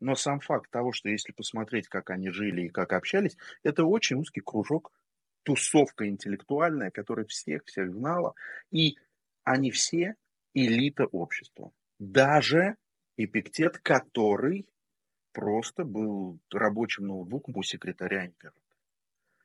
Но 0.00 0.14
сам 0.14 0.40
факт 0.40 0.70
того, 0.70 0.92
что 0.92 1.08
если 1.08 1.32
посмотреть, 1.32 1.88
как 1.88 2.10
они 2.10 2.28
жили 2.28 2.66
и 2.66 2.68
как 2.68 2.92
общались, 2.92 3.38
это 3.62 3.86
очень 3.86 4.18
узкий 4.18 4.42
кружок, 4.42 4.92
тусовка 5.44 6.06
интеллектуальная, 6.06 6.90
которая 6.90 7.24
всех 7.24 7.64
всех 7.64 7.90
знала. 7.90 8.34
И 8.70 8.98
они 9.44 9.70
все 9.70 10.16
элита 10.52 11.06
общества. 11.06 11.72
Даже 11.98 12.76
Эпиктет, 13.16 13.78
который 13.78 14.68
просто 15.32 15.84
был 15.84 16.38
рабочим 16.52 17.06
ноутбуком 17.06 17.56
у 17.56 17.62
секретаря 17.62 18.26
императора. 18.26 18.65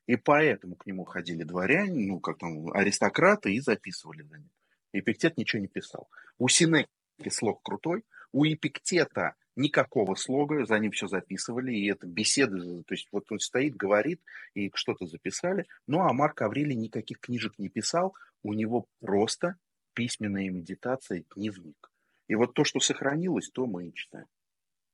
И 0.08 0.16
поэтому 0.16 0.76
к 0.76 0.86
нему 0.86 1.06
ходили 1.06 1.44
дворяне, 1.44 2.08
ну, 2.08 2.20
как 2.20 2.40
там, 2.40 2.72
аристократы, 2.72 3.54
и 3.54 3.60
записывали 3.60 4.24
за 4.24 4.38
ним. 4.38 4.50
Эпиктет 4.94 5.38
ничего 5.38 5.62
не 5.62 5.68
писал. 5.68 6.10
У 6.38 6.48
Синеки 6.48 6.90
слог 7.30 7.62
крутой, 7.64 8.04
у 8.32 8.46
Эпиктета 8.46 9.36
никакого 9.56 10.16
слога, 10.16 10.66
за 10.66 10.80
ним 10.80 10.92
все 10.92 11.08
записывали, 11.08 11.74
и 11.74 11.90
это 11.90 12.08
беседы, 12.08 12.84
то 12.84 12.94
есть 12.94 13.08
вот 13.12 13.32
он 13.32 13.40
стоит, 13.40 13.76
говорит, 13.76 14.22
и 14.54 14.72
что-то 14.74 15.06
записали. 15.06 15.66
Ну, 15.88 16.02
а 16.02 16.14
Марк 16.14 16.42
Аврелий 16.42 16.76
никаких 16.76 17.20
книжек 17.20 17.58
не 17.58 17.70
писал, 17.70 18.16
у 18.44 18.54
него 18.54 18.88
просто 19.00 19.58
письменная 19.94 20.50
медитация, 20.50 21.24
дневник. 21.36 21.92
И 22.28 22.36
вот 22.36 22.54
то, 22.54 22.64
что 22.64 22.80
сохранилось, 22.80 23.50
то 23.50 23.66
мы 23.66 23.88
и 23.88 23.94
читаем. 23.94 24.28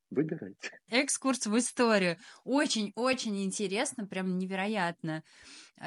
Выбирайте. 0.09 0.79
Экскурс 0.89 1.45
в 1.47 1.57
историю. 1.57 2.17
Очень-очень 2.43 3.43
интересно, 3.43 4.07
прям 4.07 4.37
невероятно. 4.37 5.23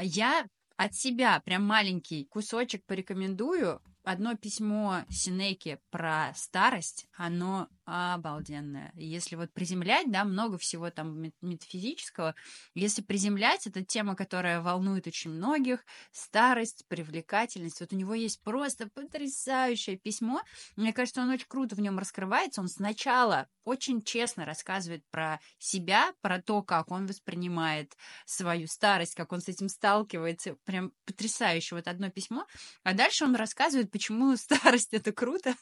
Я 0.01 0.47
от 0.77 0.95
себя 0.95 1.41
прям 1.41 1.65
маленький 1.65 2.25
кусочек 2.25 2.85
порекомендую 2.87 3.81
одно 4.11 4.37
письмо 4.37 5.05
Синеки 5.09 5.79
про 5.91 6.33
старость, 6.35 7.07
оно 7.17 7.69
обалденное. 7.85 8.93
Если 8.95 9.37
вот 9.37 9.53
приземлять, 9.53 10.11
да, 10.11 10.25
много 10.25 10.59
всего 10.59 10.91
там 10.91 11.33
метафизического. 11.41 12.35
Если 12.75 13.03
приземлять, 13.03 13.67
это 13.67 13.85
тема, 13.85 14.15
которая 14.15 14.61
волнует 14.61 15.07
очень 15.07 15.31
многих. 15.31 15.85
Старость, 16.13 16.85
привлекательность. 16.89 17.81
Вот 17.81 17.93
у 17.93 17.97
него 17.97 18.15
есть 18.15 18.43
просто 18.43 18.89
потрясающее 18.89 19.97
письмо. 19.97 20.43
Мне 20.77 20.93
кажется, 20.93 21.23
он 21.23 21.31
очень 21.31 21.49
круто 21.49 21.75
в 21.75 21.81
нем 21.81 21.99
раскрывается. 21.99 22.61
Он 22.61 22.69
сначала 22.69 23.49
очень 23.65 24.03
честно 24.03 24.45
рассказывает 24.45 25.05
про 25.11 25.41
себя, 25.59 26.13
про 26.21 26.41
то, 26.41 26.63
как 26.63 26.91
он 26.91 27.07
воспринимает 27.07 27.97
свою 28.25 28.67
старость, 28.67 29.15
как 29.15 29.33
он 29.33 29.41
с 29.41 29.49
этим 29.49 29.69
сталкивается. 29.69 30.57
Прям 30.65 30.93
потрясающе. 31.07 31.75
Вот 31.75 31.89
одно 31.89 32.11
письмо. 32.11 32.47
А 32.85 32.95
дальше 32.95 33.25
он 33.25 33.35
рассказывает, 33.35 33.91
почему 34.01 34.35
старость 34.37 34.95
это 34.95 35.13
круто. 35.13 35.55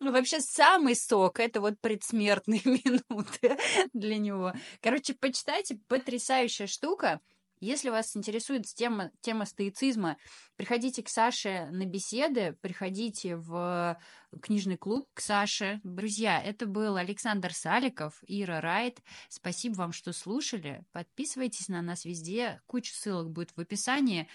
Ну, 0.00 0.10
вообще 0.10 0.40
самый 0.40 0.96
сок 0.96 1.38
это 1.38 1.60
вот 1.60 1.80
предсмертные 1.80 2.60
минуты 2.64 3.56
для 3.92 4.18
него. 4.18 4.52
Короче, 4.80 5.14
почитайте, 5.14 5.78
потрясающая 5.86 6.66
штука. 6.66 7.20
Если 7.62 7.90
вас 7.90 8.16
интересует 8.16 8.64
тема, 8.64 9.12
тема 9.20 9.44
стоицизма, 9.44 10.16
приходите 10.56 11.02
к 11.02 11.10
Саше 11.10 11.68
на 11.70 11.84
беседы, 11.84 12.56
приходите 12.62 13.36
в 13.36 14.00
книжный 14.40 14.78
клуб 14.78 15.06
к 15.12 15.20
Саше. 15.20 15.78
Друзья, 15.84 16.42
это 16.42 16.64
был 16.64 16.96
Александр 16.96 17.52
Саликов, 17.52 18.18
Ира 18.26 18.62
Райт. 18.62 19.00
Спасибо 19.28 19.74
вам, 19.74 19.92
что 19.92 20.14
слушали. 20.14 20.82
Подписывайтесь 20.92 21.68
на 21.68 21.82
нас 21.82 22.06
везде. 22.06 22.62
Куча 22.66 22.94
ссылок 22.94 23.30
будет 23.30 23.50
в 23.54 23.60
описании. 23.60 24.26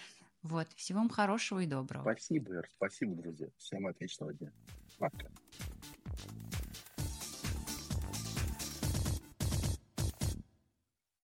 Вот, 0.46 0.68
всего 0.76 1.00
вам 1.00 1.10
хорошего 1.10 1.62
и 1.62 1.66
доброго. 1.66 2.04
Спасибо, 2.04 2.54
Ир, 2.54 2.70
спасибо, 2.76 3.16
друзья. 3.16 3.48
Всем 3.58 3.88
отличного 3.88 4.32
дня. 4.32 4.52
Пока. 5.00 5.28